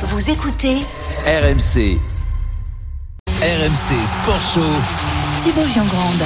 Vous 0.00 0.30
écoutez 0.30 0.76
RMC. 1.26 1.98
RMC 3.42 4.06
Sport 4.06 4.40
Show. 4.40 5.27
Thibaut 5.42 5.60
Grande. 5.62 6.22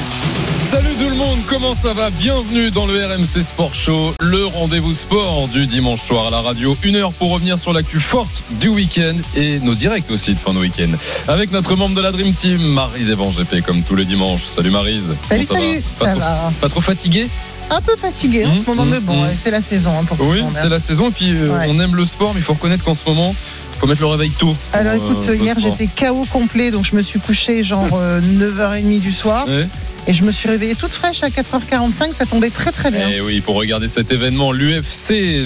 Salut 0.70 0.94
tout 0.98 1.08
le 1.08 1.14
monde, 1.16 1.38
comment 1.48 1.74
ça 1.74 1.92
va? 1.92 2.10
Bienvenue 2.10 2.70
dans 2.70 2.86
le 2.86 2.94
RMC 3.04 3.42
Sport 3.44 3.74
Show, 3.74 4.14
le 4.20 4.46
rendez-vous 4.46 4.94
sport 4.94 5.48
du 5.48 5.66
dimanche 5.66 6.00
soir 6.00 6.28
à 6.28 6.30
la 6.30 6.40
radio. 6.40 6.76
Une 6.82 6.96
heure 6.96 7.12
pour 7.12 7.30
revenir 7.32 7.58
sur 7.58 7.72
l'actu 7.72 7.98
forte 8.00 8.42
du 8.60 8.68
week-end 8.68 9.14
et 9.36 9.58
nos 9.60 9.74
directs 9.74 10.10
aussi 10.10 10.32
de 10.34 10.38
fin 10.38 10.54
de 10.54 10.58
week-end. 10.60 10.90
Avec 11.28 11.52
notre 11.52 11.76
membre 11.76 11.94
de 11.94 12.00
la 12.00 12.12
Dream 12.12 12.32
Team, 12.32 12.60
Marise 12.62 13.10
Evan 13.10 13.30
comme 13.66 13.82
tous 13.82 13.96
les 13.96 14.04
dimanches. 14.04 14.44
Salut 14.44 14.70
Marise. 14.70 15.14
Salut, 15.28 15.44
salut. 15.44 15.82
va? 15.98 15.98
pas, 15.98 16.04
Ça 16.06 16.10
trop, 16.12 16.20
va. 16.20 16.52
pas 16.60 16.68
trop 16.68 16.80
fatigué 16.80 17.28
Un 17.70 17.80
peu 17.80 17.96
fatigué 17.96 18.46
en 18.46 18.54
Mmh, 18.54 18.62
ce 18.64 18.70
moment, 18.70 18.84
mmh, 18.86 18.90
mais 18.90 19.00
bon, 19.00 19.22
mmh. 19.24 19.28
c'est 19.36 19.50
la 19.50 19.60
saison. 19.60 19.92
hein, 20.00 20.04
pour 20.04 20.18
Oui, 20.26 20.42
c'est 20.54 20.60
hein. 20.60 20.68
la 20.68 20.80
saison 20.80 21.08
et 21.08 21.12
puis 21.12 21.30
euh, 21.36 21.48
Ouais. 21.56 21.66
on 21.68 21.78
aime 21.80 21.96
le 21.96 22.06
sport, 22.06 22.32
mais 22.34 22.40
il 22.40 22.44
faut 22.44 22.54
reconnaître 22.54 22.84
qu'en 22.84 22.94
ce 22.94 23.04
moment, 23.06 23.34
faut 23.82 23.88
mettre 23.88 24.00
le 24.02 24.06
réveil 24.06 24.30
tôt. 24.30 24.54
Alors 24.72 24.92
écoute, 24.94 25.26
euh, 25.28 25.34
hier 25.34 25.56
j'étais 25.58 25.88
KO 25.88 26.24
complet, 26.30 26.70
donc 26.70 26.84
je 26.84 26.94
me 26.94 27.02
suis 27.02 27.18
couché 27.18 27.64
genre 27.64 27.88
euh, 27.94 28.20
9h30 28.20 29.00
du 29.00 29.10
soir 29.10 29.46
Ouais. 29.48 29.66
Et 30.06 30.14
je 30.14 30.24
me 30.24 30.32
suis 30.32 30.48
réveillée 30.48 30.74
toute 30.74 30.92
fraîche 30.92 31.22
à 31.22 31.28
4h45, 31.28 32.10
ça 32.18 32.26
tombait 32.26 32.50
très 32.50 32.72
très 32.72 32.90
bien. 32.90 33.08
Eh 33.14 33.20
oui, 33.20 33.40
pour 33.40 33.54
regarder 33.56 33.88
cet 33.88 34.10
événement, 34.12 34.52
l'UFC, 34.52 35.44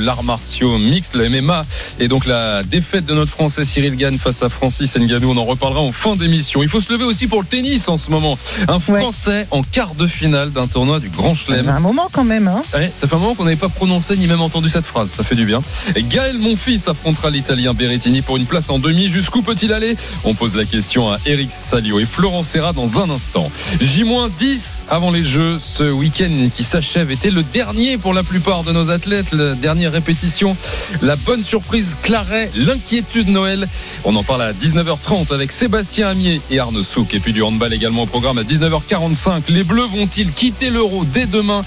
l'art 0.00 0.22
martiaux 0.22 0.78
mixte, 0.78 1.14
le 1.14 1.28
MMA, 1.28 1.62
et 2.00 2.08
donc 2.08 2.26
la 2.26 2.62
défaite 2.62 3.04
de 3.06 3.14
notre 3.14 3.30
Français 3.30 3.64
Cyril 3.64 3.96
Gann 3.96 4.16
face 4.18 4.42
à 4.42 4.48
Francis 4.48 4.96
Ngannou, 4.96 5.30
on 5.30 5.36
en 5.36 5.44
reparlera 5.44 5.80
en 5.82 5.92
fin 5.92 6.16
d'émission. 6.16 6.62
Il 6.62 6.68
faut 6.68 6.80
se 6.80 6.92
lever 6.92 7.04
aussi 7.04 7.26
pour 7.26 7.40
le 7.40 7.46
tennis 7.46 7.88
en 7.88 7.96
ce 7.96 8.10
moment. 8.10 8.36
Un 8.68 8.78
Ouais. 8.92 8.98
Français 9.00 9.46
en 9.52 9.62
quart 9.62 9.94
de 9.94 10.06
finale 10.08 10.50
d'un 10.50 10.66
tournoi 10.66 10.98
du 10.98 11.08
Grand 11.08 11.34
Ça 11.34 11.44
fait 11.46 11.52
Chelem. 11.52 11.68
un 11.68 11.78
moment 11.80 12.08
quand 12.12 12.24
même. 12.24 12.48
Hein. 12.48 12.62
Ouais, 12.74 12.90
ça 12.94 13.06
fait 13.06 13.14
un 13.14 13.18
moment 13.18 13.34
qu'on 13.34 13.44
n'avait 13.44 13.54
pas 13.56 13.68
prononcé 13.68 14.16
ni 14.16 14.26
même 14.26 14.40
entendu 14.40 14.68
cette 14.68 14.86
phrase, 14.86 15.10
ça 15.10 15.22
fait 15.22 15.36
du 15.36 15.44
bien. 15.44 15.62
Et 15.94 16.02
Gaël 16.02 16.38
Monfils 16.38 16.80
affrontera 16.88 17.30
l'Italien 17.30 17.72
Berrettini 17.74 18.22
pour 18.22 18.36
une 18.38 18.44
place 18.46 18.70
en 18.70 18.78
demi. 18.80 19.08
Jusqu'où 19.08 19.42
peut-il 19.42 19.72
aller? 19.72 19.96
On 20.24 20.34
pose 20.34 20.56
la 20.56 20.64
question 20.64 21.10
à 21.10 21.18
Eric 21.26 21.50
Salio 21.52 22.00
et 22.00 22.04
Florent 22.06 22.42
Serra 22.42 22.72
dans 22.72 23.00
un 23.00 23.08
instant. 23.10 23.50
J-10 23.82 24.84
avant 24.88 25.10
les 25.10 25.24
Jeux, 25.24 25.58
ce 25.58 25.82
week-end 25.82 26.48
qui 26.56 26.62
s'achève 26.62 27.10
était 27.10 27.32
le 27.32 27.42
dernier 27.42 27.98
pour 27.98 28.14
la 28.14 28.22
plupart 28.22 28.62
de 28.62 28.70
nos 28.70 28.90
athlètes, 28.90 29.32
la 29.32 29.54
dernière 29.54 29.90
répétition. 29.90 30.56
La 31.02 31.16
bonne 31.16 31.42
surprise 31.42 31.96
Claret, 32.00 32.48
l'inquiétude 32.54 33.26
Noël. 33.26 33.68
On 34.04 34.14
en 34.14 34.22
parle 34.22 34.42
à 34.42 34.52
19h30 34.52 35.34
avec 35.34 35.50
Sébastien 35.50 36.10
Amier 36.10 36.40
et 36.48 36.60
Arnaud 36.60 36.84
Souk. 36.84 37.12
Et 37.12 37.18
puis 37.18 37.32
du 37.32 37.42
handball 37.42 37.74
également 37.74 38.04
au 38.04 38.06
programme 38.06 38.38
à 38.38 38.44
19h45. 38.44 39.42
Les 39.48 39.64
Bleus 39.64 39.86
vont-ils 39.86 40.30
quitter 40.32 40.70
l'Euro 40.70 41.04
dès 41.04 41.26
demain? 41.26 41.62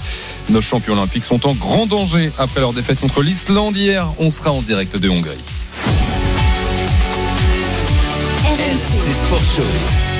Nos 0.48 0.62
champions 0.62 0.94
olympiques 0.94 1.24
sont 1.24 1.46
en 1.46 1.52
grand 1.52 1.86
danger 1.86 2.32
après 2.38 2.60
leur 2.60 2.72
défaite 2.72 2.98
contre 2.98 3.20
l'Islande 3.20 3.76
hier. 3.76 4.08
On 4.18 4.30
sera 4.30 4.52
en 4.52 4.62
direct 4.62 4.96
de 4.96 5.10
Hongrie. 5.10 5.36
RMC 8.42 9.12
Sport 9.12 9.38
Show. 9.54 10.15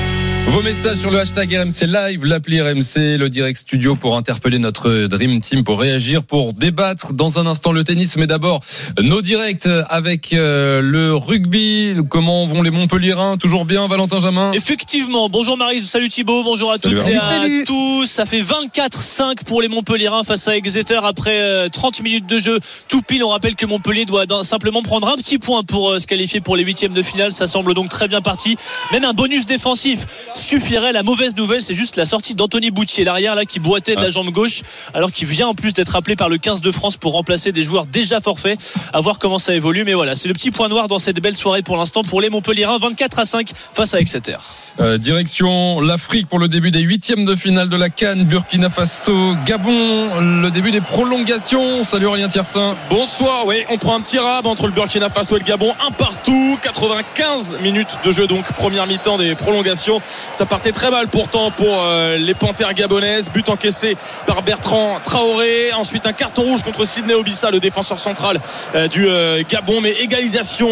Vos 0.49 0.61
messages 0.61 0.99
sur 0.99 1.11
le 1.11 1.19
hashtag 1.19 1.53
RMC 1.53 1.85
Live, 1.87 2.25
l'appli 2.25 2.61
RMC, 2.61 3.17
le 3.17 3.27
direct 3.27 3.59
studio 3.59 3.95
pour 3.97 4.15
interpeller 4.15 4.59
notre 4.59 5.05
Dream 5.07 5.41
Team, 5.41 5.65
pour 5.65 5.77
réagir, 5.79 6.23
pour 6.23 6.53
débattre 6.53 7.11
dans 7.13 7.37
un 7.37 7.45
instant 7.45 7.73
le 7.73 7.83
tennis. 7.83 8.15
Mais 8.15 8.27
d'abord, 8.27 8.61
nos 9.01 9.21
directs 9.21 9.67
avec 9.89 10.31
euh, 10.31 10.81
le 10.81 11.13
rugby. 11.13 11.95
Comment 12.09 12.47
vont 12.47 12.61
les 12.61 12.71
Montpellierins 12.71 13.35
Toujours 13.37 13.65
bien, 13.65 13.87
Valentin 13.87 14.21
Jamin? 14.21 14.53
Effectivement, 14.53 15.27
bonjour 15.27 15.57
Marie, 15.57 15.81
salut 15.81 16.07
Thibaut, 16.07 16.43
bonjour 16.43 16.71
à 16.71 16.77
Salut 16.77 16.95
toutes 16.95 17.07
et 17.07 17.17
à 17.17 17.41
Salut. 17.41 17.63
tous. 17.65 18.05
Ça 18.05 18.25
fait 18.25 18.41
24-5 18.41 19.43
pour 19.45 19.61
les 19.61 19.67
Montpellierins 19.67 20.23
face 20.23 20.47
à 20.47 20.55
Exeter 20.55 20.99
après 21.03 21.41
euh, 21.41 21.67
30 21.69 22.01
minutes 22.01 22.25
de 22.25 22.39
jeu. 22.39 22.57
Tout 22.87 23.01
pile, 23.01 23.23
on 23.23 23.29
rappelle 23.29 23.55
que 23.55 23.65
Montpellier 23.65 24.05
doit 24.05 24.25
simplement 24.43 24.81
prendre 24.81 25.09
un 25.09 25.17
petit 25.17 25.39
point 25.39 25.63
pour 25.63 25.91
euh, 25.91 25.99
se 25.99 26.07
qualifier 26.07 26.39
pour 26.39 26.55
les 26.55 26.63
huitièmes 26.63 26.93
de 26.93 27.03
finale. 27.03 27.33
Ça 27.33 27.47
semble 27.47 27.73
donc 27.73 27.89
très 27.89 28.07
bien 28.07 28.21
parti. 28.21 28.55
Même 28.93 29.03
un 29.03 29.13
bonus 29.13 29.45
défensif 29.45 30.05
suffirait. 30.37 30.91
La 30.91 31.03
mauvaise 31.03 31.35
nouvelle, 31.35 31.61
c'est 31.61 31.73
juste 31.73 31.95
la 31.95 32.05
sortie 32.05 32.35
d'Anthony 32.35 32.71
Boutier, 32.71 33.03
l'arrière 33.03 33.35
là 33.35 33.45
qui 33.45 33.59
boitait 33.59 33.95
de 33.95 34.01
la 34.01 34.09
jambe 34.09 34.29
gauche, 34.29 34.61
alors 34.93 35.11
qu'il 35.11 35.27
vient 35.27 35.47
en 35.47 35.53
plus 35.53 35.73
d'être 35.73 35.95
appelé 35.95 36.15
par 36.15 36.29
le 36.29 36.37
15 36.37 36.61
de 36.61 36.71
France 36.71 36.97
pour 36.97 37.13
remplacer 37.13 37.51
des 37.51 37.63
joueurs 37.63 37.85
déjà 37.85 38.21
forfaits. 38.21 38.59
À 38.93 39.01
voir 39.01 39.19
comment 39.19 39.39
ça 39.39 39.53
évolue. 39.53 39.83
Mais 39.83 39.93
voilà, 39.93 40.15
c'est 40.15 40.27
le 40.27 40.33
petit 40.33 40.51
point 40.51 40.69
noir 40.69 40.87
dans 40.87 40.99
cette 40.99 41.19
belle 41.19 41.35
soirée 41.35 41.61
pour 41.61 41.77
l'instant 41.77 42.01
pour 42.01 42.21
les 42.21 42.29
Montpellierins. 42.29 42.77
24 42.77 43.19
à 43.19 43.25
5 43.25 43.51
face 43.55 43.93
à 43.93 43.99
Exeter. 43.99 44.37
Euh, 44.79 44.97
Direction 44.97 45.81
l'Afrique 45.81 46.27
pour 46.27 46.39
le 46.39 46.47
début 46.47 46.71
des 46.71 46.81
huitièmes 46.81 47.25
de 47.25 47.35
finale 47.35 47.69
de 47.69 47.77
la 47.77 47.89
Cannes, 47.89 48.23
Burkina 48.23 48.69
Faso, 48.69 49.35
Gabon, 49.45 50.09
le 50.19 50.49
début 50.49 50.71
des 50.71 50.81
prolongations. 50.81 51.83
Salut 51.83 52.05
Aurélien 52.05 52.27
Tiersin. 52.27 52.75
Bonsoir, 52.89 53.45
oui, 53.45 53.55
on 53.69 53.77
prend 53.77 53.95
un 53.95 54.01
petit 54.01 54.19
rab 54.19 54.45
entre 54.45 54.67
le 54.67 54.73
Burkina 54.73 55.09
Faso 55.09 55.35
et 55.35 55.39
le 55.39 55.45
Gabon, 55.45 55.73
un 55.85 55.91
partout, 55.91 56.57
95 56.61 57.55
minutes 57.61 57.99
de 58.03 58.11
jeu, 58.11 58.27
donc 58.27 58.45
première 58.53 58.87
mi-temps 58.87 59.17
des 59.17 59.35
prolongations. 59.35 60.01
Ça 60.31 60.45
partait 60.45 60.71
très 60.71 60.91
mal 60.91 61.07
pourtant 61.07 61.51
pour 61.51 61.67
euh, 61.69 62.17
les 62.17 62.33
Panthères 62.33 62.73
gabonaises, 62.73 63.29
but 63.29 63.49
encaissé 63.49 63.97
par 64.25 64.41
Bertrand 64.41 64.99
Traoré, 65.03 65.73
ensuite 65.73 66.05
un 66.05 66.13
carton 66.13 66.43
rouge 66.43 66.63
contre 66.63 66.85
Sidney 66.85 67.13
Obissa, 67.13 67.51
le 67.51 67.59
défenseur 67.59 67.99
central 67.99 68.39
euh, 68.75 68.87
du 68.87 69.07
euh, 69.07 69.43
Gabon, 69.49 69.81
mais 69.81 69.91
égalisation 69.91 70.67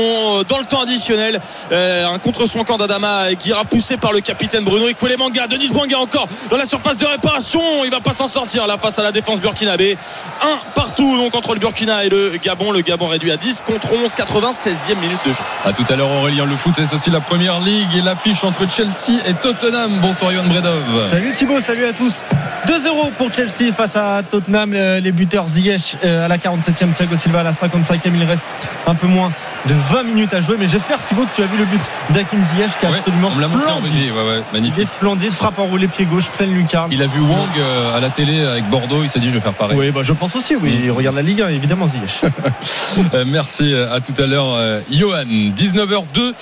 dans 0.47 0.57
le 0.57 0.65
temps 0.65 0.81
additionnel, 0.81 1.39
un 1.71 2.19
contre 2.19 2.45
son 2.45 2.63
camp 2.63 2.77
d'Adama 2.77 3.35
qui 3.37 3.49
ira 3.49 3.63
poussé 3.65 3.97
par 3.97 4.11
le 4.11 4.21
capitaine 4.21 4.63
Bruno 4.63 4.87
Manga, 5.17 5.47
Denis 5.47 5.69
Bouanga 5.69 5.99
encore 5.99 6.27
dans 6.49 6.57
la 6.57 6.65
surface 6.65 6.97
de 6.97 7.05
réparation, 7.05 7.61
il 7.83 7.91
va 7.91 7.99
pas 7.99 8.13
s'en 8.13 8.27
sortir 8.27 8.67
là 8.67 8.77
face 8.77 8.99
à 8.99 9.03
la 9.03 9.11
défense 9.11 9.39
burkinabé. 9.41 9.97
Un 10.41 10.57
partout 10.73 11.17
donc 11.17 11.35
entre 11.35 11.53
le 11.53 11.59
Burkina 11.59 12.05
et 12.05 12.09
le 12.09 12.33
Gabon. 12.41 12.71
Le 12.71 12.81
Gabon 12.81 13.07
réduit 13.07 13.31
à 13.31 13.37
10 13.37 13.63
contre 13.65 13.93
11, 13.93 14.11
96e 14.13 14.95
minute 14.95 15.17
de 15.25 15.31
jeu. 15.31 15.43
À 15.65 15.73
tout 15.73 15.85
à 15.89 15.95
l'heure 15.95 16.11
Aurélien, 16.11 16.45
le 16.45 16.55
foot 16.55 16.73
c'est 16.75 16.93
aussi 16.93 17.09
la 17.09 17.21
première 17.21 17.59
ligue 17.59 17.95
et 17.95 18.01
l'affiche 18.01 18.43
entre 18.43 18.69
Chelsea 18.69 19.21
et 19.25 19.33
Tottenham. 19.41 19.99
Bonsoir 20.01 20.31
Yohan 20.33 20.45
Bredov. 20.47 20.81
Salut 21.11 21.31
Thibaut, 21.33 21.59
salut 21.59 21.85
à 21.85 21.93
tous. 21.93 22.21
2-0 22.67 23.11
pour 23.17 23.31
Chelsea 23.33 23.71
face 23.75 23.95
à 23.95 24.21
Tottenham. 24.29 24.73
Le- 24.73 24.99
Les 24.99 25.11
buteurs 25.11 25.47
Ziyech 25.47 25.97
euh, 26.03 26.25
à 26.25 26.27
la 26.27 26.37
47e, 26.37 26.93
Thiago 26.95 27.15
Silva 27.17 27.41
à 27.41 27.43
la 27.43 27.51
55e. 27.51 27.99
Il 28.15 28.23
reste 28.23 28.45
un 28.87 28.95
peu 28.95 29.07
moins 29.07 29.31
de 29.67 29.73
20 29.91 30.03
minutes 30.03 30.33
à 30.33 30.41
jouer. 30.41 30.55
Mais 30.59 30.67
j'espère 30.67 30.97
Thibaut 31.07 31.23
que 31.23 31.35
tu 31.35 31.43
as 31.43 31.45
vu 31.45 31.57
le 31.57 31.65
but 31.65 31.79
d'Hakim 32.11 32.39
Ziyech 32.55 32.69
qui 32.79 32.85
est 32.85 32.89
Ouais, 32.89 32.97
absolument 32.99 33.29
on 33.31 33.35
me 33.35 33.41
l'a 33.41 33.47
montré 33.47 33.65
en 33.71 33.77
splendide. 33.77 33.91
régie, 33.93 34.11
ouais, 34.11 34.17
ouais, 34.17 34.41
Il 34.51 34.57
est 34.57 34.61
magnifique. 34.61 34.87
splendide, 34.87 35.31
frappe 35.31 35.59
enroulée 35.59 35.87
pied 35.87 36.05
gauche, 36.05 36.29
pleine 36.37 36.53
lucarne. 36.53 36.91
Il 36.91 37.01
a 37.03 37.07
vu 37.07 37.19
Wang 37.19 37.47
euh, 37.59 37.97
à 37.97 37.99
la 37.99 38.09
télé 38.09 38.43
avec 38.45 38.67
Bordeaux, 38.69 39.03
il 39.03 39.09
s'est 39.09 39.19
dit 39.19 39.29
je 39.29 39.35
vais 39.35 39.41
faire 39.41 39.53
pareil. 39.53 39.77
Oui, 39.77 39.91
bah, 39.91 40.01
je 40.03 40.13
pense 40.13 40.35
aussi, 40.35 40.55
oui. 40.55 40.79
Il 40.85 40.91
regarde 40.91 41.15
la 41.15 41.21
Ligue 41.21 41.41
1, 41.41 41.49
évidemment, 41.49 41.87
Ziyech. 41.87 42.21
Euh, 43.13 43.25
merci, 43.27 43.73
à 43.75 43.99
tout 43.99 44.19
à 44.21 44.25
l'heure 44.25 44.53
euh, 44.55 44.79
Johan. 44.89 45.23
19h02, 45.25 46.33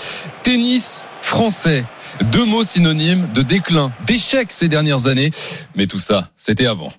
tennis 0.44 1.04
français. 1.24 1.84
Deux 2.32 2.46
mots 2.46 2.64
synonymes 2.64 3.28
de 3.34 3.42
déclin, 3.42 3.92
d'échec 4.06 4.52
ces 4.52 4.68
dernières 4.70 5.08
années. 5.08 5.32
Mais 5.76 5.88
tout 5.88 6.00
ça, 6.00 6.30
c'était 6.38 6.68
avant. 6.68 6.94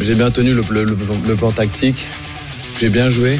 J'ai 0.00 0.14
bien 0.14 0.30
tenu 0.30 0.52
le, 0.52 0.62
le- 0.70 0.84
le- 0.84 0.96
le 1.26 1.34
plan 1.36 1.50
tactique. 1.50 2.06
J'ai 2.78 2.88
bien 2.88 3.10
joué. 3.10 3.38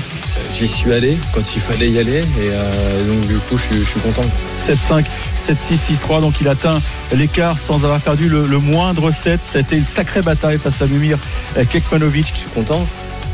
J'y 0.55 0.67
suis 0.67 0.93
allé 0.93 1.17
quand 1.33 1.41
il 1.55 1.61
fallait 1.61 1.91
y 1.91 1.99
aller. 1.99 2.19
Et 2.19 2.23
euh, 2.51 3.09
donc, 3.09 3.27
du 3.29 3.37
coup, 3.37 3.57
je 3.57 3.63
suis, 3.63 3.79
je 3.79 3.85
suis 3.89 4.01
content. 4.01 4.23
7-5, 4.67 5.05
7-6, 5.39 5.95
6-3. 6.09 6.21
Donc 6.21 6.41
il 6.41 6.49
atteint 6.49 6.79
l'écart 7.15 7.59
sans 7.59 7.77
avoir 7.77 8.01
perdu 8.01 8.29
le, 8.29 8.47
le 8.47 8.59
moindre 8.59 9.11
set. 9.13 9.41
C'était 9.43 9.79
une 9.79 9.85
sacrée 9.87 10.23
bataille 10.23 10.59
face 10.59 10.83
à 10.83 10.87
Mimir 10.87 11.17
euh, 11.57 11.65
Kekmanovic. 11.65 12.33
Je 12.35 12.41
suis 12.41 12.51
content 12.51 12.85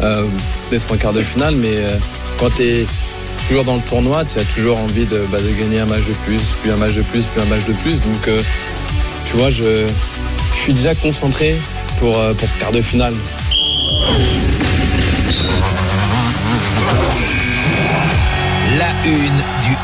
euh, 0.03 0.25
d'être 0.71 0.93
en 0.93 0.97
quart 0.99 1.15
de 1.15 1.23
finale. 1.23 1.57
Mais 1.57 1.79
euh, 1.79 1.97
quand 2.39 2.51
tu 2.55 2.63
es 2.63 2.87
toujours 3.49 3.65
dans 3.65 3.77
le 3.77 3.83
tournoi, 3.83 4.25
tu 4.25 4.39
as 4.39 4.45
toujours 4.45 4.79
envie 4.79 5.07
de, 5.07 5.25
bah, 5.31 5.39
de 5.41 5.51
gagner 5.53 5.79
un 5.81 5.87
match 5.87 6.07
de 6.07 6.15
plus, 6.25 6.43
puis 6.63 6.71
un 6.71 6.77
match 6.77 6.95
de 6.95 7.03
plus, 7.03 7.27
puis 7.27 7.41
un 7.41 7.45
match 7.47 7.65
de 7.65 7.73
plus. 7.75 8.01
Donc, 8.01 8.29
euh, 8.29 8.43
tu 9.25 9.37
vois, 9.37 9.51
je, 9.51 9.87
je 10.55 10.59
suis 10.59 10.73
déjà 10.73 10.95
concentré 10.95 11.57
pour, 11.99 12.19
euh, 12.19 12.35
pour 12.35 12.49
ce 12.49 12.57
quart 12.57 12.73
de 12.73 12.83
finale. 12.83 13.15
Du 19.07 19.13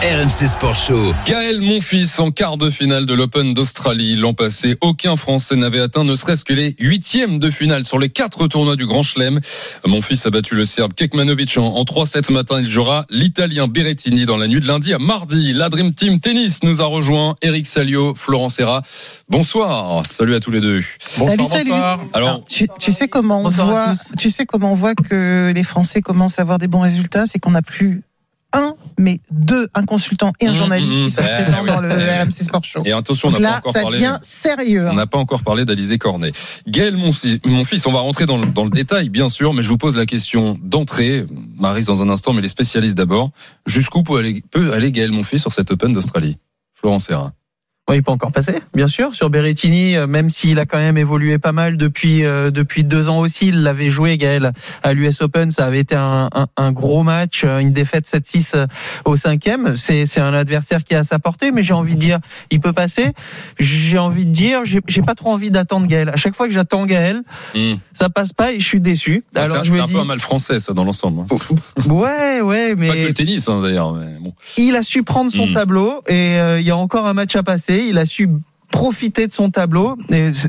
RMC 0.02 0.48
Sport 0.48 0.74
Show. 0.74 1.14
Gaël 1.26 1.60
Monfils 1.60 2.18
en 2.18 2.32
quart 2.32 2.56
de 2.56 2.70
finale 2.70 3.06
de 3.06 3.14
l'Open 3.14 3.54
d'Australie. 3.54 4.16
L'an 4.16 4.34
passé, 4.34 4.76
aucun 4.80 5.14
Français 5.14 5.54
n'avait 5.54 5.78
atteint 5.78 6.02
ne 6.02 6.16
serait-ce 6.16 6.44
que 6.44 6.52
les 6.52 6.74
huitièmes 6.80 7.38
de 7.38 7.48
finale 7.48 7.84
sur 7.84 8.00
les 8.00 8.08
quatre 8.08 8.48
tournois 8.48 8.74
du 8.74 8.84
Grand 8.84 9.04
Chelem. 9.04 9.38
Monfils 9.86 10.18
a 10.24 10.30
battu 10.30 10.56
le 10.56 10.64
Serbe 10.64 10.94
Kekmanovic 10.94 11.56
en, 11.56 11.66
en 11.66 11.84
3-7 11.84 12.26
ce 12.26 12.32
matin. 12.32 12.56
Il 12.58 12.68
jouera 12.68 13.06
l'Italien 13.10 13.68
Berrettini 13.68 14.26
dans 14.26 14.36
la 14.36 14.48
nuit 14.48 14.58
de 14.58 14.66
lundi 14.66 14.92
à 14.92 14.98
mardi. 14.98 15.52
La 15.52 15.68
Dream 15.68 15.94
Team 15.94 16.18
Tennis 16.18 16.64
nous 16.64 16.82
a 16.82 16.86
rejoint. 16.86 17.36
Eric 17.42 17.66
Salio, 17.66 18.16
Florent 18.16 18.48
Serra. 18.48 18.82
Bonsoir. 19.28 20.02
Salut 20.04 20.34
à 20.34 20.40
tous 20.40 20.50
les 20.50 20.60
deux. 20.60 20.82
Salut, 20.98 21.44
salut. 21.44 21.70
Alors, 22.12 22.44
Tu, 22.44 22.66
tu 22.80 22.90
sais 22.90 23.06
comment 23.06 23.38
on 23.38 23.44
Bonsoir 23.44 23.68
voit, 23.68 23.92
tu 24.18 24.30
sais 24.30 24.46
comment 24.46 24.72
on 24.72 24.76
voit 24.76 24.96
que 24.96 25.52
les 25.54 25.62
Français 25.62 26.00
commencent 26.02 26.40
à 26.40 26.42
avoir 26.42 26.58
des 26.58 26.66
bons 26.66 26.80
résultats, 26.80 27.26
c'est 27.26 27.38
qu'on 27.38 27.52
n'a 27.52 27.62
plus 27.62 28.02
un, 28.52 28.74
mais 28.98 29.20
deux, 29.30 29.68
un 29.74 29.84
consultant 29.84 30.32
et 30.40 30.46
un 30.46 30.52
Mmh, 30.52 30.56
journaliste 30.56 30.98
mmh, 30.98 31.04
qui 31.04 31.10
soient 31.10 31.22
mmh. 31.22 31.42
présents 31.42 31.52
Ah 31.58 31.62
oui. 31.62 31.68
dans 31.70 31.80
le. 31.80 31.88
RMC 31.88 32.32
Sport 32.32 32.64
Show. 32.64 32.82
Et 32.84 32.92
attention, 32.92 33.28
on 33.28 33.32
n'a 33.32 33.38
pas 33.38 33.42
là, 33.42 33.56
encore 33.58 33.74
ça 33.74 33.82
parlé. 33.82 33.98
devient 33.98 34.16
sérieux. 34.22 34.86
On 34.86 34.90
hein. 34.90 34.94
n'a 34.94 35.06
pas 35.06 35.18
encore 35.18 35.42
parlé 35.42 35.64
d'Alizé 35.64 35.98
Cornet. 35.98 36.32
Gaël, 36.68 36.96
mon, 36.96 37.12
fi- 37.12 37.40
mon 37.44 37.64
fils, 37.64 37.86
on 37.86 37.92
va 37.92 38.00
rentrer 38.00 38.26
dans 38.26 38.38
le, 38.38 38.46
dans 38.46 38.64
le 38.64 38.70
détail, 38.70 39.08
bien 39.08 39.28
sûr, 39.28 39.54
mais 39.54 39.62
je 39.62 39.68
vous 39.68 39.78
pose 39.78 39.96
la 39.96 40.06
question 40.06 40.58
d'entrée. 40.62 41.26
Marise 41.58 41.86
dans 41.86 42.02
un 42.02 42.08
instant, 42.10 42.32
mais 42.32 42.42
les 42.42 42.48
spécialistes 42.48 42.96
d'abord. 42.96 43.28
Jusqu'où 43.66 44.02
peut 44.02 44.16
aller, 44.18 44.42
peut 44.50 44.72
aller 44.72 44.92
Gaël, 44.92 45.10
mon 45.12 45.24
fils, 45.24 45.40
sur 45.42 45.52
cette 45.52 45.70
Open 45.70 45.92
d'Australie? 45.92 46.36
Florent 46.72 46.98
Serra. 46.98 47.32
Ouais, 47.88 47.96
il 47.96 48.02
peut 48.04 48.12
encore 48.12 48.30
passer, 48.30 48.54
bien 48.74 48.86
sûr. 48.86 49.12
Sur 49.12 49.28
Berrettini, 49.28 49.96
euh, 49.96 50.06
même 50.06 50.30
s'il 50.30 50.60
a 50.60 50.66
quand 50.66 50.78
même 50.78 50.96
évolué 50.96 51.38
pas 51.38 51.50
mal 51.50 51.76
depuis 51.76 52.24
euh, 52.24 52.52
depuis 52.52 52.84
deux 52.84 53.08
ans 53.08 53.18
aussi, 53.18 53.48
il 53.48 53.64
l'avait 53.64 53.90
joué 53.90 54.16
Gaël 54.18 54.52
à 54.84 54.92
l'US 54.92 55.20
Open. 55.20 55.50
Ça 55.50 55.66
avait 55.66 55.80
été 55.80 55.96
un, 55.96 56.30
un, 56.32 56.46
un 56.56 56.70
gros 56.70 57.02
match, 57.02 57.42
euh, 57.44 57.58
une 57.58 57.72
défaite 57.72 58.06
7-6 58.06 58.52
euh, 58.54 58.66
au 59.04 59.16
cinquième. 59.16 59.76
C'est 59.76 60.06
c'est 60.06 60.20
un 60.20 60.32
adversaire 60.32 60.84
qui 60.84 60.94
est 60.94 60.96
à 60.96 61.02
sa 61.02 61.18
portée, 61.18 61.50
mais 61.50 61.64
j'ai 61.64 61.74
envie 61.74 61.96
de 61.96 62.00
dire, 62.00 62.20
il 62.52 62.60
peut 62.60 62.72
passer. 62.72 63.12
J'ai 63.58 63.98
envie 63.98 64.26
de 64.26 64.30
dire, 64.32 64.60
j'ai 64.64 64.78
j'ai 64.86 65.02
pas 65.02 65.16
trop 65.16 65.30
envie 65.30 65.50
d'attendre 65.50 65.88
Gaël. 65.88 66.08
À 66.08 66.16
chaque 66.16 66.36
fois 66.36 66.46
que 66.46 66.54
j'attends 66.54 66.86
Gaël, 66.86 67.22
Mmh. 67.56 67.74
ça 67.94 68.08
passe 68.10 68.32
pas 68.32 68.52
et 68.52 68.60
je 68.60 68.64
suis 68.66 68.80
déçu. 68.80 69.24
C'est 69.34 69.40
Alors 69.40 69.56
un- 69.56 69.64
je 69.64 69.72
c'est 69.72 69.80
un 69.80 69.86
dis, 69.86 69.92
peu 69.94 69.98
un 69.98 70.04
mal 70.04 70.20
français, 70.20 70.60
ça, 70.60 70.72
dans 70.72 70.84
l'ensemble. 70.84 71.22
hein. 71.22 71.36
ouais, 71.92 72.40
ouais, 72.42 72.74
mais 72.76 72.88
Pas 72.88 72.94
que 72.94 73.00
le 73.08 73.12
tennis, 73.14 73.48
hein, 73.48 73.60
d'ailleurs. 73.60 73.92
mais 73.94 74.06
bon. 74.20 74.32
il 74.56 74.76
a 74.76 74.84
su 74.84 75.02
prendre 75.02 75.32
son 75.32 75.48
Mm. 75.48 75.52
tableau 75.54 76.02
et 76.08 76.38
euh, 76.38 76.60
il 76.60 76.66
y 76.66 76.70
a 76.70 76.76
encore 76.76 77.06
un 77.08 77.12
match 77.14 77.34
à 77.34 77.42
passer. 77.42 77.71
Il 77.80 77.98
a 77.98 78.06
su 78.06 78.28
profiter 78.70 79.26
de 79.26 79.32
son 79.34 79.50
tableau 79.50 79.98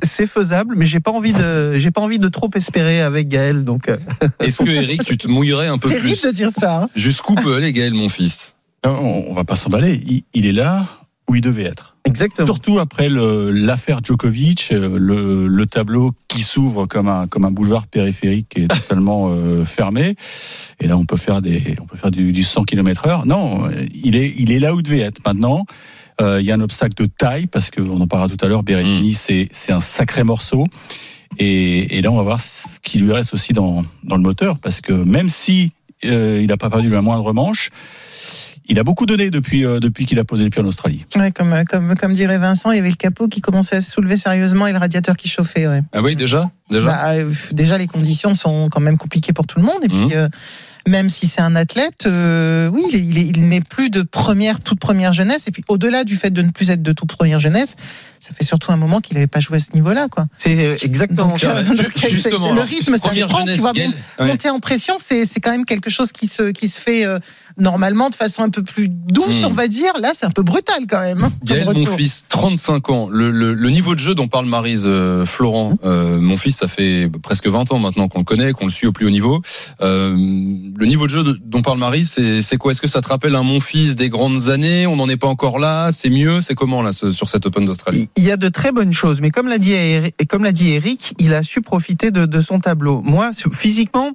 c'est 0.02 0.28
faisable 0.28 0.75
mais 0.78 0.86
j'ai 0.86 1.02
pas 1.02 1.12
envie 1.12 1.34
de 1.34 1.78
j'ai 1.78 1.92
pas 1.92 2.00
envie 2.00 2.20
de 2.20 2.30
trop 2.30 2.50
espérer 2.56 3.02
avec 3.02 3.28
Gaël 3.28 3.66
donc 3.66 3.90
euh, 3.90 3.98
Est-ce 4.40 4.64
que, 4.64 4.70
Eric, 4.70 5.04
tu 5.04 5.18
te 5.18 5.28
mouillerais 5.28 5.68
un 5.68 5.78
peu 5.78 5.90
C'est 5.90 5.96
terrible 5.96 6.14
plus 6.18 6.24
de 6.30 6.31
dire 6.34 6.50
ça. 6.58 6.84
hein. 6.84 6.90
Jusqu'où 6.96 7.36
peut 7.36 7.54
aller 7.56 7.74
Gaël, 7.74 7.94
mon 7.94 8.08
fils 8.08 8.56
Non, 8.86 9.25
On, 9.30 9.34
va 9.34 9.44
pas 9.44 9.58
s'emballer. 9.58 10.02
Il, 10.08 10.24
il 10.34 10.46
est 10.46 10.54
là 10.54 10.86
où 11.30 11.36
il 11.36 11.42
devait 11.42 11.64
être. 11.66 11.98
exactement 12.06 12.46
Surtout 12.46 12.80
après 12.80 13.10
le- 13.10 13.52
l'affaire 13.52 14.00
Djokovic, 14.02 14.69
euh, 14.72 14.98
le, 14.98 15.48
le 15.48 15.66
tableau 15.66 16.12
qui 16.30 16.44
s'ouvre 16.44 16.86
comme 16.86 17.10
un 17.10 17.28
comme 17.28 17.44
un 17.44 17.52
boulevard 17.52 17.88
périphérique 17.88 18.48
qui 18.56 18.62
est 18.64 18.68
totalement 18.88 19.31
euh, 19.34 19.66
fermé. 19.66 20.16
Et 20.80 20.88
là, 20.88 20.98
on 20.98 21.06
peut 21.06 21.18
faire 21.18 21.42
des 21.42 21.76
on 21.81 21.86
peut 21.88 21.98
faire 21.98 22.12
du, 22.12 22.31
du 22.31 22.44
100 22.44 22.64
km 22.64 23.06
heure. 23.08 23.26
Non, 23.26 23.69
il 23.94 24.16
est 24.16 24.34
il 24.38 24.52
est 24.54 24.60
là 24.60 24.74
où 24.74 24.80
il 24.80 24.84
devait 24.84 25.00
être. 25.00 25.19
Maintenant, 25.26 25.66
euh, 26.21 26.39
il 26.42 26.45
y 26.45 26.51
a 26.51 26.56
un 26.56 26.62
obstacle 26.62 26.95
de 26.95 27.06
taille 27.06 27.48
parce 27.48 27.69
qu'on 27.71 28.00
en 28.01 28.07
parlera 28.07 28.30
tout 28.30 28.44
à 28.45 28.48
l'heure. 28.48 28.63
Berrettini, 28.63 29.13
c'est 29.13 29.50
c'est 29.51 29.71
un 29.71 29.81
sacré 29.81 30.24
morceau. 30.24 30.65
Et, 31.39 31.98
et 31.98 32.01
là, 32.01 32.12
on 32.12 32.15
va 32.18 32.24
voir 32.24 32.42
ce 32.42 32.80
qui 32.81 33.00
lui 33.00 33.12
reste 33.12 33.33
aussi 33.33 33.54
dans 33.54 33.81
dans 34.04 34.18
le 34.18 34.21
moteur 34.24 34.60
parce 34.60 34.81
que 34.81 34.94
même 34.94 35.30
si 35.30 35.71
euh, 36.06 36.39
il 36.42 36.48
n'a 36.48 36.57
pas 36.57 36.69
perdu 36.69 36.89
la 36.89 37.01
moindre 37.01 37.33
manche. 37.33 37.69
Il 38.65 38.80
a 38.80 38.83
beaucoup 38.86 39.06
donné 39.06 39.30
depuis 39.30 39.65
euh, 39.65 39.81
depuis 39.81 40.06
qu'il 40.06 40.18
a 40.19 40.24
posé 40.24 40.45
les 40.45 40.50
pieds 40.50 40.62
en 40.62 40.65
Australie. 40.65 41.06
Ouais, 41.18 41.31
comme, 41.33 41.54
comme, 41.69 41.95
comme 41.95 42.13
dirait 42.13 42.38
Vincent, 42.38 42.71
il 42.71 42.77
y 42.77 42.80
avait 42.80 42.92
le 42.92 42.95
capot 42.95 43.27
qui 43.27 43.42
commençait 43.42 43.75
à 43.75 43.81
se 43.81 43.92
soulever 43.92 44.16
sérieusement 44.16 44.68
et 44.68 44.71
le 44.71 44.77
radiateur 44.77 45.18
qui 45.18 45.27
chauffait. 45.27 45.68
Ouais. 45.68 45.81
Ah 45.92 46.01
oui, 46.01 46.16
déjà, 46.16 46.50
déjà? 46.69 46.86
Bah, 46.86 47.12
euh, 47.12 47.33
déjà, 47.51 47.77
les 47.77 47.88
conditions 47.88 48.33
sont 48.36 48.69
quand 48.69 48.80
même 48.80 48.98
compliquées 48.98 49.33
pour 49.33 49.48
tout 49.48 49.59
le 49.59 49.66
monde. 49.66 49.83
Et 49.83 49.89
Mhm. 49.94 50.07
puis, 50.07 50.16
euh, 50.16 50.30
même 50.88 51.09
si 51.09 51.27
c'est 51.27 51.41
un 51.41 51.56
athlète, 51.56 52.06
euh, 52.06 52.68
oui, 52.68 52.83
il, 52.91 53.18
il 53.18 53.47
n'est 53.47 53.62
plus 53.62 53.89
de 53.89 54.01
première, 54.01 54.59
toute 54.59 54.80
première 54.80 55.13
jeunesse. 55.13 55.47
Et 55.47 55.51
puis, 55.51 55.63
au-delà 55.68 56.03
du 56.03 56.15
fait 56.15 56.31
de 56.31 56.41
ne 56.41 56.51
plus 56.51 56.69
être 56.69 56.81
de 56.81 56.91
toute 56.91 57.09
première 57.09 57.39
jeunesse, 57.39 57.75
ça 58.25 58.34
fait 58.34 58.44
surtout 58.44 58.72
un 58.72 58.78
moment 58.78 59.02
qu'il 59.02 59.16
n'avait 59.16 59.28
pas 59.28 59.40
joué 59.40 59.58
à 59.58 59.60
ce 59.60 59.72
niveau-là, 59.74 60.08
quoi. 60.10 60.25
c'est 60.38 60.58
euh, 60.58 60.75
exactement 60.81 61.28
Donc, 61.28 61.40
ça. 61.40 61.58
euh, 61.58 61.64
donc, 61.64 61.78
justement, 62.10 62.52
le 62.54 62.62
rythme, 62.62 62.98
ça 62.98 63.10
se 63.14 63.20
prend, 63.25 63.44
tu 63.46 63.60
vois, 63.60 63.74
Gaël, 63.74 63.92
bon, 64.18 64.24
ouais. 64.24 64.31
monter 64.31 64.50
en 64.50 64.60
pression, 64.60 64.96
c'est 65.00 65.25
c'est 65.25 65.40
quand 65.40 65.52
même 65.52 65.66
quelque 65.66 65.90
chose 65.90 66.12
qui 66.12 66.28
se 66.28 66.52
qui 66.52 66.68
se 66.70 66.80
fait 66.80 67.06
euh, 67.06 67.20
normalement 67.58 68.10
de 68.10 68.16
façon 68.16 68.42
un 68.44 68.50
peu 68.50 68.64
plus 68.64 68.88
douce, 68.90 69.42
Hmm. 69.42 69.48
on 69.48 69.54
va 69.54 69.68
dire. 69.68 69.94
Là, 70.00 70.12
c'est 70.18 70.25
un 70.25 70.31
peu 70.31 70.44
brutal 70.44 70.84
quand 70.90 71.02
même. 71.02 71.24
hein, 71.24 71.31
Gaël, 71.44 71.66
mon 71.72 71.86
fils, 71.86 72.25
35 72.30 72.90
ans. 72.90 73.10
Le, 73.10 73.30
le, 73.31 73.54
le 73.54 73.70
niveau 73.70 73.94
de 73.96 74.00
jeu 74.00 74.16
dont 74.16 74.28
parle 74.28 74.46
Marise 74.46 74.84
euh, 74.86 75.26
Florent, 75.26 75.78
euh, 75.84 76.19
mon 76.19 76.38
fils, 76.38 76.58
ça 76.58 76.68
fait 76.68 77.10
presque 77.22 77.48
20 77.48 77.72
ans 77.72 77.80
maintenant 77.80 78.08
qu'on 78.08 78.19
le 78.19 78.24
connaît, 78.26 78.54
qu'on 78.54 78.66
le 78.66 78.72
suit 78.72 78.88
au 78.88 78.92
plus 78.92 79.06
haut 79.06 79.10
niveau. 79.12 79.42
Euh, 79.81 80.12
le 80.12 80.86
niveau 80.86 81.06
de 81.06 81.12
jeu 81.12 81.24
de- 81.24 81.40
dont 81.44 81.62
parle 81.62 81.78
Marise, 81.80 82.12
c'est 82.12 82.42
c'est 82.42 82.58
quoi? 82.58 82.72
Est-ce 82.72 82.81
que 82.81 82.88
ça 82.88 83.02
te 83.02 83.08
rappelle 83.10 83.36
un 83.36 83.44
mon 83.44 83.60
fils 83.60 83.96
des 83.96 84.10
grandes 84.10 84.50
années? 84.50 84.88
On 84.88 84.96
n'en 84.96 85.10
est 85.10 85.18
pas 85.18 85.28
encore 85.28 85.60
là? 85.60 85.92
C'est 85.92 86.10
mieux? 86.10 86.42
C'est 86.42 86.56
comment 86.56 86.81
là 86.81 86.94
ce- 86.94 87.12
sur 87.12 87.30
cette 87.30 87.46
Open 87.46 87.66
d'Australie? 87.66 88.10
Il 88.15 88.24
y 88.24 88.31
a 88.31 88.38
de 88.38 88.50
très 88.50 88.71
bonnes 88.71 88.94
choses, 88.94 89.21
mais 89.21 89.31
comme 89.31 89.48
l'a 89.48 89.57
dit 89.57 89.74
Eric, 89.74 90.13
et 90.19 90.25
comme 90.25 90.44
l'a 90.44 90.51
dit 90.51 90.71
Eric, 90.71 91.15
il 91.19 91.33
a 91.33 91.42
su 91.44 91.62
profiter 91.62 92.12
de, 92.12 92.25
de 92.25 92.39
son 92.42 92.60
tableau. 92.60 93.01
Moi, 93.04 93.31
physiquement, 93.51 94.12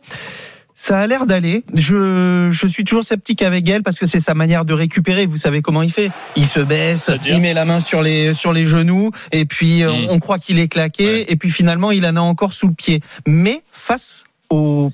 ça 0.76 1.00
a 1.00 1.06
l'air 1.08 1.26
d'aller. 1.26 1.64
Je, 1.74 2.48
je 2.52 2.66
suis 2.68 2.84
toujours 2.84 3.02
sceptique 3.02 3.42
avec 3.42 3.68
elle 3.68 3.82
parce 3.82 3.98
que 3.98 4.06
c'est 4.06 4.20
sa 4.20 4.34
manière 4.34 4.64
de 4.64 4.72
récupérer. 4.72 5.26
Vous 5.26 5.36
savez 5.36 5.60
comment 5.62 5.82
il 5.82 5.90
fait 5.90 6.12
Il 6.36 6.46
se 6.46 6.60
baisse, 6.60 7.10
il 7.26 7.40
met 7.40 7.52
la 7.54 7.64
main 7.64 7.80
sur 7.80 8.00
les 8.02 8.32
sur 8.34 8.52
les 8.52 8.64
genoux 8.66 9.10
et 9.32 9.44
puis 9.44 9.82
euh, 9.82 9.90
Mm. 9.90 10.06
on 10.10 10.18
croit 10.20 10.38
qu'il 10.38 10.60
est 10.60 10.68
claqué 10.68 11.04
Ouais. 11.04 11.24
et 11.28 11.34
puis 11.34 11.50
finalement 11.50 11.90
il 11.90 12.06
en 12.06 12.14
a 12.14 12.20
encore 12.20 12.52
sous 12.52 12.68
le 12.68 12.74
pied. 12.74 13.00
Mais 13.26 13.62
face 13.72 14.22
au 14.50 14.92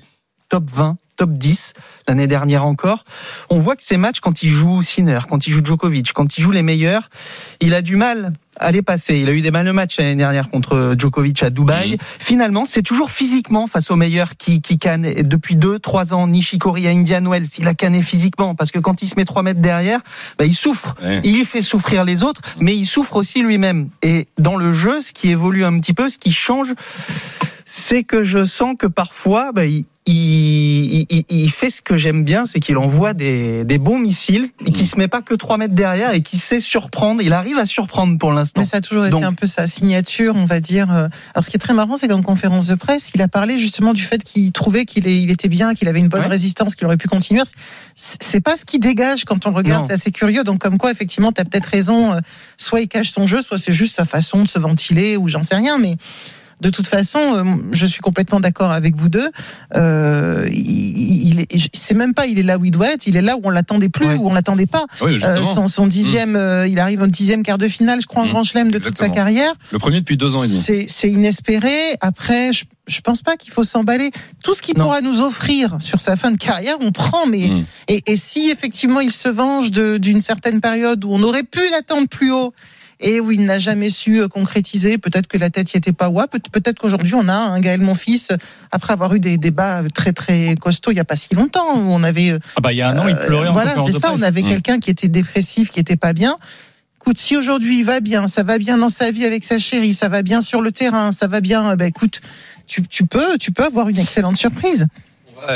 top 0.49 0.63
20, 0.71 0.97
top 1.15 1.31
10 1.31 1.73
l'année 2.07 2.27
dernière 2.27 2.65
encore, 2.65 3.03
on 3.49 3.57
voit 3.57 3.75
que 3.75 3.83
ces 3.83 3.97
matchs 3.97 4.19
quand 4.19 4.43
il 4.43 4.49
joue 4.49 4.81
Sinner, 4.81 5.19
quand 5.29 5.47
il 5.47 5.51
joue 5.51 5.63
Djokovic, 5.63 6.13
quand 6.13 6.37
il 6.37 6.41
joue 6.41 6.51
les 6.51 6.61
meilleurs, 6.61 7.09
il 7.59 7.73
a 7.73 7.81
du 7.81 7.95
mal 7.95 8.33
à 8.59 8.71
les 8.71 8.81
passer. 8.81 9.17
Il 9.17 9.29
a 9.29 9.33
eu 9.33 9.41
des 9.41 9.51
mal 9.51 9.65
de 9.65 9.71
match 9.71 9.97
l'année 9.97 10.15
dernière 10.15 10.49
contre 10.49 10.95
Djokovic 10.97 11.43
à 11.43 11.49
Dubaï. 11.49 11.97
Finalement, 12.19 12.65
c'est 12.65 12.81
toujours 12.81 13.11
physiquement 13.11 13.67
face 13.67 13.91
aux 13.91 13.95
meilleurs 13.95 14.37
qui, 14.37 14.61
qui 14.61 14.77
canne. 14.77 15.05
Et 15.05 15.23
Depuis 15.23 15.55
deux, 15.55 15.79
trois 15.79 16.13
ans, 16.13 16.27
Nishikori 16.27 16.87
à 16.87 16.91
Indian 16.91 17.23
Wells, 17.25 17.47
il 17.57 17.67
a 17.67 17.73
canné 17.73 18.01
physiquement 18.01 18.55
parce 18.55 18.71
que 18.71 18.79
quand 18.79 19.01
il 19.01 19.07
se 19.07 19.15
met 19.15 19.25
trois 19.25 19.43
mètres 19.43 19.61
derrière, 19.61 19.99
bah, 20.37 20.45
il 20.45 20.55
souffre. 20.55 20.95
Ouais. 21.01 21.21
Il 21.23 21.45
fait 21.45 21.61
souffrir 21.61 22.03
les 22.05 22.23
autres, 22.23 22.41
mais 22.59 22.75
il 22.75 22.85
souffre 22.85 23.17
aussi 23.17 23.41
lui-même. 23.41 23.89
Et 24.01 24.27
dans 24.37 24.55
le 24.55 24.71
jeu, 24.71 25.01
ce 25.01 25.13
qui 25.13 25.29
évolue 25.29 25.65
un 25.65 25.77
petit 25.79 25.93
peu, 25.93 26.09
ce 26.09 26.17
qui 26.17 26.31
change, 26.31 26.73
c'est 27.65 28.03
que 28.03 28.23
je 28.23 28.45
sens 28.45 28.75
que 28.77 28.87
parfois, 28.87 29.51
bah, 29.51 29.65
il, 29.65 29.85
il, 30.07 31.05
il- 31.09 31.25
il 31.29 31.49
fait 31.49 31.71
ce 31.71 31.81
que 31.81 31.97
j'aime 31.97 32.23
bien, 32.23 32.45
c'est 32.45 32.59
qu'il 32.59 32.77
envoie 32.77 33.13
des, 33.15 33.63
des 33.63 33.79
bons 33.79 33.97
missiles 33.97 34.49
et 34.63 34.71
qu'il 34.71 34.85
se 34.87 34.97
met 34.99 35.07
pas 35.07 35.23
que 35.23 35.33
3 35.33 35.57
mètres 35.57 35.73
derrière 35.73 36.13
et 36.13 36.21
qu'il 36.21 36.39
sait 36.39 36.59
surprendre. 36.59 37.23
Il 37.23 37.33
arrive 37.33 37.57
à 37.57 37.65
surprendre 37.65 38.15
pour 38.19 38.31
l'instant. 38.31 38.61
Mais 38.61 38.65
ça 38.65 38.77
a 38.77 38.81
toujours 38.81 39.05
été 39.05 39.11
Donc- 39.11 39.23
un 39.23 39.33
peu 39.33 39.47
sa 39.47 39.65
signature, 39.65 40.35
on 40.35 40.45
va 40.45 40.59
dire. 40.59 40.91
euh. 40.91 41.07
Alors, 41.33 41.43
ce 41.43 41.49
qui 41.49 41.55
est 41.55 41.59
très 41.59 41.73
marrant, 41.73 41.97
c'est 41.97 42.07
qu'en 42.07 42.21
conférence 42.21 42.67
de 42.67 42.75
presse, 42.75 43.09
il 43.15 43.21
a 43.23 43.27
parlé 43.27 43.57
justement 43.57 43.93
du 43.93 44.03
fait 44.03 44.23
qu'il 44.23 44.51
trouvait 44.51 44.85
qu'il 44.85 45.07
il 45.07 45.31
était 45.31 45.49
bien, 45.49 45.73
qu'il 45.73 45.87
avait 45.87 45.99
une 45.99 46.09
bonne 46.09 46.21
Ouais. 46.21 46.27
résistance, 46.27 46.75
qu'il 46.75 46.85
aurait 46.85 46.97
pu 46.97 47.07
continuer. 47.07 47.41
C'est 47.95 48.41
pas 48.41 48.57
ce 48.57 48.65
qui 48.65 48.77
dégage 48.77 49.25
quand 49.25 49.47
on 49.47 49.49
le 49.49 49.55
regarde. 49.55 49.85
C'est 49.87 49.93
assez 49.93 50.11
curieux. 50.11 50.43
Donc, 50.43 50.59
comme 50.59 50.77
quoi, 50.77 50.91
effectivement, 50.91 51.31
tu 51.31 51.41
as 51.41 51.45
peut-être 51.45 51.65
raison. 51.65 52.13
euh, 52.13 52.19
Soit 52.57 52.81
il 52.81 52.87
cache 52.87 53.11
son 53.11 53.25
jeu, 53.25 53.41
soit 53.41 53.57
c'est 53.57 53.73
juste 53.73 53.95
sa 53.95 54.05
façon 54.05 54.43
de 54.43 54.47
se 54.47 54.59
ventiler, 54.59 55.17
ou 55.17 55.27
j'en 55.29 55.41
sais 55.41 55.55
rien. 55.55 55.79
Mais 55.79 55.97
de 56.61 56.69
toute 56.69 56.87
façon, 56.87 57.19
euh, 57.19 57.43
je 57.71 57.85
suis 57.85 57.99
complètement 58.01 58.39
d'accord 58.39 58.71
avec 58.71 58.95
vous 58.95 59.09
deux. 59.09 59.29
Euh, 59.75 60.47
il, 60.51 61.27
il 61.29 61.39
est, 61.41 61.69
c'est 61.73 61.95
même 61.95 62.13
pas 62.13 62.27
il 62.27 62.39
est 62.39 62.43
là 62.43 62.57
où 62.57 62.65
il 62.65 62.71
doit 62.71 62.93
être, 62.93 63.07
il 63.07 63.15
est 63.17 63.21
là 63.21 63.35
où 63.35 63.41
on 63.43 63.49
l'attendait 63.49 63.89
plus, 63.89 64.05
Ouais. 64.05 64.15
où 64.15 64.29
on 64.29 64.33
l'attendait 64.33 64.65
pas. 64.65 64.85
Oui, 65.01 65.19
Euh, 65.23 65.43
son, 65.43 65.67
son 65.67 65.87
dixième, 65.87 66.35
euh, 66.35 66.67
il 66.67 66.79
arrive 66.79 67.01
au 67.01 67.07
dixième 67.07 67.43
quart 67.43 67.57
de 67.57 67.67
finale, 67.67 67.99
je 68.01 68.07
crois, 68.07 68.23
en 68.23 68.27
Mm. 68.27 68.29
Grand 68.29 68.43
Chelem 68.43 68.71
de 68.71 68.79
toute 68.79 68.97
sa 68.97 69.09
carrière. 69.09 69.53
Le 69.71 69.79
premier 69.79 69.99
depuis 69.99 70.17
deux 70.17 70.35
ans 70.35 70.43
et 70.43 70.47
demi. 70.47 70.87
C'est 70.87 71.09
inespéré. 71.09 71.73
Après, 72.01 72.53
je, 72.53 72.65
je 72.87 72.99
pense 73.01 73.21
pas 73.21 73.35
qu'il 73.35 73.51
faut 73.51 73.63
s'emballer. 73.63 74.11
Tout 74.43 74.55
ce 74.55 74.61
qu'il 74.61 74.75
pourra 74.75 75.01
nous 75.01 75.21
offrir 75.21 75.77
sur 75.79 75.99
sa 75.99 76.15
fin 76.15 76.31
de 76.31 76.37
carrière, 76.37 76.77
on 76.81 76.91
prend. 76.91 77.25
Mais 77.27 77.47
Mm. 77.49 77.65
et, 77.89 78.03
et 78.07 78.15
si 78.15 78.49
effectivement 78.49 78.99
il 79.01 79.11
se 79.11 79.27
venge 79.29 79.71
d'une 79.71 80.21
certaine 80.21 80.61
période 80.61 81.03
où 81.03 81.09
on 81.11 81.21
aurait 81.23 81.43
pu 81.43 81.59
l'attendre 81.71 82.07
plus 82.07 82.31
haut 82.31 82.53
et 82.99 83.19
où 83.19 83.31
il 83.31 83.43
n'a 83.45 83.59
jamais 83.59 83.89
su 83.89 84.21
euh, 84.21 84.27
concrétiser, 84.27 84.97
peut-être 84.97 85.27
que 85.27 85.37
la 85.37 85.49
tête 85.49 85.73
y 85.73 85.77
était 85.77 85.91
pas. 85.93 86.09
Ouais, 86.09 86.25
peut- 86.31 86.39
peut-être 86.51 86.79
qu'aujourd'hui 86.79 87.13
on 87.15 87.27
a 87.27 87.33
un 87.35 87.59
Gaël 87.59 87.81
Monfils 87.81 88.27
euh, 88.31 88.37
après 88.71 88.93
avoir 88.93 89.13
eu 89.13 89.19
des 89.19 89.37
débats 89.37 89.81
très 89.93 90.13
très 90.13 90.55
costauds 90.55 90.91
il 90.91 90.97
y 90.97 90.99
a 90.99 91.05
pas 91.05 91.15
si 91.15 91.33
longtemps 91.35 91.75
où 91.75 91.89
on 91.91 92.03
avait 92.03 92.31
euh, 92.31 92.39
Ah 92.55 92.61
bah 92.61 92.71
il 92.73 92.77
y 92.77 92.81
a 92.81 92.89
un 92.89 92.97
an, 92.97 93.07
il 93.07 93.15
pleurait 93.15 93.49
en 93.49 93.53
voilà, 93.53 93.75
c'est 93.85 93.99
ça. 93.99 94.11
On 94.13 94.21
avait 94.21 94.43
Mm. 94.43 94.47
quelqu'un 94.49 94.79
qui 94.79 94.89
était 94.91 95.07
dépressif, 95.09 95.69
qui 95.71 95.79
était 95.79 95.97
pas 95.97 96.13
bien. 96.13 96.37
Écoute, 97.01 97.17
si 97.19 97.37
aujourd'hui 97.37 97.79
il 97.79 97.85
va 97.85 97.99
bien, 97.99 98.27
ça 98.27 98.41
va 98.43 98.57
bien 98.57 98.77
dans 98.79 98.89
sa 98.89 99.11
vie 99.11 99.25
avec 99.25 99.43
sa 99.43 99.59
chérie, 99.59 99.93
ça 99.93 100.09
va 100.09 100.23
bien 100.23 100.41
sur 100.41 100.61
le 100.61 100.71
terrain, 100.71 101.11
ça 101.11 101.27
va 101.27 101.39
bien, 101.41 101.71
euh, 101.71 101.75
bah 101.75 101.85
écoute, 101.85 102.21
tu, 102.65 102.81
tu 102.87 103.05
peux, 103.05 103.37
tu 103.37 103.51
peux 103.51 103.63
avoir 103.63 103.89
une 103.89 103.99
excellente 103.99 104.37
surprise. 104.37 104.87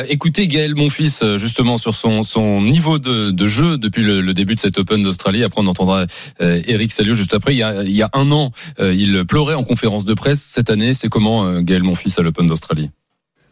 Écoutez 0.08 0.48
Gaël, 0.48 0.76
mon 0.76 0.90
fils, 0.90 1.22
euh, 1.24 1.38
justement 1.38 1.78
sur 1.78 1.96
son, 1.96 2.24
son 2.24 2.62
niveau 2.62 3.00
de, 3.00 3.32
de 3.32 3.48
jeu 3.48 3.78
depuis 3.78 4.04
le, 4.04 4.34
début 4.34 4.56
de 4.56 4.60
cette 4.60 4.78
Open 4.78 5.02
d'Australie. 5.02 5.44
Après, 5.44 5.62
on 5.62 5.68
entendra 5.68 6.06
euh, 6.42 6.62
Eric 6.68 6.92
Salio 6.92 7.14
juste 7.14 7.34
après. 7.34 7.56
Il 7.56 7.60
y 7.60 8.02
a, 8.02 8.10
un 8.14 8.32
an, 8.32 8.52
euh, 8.80 8.94
il 8.94 9.26
pleurait 9.26 9.56
en 9.56 9.64
conférence 9.64 10.06
de 10.06 10.14
presse. 10.14 10.42
Cette 10.42 10.70
année, 10.70 10.94
c'est 10.94 11.08
comment 11.08 11.46
euh, 11.46 11.62
Gaël, 11.62 11.84
mon 11.84 11.96
fils, 11.96 12.20
à 12.20 12.24
l'Open 12.24 12.46
d'Australie? 12.46 12.92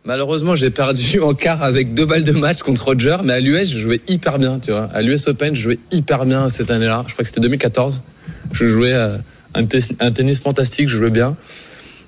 Malheureusement, 0.04 0.54
j'ai 0.56 0.70
perdu 0.70 1.20
en 1.22 1.34
quart 1.34 1.64
avec 1.64 1.94
deux 1.94 2.06
balles 2.06 2.24
de 2.24 2.34
match 2.34 2.60
contre 2.60 2.86
Roger, 2.86 3.18
mais 3.24 3.34
à 3.34 3.40
l'US, 3.40 3.72
je 3.72 3.80
jouais 3.80 4.02
hyper 4.08 4.38
bien, 4.38 4.60
tu 4.60 4.72
vois. 4.72 4.86
À 4.94 5.02
l'US 5.02 5.28
Open, 5.28 5.56
je 5.56 5.62
jouais 5.62 5.80
hyper 5.92 6.26
bien 6.26 6.50
cette 6.50 6.72
année-là. 6.72 7.06
Je 7.08 7.14
crois 7.14 7.24
que 7.24 7.30
c'était 7.30 7.42
2014. 7.42 8.02
Je 8.52 8.66
jouais 8.66 8.94
un, 8.94 9.20
un 9.54 10.12
tennis 10.12 10.40
fantastique, 10.42 10.90
je 10.90 10.98
jouais 10.98 11.10
bien. 11.10 11.36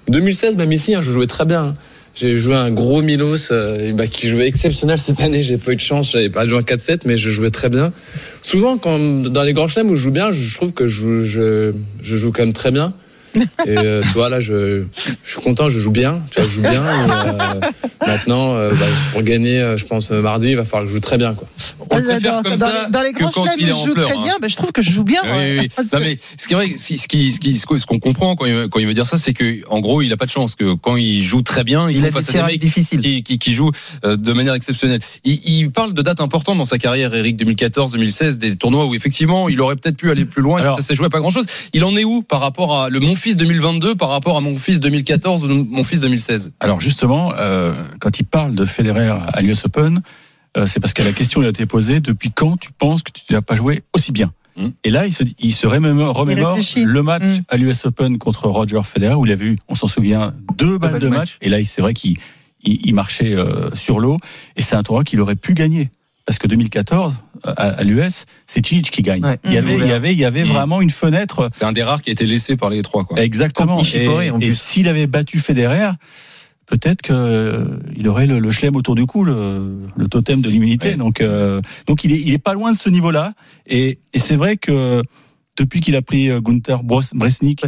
2016, 0.10 0.58
même 0.58 0.72
ici, 0.72 0.94
hein, 0.94 1.02
je 1.02 1.12
jouais 1.12 1.28
très 1.28 1.46
bien. 1.46 1.76
J'ai 2.20 2.36
joué 2.36 2.56
un 2.56 2.70
gros 2.70 3.02
Milos 3.02 3.50
euh, 3.52 3.94
bah, 3.94 4.06
qui 4.06 4.28
jouait 4.28 4.46
exceptionnel 4.46 5.00
cette 5.00 5.22
année. 5.22 5.42
J'ai 5.42 5.58
pas 5.58 5.72
eu 5.72 5.78
de 5.78 5.82
chance, 5.82 6.12
j'avais 6.12 6.30
pas 6.30 6.46
joué 6.46 6.58
un 6.58 6.62
4-7, 6.62 7.04
mais 7.06 7.16
je 7.16 7.30
jouais 7.30 7.50
très 7.50 7.70
bien. 7.70 7.94
Souvent, 8.42 8.78
quand 8.78 9.00
dans 9.00 9.44
les 9.44 9.54
grands 9.54 9.70
chelems 9.70 9.90
où 9.90 9.96
je 9.96 10.02
joue 10.02 10.12
bien, 10.12 10.30
je, 10.34 10.54
trouve 10.54 10.74
que 10.74 10.90
je, 10.90 11.24
je 11.24 12.18
joue 12.18 12.34
quand 12.34 12.42
même 12.42 12.52
très 12.52 12.72
bien. 12.72 12.94
Et 13.36 13.78
euh, 13.78 14.02
tu 14.02 14.08
vois 14.10 14.30
là, 14.30 14.40
je, 14.40 14.84
je 15.24 15.32
suis 15.32 15.42
content, 15.42 15.70
je 15.70 15.80
joue 15.80 15.92
bien, 15.92 16.22
tu 16.32 16.40
vois, 16.40 16.50
je 16.50 16.56
joue 16.56 16.62
bien. 16.62 16.84
et, 16.84 17.10
euh, 17.12 17.60
maintenant, 18.08 18.56
euh, 18.56 18.72
bah, 18.74 18.86
pour 19.12 19.22
gagner, 19.24 19.60
euh, 19.60 19.78
je 19.78 19.86
pense 19.86 20.12
mardi, 20.12 20.50
il 20.50 20.56
va 20.56 20.66
falloir 20.66 20.84
que 20.84 20.90
je 20.90 20.94
joue 20.96 21.00
très 21.00 21.18
bien, 21.18 21.34
quoi. 21.34 21.48
On 21.90 21.98
le 21.98 22.02
Dans- 22.04 22.08
préfère 22.10 22.34
dans, 22.38 22.44
comme 22.44 22.52
dans 22.56 22.68
ça 22.68 22.86
les, 22.86 22.92
dans 22.92 23.02
les 23.02 23.14
que 23.14 23.20
grands 23.24 23.32
chelems 23.32 23.56
je 23.60 23.66
joue 23.88 23.94
pleurs. 23.94 24.08
très 24.10 24.18
hein. 24.18 24.22
bien, 24.24 24.36
ben, 24.42 24.50
je 24.50 24.56
trouve 24.56 24.72
que 24.72 24.82
je 24.82 24.92
joue 24.92 25.04
bien. 25.04 25.22
Oui, 25.24 25.30
ouais. 25.32 25.56
oui, 25.60 25.70
oui. 25.78 25.86
Non, 25.94 26.00
mais 26.00 26.18
ce 26.38 26.48
qui 26.48 26.54
est 26.54 26.58
vrai, 26.58 26.74
ce 26.78 27.08
qui, 27.08 27.32
ce 27.32 27.40
qui, 27.40 27.56
ce 27.58 27.66
qu'on 27.86 28.00
comprend 28.00 28.36
quand 28.36 28.46
il, 28.46 28.68
quand 28.70 28.80
il 28.80 28.88
veut 28.88 28.94
dire 28.94 29.06
ça, 29.06 29.18
c'est 29.18 29.34
que 29.34 29.60
en 29.70 29.80
gros, 29.80 30.02
il 30.02 30.12
a 30.14 30.18
pas 30.18 30.26
de 30.26 30.32
chance. 30.32 30.56
Que 30.56 30.74
quand 30.74 30.96
il 30.98 31.24
joue 31.24 31.42
très 31.42 31.64
bien, 31.64 31.90
il, 31.90 31.98
Il 31.98 32.06
a 32.06 32.08
joue 32.10 32.14
face 32.16 32.30
à 32.36 32.40
des 32.40 32.44
mecs 32.54 32.60
difficiles. 32.62 33.02
qui, 33.02 33.24
qui, 33.24 33.40
qui 33.40 33.54
jouent 33.54 33.72
de 34.04 34.34
manière 34.34 34.54
exceptionnelle. 34.54 35.00
Il, 35.24 35.40
il 35.46 35.72
parle 35.72 35.94
de 35.94 36.02
dates 36.02 36.22
importantes 36.22 36.58
dans 36.58 36.66
sa 36.66 36.78
carrière, 36.78 37.14
Eric 37.16 37.38
2014, 37.38 37.92
2016, 37.94 38.38
des 38.38 38.56
tournois 38.56 38.86
où 38.86 38.96
effectivement, 38.96 39.50
il 39.50 39.60
aurait 39.62 39.76
peut-être 39.76 39.98
pu 39.98 40.10
aller 40.12 40.26
plus 40.26 40.42
loin. 40.42 40.58
et 40.60 40.62
Alors- 40.62 40.78
ça 40.78 40.84
s'est 40.84 40.96
joué 40.96 41.06
à 41.08 41.10
pas 41.10 41.20
grand 41.20 41.30
chose. 41.32 41.46
Il 41.74 41.84
en 41.84 41.96
est 41.96 42.04
où 42.04 42.22
par 42.24 42.40
rapport 42.42 42.80
à 42.80 42.90
le 42.90 43.00
mon 43.00 43.16
fils 43.30 43.38
2022, 43.38 43.94
par 43.96 44.10
rapport 44.10 44.38
à 44.38 44.42
mon 44.42 44.58
fils 44.58 44.80
2014 44.80 45.44
ou 45.44 45.48
mon 45.70 45.84
fils 45.84 46.02
2016 46.02 46.54
Alors 46.60 46.82
justement, 46.82 47.32
euh, 47.38 47.84
quand 48.00 48.20
il 48.20 48.26
parle 48.26 48.56
de 48.56 48.66
Federer 48.66 49.10
à 49.10 49.42
l'US 49.42 49.66
Open, 49.66 50.02
euh, 50.58 50.66
c'est 50.66 50.80
parce 50.80 50.94
que 50.94 51.04
la 51.04 51.12
question 51.12 51.40
lui 51.42 51.46
a 51.48 51.52
été 51.52 51.68
posée 51.68 52.00
depuis 52.00 52.32
quand 52.32 52.58
tu 52.58 52.72
penses 52.72 53.04
que 53.04 53.12
tu 53.12 53.32
n'as 53.34 53.42
pas 53.42 53.56
joué 53.56 53.82
aussi 53.94 54.12
bien 54.12 54.32
Mm. 54.58 54.70
Et 54.84 54.90
là, 54.90 55.06
il 55.06 55.14
se, 55.14 55.24
dit- 55.24 55.36
il 55.40 55.54
se 55.54 55.68
remémore, 55.68 56.18
le 56.84 57.04
match 57.04 57.24
Mm. 57.24 57.44
à 57.50 57.56
l'US 57.56 57.86
Open 57.86 58.18
contre 58.18 58.48
Roger 58.50 58.82
Federer 58.84 59.14
où 59.14 59.26
il 59.26 59.32
avait 59.32 59.46
eu, 59.46 59.58
on 59.70 59.76
s'en 59.76 59.88
souvient, 59.88 60.34
deux 60.58 60.78
balles 60.80 60.94
de 60.96 61.00
de 61.00 61.08
match. 61.08 61.38
Et 61.42 61.50
là, 61.50 61.60
c'est 61.64 61.82
vrai 61.82 61.94
qu'il 61.94 62.18
il, 62.64 62.80
il 62.84 62.94
marchait 62.96 63.36
euh, 63.36 63.74
sur 63.76 64.00
l'eau. 64.00 64.18
Et 64.58 64.62
c'est 64.64 64.76
un 64.76 64.82
tournoi 64.84 65.04
qu'il 65.06 65.22
aurait 65.22 65.36
pu 65.38 65.54
gagner. 65.54 65.92
Parce 66.30 66.38
que 66.38 66.46
2014, 66.46 67.16
à, 67.44 67.50
à 67.70 67.84
l'US, 67.84 68.26
c'est 68.46 68.64
Chic 68.64 68.92
qui 68.92 69.02
gagne. 69.02 69.26
Ouais. 69.26 69.40
il, 69.46 69.52
y 69.52 69.58
avait, 69.58 69.74
il 69.78 69.88
y 69.88 69.92
avait, 69.92 70.14
il 70.14 70.20
y 70.20 70.26
avait 70.26 70.44
Mm. 70.44 70.50
vraiment 70.50 70.80
une 70.80 70.92
fenêtre 70.92 71.50
C'est 71.58 71.66
un 71.66 71.72
des 71.72 71.82
rares 71.82 72.04
qui 72.04 72.12
a 72.12 72.14
été 72.14 72.28
laissé 72.28 72.56
par 72.56 72.70
les 72.70 72.84
trois. 72.84 73.04
Quoi. 73.04 73.20
Exactement. 73.20 73.82
Et 74.40 74.52
s'il 74.54 74.88
avait 74.88 75.08
battu 75.08 75.40
Federer, 75.40 75.90
peut-être 76.68 77.02
que 77.02 77.14
euh, 77.14 77.66
il 77.98 78.08
aurait 78.08 78.28
le, 78.28 78.38
le 78.38 78.52
chelem 78.52 78.76
autour 78.76 78.94
du 78.94 79.08
cou, 79.08 79.24
le, 79.24 79.80
le 79.98 80.08
totem 80.08 80.40
de 80.40 80.50
l'immunité. 80.50 80.90
Ouais. 80.90 80.96
Donc, 80.98 81.20
euh, 81.20 81.62
donc 81.88 82.04
il 82.04 82.12
est, 82.14 82.20
il 82.22 82.32
est 82.32 82.38
pas 82.38 82.54
loin 82.54 82.74
de 82.74 82.78
ce 82.78 82.90
niveau-là. 82.92 83.34
Et, 83.66 83.98
et 84.14 84.20
c'est 84.20 84.36
vrai 84.36 84.58
que 84.58 85.02
depuis 85.58 85.82
qu'il 85.82 85.96
a 85.96 86.04
pris 86.04 86.30
euh, 86.30 86.42
Gunther 86.42 86.84
Bros- 86.84 87.02
Bresnik, 87.16 87.64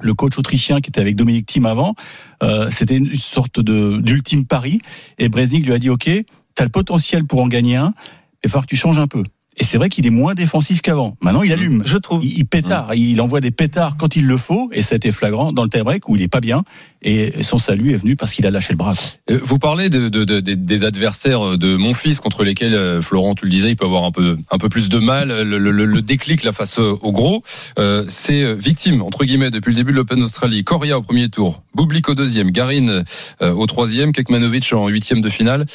le 0.00 0.14
coach 0.14 0.38
autrichien 0.38 0.80
qui 0.80 0.90
était 0.90 1.00
avec 1.00 1.16
Dominique 1.16 1.46
Thiem 1.46 1.66
avant, 1.66 1.96
euh, 2.44 2.68
c'était 2.70 2.96
une 2.96 3.14
sorte 3.16 3.58
de 3.58 3.96
d'ultime 3.98 4.46
pari. 4.46 4.80
Et 5.18 5.28
Bresnik 5.28 5.66
lui 5.66 5.72
a 5.74 5.78
dit 5.80 5.90
OK, 5.90 6.08
t'as 6.54 6.64
le 6.64 6.70
potentiel 6.70 7.24
pour 7.24 7.42
en 7.42 7.48
gagner 7.48 7.76
un, 7.76 7.94
mais 7.96 8.38
il 8.44 8.48
va 8.48 8.50
falloir 8.50 8.64
que 8.64 8.70
tu 8.70 8.76
changes 8.76 8.98
un 8.98 9.08
peu. 9.08 9.22
Et 9.62 9.64
c'est 9.64 9.78
vrai 9.78 9.88
qu'il 9.88 10.04
est 10.08 10.10
moins 10.10 10.34
défensif 10.34 10.82
qu'avant. 10.82 11.16
Maintenant, 11.20 11.44
il 11.44 11.52
allume. 11.52 11.82
Je 11.86 11.96
trouve. 11.96 12.18
Il, 12.24 12.36
il 12.36 12.44
pétard, 12.46 12.96
il 12.96 13.20
envoie 13.20 13.40
des 13.40 13.52
pétards 13.52 13.96
quand 13.96 14.16
il 14.16 14.26
le 14.26 14.36
faut, 14.36 14.68
et 14.72 14.82
ça 14.82 14.94
a 14.94 14.96
été 14.96 15.12
flagrant 15.12 15.52
dans 15.52 15.62
le 15.62 15.68
tie-break 15.70 16.08
où 16.08 16.16
il 16.16 16.22
est 16.22 16.26
pas 16.26 16.40
bien, 16.40 16.64
et 17.00 17.44
son 17.44 17.58
salut 17.60 17.92
est 17.92 17.96
venu 17.96 18.16
parce 18.16 18.34
qu'il 18.34 18.44
a 18.44 18.50
lâché 18.50 18.72
le 18.72 18.76
bras. 18.76 18.94
Euh, 19.30 19.38
Vous 19.40 19.60
parlez 19.60 19.88
de, 19.88 20.08
de- 20.08 20.24
de- 20.24 20.40
des- 20.40 20.56
des 20.56 20.84
adversaires 20.84 21.56
de 21.58 21.76
mon 21.76 21.94
fils 21.94 22.18
contre 22.18 22.42
lesquels 22.42 22.74
euh, 22.74 23.00
Florent, 23.02 23.36
tu 23.36 23.44
le 23.44 23.52
disais, 23.52 23.70
il 23.70 23.76
peut 23.76 23.84
avoir 23.84 24.02
un 24.02 24.10
peu 24.10 24.36
un 24.50 24.58
peu 24.58 24.68
plus 24.68 24.88
de 24.88 24.98
mal. 24.98 25.28
Le, 25.28 25.58
le- 25.58 25.70
le- 25.70 25.84
le 25.84 26.02
déclic 26.02 26.42
là 26.42 26.52
face 26.52 26.78
au 26.80 27.12
gros, 27.12 27.44
euh, 27.78 28.04
c'est 28.08 28.54
victime 28.54 29.00
entre 29.00 29.24
guillemets 29.24 29.52
depuis 29.52 29.70
le 29.70 29.76
début 29.76 29.92
de 29.92 29.96
l'Open 29.98 30.18
d'Australie. 30.18 30.64
Coria 30.64 30.98
au 30.98 31.02
premier 31.02 31.28
tour, 31.28 31.62
Bublik 31.76 32.08
au 32.08 32.16
deuxième, 32.16 32.50
Garin 32.50 33.04
euh, 33.42 33.52
au 33.52 33.66
troisième, 33.68 34.10
Kekmanovic 34.10 34.72
en 34.72 34.88
huitième 34.88 35.20
de 35.20 35.28
finale. 35.28 35.66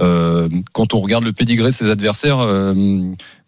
Euh, 0.00 0.48
quand 0.72 0.94
on 0.94 1.00
regarde 1.00 1.22
le 1.22 1.32
pédigré 1.32 1.70
de 1.70 1.74
ses 1.74 1.90
adversaires. 1.90 2.38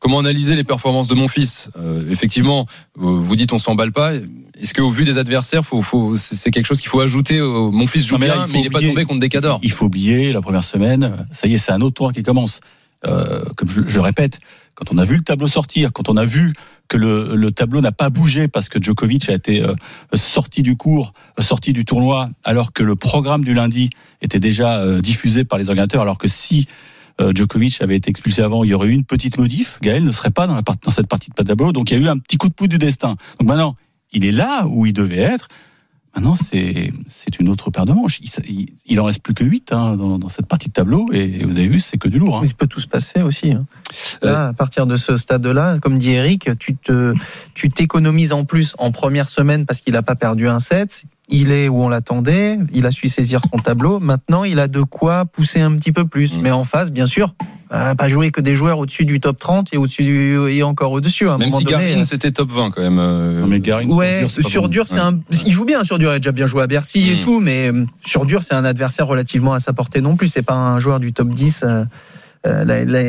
Comment 0.00 0.20
analyser 0.20 0.54
les 0.54 0.64
performances 0.64 1.08
de 1.08 1.14
mon 1.14 1.26
fils 1.28 1.70
Euh, 1.76 2.08
Effectivement, 2.10 2.66
vous 2.94 3.34
dites 3.36 3.52
on 3.52 3.58
s'emballe 3.58 3.92
pas. 3.92 4.12
Est-ce 4.60 4.74
qu'au 4.74 4.90
vu 4.90 5.04
des 5.04 5.18
adversaires, 5.18 5.64
faut, 5.64 5.82
faut, 5.82 6.16
c'est 6.16 6.50
quelque 6.50 6.66
chose 6.66 6.80
qu'il 6.80 6.88
faut 6.90 7.00
ajouter 7.00 7.40
au- 7.40 7.70
Mon 7.70 7.86
fils 7.86 8.06
joue 8.06 8.14
Non, 8.14 8.20
mais 8.20 8.26
là, 8.28 8.34
bien, 8.34 8.46
il 8.48 8.52
mais 8.52 8.58
il 8.60 8.62
n'est 8.64 8.70
pas 8.70 8.80
tombé 8.80 9.04
contre 9.04 9.20
des 9.20 9.28
cadors. 9.28 9.60
Il 9.62 9.70
faut 9.72 9.86
oublier 9.86 10.32
la 10.32 10.40
première 10.40 10.64
semaine, 10.64 11.26
ça 11.32 11.46
y 11.48 11.54
est, 11.54 11.58
c'est 11.58 11.72
un 11.72 11.80
autre 11.80 11.94
tour 11.94 12.12
qui 12.12 12.22
commence. 12.22 12.60
Euh, 13.06 13.44
comme 13.56 13.68
je, 13.68 13.82
je 13.86 14.00
répète, 14.00 14.40
quand 14.74 14.92
on 14.92 14.98
a 14.98 15.04
vu 15.04 15.16
le 15.16 15.22
tableau 15.22 15.46
sortir, 15.46 15.92
quand 15.92 16.08
on 16.08 16.16
a 16.16 16.24
vu 16.24 16.52
que 16.88 16.96
le, 16.96 17.36
le 17.36 17.52
tableau 17.52 17.80
n'a 17.80 17.92
pas 17.92 18.10
bougé 18.10 18.48
parce 18.48 18.68
que 18.68 18.82
Djokovic 18.82 19.28
a 19.28 19.34
été 19.34 19.62
euh, 19.62 19.74
sorti 20.14 20.62
du 20.62 20.74
cours, 20.76 21.12
sorti 21.38 21.72
du 21.72 21.84
tournoi, 21.84 22.28
alors 22.42 22.72
que 22.72 22.82
le 22.82 22.96
programme 22.96 23.44
du 23.44 23.54
lundi 23.54 23.90
était 24.22 24.40
déjà 24.40 24.78
euh, 24.80 25.00
diffusé 25.00 25.44
par 25.44 25.58
les 25.60 25.68
organisateurs, 25.68 26.02
alors 26.02 26.18
que 26.18 26.26
si 26.28 26.66
Djokovic 27.34 27.80
avait 27.82 27.96
été 27.96 28.10
expulsé 28.10 28.42
avant, 28.42 28.64
il 28.64 28.70
y 28.70 28.74
aurait 28.74 28.88
eu 28.88 28.92
une 28.92 29.04
petite 29.04 29.38
modif. 29.38 29.78
Gaël 29.82 30.04
ne 30.04 30.12
serait 30.12 30.30
pas 30.30 30.46
dans, 30.46 30.54
la 30.54 30.62
part- 30.62 30.76
dans 30.82 30.90
cette 30.90 31.08
partie 31.08 31.30
de 31.36 31.42
tableau, 31.42 31.72
donc 31.72 31.90
il 31.90 31.98
y 31.98 32.00
a 32.00 32.04
eu 32.04 32.08
un 32.08 32.18
petit 32.18 32.36
coup 32.36 32.48
de 32.48 32.54
pouce 32.54 32.68
du 32.68 32.78
destin. 32.78 33.16
Donc 33.40 33.48
maintenant, 33.48 33.76
il 34.12 34.24
est 34.24 34.32
là 34.32 34.66
où 34.66 34.86
il 34.86 34.92
devait 34.92 35.18
être. 35.18 35.48
Maintenant, 36.16 36.34
c'est 36.36 36.92
c'est 37.06 37.38
une 37.38 37.48
autre 37.48 37.70
paire 37.70 37.84
de 37.84 37.92
manches. 37.92 38.18
Il, 38.48 38.68
il, 38.86 38.98
en 39.00 39.04
reste 39.04 39.20
plus 39.22 39.34
que 39.34 39.44
8 39.44 39.72
hein, 39.72 39.94
dans, 39.94 40.18
dans 40.18 40.28
cette 40.30 40.46
partie 40.46 40.68
de 40.68 40.72
tableau, 40.72 41.06
et 41.12 41.44
vous 41.44 41.56
avez 41.58 41.68
vu, 41.68 41.80
c'est 41.80 41.98
que 41.98 42.08
du 42.08 42.18
lourd. 42.18 42.38
Hein. 42.38 42.42
Il 42.44 42.54
peut 42.54 42.66
tout 42.66 42.80
se 42.80 42.88
passer 42.88 43.20
aussi. 43.20 43.52
hein. 43.52 43.66
Là, 44.22 44.48
à 44.48 44.52
partir 44.52 44.86
de 44.86 44.96
ce 44.96 45.16
stade-là, 45.16 45.78
comme 45.80 45.98
dit 45.98 46.12
Eric, 46.12 46.48
tu 46.58 46.74
te, 46.76 47.14
tu 47.54 47.68
t'économises 47.70 48.32
en 48.32 48.44
plus 48.46 48.74
en 48.78 48.90
première 48.90 49.28
semaine 49.28 49.66
parce 49.66 49.80
qu'il 49.80 49.92
n'a 49.92 50.02
pas 50.02 50.14
perdu 50.16 50.48
un 50.48 50.60
set. 50.60 51.04
Il 51.28 51.52
est 51.52 51.68
où 51.68 51.82
on 51.82 51.88
l'attendait. 51.88 52.58
Il 52.72 52.86
a 52.86 52.90
su 52.90 53.08
saisir 53.08 53.40
son 53.52 53.58
tableau. 53.58 54.00
Maintenant, 54.00 54.44
il 54.44 54.58
a 54.58 54.66
de 54.68 54.80
quoi 54.82 55.24
pousser 55.26 55.60
un 55.60 55.72
petit 55.76 55.92
peu 55.92 56.06
plus. 56.06 56.34
Mm. 56.36 56.40
Mais 56.40 56.50
en 56.50 56.64
face, 56.64 56.90
bien 56.90 57.04
sûr, 57.06 57.34
euh, 57.72 57.94
pas 57.94 58.08
jouer 58.08 58.30
que 58.30 58.40
des 58.40 58.54
joueurs 58.54 58.78
au-dessus 58.78 59.04
du 59.04 59.20
top 59.20 59.38
30 59.38 59.68
et 59.72 59.76
au-dessus 59.76 60.04
du, 60.04 60.48
et 60.48 60.62
encore 60.62 60.92
au-dessus. 60.92 61.28
À 61.28 61.32
un 61.34 61.38
Même 61.38 61.48
moment 61.50 61.58
si 61.58 61.64
donné, 61.64 61.88
Garin 61.88 62.00
euh, 62.00 62.04
c'était 62.04 62.30
top 62.30 62.50
20 62.50 62.70
quand 62.70 62.80
même. 62.80 62.98
euh, 62.98 63.40
Non, 63.42 63.46
mais 63.46 63.60
Garin, 63.60 63.86
Ouais, 63.90 64.26
sur 64.28 64.70
dur, 64.70 64.86
c'est 64.86 64.96
bon. 64.96 65.02
Ouais. 65.02 65.06
un. 65.08 65.44
Il 65.46 65.52
joue 65.52 65.66
bien 65.66 65.84
sur 65.84 65.98
dur. 65.98 66.10
Il 66.12 66.14
a 66.14 66.18
déjà 66.18 66.32
bien 66.32 66.46
joué 66.46 66.62
à 66.62 66.66
Bercy 66.66 67.10
et 67.10 67.16
Mm. 67.16 67.18
tout, 67.18 67.40
mais 67.40 67.70
euh, 67.70 67.84
sur 68.04 68.24
dur, 68.24 68.42
c'est 68.42 68.54
un 68.54 68.64
adversaire 68.64 69.06
relativement 69.06 69.52
à 69.52 69.60
sa 69.60 69.74
portée 69.74 70.00
non 70.00 70.16
plus. 70.16 70.28
C'est 70.28 70.40
pas 70.42 70.54
un 70.54 70.80
joueur 70.80 70.98
du 70.98 71.12
top 71.12 71.28
10. 71.28 71.62
Euh, 72.48 72.64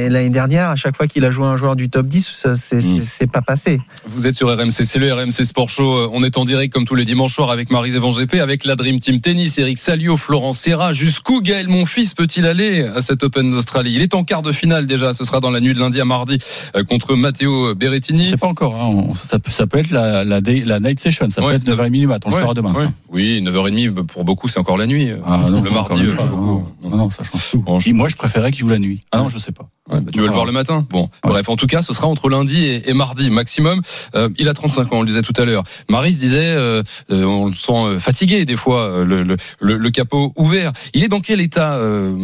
L'année 0.09 0.29
dernière, 0.29 0.69
à 0.69 0.75
chaque 0.75 0.95
fois 0.97 1.07
qu'il 1.07 1.23
a 1.25 1.31
joué 1.31 1.45
un 1.45 1.57
joueur 1.57 1.75
du 1.75 1.89
top 1.89 2.05
10, 2.07 2.25
ça, 2.41 2.55
c'est 2.55 2.77
Mm. 2.83 3.01
c'est 3.01 3.29
pas 3.31 3.41
passé. 3.41 3.79
Vous 4.07 4.27
êtes 4.27 4.35
sur 4.35 4.49
RMC, 4.49 4.71
c'est 4.85 4.99
le 4.99 5.11
RMC 5.13 5.45
Sport 5.45 5.69
Show. 5.69 5.97
Euh, 5.97 6.09
On 6.13 6.23
est 6.23 6.37
en 6.37 6.45
direct 6.45 6.73
comme 6.73 6.85
tous 6.85 6.95
les 6.95 7.05
dimanches 7.05 7.33
soirs 7.35 7.51
avec 7.51 7.71
Marie 7.71 7.91
GP, 7.91 8.35
avec 8.41 8.65
la 8.65 8.75
Dream 8.75 8.99
Team 8.99 9.21
Tennis, 9.21 9.57
Eric 9.57 9.77
Salio, 9.77 10.17
Florent 10.17 10.53
Serra. 10.53 10.93
Jusqu'où 10.93 11.41
Gaël 11.41 11.67
Monfils 11.67 12.13
peut-il 12.15 12.45
aller 12.45 12.83
à 12.83 13.01
cet 13.01 13.23
Open 13.23 13.49
d'Australie? 13.49 13.93
Il 13.95 14.01
est 14.01 14.13
en 14.15 14.23
quart 14.23 14.41
de 14.41 14.51
finale 14.51 14.87
déjà. 14.87 15.13
Ce 15.13 15.23
sera 15.23 15.39
dans 15.39 15.51
la 15.51 15.59
nuit 15.61 15.73
de 15.73 15.79
lundi 15.79 15.99
à 16.01 16.05
mardi 16.05 16.37
euh, 16.75 16.83
contre 16.83 17.15
Matteo 17.15 17.75
Berrettini. 17.75 18.27
C'est 18.27 18.37
pas 18.37 18.47
encore. 18.47 18.75
Hein. 18.75 18.85
On- 18.85 19.15
Ça, 19.15 19.39
peut, 19.39 19.51
ça 19.51 19.67
peut 19.67 19.77
être 19.77 19.91
la, 19.91 20.23
la, 20.23 20.41
day- 20.41 20.63
la 20.65 20.79
night 20.79 20.99
session. 20.99 21.29
Ça 21.29 21.41
Ouais, 21.41 21.59
peut 21.59 21.69
être 21.71 21.77
9h30 21.77 21.91
du 21.91 22.07
mat. 22.07 22.21
On 22.25 22.29
le 22.29 22.35
Ouais, 22.35 22.41
saura 22.41 22.53
demain. 22.53 22.73
ça. 22.73 22.91
Oui, 23.11 23.41
9h30 23.41 23.93
pour 24.05 24.23
beaucoup, 24.23 24.47
c'est 24.47 24.59
encore 24.59 24.77
la 24.77 24.87
nuit. 24.87 25.11
Ah, 25.25 25.37
non, 25.49 25.61
le 25.61 25.69
mardi, 25.69 26.01
euh, 26.03 26.15
pas. 26.15 26.25
Non, 26.25 26.65
non, 26.83 27.09
ça 27.09 27.23
change 27.23 27.51
tout. 27.51 27.59
Bon, 27.61 27.79
je- 27.79 27.89
Et 27.89 27.93
moi, 27.93 28.09
je 28.09 28.15
préférais 28.15 28.51
qu'il 28.51 28.61
joue 28.61 28.69
la 28.69 28.79
nuit. 28.79 29.01
Ah 29.11 29.17
non, 29.19 29.28
je 29.29 29.37
sais 29.37 29.51
pas. 29.51 29.69
Ouais, 29.89 30.01
bah, 30.01 30.11
tu 30.13 30.19
veux 30.19 30.27
le 30.27 30.33
voir 30.33 30.45
le 30.45 30.51
matin? 30.51 30.85
Bon, 30.89 31.03
Ouais. 31.23 31.31
bref, 31.31 31.49
en 31.49 31.55
tout 31.55 31.67
cas, 31.67 31.81
ce 31.81 31.93
sera 31.93 32.07
entre 32.07 32.29
lundi 32.29 32.63
et, 32.65 32.89
et 32.89 32.93
mardi 32.93 33.29
maximum. 33.29 33.81
Euh, 34.15 34.29
il 34.37 34.49
a 34.49 34.53
35 34.53 34.83
ans, 34.93 34.97
on 34.97 35.01
le 35.01 35.07
disait 35.07 35.21
tout 35.21 35.33
à 35.37 35.45
l'heure. 35.45 35.63
Marie 35.89 36.13
se 36.13 36.19
disait, 36.19 36.39
euh, 36.55 36.83
euh, 37.11 37.23
on 37.23 37.47
le 37.47 37.55
sent 37.55 37.99
fatigué 37.99 38.45
des 38.45 38.55
fois, 38.57 39.03
le, 39.05 39.23
le, 39.23 39.37
le, 39.59 39.77
le 39.77 39.89
capot 39.89 40.33
ouvert. 40.35 40.71
Il 40.93 41.03
est 41.03 41.07
dans 41.07 41.19
quel 41.21 41.41
état, 41.41 41.79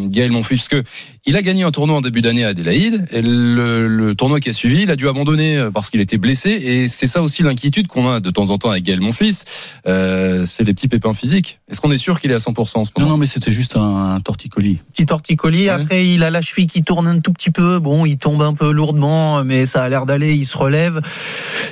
Gaël 0.08 0.32
Monfils 0.32 0.58
Parce 0.58 0.68
que 0.70 0.84
il 1.26 1.36
a 1.36 1.42
gagné 1.42 1.64
un 1.64 1.72
tournoi 1.72 1.98
en 1.98 2.02
début 2.02 2.22
d'année 2.22 2.46
à 2.46 2.50
Adélaïde, 2.50 3.06
et 3.12 3.22
le, 3.22 3.88
le 3.88 4.16
tournoi 4.16 4.40
qui 4.40 4.50
a 4.50 4.54
suivi, 4.54 4.84
il 4.84 4.92
a 4.92 4.96
dû 4.96 5.08
abandonner 5.10 5.58
euh, 5.58 5.72
parce 5.72 5.90
qu'il 5.90 6.02
était 6.02 6.18
blessé, 6.18 6.50
et 6.52 6.88
c'est 6.88 7.08
ça 7.08 7.22
aussi 7.22 7.42
l'inquiétude 7.44 7.88
qu'on 7.88 8.08
a 8.10 8.20
de 8.20 8.30
temps 8.30 8.50
en 8.52 8.58
temps 8.58 8.70
avec 8.70 8.84
Gaël 8.84 9.02
Monfils, 9.02 9.44
euh, 9.88 10.46
c'est 10.46 10.64
les 10.64 10.74
petits 10.74 10.88
pépins 10.88 11.14
physiques. 11.14 11.60
Est-ce 11.70 11.82
qu'on 11.82 11.92
est 11.92 11.98
sûr 11.98 12.20
qu'il 12.20 12.32
est 12.32 12.36
à 12.36 12.40
100% 12.40 12.60
en 12.60 12.66
ce 12.66 12.76
Non, 12.76 13.04
moment? 13.06 13.10
Non, 13.12 13.18
mais 13.18 13.26
c'était 13.26 13.52
juste 13.52 13.76
un, 13.76 14.16
un 14.16 14.20
torticolis. 14.22 14.80
Petit 14.94 15.06
torticolis. 15.06 15.64
Ouais. 15.64 15.70
Après, 15.70 16.08
il 16.08 16.24
a 16.24 16.30
la 16.30 16.42
cheville 16.42 16.68
qui 16.68 16.84
tourne 16.84 17.08
un 17.08 17.20
tout 17.20 17.32
petit 17.34 17.50
peu. 17.52 17.80
Bon, 17.80 18.06
il 18.06 18.18
tombe 18.18 18.42
un 18.42 18.54
peu 18.54 18.72
lourdement, 18.72 19.44
mais 19.44 19.66
ça 19.66 19.84
a 19.84 19.90
l'air 19.90 20.06
d'aller. 20.06 20.36
Il 20.36 20.46
se 20.46 20.58
relève. 20.58 21.02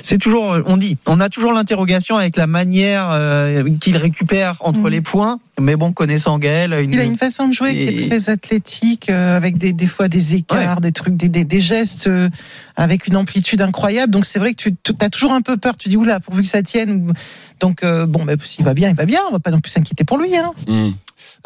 C'est 0.02 0.18
toujours, 0.18 0.56
on 0.66 0.76
dit, 0.76 0.96
on 1.06 1.20
a 1.20 1.28
toujours 1.28 1.52
l'interrogation 1.52 2.16
avec 2.16 2.36
la 2.36 2.46
manière 2.46 3.08
euh, 3.12 3.64
qu'il 3.80 3.96
récupère 3.96 4.56
entre 4.60 4.80
Mhm. 4.80 4.88
les 4.88 5.00
points. 5.00 5.38
Mais 5.60 5.76
bon, 5.76 5.92
connaissant 5.92 6.38
Gaël, 6.38 6.76
Il 6.90 6.98
a 6.98 7.04
une 7.04 7.16
façon 7.16 7.46
de 7.46 7.52
jouer 7.52 7.72
qui 7.72 7.94
est 7.94 8.08
très 8.08 8.28
athlétique, 8.28 9.08
euh, 9.08 9.36
avec 9.36 9.56
des, 9.56 9.72
des 9.72 9.86
fois 9.86 10.08
des 10.08 10.34
écarts, 10.34 10.80
des 10.80 10.90
trucs, 10.90 11.16
des, 11.16 11.28
des, 11.28 11.44
des 11.44 11.60
gestes 11.60 12.08
euh, 12.08 12.28
avec 12.74 13.06
une 13.06 13.16
amplitude 13.16 13.60
incroyable. 13.62 14.12
Donc 14.12 14.24
c'est 14.24 14.40
vrai 14.40 14.54
que 14.54 14.68
tu 14.68 14.92
as 15.00 15.10
toujours 15.10 15.32
un 15.32 15.42
peu 15.42 15.56
peur. 15.56 15.76
Tu 15.76 15.88
dis 15.88 15.96
oula, 15.96 16.18
pourvu 16.18 16.42
que 16.42 16.48
ça 16.48 16.62
tienne. 16.62 17.12
Donc 17.60 17.84
euh, 17.84 18.06
bon, 18.06 18.24
bah, 18.24 18.34
s'il 18.42 18.64
va 18.64 18.74
bien, 18.74 18.90
il 18.90 18.96
va 18.96 19.06
bien. 19.06 19.20
On 19.28 19.32
va 19.32 19.38
pas 19.38 19.52
non 19.52 19.60
plus 19.60 19.70
s'inquiéter 19.70 20.02
pour 20.04 20.18
lui. 20.18 20.36
Hein. 20.36 20.50
Hmm. 20.66 20.90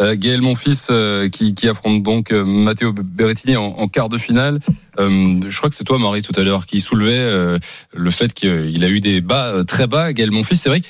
Euh, 0.01 0.17
Gaël 0.17 0.41
Monfils 0.41 0.89
euh, 0.91 1.29
qui, 1.29 1.55
qui 1.55 1.69
affronte 1.69 2.03
donc 2.03 2.33
euh, 2.33 2.45
Matteo 2.45 2.93
Berrettini 2.93 3.57
en, 3.57 3.67
en 3.67 3.89
quart 3.89 4.09
de 4.09 4.17
finale. 4.17 4.59
Euh, 4.99 5.41
je 5.47 5.57
crois 5.57 5.69
que 5.69 5.77
c'est 5.77 5.85
toi 5.85 5.99
Marie 5.99 6.23
tout 6.23 6.33
à 6.35 6.43
l'heure 6.43 6.67
qui 6.67 6.81
soulevait 6.81 7.19
euh, 7.19 7.59
le 7.95 8.11
fait 8.11 8.33
qu'il 8.33 8.83
a 8.85 8.89
eu 8.89 9.01
des 9.01 9.21
bas 9.21 9.65
très 9.67 9.87
bas. 9.87 10.13
Gaël 10.15 10.31
Monfils, 10.31 10.57
c'est 10.57 10.71
vrai 10.71 10.81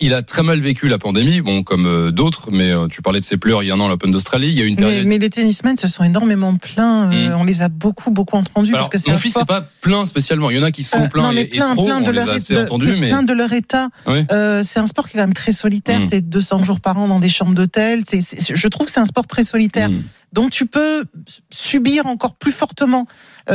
il 0.00 0.14
a 0.14 0.22
très 0.22 0.42
mal 0.44 0.60
vécu 0.60 0.86
la 0.88 0.98
pandémie, 0.98 1.40
bon 1.40 1.62
comme 1.64 1.86
euh, 1.86 2.10
d'autres, 2.12 2.50
mais 2.52 2.70
euh, 2.70 2.86
tu 2.88 3.02
parlais 3.02 3.18
de 3.18 3.24
ses 3.24 3.36
pleurs 3.36 3.62
il 3.62 3.66
y 3.66 3.70
a 3.70 3.74
un 3.74 3.80
an 3.80 3.86
à 3.86 3.88
l'Open 3.88 4.10
d'Australie, 4.12 4.48
il 4.48 4.54
y 4.54 4.62
a 4.62 4.64
une 4.64 4.76
Mais, 4.76 4.82
période. 4.82 5.06
mais 5.06 5.18
les 5.18 5.28
tennismen 5.30 5.76
se 5.76 5.88
sont 5.88 6.04
énormément 6.04 6.54
plaints. 6.56 7.10
euh, 7.12 7.28
Mm. 7.30 7.40
On 7.40 7.44
les 7.44 7.62
a 7.62 7.68
beaucoup, 7.68 8.10
beaucoup 8.12 8.36
entendus 8.36 8.70
Alors, 8.70 8.80
parce 8.80 8.88
que 8.90 8.98
c'est 8.98 9.10
mon 9.10 9.18
fils 9.18 9.34
c'est 9.34 9.44
pas 9.46 9.62
plein 9.80 10.06
spécialement. 10.06 10.50
Il 10.50 10.56
y 10.56 10.60
en 10.60 10.62
a 10.62 10.70
qui 10.70 10.84
sont 10.84 11.02
Euh, 11.02 11.08
pleins 11.08 11.22
non, 11.22 11.32
mais 11.32 11.42
et, 11.52 11.58
trop. 11.58 11.84
plein 11.84 12.00
de 12.00 12.10
leur 12.12 12.28
a 12.28 12.34
assez 12.34 12.54
de- 12.54 12.60
entendus, 12.60 12.94
mais 12.98 13.08
plein 13.08 13.22
de 13.24 13.32
leur 13.32 13.52
état. 13.52 13.88
Oui. 14.06 14.24
Euh, 14.30 14.62
c'est 14.64 14.78
un 14.78 14.86
sport 14.86 15.08
qui 15.08 15.16
est 15.16 15.20
quand 15.20 15.26
même 15.26 15.34
très 15.34 15.52
solitaire. 15.52 16.00
Mm. 16.00 16.06
T'es 16.08 16.20
200 16.20 16.62
jours 16.64 16.80
par 16.80 16.96
an 16.98 17.08
dans 17.08 17.18
des 17.18 17.28
chambres 17.28 17.54
d'hôtel. 17.54 18.02
C'est- 18.06 18.20
c'est- 18.20 18.54
je 18.56 18.68
trouve 18.68 18.86
que 18.86 18.92
c'est 18.92 19.00
un 19.00 19.06
sport 19.06 19.26
très 19.26 19.42
solitaire. 19.42 19.90
Hmm. 19.90 20.02
Donc 20.34 20.50
tu 20.50 20.66
peux 20.66 21.04
subir 21.50 22.06
encore 22.06 22.34
plus 22.34 22.52
fortement 22.52 23.06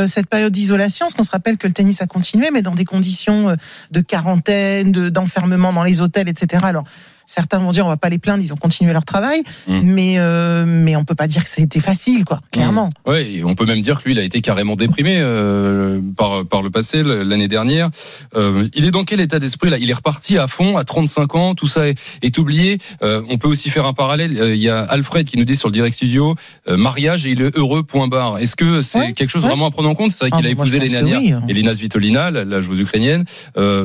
cette 0.06 0.28
période 0.28 0.52
d'isolation, 0.52 1.06
parce 1.06 1.14
qu'on 1.14 1.22
se 1.24 1.30
rappelle 1.30 1.56
que 1.56 1.66
le 1.66 1.72
tennis 1.72 2.02
a 2.02 2.06
continué, 2.06 2.50
mais 2.52 2.62
dans 2.62 2.74
des 2.74 2.84
conditions 2.84 3.50
euh, 3.50 3.56
de 3.90 4.00
quarantaine, 4.00 4.92
de- 4.92 5.08
d'enfermement 5.08 5.72
dans 5.72 5.84
les 5.84 6.00
hôtels, 6.00 6.28
etc. 6.28 6.62
Alors 6.66 6.84
certains 7.26 7.58
vont 7.58 7.70
dire 7.70 7.84
on 7.86 7.88
va 7.88 7.96
pas 7.96 8.08
les 8.08 8.18
plaindre, 8.18 8.42
ils 8.42 8.52
ont 8.52 8.56
continué 8.56 8.92
leur 8.92 9.04
travail, 9.04 9.42
Mm. 9.66 9.80
mais 9.82 10.14
euh, 10.18 10.64
mais 10.66 10.96
on 10.96 11.04
peut 11.04 11.14
pas 11.14 11.26
dire 11.26 11.42
que 11.44 11.48
ça 11.48 11.60
a 11.60 11.64
été 11.64 11.80
facile, 11.80 12.24
quoi. 12.24 12.40
Clairement. 12.52 12.90
Ouais, 13.06 13.30
et 13.30 13.44
on 13.44 13.54
peut 13.54 13.64
même 13.66 13.80
dire 13.82 13.98
que 13.98 14.04
lui, 14.04 14.12
il 14.12 14.18
a 14.18 14.22
été 14.22 14.40
carrément 14.40 14.76
déprimé 14.76 15.16
euh, 15.18 16.00
par 16.16 16.44
par 16.46 16.62
le 16.62 16.70
passé 16.70 17.02
l'année 17.02 17.48
dernière. 17.48 17.90
Euh, 18.36 18.68
il 18.74 18.84
est 18.84 18.90
dans 18.90 19.04
quel 19.04 19.20
état 19.20 19.38
d'esprit 19.38 19.70
là? 19.70 19.78
Il 19.78 19.90
est 19.90 19.94
reparti 19.94 20.38
à 20.38 20.46
fond 20.46 20.76
à 20.76 20.84
35 20.84 21.34
ans, 21.34 21.54
tout 21.54 21.66
ça 21.66 21.88
est, 21.88 21.98
est 22.22 22.36
oublié. 22.38 22.78
Euh, 23.02 23.22
on 23.28 23.38
peut 23.38 23.48
aussi 23.48 23.70
faire 23.70 23.86
un 23.86 23.92
parallèle. 23.92 24.32
Il 24.54 24.62
y 24.62 24.68
a 24.68 24.80
Alfred 24.80 25.26
qui 25.26 25.36
nous 25.38 25.44
dit 25.44 25.56
sur 25.56 25.68
le 25.68 25.72
direct 25.72 25.94
studio 25.94 26.34
mariage 26.68 27.26
et 27.26 27.30
il 27.30 27.42
est 27.42 27.56
heureux. 27.56 27.82
Point 27.82 28.08
barre. 28.08 28.38
Est-ce 28.38 28.56
que 28.56 28.82
c'est 28.82 28.98
Ouais, 28.98 29.12
quelque 29.12 29.30
chose 29.30 29.42
ouais. 29.42 29.48
vraiment 29.48 29.66
à 29.66 29.70
prendre 29.70 29.88
en 29.88 29.94
compte? 29.94 30.12
C'est 30.12 30.20
vrai 30.24 30.30
Ah, 30.32 30.36
qu'il 30.36 30.46
a 30.46 30.50
épousé 30.50 30.78
l'année 30.78 30.90
dernière 30.90 31.20
oui. 31.20 31.34
Elina 31.48 31.74
Svitolina, 31.74 32.30
la, 32.30 32.44
la 32.44 32.60
joueuse 32.60 32.80
ukrainienne. 32.80 33.24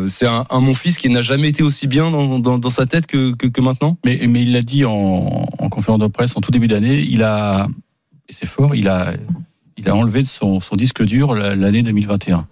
C'est 0.07 0.27
un, 0.27 0.45
un 0.49 0.59
mon 0.59 0.73
fils 0.73 0.97
qui 0.97 1.09
n'a 1.09 1.21
jamais 1.21 1.49
été 1.49 1.63
aussi 1.63 1.87
bien 1.87 2.09
dans, 2.11 2.39
dans, 2.39 2.57
dans 2.57 2.69
sa 2.69 2.85
tête 2.85 3.07
que, 3.07 3.28
que, 3.35 3.47
que 3.47 3.61
maintenant? 3.61 3.97
Mais, 4.05 4.19
mais 4.27 4.41
il 4.41 4.53
l'a 4.53 4.61
dit 4.61 4.85
en, 4.85 5.45
en 5.57 5.69
conférence 5.69 5.99
de 5.99 6.07
presse 6.07 6.35
en 6.35 6.41
tout 6.41 6.51
début 6.51 6.67
d'année, 6.67 6.99
il 6.99 7.23
a, 7.23 7.67
et 8.27 8.33
c'est 8.33 8.45
fort, 8.45 8.75
il 8.75 8.87
a, 8.87 9.13
il 9.77 9.89
a 9.89 9.95
enlevé 9.95 10.21
de 10.21 10.27
son, 10.27 10.59
son 10.59 10.75
disque 10.75 11.03
dur 11.03 11.33
la- 11.35 11.55
l'année 11.55 11.83
2021. 11.83 12.47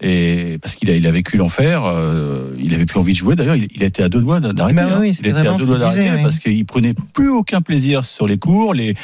Et 0.00 0.58
parce 0.60 0.76
qu'il 0.76 0.90
a, 0.90 0.96
il 0.96 1.06
a 1.06 1.10
vécu 1.10 1.36
l'enfer, 1.38 1.82
euh, 1.84 2.54
il 2.60 2.74
avait 2.74 2.84
plus 2.84 2.98
envie 2.98 3.12
de 3.12 3.18
jouer. 3.18 3.36
D'ailleurs, 3.36 3.56
il, 3.56 3.68
il 3.74 3.82
était 3.82 4.02
à 4.02 4.08
deux 4.08 4.20
doigts 4.20 4.38
d'arrêter. 4.38 4.76
Bah 4.76 4.98
hein. 4.98 5.04
il 5.04 5.10
était 5.26 5.32
à 5.32 5.54
deux 5.54 5.64
doigts 5.64 5.78
d'arrêter 5.78 6.10
oui. 6.14 6.22
parce 6.22 6.38
qu'il 6.38 6.64
prenait 6.66 6.94
plus 7.14 7.30
aucun 7.30 7.62
plaisir 7.62 8.04
sur 8.04 8.26
les 8.26 8.38
cours. 8.38 8.74
Les, 8.74 8.94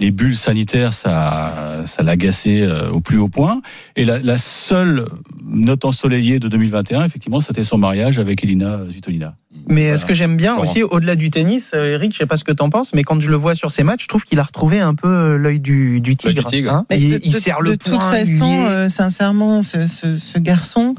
les 0.00 0.10
bulles 0.12 0.36
sanitaires, 0.36 0.92
ça, 0.92 1.82
ça 1.86 2.02
l'agaçait 2.02 2.62
euh, 2.62 2.90
au 2.90 3.00
plus 3.00 3.18
haut 3.18 3.28
point. 3.28 3.60
Et 3.96 4.04
la, 4.04 4.18
la 4.20 4.38
seule 4.38 5.06
note 5.44 5.84
ensoleillée 5.84 6.38
de 6.38 6.48
2021, 6.48 7.04
effectivement, 7.04 7.40
c'était 7.40 7.64
son 7.64 7.78
mariage 7.78 8.18
avec 8.18 8.44
Elina 8.44 8.80
Svitolina. 8.90 9.34
Mais 9.66 9.82
Voilà. 9.82 9.96
ce 9.96 10.06
que 10.06 10.14
j'aime 10.14 10.36
bien 10.36 10.52
Laurent. 10.56 10.62
aussi, 10.70 10.82
au-delà 10.82 11.16
du 11.16 11.30
tennis, 11.30 11.70
euh, 11.74 11.94
Eric, 11.94 12.12
je 12.12 12.18
sais 12.18 12.26
pas 12.26 12.36
ce 12.36 12.44
que 12.44 12.52
t'en 12.52 12.70
penses, 12.70 12.92
mais 12.94 13.02
quand 13.02 13.18
je 13.20 13.30
le 13.30 13.36
vois 13.36 13.54
sur 13.56 13.70
ses 13.72 13.82
matchs, 13.82 14.02
je 14.04 14.08
trouve 14.08 14.24
qu'il 14.24 14.38
a 14.38 14.42
retrouvé 14.44 14.78
un 14.78 14.94
peu 14.94 15.08
euh, 15.08 15.36
l'œil 15.36 15.58
du, 15.58 16.00
du 16.00 16.14
tigre. 16.16 16.44
du 16.44 16.48
tigre. 16.50 16.72
hein. 16.72 16.86
Mais 16.90 17.00
il, 17.00 17.10
de, 17.14 17.20
il 17.24 17.32
de- 17.32 17.38
de 17.38 17.70
le 17.70 17.76
toute 17.76 17.92
poing, 17.92 18.00
façon, 18.12 18.66
euh, 18.68 18.88
sincèrement, 18.88 19.62
ce, 19.62 19.86
ce, 19.86 20.16
ce 20.16 20.38
garçon, 20.38 20.94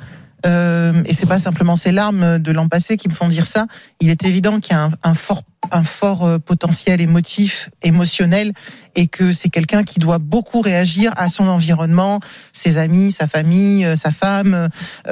euh, 0.46 1.04
et 1.06 1.14
c'est 1.14 1.26
pas 1.26 1.40
simplement 1.40 1.76
ses 1.76 1.92
larmes 1.92 2.40
de 2.40 2.52
l'an 2.52 2.68
passé 2.70 2.98
qui 2.98 3.10
me 3.10 3.14
font 3.14 3.28
dire 3.28 3.48
ça. 3.48 3.68
Il 4.00 4.10
est 4.10 4.24
évident 4.24 4.60
qu'il 4.60 4.74
y 4.74 4.80
a 4.80 4.90
un, 5.04 5.14
fort, 5.14 5.44
un 5.72 5.84
fort 5.84 6.26
euh, 6.26 6.40
potentiel 6.40 7.02
émotif, 7.02 7.70
émotionnel, 7.82 8.54
et 8.96 9.08
que 9.08 9.32
c'est 9.32 9.50
quelqu'un 9.50 9.84
qui 9.84 10.00
doit 10.00 10.18
beaucoup 10.18 10.62
réagir 10.62 11.12
à 11.18 11.30
son 11.30 11.48
environnement, 11.48 12.20
ses 12.54 12.78
amis, 12.78 13.12
sa 13.12 13.28
famille, 13.28 13.86
euh, 13.86 13.96
sa 13.96 14.12
femme. 14.12 14.70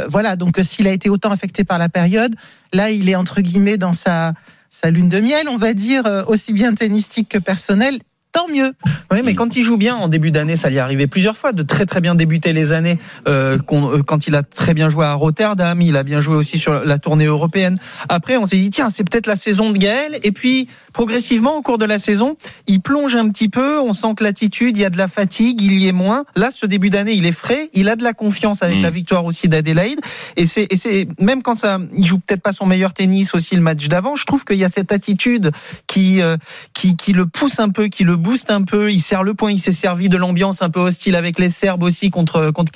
voilà. 0.09 0.35
Donc, 0.35 0.59
s'il 0.61 0.87
a 0.87 0.91
été 0.91 1.09
autant 1.09 1.31
affecté 1.31 1.63
par 1.63 1.77
la 1.77 1.89
période, 1.89 2.35
là, 2.73 2.89
il 2.89 3.09
est 3.09 3.15
entre 3.15 3.41
guillemets 3.41 3.77
dans 3.77 3.93
sa 3.93 4.33
sa 4.69 4.91
lune 4.91 5.07
de 5.09 5.21
miel, 5.21 5.47
on 5.47 5.57
va 5.57 5.73
dire, 5.73 6.03
aussi 6.27 6.51
bien 6.51 6.73
tennistique 6.73 7.29
que 7.29 7.37
personnelle. 7.37 7.99
Tant 8.31 8.47
mieux. 8.47 8.71
Oui, 9.11 9.19
mais 9.23 9.35
quand 9.35 9.55
il 9.55 9.61
joue 9.61 9.77
bien 9.77 9.95
en 9.95 10.07
début 10.07 10.31
d'année, 10.31 10.57
ça 10.57 10.69
lui 10.69 10.77
est 10.77 10.79
arrivé 10.79 11.07
plusieurs 11.07 11.37
fois 11.37 11.53
de 11.53 11.63
très 11.63 11.85
très 11.85 12.01
bien 12.01 12.15
débuter 12.15 12.53
les 12.53 12.73
années. 12.73 12.99
Euh, 13.27 13.57
euh, 13.71 14.03
quand 14.03 14.27
il 14.27 14.35
a 14.35 14.43
très 14.43 14.73
bien 14.73 14.89
joué 14.89 15.05
à 15.05 15.13
Rotterdam, 15.13 15.81
il 15.81 15.95
a 15.95 16.03
bien 16.03 16.19
joué 16.19 16.35
aussi 16.35 16.57
sur 16.57 16.73
la 16.85 16.97
tournée 16.97 17.25
européenne. 17.25 17.77
Après, 18.09 18.37
on 18.37 18.45
s'est 18.45 18.57
dit 18.57 18.69
tiens, 18.69 18.89
c'est 18.89 19.03
peut-être 19.03 19.27
la 19.27 19.35
saison 19.35 19.71
de 19.71 19.77
Gaël. 19.77 20.17
Et 20.23 20.31
puis 20.31 20.67
progressivement, 20.93 21.57
au 21.57 21.61
cours 21.61 21.77
de 21.77 21.85
la 21.85 21.99
saison, 21.99 22.37
il 22.65 22.81
plonge 22.81 23.15
un 23.15 23.29
petit 23.29 23.49
peu. 23.49 23.79
On 23.79 23.93
sent 23.93 24.15
que 24.17 24.23
l'attitude, 24.23 24.77
il 24.77 24.81
y 24.81 24.85
a 24.85 24.89
de 24.89 24.97
la 24.97 25.07
fatigue, 25.07 25.61
il 25.61 25.77
y 25.77 25.87
est 25.87 25.91
moins. 25.91 26.25
Là, 26.35 26.49
ce 26.51 26.65
début 26.65 26.89
d'année, 26.89 27.13
il 27.13 27.25
est 27.25 27.31
frais. 27.31 27.69
Il 27.73 27.87
a 27.87 27.95
de 27.95 28.03
la 28.03 28.13
confiance 28.13 28.63
avec 28.63 28.77
Mm. 28.77 28.81
la 28.81 28.89
victoire 28.89 29.25
aussi 29.25 29.47
d'Adélaïde. 29.47 29.99
Et 30.35 30.45
c'est, 30.45 30.67
et 30.71 30.77
c'est 30.77 31.07
même 31.19 31.43
quand 31.43 31.55
ça, 31.55 31.79
il 31.95 32.05
joue 32.05 32.19
peut-être 32.19 32.41
pas 32.41 32.51
son 32.51 32.65
meilleur 32.65 32.93
tennis 32.93 33.33
aussi 33.33 33.55
le 33.55 33.61
match 33.61 33.87
d'avant. 33.87 34.15
Je 34.15 34.25
trouve 34.25 34.43
qu'il 34.43 34.57
y 34.57 34.63
a 34.63 34.69
cette 34.69 34.91
attitude 34.91 35.51
qui 35.87 36.21
euh, 36.21 36.37
qui, 36.73 36.95
qui 36.95 37.13
le 37.13 37.25
pousse 37.25 37.59
un 37.59 37.69
peu, 37.69 37.87
qui 37.87 38.03
le 38.03 38.16
booste 38.17 38.51
un 38.51 38.63
peu. 38.63 38.91
Il 38.91 38.99
serre 38.99 39.23
le 39.23 39.33
point. 39.33 39.51
Il 39.51 39.59
s'est 39.59 39.71
servi 39.71 40.09
de 40.09 40.17
l'ambiance 40.17 40.61
un 40.61 40.69
peu 40.69 40.79
hostile 40.81 41.15
avec 41.15 41.39
les 41.39 41.49
Serbes 41.49 41.83
aussi 41.83 42.09
contre 42.09 42.51
contre. 42.51 42.67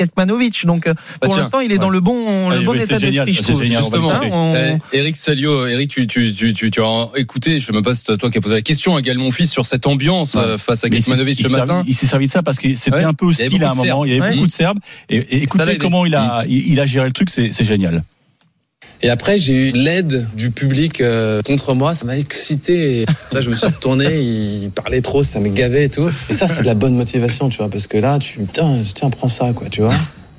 Donc 0.65 0.87
euh, 0.87 0.93
Bah, 1.21 1.27
pour 1.27 1.37
l'instant, 1.37 1.59
il 1.59 1.71
est 1.71 1.75
ouais. 1.75 1.79
dans 1.79 1.89
le 1.89 1.99
bon 1.99 2.49
Ah, 2.49 2.55
le 2.55 2.61
bon 2.61 2.71
oui, 2.71 2.81
état 2.81 2.99
d'esprit. 2.99 3.33
Je 3.33 3.39
ça, 3.39 3.43
c'est 3.47 3.51
trouve. 3.51 3.63
génial. 3.63 3.81
Justement, 3.81 4.11
Hein, 4.11 4.21
on- 4.31 4.79
Eh, 4.93 4.97
Eric 4.97 5.15
Salio, 5.17 5.67
Eric, 5.67 5.89
tu, 5.89 6.07
tu, 6.07 6.33
tu, 6.33 6.53
tu, 6.53 6.71
tu 6.71 6.81
as 6.81 7.07
écouté, 7.17 7.59
je 7.59 7.65
sais 7.65 7.73
même 7.73 7.81
pas 7.83 7.95
si 7.95 8.03
c'est 8.07 8.17
toi 8.17 8.29
qui 8.29 8.37
as 8.37 8.41
posé 8.41 8.55
la 8.55 8.61
question 8.61 8.95
à 8.95 9.01
Gaël 9.01 9.17
Monfils 9.17 9.47
sur 9.47 9.65
cette 9.65 9.87
ambiance 9.87 10.35
Ouais. 10.35 10.41
euh, 10.41 10.57
face 10.57 10.83
à 10.83 10.87
il 10.87 11.01
ce 11.03 11.09
matin. 11.11 11.65
servi- 11.65 11.83
Il 11.87 11.95
s'est 11.95 12.07
servi 12.07 12.27
de 12.27 12.31
ça 12.31 12.43
parce 12.43 12.57
que 12.57 12.75
c'était 12.75 12.97
Ouais. 12.97 13.03
un 13.03 13.13
peu 13.13 13.25
hostile 13.25 13.63
à 13.63 13.71
un 13.71 13.75
moment. 13.75 14.05
Il 14.05 14.13
y 14.13 14.21
avait 14.21 14.35
beaucoup 14.35 14.47
de 14.47 14.51
Serbes. 14.51 14.79
Et, 15.09 15.41
écoutez 15.43 15.77
comment 15.77 16.05
il 16.05 16.15
a, 16.15 16.43
il, 16.47 16.71
il 16.73 16.79
a 16.79 16.85
géré 16.85 17.05
le 17.07 17.13
truc, 17.13 17.29
c'est 17.29 17.51
c'est 17.51 17.65
génial. 17.65 18.03
Et 19.03 19.09
après, 19.09 19.37
j'ai 19.37 19.69
eu 19.69 19.71
l'aide 19.71 20.27
du 20.35 20.51
public 20.51 21.01
euh, 21.01 21.41
contre 21.41 21.73
moi. 21.73 21.95
Ça 21.95 22.05
m'a 22.05 22.17
excité. 22.17 23.01
Et 23.01 23.05
là, 23.31 23.41
je 23.41 23.49
me 23.49 23.55
suis 23.55 23.65
retourné. 23.65 24.21
Il 24.21 24.69
parlait 24.71 25.01
trop, 25.01 25.23
ça 25.23 25.39
me 25.39 25.49
gavait 25.49 25.85
et 25.85 25.89
tout. 25.89 26.09
Et 26.29 26.33
ça, 26.33 26.47
c'est 26.47 26.61
de 26.61 26.67
la 26.67 26.75
bonne 26.75 26.95
motivation, 26.95 27.49
tu 27.49 27.57
vois, 27.57 27.69
parce 27.69 27.87
que 27.87 27.97
là, 27.97 28.19
tu 28.19 28.39
tiens, 28.51 28.81
tiens, 28.93 29.09
prends 29.09 29.29
ça, 29.29 29.51
quoi, 29.55 29.69
tu 29.69 29.81
vois. 29.81 29.95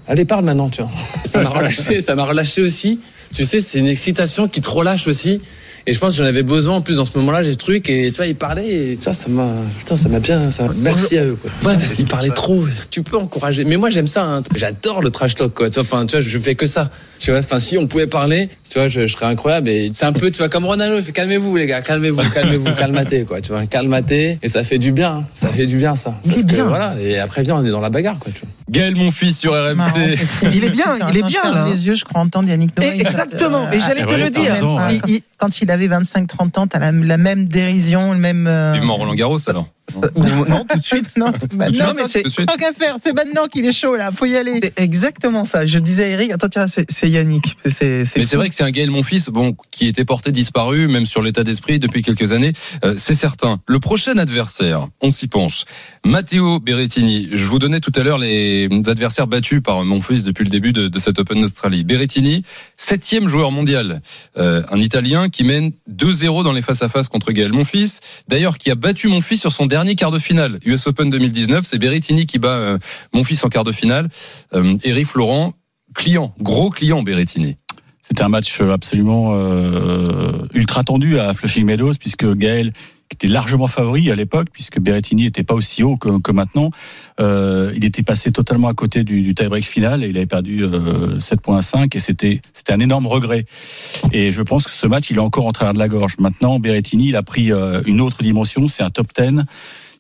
Allez, 0.07 0.25
parle 0.25 0.45
maintenant, 0.45 0.71
tu 0.71 0.83
vois. 0.83 0.91
Ça 1.25 1.41
m'a 1.43 1.49
relâché, 1.51 2.01
ça 2.01 2.15
m'a 2.15 2.25
relâché 2.25 2.63
aussi. 2.63 3.01
Tu 3.33 3.45
sais, 3.45 3.61
c'est 3.61 3.79
une 3.79 3.87
excitation 3.87 4.47
qui 4.47 4.61
te 4.61 4.69
relâche 4.69 5.07
aussi. 5.09 5.41
Et 5.87 5.95
je 5.95 5.99
pense 5.99 6.13
que 6.13 6.19
j'en 6.19 6.29
avais 6.29 6.43
besoin 6.43 6.77
en 6.77 6.81
plus 6.81 6.97
dans 6.97 7.05
ce 7.05 7.17
moment-là, 7.19 7.43
j'ai 7.43 7.51
le 7.51 7.57
truc. 7.57 7.89
Et 7.91 8.11
tu 8.13 8.17
vois, 8.19 8.27
il 8.27 8.37
parlait. 8.37 8.67
Et 8.93 8.97
tu 8.97 9.05
vois, 9.05 9.15
ça 9.15 9.29
m'a, 9.29 9.51
putain, 9.79 9.97
ça 9.97 10.09
m'a 10.09 10.21
bien. 10.21 10.51
Ça, 10.51 10.67
merci 10.79 11.19
à 11.19 11.25
eux, 11.25 11.37
quoi. 11.41 11.51
Ouais, 11.71 11.77
parce 11.77 11.95
qu'ils 11.95 12.07
parlaient 12.07 12.31
trop. 12.31 12.65
Tu 12.91 13.03
peux 13.03 13.17
encourager. 13.17 13.65
Mais 13.65 13.77
moi, 13.77 13.91
j'aime 13.91 14.07
ça. 14.07 14.25
Hein. 14.25 14.43
J'adore 14.55 15.03
le 15.03 15.11
trash 15.11 15.35
talk, 15.35 15.55
quoi. 15.55 15.71
Tu 15.71 15.81
vois, 15.81 15.83
enfin, 15.83 16.07
tu 16.07 16.13
vois, 16.17 16.21
je 16.25 16.39
fais 16.39 16.55
que 16.55 16.67
ça. 16.67 16.91
Tu 17.19 17.31
vois, 17.31 17.41
enfin, 17.41 17.61
si 17.61 17.79
on 17.79 17.87
pouvait 17.87 18.07
parler, 18.07 18.49
tu 18.69 18.79
vois, 18.79 18.89
je, 18.89 19.07
je 19.07 19.13
serais 19.13 19.27
incroyable. 19.27 19.69
Et 19.69 19.91
c'est 19.95 20.07
un 20.07 20.13
peu, 20.13 20.31
tu 20.31 20.39
vois, 20.39 20.49
comme 20.49 20.65
Ronaldo, 20.65 20.97
il 20.97 21.03
fait 21.03 21.13
calmez-vous, 21.13 21.57
les 21.57 21.67
gars, 21.67 21.81
calmez-vous, 21.83 22.23
calmez-vous, 22.31 22.75
calmatez, 22.77 23.23
quoi. 23.25 23.41
Tu 23.41 23.53
vois, 23.53 23.67
calmatez. 23.67 24.39
Et 24.43 24.49
ça 24.49 24.65
fait 24.65 24.79
du 24.79 24.93
bien. 24.93 25.13
hein. 25.19 25.27
Ça 25.35 25.49
fait 25.49 25.67
du 25.67 25.77
bien, 25.77 25.95
ça. 25.97 26.15
Il 26.25 26.31
est 26.31 26.35
Parce 26.35 26.47
que, 26.47 26.55
bien. 26.55 26.65
voilà. 26.65 26.95
Et 27.01 27.19
après, 27.19 27.43
viens, 27.43 27.57
on 27.57 27.65
est 27.65 27.71
dans 27.71 27.81
la 27.81 27.91
bagarre, 27.91 28.19
quoi. 28.19 28.33
Tu 28.33 28.41
vois. 28.41 28.49
Gaël 28.71 28.95
Monfils 28.97 29.35
sur 29.35 29.53
Marrant, 29.75 29.93
RMC. 29.99 30.49
Il 30.55 30.65
est 30.65 30.71
bien, 30.71 30.97
il 31.11 31.19
est 31.19 31.23
bien, 31.23 31.43
là. 31.53 31.65
les 31.67 31.87
yeux, 31.87 31.95
je 31.95 32.05
crois 32.05 32.21
entendre 32.23 32.49
Yannick 32.49 32.73
exactement. 32.83 33.71
Et 33.71 33.81
j'allais 33.81 34.03
Ah, 34.03 34.07
te 34.07 34.15
le 34.15 34.31
dire. 34.31 34.55
il- 35.09 35.21
Quand 35.37 35.61
il 35.61 35.71
avait 35.73 35.89
25-30 35.89 36.59
ans, 36.59 36.67
t'as 36.67 36.79
la, 36.79 36.93
la 36.93 37.17
même 37.19 37.49
dérision, 37.49 38.13
le 38.13 38.19
même. 38.19 38.47
euh, 38.47 38.73
Vivement 38.75 38.97
Roland 38.97 39.15
Garros 39.15 39.39
alors. 39.49 39.67
Non, 40.17 40.65
tout 40.69 40.79
de 40.79 40.85
suite. 40.85 41.17
Non, 41.17 41.33
bah 41.55 41.67
Tout 41.67 41.73
de 41.73 41.79
non, 41.79 41.93
mais 41.95 42.09
c'est 42.09 42.23
tout 42.23 42.29
de 42.29 42.33
suite. 42.33 42.49
tant 42.49 42.57
qu'à 42.57 42.73
faire. 42.73 42.97
C'est 43.03 43.15
maintenant 43.15 43.47
qu'il 43.47 43.67
est 43.67 43.73
chaud 43.73 43.97
là. 43.97 44.11
Faut 44.13 44.27
y 44.27 44.37
aller. 44.37 44.61
C'est 44.61 44.73
exactement 44.77 45.45
ça. 45.45 45.67
Je 45.67 45.79
disais 45.79 46.05
à 46.05 46.09
Eric, 46.09 46.33
attends, 46.33 46.49
tiens, 46.49 46.67
c'est 46.67 47.11
Yannick. 47.11 47.57
Mais 47.65 48.05
c'est 48.25 48.37
vrai 48.37 48.49
que 48.49 48.55
c'est 48.55 48.63
un 48.65 48.71
Gaël 48.71 48.91
Monfils, 48.91 49.31
bon, 49.31 49.55
qui 49.71 49.87
était 49.87 50.05
porté 50.05 50.31
disparu, 50.33 50.89
même 50.89 51.07
sur 51.07 51.23
l'état 51.23 51.45
d'esprit 51.45 51.79
depuis 51.79 52.03
quelques 52.03 52.33
années. 52.33 52.53
Euh, 52.85 52.95
c'est 52.97 53.15
certain. 53.15 53.61
Le 53.67 53.81
prochain 53.81 54.17
adversaire, 54.19 54.89
on 55.01 55.11
s'y 55.11 55.29
penche. 55.29 55.65
Matteo 56.05 56.61
Berrettini. 56.61 57.29
Je 57.33 57.47
vous 57.47 57.59
donnais 57.59 57.81
tout 57.81 57.93
à 57.97 58.03
l'heure 58.03 58.19
les 58.19 58.69
adversaires 58.87 59.27
battus 59.27 59.63
par 59.63 59.85
Monfils 59.85 60.23
depuis 60.25 60.45
le 60.45 60.51
début 60.51 60.73
de, 60.73 60.89
de 60.89 60.99
cette 60.99 61.19
Open 61.19 61.41
d'Australie. 61.41 61.85
Berrettini, 61.85 62.45
septième 62.77 63.29
joueur 63.29 63.51
mondial, 63.51 64.01
euh, 64.39 64.63
un 64.71 64.79
Italien 64.79 65.29
qui 65.29 65.45
mène 65.45 65.73
2-0 65.91 66.45
dans 66.45 66.53
les 66.53 66.63
face-à-face 66.63 67.09
contre 67.09 67.33
Gaël 67.33 67.53
Monfils. 67.53 68.01
D'ailleurs, 68.29 68.59
qui 68.59 68.71
a 68.71 68.75
battu 68.75 69.09
Monfils 69.09 69.39
sur 69.39 69.53
son 69.53 69.67
dernier 69.73 69.95
quart 69.95 70.11
de 70.11 70.19
finale, 70.19 70.59
US 70.67 70.87
Open 70.87 71.09
2019. 71.09 71.65
C'est 71.65 71.79
Berrettini 71.79 72.27
qui 72.27 72.39
bat 72.39 72.57
euh, 72.57 72.79
Monfils 73.15 73.43
en 73.43 73.49
quart 73.49 73.65
de 73.65 73.73
finale. 73.73 74.11
Euh, 74.53 74.77
Eric 74.85 75.07
Florent, 75.07 75.55
client, 75.95 76.35
gros 76.39 76.69
client 76.69 77.03
Berrettini. 77.03 77.57
C'était 78.03 78.23
un 78.23 78.29
match 78.29 78.61
absolument 78.61 79.31
euh, 79.33 80.47
ultra 80.53 80.85
tendu 80.85 81.19
à 81.19 81.33
Flushing 81.33 81.65
Meadows, 81.65 81.95
puisque 81.99 82.31
Gaël 82.35 82.73
était 83.15 83.29
largement 83.29 83.67
favori 83.67 84.11
à 84.11 84.15
l'époque, 84.15 84.49
puisque 84.53 84.81
Berrettini 84.81 85.25
n'était 85.25 85.43
pas 85.43 85.55
aussi 85.55 85.83
haut 85.83 85.97
que, 85.97 86.33
maintenant. 86.33 86.71
Euh, 87.21 87.73
il 87.77 87.85
était 87.85 88.03
passé 88.03 88.33
totalement 88.33 88.69
à 88.69 88.75
côté 88.75 89.05
du, 89.05 89.23
du 89.23 89.35
tie-break 89.35 89.65
final 89.65 90.03
et 90.03 90.09
il 90.09 90.17
avait 90.17 90.27
perdu 90.27 90.63
euh, 90.63 91.19
7.5 91.19 91.95
et 91.95 92.01
c'était 92.01 92.41
c'était 92.53 92.73
un 92.73 92.81
énorme 92.81 93.07
regret. 93.07 93.45
Et 94.13 94.33
je 94.33 94.43
pense 94.43 94.65
que 94.65 94.71
ce 94.71 94.87
match, 94.87 95.11
il 95.11 95.17
est 95.17 95.21
encore 95.21 95.47
en 95.47 95.53
travers 95.53 95.75
de 95.75 95.79
la 95.79 95.89
gorge. 95.89 96.15
Maintenant, 96.19 96.59
Berrettini, 96.59 97.09
il 97.09 97.17
a 97.17 97.23
pris 97.23 97.53
euh, 97.53 97.83
une 97.87 98.01
autre 98.01 98.23
dimension, 98.23 98.67
c'est 98.67 98.83
un 98.83 98.91
top 98.91 99.09
10. 99.17 99.45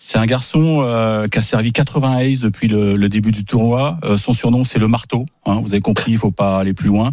C'est 0.04 0.18
un 0.18 0.26
garçon 0.26 0.80
euh, 0.82 1.28
qui 1.28 1.38
a 1.38 1.42
servi 1.42 1.70
80 1.70 2.16
aces 2.16 2.40
depuis 2.40 2.66
le, 2.66 3.08
début 3.08 3.30
du 3.30 3.44
tournoi. 3.44 3.98
Euh, 4.02 4.16
son 4.16 4.32
surnom, 4.32 4.64
c'est 4.64 4.80
le 4.80 4.88
marteau. 4.88 5.26
hein. 5.46 5.60
vous 5.62 5.68
avez 5.68 5.80
compris, 5.80 6.10
il 6.10 6.18
faut 6.18 6.32
pas 6.32 6.58
aller 6.58 6.74
plus 6.74 6.88
loin. 6.88 7.12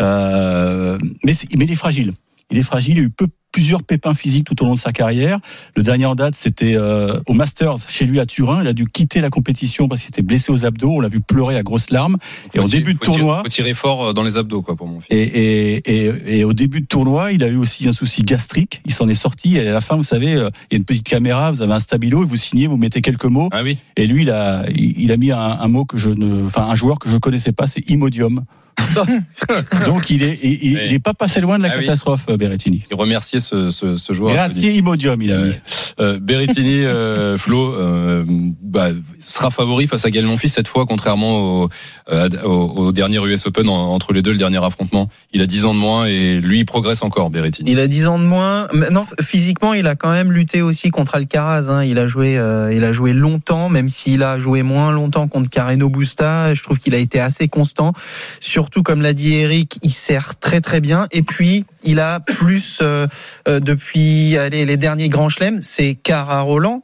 Euh, 0.00 0.98
mais 1.24 1.32
il 1.32 1.72
est 1.72 1.74
fragile. 1.76 2.12
Il 2.50 2.58
est 2.58 2.62
fragile. 2.62 2.96
Il 2.98 3.00
a 3.00 3.02
eu 3.04 3.10
peu, 3.10 3.26
plusieurs 3.52 3.82
pépins 3.82 4.12
physiques 4.12 4.44
tout 4.46 4.62
au 4.62 4.66
long 4.66 4.74
de 4.74 4.78
sa 4.78 4.92
carrière. 4.92 5.38
Le 5.76 5.82
dernier 5.82 6.04
en 6.04 6.14
date, 6.14 6.34
c'était 6.34 6.74
euh, 6.76 7.18
au 7.26 7.32
Masters 7.32 7.78
chez 7.88 8.04
lui 8.04 8.20
à 8.20 8.26
Turin. 8.26 8.60
Il 8.62 8.68
a 8.68 8.74
dû 8.74 8.84
quitter 8.86 9.22
la 9.22 9.30
compétition 9.30 9.88
parce 9.88 10.02
qu'il 10.02 10.10
était 10.10 10.20
blessé 10.22 10.52
aux 10.52 10.66
abdos. 10.66 10.90
On 10.90 11.00
l'a 11.00 11.08
vu 11.08 11.20
pleurer 11.20 11.56
à 11.56 11.62
grosses 11.62 11.88
larmes. 11.90 12.18
Et 12.52 12.58
Faut 12.58 12.64
tirer- 12.66 12.78
début 12.80 12.92
de 12.94 12.98
faut 12.98 13.04
tirer- 13.06 13.16
tournoi, 13.18 13.42
faut 13.44 13.48
tirer 13.48 13.72
fort 13.74 14.04
euh, 14.08 14.12
dans 14.12 14.22
les 14.22 14.36
abdos, 14.36 14.60
quoi, 14.60 14.76
pour 14.76 14.86
mon 14.88 15.00
fils. 15.00 15.08
et, 15.10 15.22
et, 15.22 16.06
et, 16.06 16.38
et 16.40 16.44
au 16.44 16.52
début 16.52 16.82
de 16.82 16.86
tournoi, 16.86 17.32
il 17.32 17.42
a 17.42 17.48
eu 17.48 17.56
aussi 17.56 17.88
un 17.88 17.92
souci 17.92 18.22
gastrique. 18.22 18.82
Il 18.84 18.92
s'en 18.92 19.08
est 19.08 19.14
sorti. 19.14 19.56
Et 19.56 19.66
à 19.66 19.72
la 19.72 19.80
fin, 19.80 19.96
vous 19.96 20.02
savez, 20.04 20.34
euh, 20.34 20.50
il 20.70 20.74
y 20.74 20.76
a 20.76 20.78
une 20.78 20.84
petite 20.84 21.06
caméra, 21.08 21.50
vous 21.50 21.62
avez 21.62 21.72
un 21.72 21.80
stabilo, 21.80 22.22
et 22.24 22.26
vous 22.26 22.36
signez, 22.36 22.66
vous 22.66 22.76
mettez 22.76 23.00
quelques 23.00 23.24
mots. 23.24 23.48
Ah 23.52 23.62
oui. 23.62 23.78
Et 23.96 24.06
lui, 24.06 24.22
il 24.22 24.30
a, 24.30 24.66
il 24.68 25.00
il 25.00 25.12
a 25.12 25.16
mis 25.16 25.30
un, 25.32 25.38
un 25.38 25.68
mot 25.68 25.84
que 25.86 25.96
je 25.96 26.10
ne, 26.10 26.44
enfin, 26.46 26.64
un 26.64 26.74
joueur 26.74 26.98
que 26.98 27.08
je 27.08 27.16
connaissais 27.16 27.52
pas, 27.52 27.66
c'est 27.66 27.88
Imodium. 27.88 28.44
Donc 29.86 30.10
il 30.10 30.22
est, 30.22 30.38
il, 30.42 30.52
il- 30.62 30.92
il 30.92 31.00
pas 31.00 31.14
passé 31.14 31.40
loin 31.40 31.58
de 31.58 31.62
la 31.64 31.70
Ah 31.72 31.76
oui. 31.78 31.84
catastrophe, 31.84 32.26
euh, 32.28 32.36
Berrettini. 32.36 32.82
Et 32.90 32.94
remercier 32.94 33.40
ce, 33.40 33.70
ce, 33.70 33.96
ce 33.96 34.12
joueur. 34.12 34.32
Grazie 34.32 34.76
Imodium, 34.76 35.20
il 35.22 35.32
a 35.32 35.38
mis. 35.38 35.48
Euh, 35.50 35.52
euh, 36.00 36.18
Berrettini, 36.20 36.84
euh, 36.84 37.36
Flo, 37.38 37.74
euh, 37.74 38.24
bah, 38.62 38.88
sera 39.20 39.50
favori 39.50 39.86
face 39.86 40.04
à 40.04 40.10
Gaël 40.10 40.26
Monfils 40.26 40.50
cette 40.50 40.68
fois, 40.68 40.86
contrairement 40.86 41.38
au, 41.62 41.68
euh, 42.12 42.28
au, 42.44 42.48
au 42.50 42.92
dernier 42.92 43.18
US 43.24 43.46
Open 43.46 43.68
en- 43.68 43.92
entre 43.94 44.12
les 44.12 44.22
deux, 44.22 44.32
le 44.32 44.38
dernier 44.38 44.62
affrontement. 44.64 45.08
Il 45.32 45.40
a 45.42 45.46
10 45.46 45.64
ans 45.66 45.74
de 45.74 45.78
moins 45.78 46.06
et 46.06 46.40
lui, 46.40 46.60
il 46.60 46.64
progresse 46.64 47.02
encore, 47.02 47.30
Berrettini. 47.30 47.70
Il 47.72 47.78
a 47.80 47.88
10 47.88 48.06
ans 48.08 48.18
de 48.18 48.24
moins. 48.24 48.68
Maintenant, 48.72 49.06
physiquement, 49.20 49.74
il 49.74 49.86
a 49.86 49.94
quand 49.94 50.10
même 50.10 50.32
lutté 50.32 50.62
aussi 50.62 50.90
contre 50.90 51.14
Alcaraz. 51.14 51.68
hein. 51.70 51.84
Il 51.84 51.98
a 51.98 52.06
joué, 52.06 52.36
euh, 52.38 52.72
il 52.74 52.84
a 52.84 52.92
joué 52.92 53.12
longtemps, 53.12 53.68
même 53.68 53.88
s'il 53.88 54.22
a 54.22 54.38
joué 54.38 54.62
moins 54.62 54.90
longtemps 54.92 55.28
contre 55.28 55.50
Carreno 55.50 55.88
Busta. 55.88 56.54
Je 56.54 56.62
trouve 56.62 56.78
qu'il 56.78 56.94
a 56.94 56.98
été 56.98 57.20
assez 57.20 57.48
constant. 57.48 57.92
Surtout, 58.66 58.82
comme 58.82 59.00
l'a 59.00 59.12
dit 59.12 59.32
Eric, 59.34 59.78
il 59.82 59.92
sert 59.92 60.34
très 60.40 60.60
très 60.60 60.80
bien. 60.80 61.06
Et 61.12 61.22
puis, 61.22 61.66
il 61.84 62.00
a 62.00 62.18
plus 62.18 62.80
euh, 62.82 63.06
euh, 63.46 63.60
depuis 63.60 64.36
allez, 64.36 64.66
les 64.66 64.76
derniers 64.76 65.08
grands 65.08 65.28
chelems, 65.28 65.60
c'est 65.62 65.96
à 66.10 66.40
Roland 66.40 66.82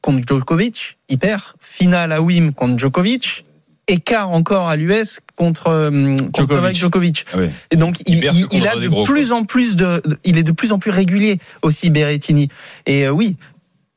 contre 0.00 0.28
Djokovic, 0.28 0.96
il 1.08 1.18
perd. 1.18 1.42
Finale 1.58 2.12
à 2.12 2.22
Wim 2.22 2.52
contre 2.52 2.78
Djokovic. 2.78 3.44
Écart 3.88 4.30
encore 4.30 4.68
à 4.68 4.76
l'US 4.76 5.18
contre, 5.34 5.66
euh, 5.66 6.14
contre 6.32 6.72
Djokovic. 6.72 7.26
Ah 7.32 7.38
oui. 7.38 7.46
Et 7.72 7.76
donc 7.76 7.96
il, 8.06 8.24
a 8.28 8.76
de 8.76 8.86
gros, 8.86 9.02
plus 9.02 9.32
en 9.32 9.44
plus 9.44 9.74
de, 9.74 10.02
de- 10.04 10.20
il 10.22 10.38
est 10.38 10.44
de 10.44 10.52
plus 10.52 10.70
en 10.70 10.78
plus 10.78 10.92
régulier 10.92 11.40
aussi 11.62 11.90
Berrettini. 11.90 12.48
Et 12.86 13.08
oui, 13.08 13.34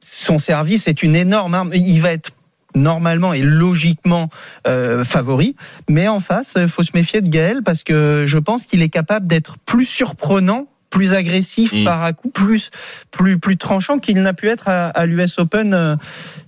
son 0.01 0.39
service 0.39 0.87
est 0.87 1.03
une 1.03 1.15
énorme 1.15 1.53
arme. 1.53 1.71
Il 1.75 2.01
va 2.01 2.13
être 2.13 2.31
normalement 2.75 3.33
et 3.33 3.41
logiquement 3.41 4.29
euh, 4.67 5.03
favori, 5.03 5.55
mais 5.89 6.07
en 6.07 6.19
face, 6.19 6.53
il 6.57 6.67
faut 6.67 6.83
se 6.83 6.91
méfier 6.93 7.21
de 7.21 7.29
Gaël 7.29 7.61
parce 7.63 7.83
que 7.83 8.25
je 8.27 8.37
pense 8.37 8.65
qu'il 8.65 8.81
est 8.81 8.89
capable 8.89 9.27
d'être 9.27 9.57
plus 9.65 9.85
surprenant 9.85 10.67
plus 10.89 11.13
agressif 11.13 11.73
Mm. 11.73 11.83
par 11.83 12.03
à 12.03 12.13
coup, 12.13 12.29
plus 12.29 12.71
plus 13.11 13.37
plus 13.37 13.57
tranchant 13.57 13.99
qu'il 13.99 14.21
n'a 14.21 14.33
pu 14.33 14.47
être 14.47 14.67
à, 14.69 14.87
à 14.87 15.05
l'US 15.05 15.37
Open 15.37 15.73
euh, 15.73 15.95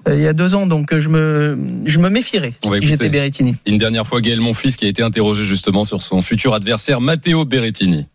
il 0.09 0.19
y 0.21 0.27
a 0.27 0.33
deux 0.33 0.55
ans. 0.55 0.65
Donc 0.65 0.97
je 0.97 1.09
me 1.09 1.57
je 1.85 1.99
me 1.99 2.09
méfierais 2.09 2.53
si 2.63 2.87
j'étais 2.87 3.09
Berrettini. 3.09 3.55
Une 3.67 3.77
dernière 3.77 4.07
fois, 4.07 4.21
Gaël 4.21 4.39
Monfils 4.39 4.77
qui 4.77 4.85
a 4.85 4.87
été 4.87 5.03
interrogé 5.03 5.43
justement 5.45 5.83
sur 5.83 6.01
son 6.01 6.21
futur 6.21 6.53
adversaire, 6.53 7.01
Matteo 7.01 7.43
Berrettini. 7.45 8.05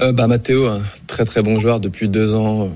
Euh, 0.00 0.12
bah, 0.12 0.26
Matteo, 0.26 0.66
un 0.66 0.82
très 1.06 1.24
très 1.24 1.42
bon 1.42 1.58
joueur 1.58 1.80
depuis 1.80 2.08
deux 2.08 2.34
ans, 2.34 2.68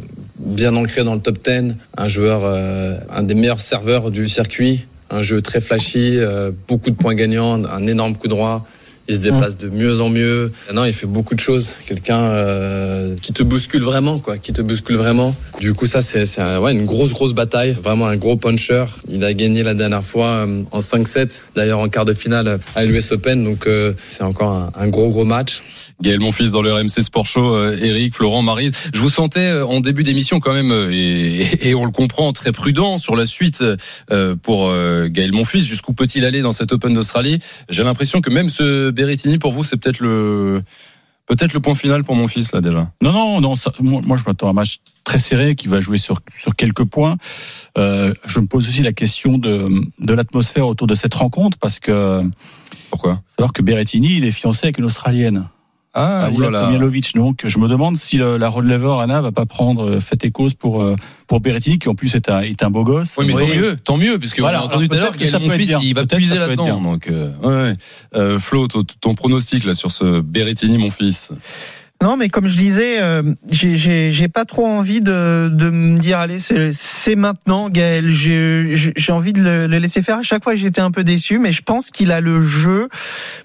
bien 0.44 0.74
ancré 0.76 1.04
dans 1.04 1.14
le 1.14 1.20
top 1.20 1.38
10, 1.44 1.74
un 1.96 2.08
joueur, 2.08 2.42
euh, 2.44 2.98
un 3.10 3.22
des 3.22 3.34
meilleurs 3.34 3.60
serveurs 3.60 4.10
du 4.10 4.26
circuit, 4.28 4.86
un 5.10 5.22
jeu 5.22 5.42
très 5.42 5.60
flashy, 5.60 6.16
euh, 6.18 6.50
beaucoup 6.68 6.90
de 6.90 6.96
points 6.96 7.14
gagnants, 7.14 7.62
un 7.64 7.86
énorme 7.86 8.14
coup 8.16 8.28
droit. 8.28 8.66
Il 9.08 9.16
se 9.16 9.22
déplace 9.22 9.56
de 9.56 9.68
mieux 9.68 10.00
en 10.00 10.08
mieux. 10.08 10.52
Non, 10.72 10.84
il 10.84 10.92
fait 10.92 11.06
beaucoup 11.08 11.34
de 11.34 11.40
choses. 11.40 11.74
Quelqu'un 11.84 12.20
euh, 12.30 13.16
qui 13.20 13.32
te 13.32 13.42
bouscule 13.42 13.82
vraiment, 13.82 14.20
quoi, 14.20 14.38
qui 14.38 14.52
te 14.52 14.62
bouscule 14.62 14.94
vraiment. 14.96 15.34
Du 15.60 15.74
coup, 15.74 15.86
ça, 15.86 16.00
c'est 16.00 16.26
c'est 16.26 16.40
un- 16.40 16.60
ouais, 16.60 16.70
une 16.72 16.84
grosse, 16.84 17.12
grosse 17.12 17.32
bataille. 17.34 17.72
Vraiment 17.82 18.06
un 18.06 18.14
gros 18.16 18.36
puncher. 18.36 18.84
Il 19.08 19.24
a 19.24 19.32
gagné 19.34 19.64
la 19.64 19.74
dernière 19.74 20.04
fois 20.04 20.26
euh, 20.46 20.62
en 20.70 20.78
5-7, 20.78 21.42
d'ailleurs 21.56 21.80
en 21.80 21.88
quart 21.88 22.04
de 22.04 22.14
finale 22.14 22.60
à 22.76 22.84
l'US 22.84 23.10
Open. 23.10 23.42
Donc, 23.42 23.66
euh, 23.66 23.94
c'est 24.10 24.22
encore 24.22 24.52
un, 24.52 24.70
un 24.76 24.86
gros, 24.86 25.08
gros 25.10 25.24
match. 25.24 25.64
Gaël 26.02 26.20
Monfils 26.20 26.50
dans 26.50 26.62
le 26.62 26.72
RMC 26.72 27.02
Sport 27.02 27.26
Show, 27.26 27.54
euh, 27.54 27.76
Eric, 27.80 28.14
Florent, 28.14 28.42
Marie. 28.42 28.70
Je 28.94 29.00
vous 29.00 29.10
sentais 29.10 29.48
euh, 29.48 29.66
en 29.66 29.80
début 29.80 30.02
d'émission 30.02 30.40
quand 30.40 30.52
même, 30.54 30.70
euh, 30.72 30.90
et, 30.92 31.68
et 31.68 31.74
on 31.74 31.84
le 31.84 31.90
comprend, 31.90 32.32
très 32.32 32.52
prudent 32.52 32.98
sur 32.98 33.16
la 33.16 33.26
suite 33.26 33.62
pour 34.42 34.70
Gaël 35.08 35.32
Monfils. 35.32 35.62
Jusqu'où 35.64 35.92
peut-il 35.92 36.24
aller 36.24 36.40
dans 36.40 36.52
cet 36.52 36.72
Open 36.72 36.94
d'Australie? 36.94 37.38
J'ai 37.68 37.82
l'impression 37.84 38.20
que 38.20 38.30
même 38.30 38.48
ce 38.48 38.90
Berrettini, 38.90 39.38
pour 39.38 39.52
vous, 39.52 39.64
c'est 39.64 39.76
peut-être 39.76 40.00
le 40.00 40.62
peut-être 41.26 41.52
le 41.52 41.60
point 41.60 41.74
final 41.76 42.02
pour 42.02 42.16
mon 42.16 42.26
fils 42.28 42.52
là 42.52 42.60
déjà. 42.60 42.90
Non, 43.02 43.12
non, 43.12 43.40
non. 43.40 43.54
ça- 43.54 43.72
moi, 43.78 44.00
moi, 44.04 44.16
je 44.16 44.24
m'attends 44.26 44.48
à 44.48 44.50
un 44.50 44.54
match 44.54 44.78
très 45.04 45.18
serré 45.18 45.54
qui 45.54 45.68
va 45.68 45.80
jouer 45.80 45.98
sur 45.98 46.20
sur 46.36 46.56
quelques 46.56 46.84
points. 46.84 47.16
Euh, 47.78 48.12
je 48.26 48.40
me 48.40 48.46
pose 48.46 48.68
aussi 48.68 48.82
la 48.82 48.92
question 48.92 49.38
de 49.38 49.68
de 49.98 50.14
l'atmosphère 50.14 50.66
autour 50.66 50.86
de 50.86 50.94
cette 50.94 51.14
rencontre 51.14 51.56
parce 51.58 51.78
que 51.78 52.22
Pourquoi? 52.90 53.22
savoir 53.36 53.52
que 53.52 53.62
Berrettini, 53.62 54.16
il 54.16 54.24
est 54.24 54.32
fiancé 54.32 54.60
avec 54.66 54.78
une 54.78 54.84
Australienne. 54.86 55.46
Ah, 55.92 56.30
oulala. 56.32 56.70
Donc, 57.16 57.42
je 57.44 57.58
me 57.58 57.66
demande 57.68 57.96
si 57.96 58.16
le- 58.16 58.36
la 58.36 58.48
Rod 58.48 58.64
Laver 58.64 58.96
Anna 59.02 59.20
va 59.20 59.32
pas 59.32 59.44
prendre 59.46 59.84
euh, 59.96 60.00
fait 60.00 60.24
et 60.24 60.30
cause 60.30 60.54
pour 60.54 60.82
euh, 60.82 60.94
pour 61.26 61.40
Berrettini, 61.40 61.78
qui 61.80 61.88
en 61.88 61.94
plus 61.96 62.14
est 62.14 62.28
un 62.28 62.40
est 62.42 62.62
un 62.62 62.70
beau 62.70 62.84
gosse. 62.84 63.14
Oui, 63.18 63.24
mais 63.26 63.34
Oui. 63.34 63.42
tant 63.42 63.54
mieux, 63.60 63.76
tant 63.76 63.96
mieux, 63.96 64.18
puisque 64.18 64.38
Voilà, 64.38 64.58
on 64.60 64.62
a 64.62 64.64
entendu 64.66 64.88
tout 64.88 64.94
à 64.96 65.00
l'heure 65.00 65.14
être 65.20 65.40
Monfils, 65.40 65.66
bien. 65.66 65.80
il 65.82 65.94
va 65.94 66.06
puiser 66.06 66.38
là-dedans. 66.38 66.80
Donc, 66.80 67.08
euh, 67.08 67.32
ouais, 67.42 67.54
ouais. 67.70 67.72
Euh, 68.14 68.38
Flo, 68.38 68.68
ton, 68.68 68.84
ton 69.00 69.14
pronostic 69.14 69.64
là 69.64 69.74
sur 69.74 69.90
ce 69.90 70.20
Berrettini, 70.20 70.78
mon 70.78 70.90
fils? 70.90 71.32
Non, 72.02 72.16
mais 72.16 72.30
comme 72.30 72.46
je 72.48 72.56
disais, 72.56 72.98
euh, 73.02 73.22
j'ai- 73.50 73.76
j'ai 73.76 74.10
j'ai 74.10 74.28
pas 74.28 74.46
trop 74.46 74.64
envie 74.66 75.02
de, 75.02 75.50
de 75.52 75.68
me 75.68 75.98
dire 75.98 76.18
allez 76.18 76.38
c'est 76.38 76.72
c'est 76.72 77.14
maintenant 77.16 77.68
Gaël. 77.68 78.08
J'ai 78.08 78.74
j'ai- 78.76 78.94
j'ai 78.96 79.12
envie 79.12 79.32
de 79.34 79.42
le, 79.42 79.66
le 79.66 79.78
laisser 79.78 80.00
faire. 80.02 80.18
À 80.18 80.22
chaque 80.22 80.42
fois 80.44 80.54
j'étais 80.54 80.80
un 80.80 80.90
peu 80.92 81.04
déçu, 81.04 81.38
mais 81.38 81.52
je 81.52 81.60
pense 81.62 81.90
qu'il 81.90 82.10
a 82.12 82.20
le 82.22 82.40
jeu 82.42 82.88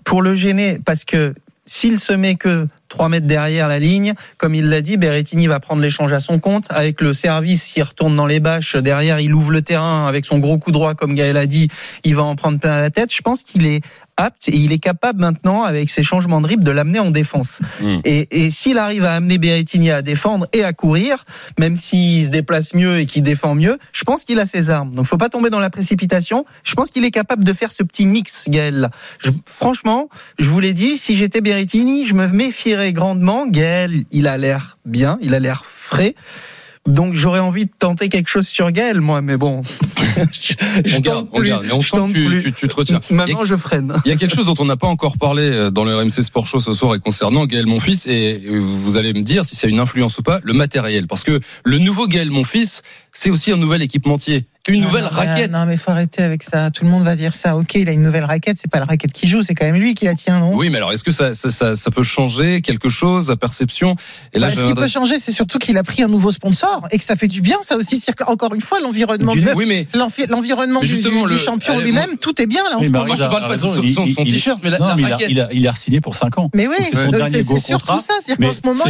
pour 0.06 0.22
le 0.22 0.36
gêner 0.36 0.80
parce 0.86 1.04
que 1.04 1.34
s'il 1.66 2.00
se 2.00 2.14
met 2.14 2.36
que 2.36 2.68
3 2.90 3.10
mètres 3.10 3.28
derrière 3.28 3.68
la 3.68 3.80
ligne, 3.80 4.14
comme 4.38 4.56
il 4.56 4.70
l'a 4.70 4.82
dit, 4.82 4.98
Berrettini 4.98 5.48
va 5.48 5.60
prendre 5.60 5.82
l'échange 5.82 6.14
à 6.14 6.20
son 6.20 6.40
compte. 6.40 6.66
Avec 6.70 7.02
le 7.02 7.14
service, 7.14 7.64
s'il 7.64 7.84
retourne 7.84 8.16
dans 8.16 8.28
les 8.28 8.40
bâches, 8.40 8.76
derrière, 8.76 9.20
il 9.20 9.34
ouvre 9.34 9.52
le 9.52 9.62
terrain 9.62 10.08
avec 10.08 10.26
son 10.26 10.38
gros 10.40 10.58
coup 10.58 10.72
droit, 10.72 10.94
comme 10.94 11.16
Gaël 11.16 11.38
a 11.38 11.48
dit, 11.48 11.70
il 12.04 12.16
va 12.16 12.24
en 12.24 12.36
prendre 12.36 12.60
plein 12.60 12.78
la 12.78 12.90
tête. 12.92 13.14
Je 13.14 13.22
pense 13.22 13.42
qu'il 13.42 13.66
est 13.66 13.82
apte 14.18 14.48
et 14.50 14.56
il 14.56 14.72
est 14.72 14.80
capable 14.80 15.20
maintenant, 15.20 15.64
avec 15.64 15.90
ses 15.90 16.04
changements 16.04 16.42
de 16.42 16.48
rythme, 16.48 16.64
de 16.64 16.72
l'amener 16.72 17.00
en 17.00 17.12
défense. 17.12 17.60
Mm. 17.82 17.98
Et, 18.06 18.46
et 18.46 18.50
s'il 18.50 18.78
arrive 18.78 19.04
à 19.06 19.14
amener 19.16 19.38
Berrettini 19.38 19.92
à 19.92 20.02
défendre 20.02 20.48
et 20.54 20.64
à 20.64 20.74
courir, 20.74 21.26
même 21.60 21.76
s'il 21.76 22.26
se 22.26 22.30
déplace 22.30 22.74
mieux 22.74 23.00
et 23.00 23.06
qu'il 23.06 23.24
défend 23.24 23.56
mieux, 23.56 23.78
je 23.92 24.04
pense 24.04 24.24
qu'il 24.24 24.40
a 24.40 24.46
ses 24.46 24.70
armes. 24.70 24.94
Donc 24.96 25.06
faut 25.06 25.18
pas 25.18 25.30
tomber 25.30 25.50
dans 25.50 25.60
la 25.60 25.70
précipitation. 25.70 26.46
Je 26.64 26.76
pense 26.76 26.92
qu'il 26.92 27.04
est 27.04 27.12
capable 27.12 27.44
de 27.44 27.54
faire 27.54 27.72
ce 27.72 27.84
petit 27.84 28.06
mix, 28.06 28.46
Gaël. 28.48 28.90
Je- 29.20 29.32
franchement, 29.46 30.10
je 30.40 30.50
vous 30.50 30.60
l'ai 30.60 30.74
dit, 30.74 30.98
si 30.98 31.16
j'étais 31.16 31.42
Berrettini, 31.42 32.06
je 32.06 32.16
me 32.16 32.28
méfierais 32.28 32.94
grandement. 32.94 33.48
Gaël, 33.48 34.04
il 34.12 34.28
a 34.28 34.38
l'air 34.38 34.78
bien, 34.86 35.18
il 35.22 35.34
a 35.34 35.40
l'air 35.40 35.66
frais. 35.66 36.16
Donc 36.86 37.16
j'aurais 37.16 37.40
envie 37.40 37.66
de 37.66 37.72
tenter 37.80 38.10
quelque 38.10 38.28
chose 38.30 38.48
sur 38.48 38.72
Gaël, 38.72 39.02
moi, 39.02 39.22
mais 39.22 39.38
bon. 39.38 39.64
je, 40.32 40.54
je 40.86 40.98
On 40.98 41.00
garde, 41.00 41.28
on 41.32 41.42
garde, 41.42 41.66
mais 41.66 41.72
on 41.72 41.82
sent 41.82 41.98
que 42.10 42.14
tu, 42.14 42.26
plus. 42.28 42.44
tu, 42.44 42.54
tu 42.54 42.68
te 42.68 42.76
retiens. 42.76 42.98
A- 43.10 43.14
Maintenant, 43.14 43.44
je 43.44 43.56
freine. 43.56 43.94
Il 44.06 44.10
y 44.10 44.12
a 44.12 44.18
quelque 44.18 44.36
chose 44.36 44.46
dont 44.46 44.54
on 44.60 44.66
n'a 44.66 44.78
pas 44.78 44.88
encore 44.88 45.18
parlé 45.18 45.44
euh, 45.44 45.72
dans 45.72 45.84
le 45.84 45.96
RMC 45.96 46.22
Sport 46.22 46.46
Show 46.46 46.60
ce 46.60 46.74
soir 46.74 46.94
et 46.96 47.00
concernant 47.00 47.46
Gaël 47.48 47.66
Monfils 47.66 48.08
et 48.08 48.40
vous 48.60 48.98
allez 48.98 49.14
me 49.14 49.22
dire 49.24 49.46
si 49.46 49.56
ça 49.56 49.66
a 49.68 49.70
une 49.70 49.80
influence 49.80 50.18
ou 50.20 50.22
pas, 50.22 50.40
le 50.44 50.54
matériel. 50.54 51.08
Parce 51.08 51.24
que 51.24 51.40
le 51.64 51.80
nouveau 51.80 52.08
Gaël 52.08 52.30
Monfils, 52.30 52.82
c'est 53.12 53.32
aussi 53.32 53.52
un 53.52 53.58
nouvel 53.58 53.82
équipementier, 53.82 54.46
une 54.74 54.82
Non, 54.82 54.88
nouvelle 54.88 55.04
non, 55.04 55.10
mais, 55.14 55.18
raquette. 55.28 55.52
Non, 55.52 55.66
mais 55.66 55.78
faut 55.78 55.92
arrêter 55.92 56.24
avec 56.24 56.42
ça. 56.42 56.72
Tout 56.72 56.86
le 56.86 56.90
monde 56.90 57.04
va 57.04 57.16
dire 57.16 57.34
ça. 57.34 57.56
Ok, 57.56 57.76
il 57.76 57.88
a 57.88 57.92
une 57.92 58.02
nouvelle 58.02 58.24
raquette. 58.24 58.58
C'est 58.60 58.70
pas 58.72 58.80
la 58.80 58.86
raquette 58.86 59.14
qui 59.14 59.28
joue, 59.28 59.44
c'est 59.44 59.54
quand 59.54 59.66
même 59.66 59.76
lui 59.76 59.94
qui 59.94 60.06
la 60.06 60.16
tient, 60.16 60.40
non? 60.40 60.56
Oui, 60.56 60.70
mais 60.70 60.78
alors 60.78 60.92
est-ce 60.92 61.04
que 61.04 61.12
ça, 61.12 61.34
ça, 61.36 61.50
ça, 61.52 61.76
ça 61.76 61.92
peut 61.92 62.02
changer 62.04 62.62
quelque 62.62 62.90
chose 62.90 63.30
à 63.30 63.36
perception? 63.36 63.96
Et 64.34 64.40
là, 64.40 64.48
Bah, 64.48 64.54
ce 64.56 64.64
qui 64.64 64.74
peut 64.74 64.88
changer, 64.88 65.20
c'est 65.20 65.32
surtout 65.32 65.60
qu'il 65.60 65.78
a 65.78 65.84
pris 65.84 66.02
un 66.04 66.08
nouveau 66.08 66.32
sponsor 66.32 66.82
et 66.92 66.98
que 66.98 67.04
ça 67.04 67.16
fait 67.16 67.28
du 67.28 67.42
bien. 67.42 67.58
Ça 67.62 67.78
aussi, 67.78 68.04
encore 68.28 68.54
une 68.56 68.62
fois 68.62 68.80
l'environnement 68.80 69.34
Du 69.34 69.46
oui, 69.56 69.66
mais 69.68 69.88
l'envi- 69.94 70.26
l'environnement 70.28 70.80
du, 70.82 71.00
le- 71.02 71.38
champion 71.38 71.76
allez, 71.76 71.84
lui-même. 71.86 72.18
Tout 72.20 72.42
est 72.42 72.48
bien 72.48 72.64
là 72.64 72.78
en 72.78 72.80
Oui, 72.80 72.88
ce 72.88 72.92
moment. 72.92 73.06
moi, 73.06 73.16
je 73.16 73.22
parle 73.24 73.48
pas 73.48 73.56
de 73.58 73.62
son- 73.62 73.82
t-shirt, 74.24 74.60
mais 74.64 74.70
la- 74.72 74.80
non, 74.80 74.88
la 74.88 74.96
mais 74.96 75.02
il 75.04 75.06
a- 75.06 75.10
raquette. 75.10 75.30
il 75.30 75.40
a 75.42 75.50
il 75.54 75.68
a 75.68 75.76
signé 75.76 76.02
pour 76.02 76.16
5 76.16 76.38
ans. 76.40 76.50
Mais 76.54 76.68
oui, 76.68 76.76
c'est 76.92 76.98
euh, 76.98 77.12
dernier 77.12 77.44
c'est 77.44 77.60
surtout 77.60 77.86
contrat. 77.88 78.00
ça. 78.00 78.14
C'est 78.26 78.36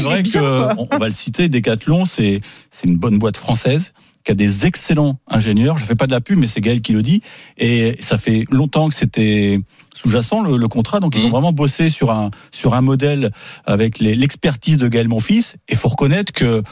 vrai 0.02 0.22
bien. 0.22 0.42
quoi. 0.42 0.74
que 0.76 0.80
on, 0.80 0.88
on 0.92 0.98
va 0.98 1.08
le 1.08 1.14
citer, 1.14 1.50
Decathlon, 1.50 2.06
c'est 2.06 2.40
c'est 2.72 2.88
une 2.88 2.98
bonne 2.98 3.20
boîte 3.20 3.38
française 3.38 3.92
qui 4.26 4.32
a 4.32 4.36
des 4.36 4.66
excellents 4.66 5.20
ingénieurs. 5.28 5.78
Je 5.78 5.86
fais 5.86 5.96
pas 5.96 6.08
de 6.08 6.12
la 6.12 6.20
pub, 6.20 6.38
mais 6.40 6.48
c'est 6.48 6.60
Gaël 6.62 6.82
qui 6.82 6.94
le 6.94 7.04
dit. 7.04 7.22
Et 7.58 7.96
ça 8.00 8.18
fait 8.18 8.46
longtemps 8.52 8.90
que 8.90 8.96
c'était 8.96 9.58
sous-jacent 9.94 10.42
le, 10.42 10.58
le 10.58 10.68
contrat, 10.68 11.00
donc 11.00 11.16
ils 11.16 11.20
Mhm. 11.22 11.28
ont 11.28 11.30
vraiment 11.30 11.54
bossé 11.54 11.90
sur 11.90 12.12
un 12.12 12.32
sur 12.52 12.74
un 12.74 12.82
modèle 12.82 13.32
avec 13.66 14.00
l'expertise 14.00 14.78
de 14.78 14.88
Gaël 14.88 15.08
Monfils. 15.08 15.56
Et 15.70 15.76
faut 15.76 15.88
reconnaître 15.90 16.34
que 16.34 16.64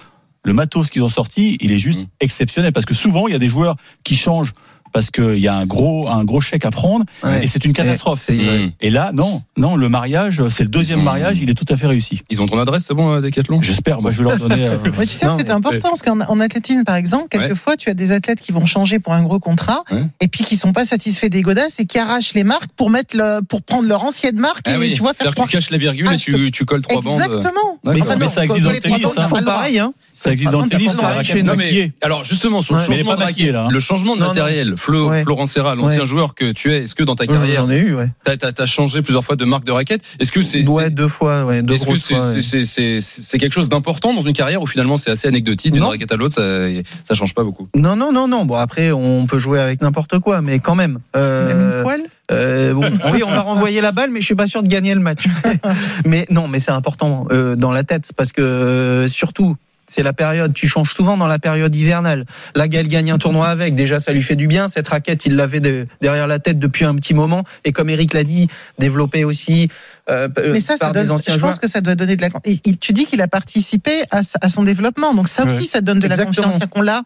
le 0.44 0.54
matos 0.54 0.90
qu'ils 0.90 1.04
ont 1.04 1.10
sorti, 1.10 1.58
il 1.62 1.72
est 1.72 1.80
juste 1.80 2.00
Mhm. 2.00 2.08
exceptionnel 2.20 2.74
parce 2.74 2.86
que 2.86 2.94
souvent 2.96 3.28
il 3.28 3.32
y 3.32 3.36
a 3.36 3.40
des 3.40 3.48
joueurs 3.50 3.76
qui 4.04 4.16
changent 4.16 4.52
parce 4.94 5.12
qu'il 5.12 5.40
y 5.40 5.48
a 5.48 5.56
un 5.56 5.66
gros, 5.66 6.10
un 6.10 6.24
gros 6.24 6.40
chèque 6.40 6.66
à 6.66 6.72
prendre 6.72 7.06
Ouais. 7.24 7.44
et 7.44 7.48
c'est 7.48 7.66
une 7.66 7.74
catastrophe. 7.74 8.30
Mmh. 8.30 8.70
Et 8.80 8.90
là, 8.90 9.12
non, 9.14 9.42
non, 9.58 9.76
le 9.76 9.90
mariage, 9.90 10.42
c'est 10.50 10.64
le 10.64 10.70
deuxième 10.70 11.00
sont- 11.00 11.06
mariage, 11.06 11.40
il 11.42 11.50
est 11.50 11.54
tout 11.56 11.66
à 11.70 11.76
fait 11.78 11.88
réussi. 11.88 12.22
Ils 12.30 12.42
ont 12.42 12.48
ton 12.48 12.60
adresse, 12.60 12.86
c'est 12.88 12.94
bon, 12.94 13.16
euh, 13.16 13.22
Decathlon? 13.22 13.62
J'espère, 13.62 14.02
moi 14.02 14.12
je 14.12 14.20
vais 14.24 14.30
leur 14.30 14.38
donner. 14.38 14.68
euh, 14.68 14.78
tu 15.02 15.08
sais 15.08 15.26
Non, 15.26 15.34
que 15.34 15.40
c'est 15.40 15.48
mais- 15.48 15.52
important 15.54 15.90
parce 15.90 16.02
qu'en 16.02 16.20
en 16.22 16.40
athlétisme, 16.40 16.84
par 16.84 16.96
exemple, 16.96 17.28
quelquefois, 17.30 17.76
tu 17.78 17.90
as 17.90 17.94
des 17.94 18.12
athlètes 18.12 18.40
qui 18.40 18.52
vont 18.52 18.66
changer 18.66 19.00
pour 19.00 19.14
un 19.14 19.24
gros 19.24 19.40
contrat 19.40 19.84
Ouais. 19.92 20.04
et 20.22 20.28
puis 20.28 20.44
qui 20.44 20.56
sont 20.58 20.72
pas 20.74 20.86
satisfaits 20.86 21.28
des 21.30 21.42
godasses 21.42 21.80
et 21.80 21.86
qui 21.86 21.98
arrachent 22.00 22.34
les 22.36 22.44
marques 22.44 22.72
pour 22.76 22.90
mettre 22.90 23.18
le, 23.18 23.42
pour 23.42 23.62
prendre 23.64 23.88
leur 23.88 24.04
ancienne 24.04 24.38
marque 24.40 24.66
Ah 24.68 24.76
et 24.76 24.78
oui. 24.78 24.92
tu 24.94 25.00
vois 25.00 25.14
faire 25.14 25.26
C'est-à-dire 25.26 25.32
que 25.32 25.36
croire. 25.36 25.50
tu 25.50 25.58
caches 25.58 25.70
la 25.72 25.78
virgule 25.78 26.08
Ah, 26.10 26.14
et 26.14 26.18
tu, 26.18 26.52
tu 26.52 26.66
colles 26.66 26.82
trois 26.84 27.02
bandes. 27.02 27.22
Exactement. 27.22 27.80
Mais 27.84 28.28
ça 28.28 28.44
existe 28.44 28.64
dans 28.66 28.72
le 28.72 28.80
tennis, 28.80 29.06
hein. 29.06 29.10
ils 29.18 29.24
font 29.24 29.44
pareil, 29.44 29.80
hein. 29.80 29.94
Ça 30.24 30.32
existe 30.32 30.52
dans 30.52 30.62
le 30.62 30.70
tennis, 30.70 30.96
la 31.02 31.08
raquette 31.10 31.44
Non 31.44 31.56
mais 31.58 31.92
alors 32.02 32.24
justement 32.24 32.62
sur 32.62 32.76
le 32.76 32.80
Ouais, 32.82 32.86
changement 32.88 33.16
de 33.16 33.24
raquette, 33.24 33.52
là, 33.52 33.66
hein. 33.66 33.70
le 33.72 33.80
changement 33.80 34.16
de 34.16 34.22
Non, 34.22 34.28
non. 34.28 34.32
matériel, 34.32 34.74
Flo, 34.78 35.10
Ouais. 35.10 35.24
Florent 35.24 35.46
Serra, 35.46 35.76
l'ancien 35.76 36.02
Ouais. 36.02 36.06
joueur 36.06 36.34
que 36.36 36.52
tu 36.52 36.72
es, 36.72 36.84
est-ce 36.84 36.96
que 36.96 37.04
dans 37.04 37.16
ta 37.16 37.28
carrière, 37.28 37.62
J'en 37.62 37.70
ai 37.70 37.78
eu, 37.80 37.94
ouais. 37.96 38.10
t'as 38.24 38.36
as, 38.58 38.66
changé 38.66 39.02
plusieurs 39.02 39.24
fois 39.26 39.36
de 39.36 39.46
marque 39.46 39.66
de 39.66 39.72
raquette? 39.72 40.02
Est-ce 40.20 40.32
que 40.32 40.42
c'est 40.42 40.68
Ouais, 40.68 40.90
deux 40.90 41.08
fois, 41.08 41.44
ouais, 41.46 41.62
deux 41.62 41.74
est-ce 41.76 41.86
que 41.86 43.00
c'est 43.00 43.38
quelque 43.38 43.54
chose 43.54 43.70
d'important 43.70 44.14
dans 44.14 44.22
une 44.22 44.34
carrière 44.34 44.62
ou 44.62 44.68
finalement 44.68 44.98
c'est 44.98 45.12
assez 45.12 45.28
anecdotique 45.28 45.74
d'une 45.74 45.84
raquette 45.84 46.12
à 46.12 46.16
l'autre, 46.16 46.36
ça, 46.36 46.68
ça 47.04 47.16
change 47.16 47.34
pas 47.34 47.44
beaucoup? 47.44 47.68
Non, 47.76 47.96
non, 47.96 48.12
non, 48.12 48.28
non. 48.28 48.46
Bon, 48.46 48.56
après, 48.56 48.92
on 48.92 49.26
peut 49.26 49.40
jouer 49.40 49.60
avec 49.60 49.82
n'importe 49.82 50.20
quoi, 50.20 50.42
mais 50.42 50.60
quand 50.60 50.76
même. 50.76 51.00
Euh, 51.16 51.48
Même 51.48 51.78
une 51.78 51.84
poêle? 51.84 52.04
euh, 52.32 52.74
bon, 52.74 52.90
oui, 53.12 53.22
on 53.26 53.30
va 53.32 53.42
renvoyer 53.52 53.82
la 53.82 53.92
balle, 53.92 54.10
mais 54.12 54.22
je 54.22 54.26
suis 54.26 54.36
pas 54.36 54.48
sûr 54.48 54.64
de 54.64 54.68
gagner 54.68 54.94
le 54.94 55.02
match. 55.02 55.26
mais 56.06 56.26
non, 56.30 56.48
mais 56.48 56.60
c'est 56.60 56.72
important 56.72 57.28
euh, 57.32 57.56
dans 57.56 57.72
la 57.72 57.84
tête 57.84 58.12
parce 58.16 58.32
que 58.32 58.42
euh, 58.42 59.08
surtout. 59.08 59.56
C'est 59.94 60.02
la 60.04 60.14
période, 60.14 60.54
tu 60.56 60.68
changes 60.68 60.92
souvent 60.94 61.18
dans 61.18 61.28
la 61.28 61.38
période 61.38 61.76
hivernale. 61.76 62.26
Là, 62.56 62.68
Gaël 62.68 62.88
gagne 62.88 63.12
un 63.12 63.20
tournoi 63.20 63.48
avec, 63.48 63.76
déjà 63.76 64.00
ça 64.00 64.12
lui 64.12 64.24
fait 64.24 64.36
du 64.36 64.48
bien. 64.48 64.68
Cette 64.68 64.88
raquette, 64.88 65.26
il 65.28 65.36
l'avait 65.36 65.60
de- 65.60 65.86
derrière 66.02 66.26
la 66.26 66.40
tête 66.40 66.58
depuis 66.58 66.84
un 66.86 66.96
petit 66.96 67.14
moment. 67.14 67.44
Et 67.64 67.72
comme 67.74 67.90
Eric 67.92 68.14
l'a 68.14 68.24
dit, 68.24 68.48
développé 68.80 69.24
aussi 69.24 69.70
euh, 70.10 70.28
Mais 70.52 70.60
ça, 70.60 70.78
ça 70.78 70.92
donne, 70.92 71.08
des 71.16 71.32
je 71.32 71.38
pense 71.38 71.60
que 71.60 71.70
ça 71.70 71.80
doit 71.80 71.96
donner 71.96 72.16
de 72.16 72.22
la. 72.24 72.30
et 72.44 72.60
il- 72.66 72.78
tu 72.80 72.92
dis 72.92 73.06
qu'il 73.06 73.22
a 73.22 73.28
participé 73.28 74.02
à, 74.12 74.50
son 74.50 74.64
développement, 74.64 75.14
donc 75.14 75.28
ça 75.28 75.46
aussi, 75.46 75.56
Ouais. 75.58 75.64
ça 75.64 75.82
donne 75.82 76.00
de 76.00 76.08
la 76.08 76.16
Exactement. 76.16 76.36
confiance, 76.48 76.54
c'est-à-dire 76.56 76.70
qu'on 76.72 76.82
l'a 76.82 77.04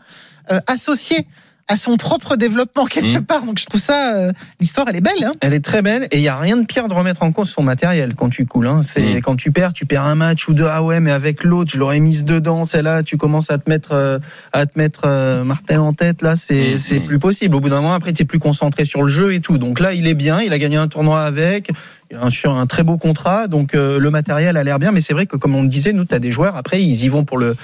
euh, 0.51 0.59
associé 0.67 1.27
à 1.69 1.75
son 1.77 1.97
propre 1.97 2.35
développement 2.37 2.85
quelque 2.85 3.19
Mmh. 3.19 3.25
part. 3.25 3.43
Donc 3.43 3.59
je 3.59 3.65
trouve 3.65 3.81
ça, 3.81 4.15
euh, 4.15 4.31
l'histoire, 4.59 4.85
elle 4.89 4.95
est 4.95 5.01
belle. 5.01 5.23
Hein 5.23 5.33
Elle 5.41 5.53
est 5.53 5.63
très 5.63 5.81
belle 5.81 6.07
et 6.11 6.17
il 6.17 6.21
y 6.21 6.27
a 6.29 6.37
rien 6.37 6.57
de 6.57 6.65
pire 6.65 6.87
de 6.87 6.93
remettre 6.93 7.23
en 7.23 7.31
cause 7.31 7.49
son 7.49 7.61
matériel 7.63 8.15
quand 8.15 8.29
tu 8.29 8.45
coules. 8.45 8.67
Hein. 8.67 8.81
C'est 8.83 9.15
Mm. 9.15 9.21
quand 9.21 9.35
tu 9.35 9.51
perds, 9.51 9.73
tu 9.73 9.85
perds 9.85 10.03
un 10.05 10.15
match 10.15 10.47
ou 10.47 10.53
deux. 10.53 10.67
Ah 10.69 10.81
ouais, 10.83 10.99
mais 10.99 11.11
avec 11.11 11.43
l'autre, 11.43 11.71
je 11.73 11.77
l'aurais 11.77 11.99
mise 11.99 12.23
dedans. 12.25 12.63
Celle-là, 12.65 13.03
tu 13.03 13.17
commences 13.17 13.49
à 13.51 13.57
te 13.57 13.69
mettre 13.69 13.89
euh, 13.91 14.19
à 14.53 14.65
te 14.65 14.77
mettre 14.77 15.01
euh, 15.05 15.43
Martel 15.43 15.79
en 15.79 15.93
tête. 15.93 16.21
Là, 16.21 16.35
c'est 16.35 16.73
Mm. 16.73 16.77
c'est 16.77 16.99
plus 17.01 17.19
possible. 17.19 17.55
Au 17.55 17.59
bout 17.59 17.69
d'un 17.69 17.81
moment, 17.81 17.93
après, 17.93 18.13
tu 18.13 18.23
es 18.23 18.25
plus 18.25 18.39
concentré 18.39 18.85
sur 18.85 19.01
le 19.03 19.09
jeu 19.09 19.33
et 19.33 19.41
tout. 19.41 19.57
Donc 19.57 19.79
là, 19.79 19.93
il 19.93 20.07
est 20.07 20.13
bien. 20.13 20.41
Il 20.41 20.53
a 20.53 20.59
gagné 20.59 20.77
un 20.77 20.87
tournoi 20.87 21.21
avec. 21.23 21.71
Un, 22.13 22.29
sur 22.29 22.53
un 22.55 22.65
très 22.67 22.83
beau 22.83 22.95
contrat, 22.97 23.47
donc 23.49 23.73
euh, 23.73 23.99
le 23.99 24.09
matériel 24.09 24.55
a 24.55 24.63
l'air 24.63 24.79
bien, 24.79 24.91
mais 24.93 25.01
c'est 25.01 25.11
vrai 25.11 25.25
que 25.25 25.35
comme 25.35 25.55
on 25.55 25.63
le 25.63 25.67
disait, 25.67 25.91
nous, 25.91 26.05
tu 26.05 26.15
as 26.15 26.19
des 26.19 26.31
joueurs, 26.31 26.55
après, 26.55 26.81
ils 26.81 27.03
y 27.03 27.09
vont 27.09 27.25
pour 27.25 27.37
le 27.37 27.57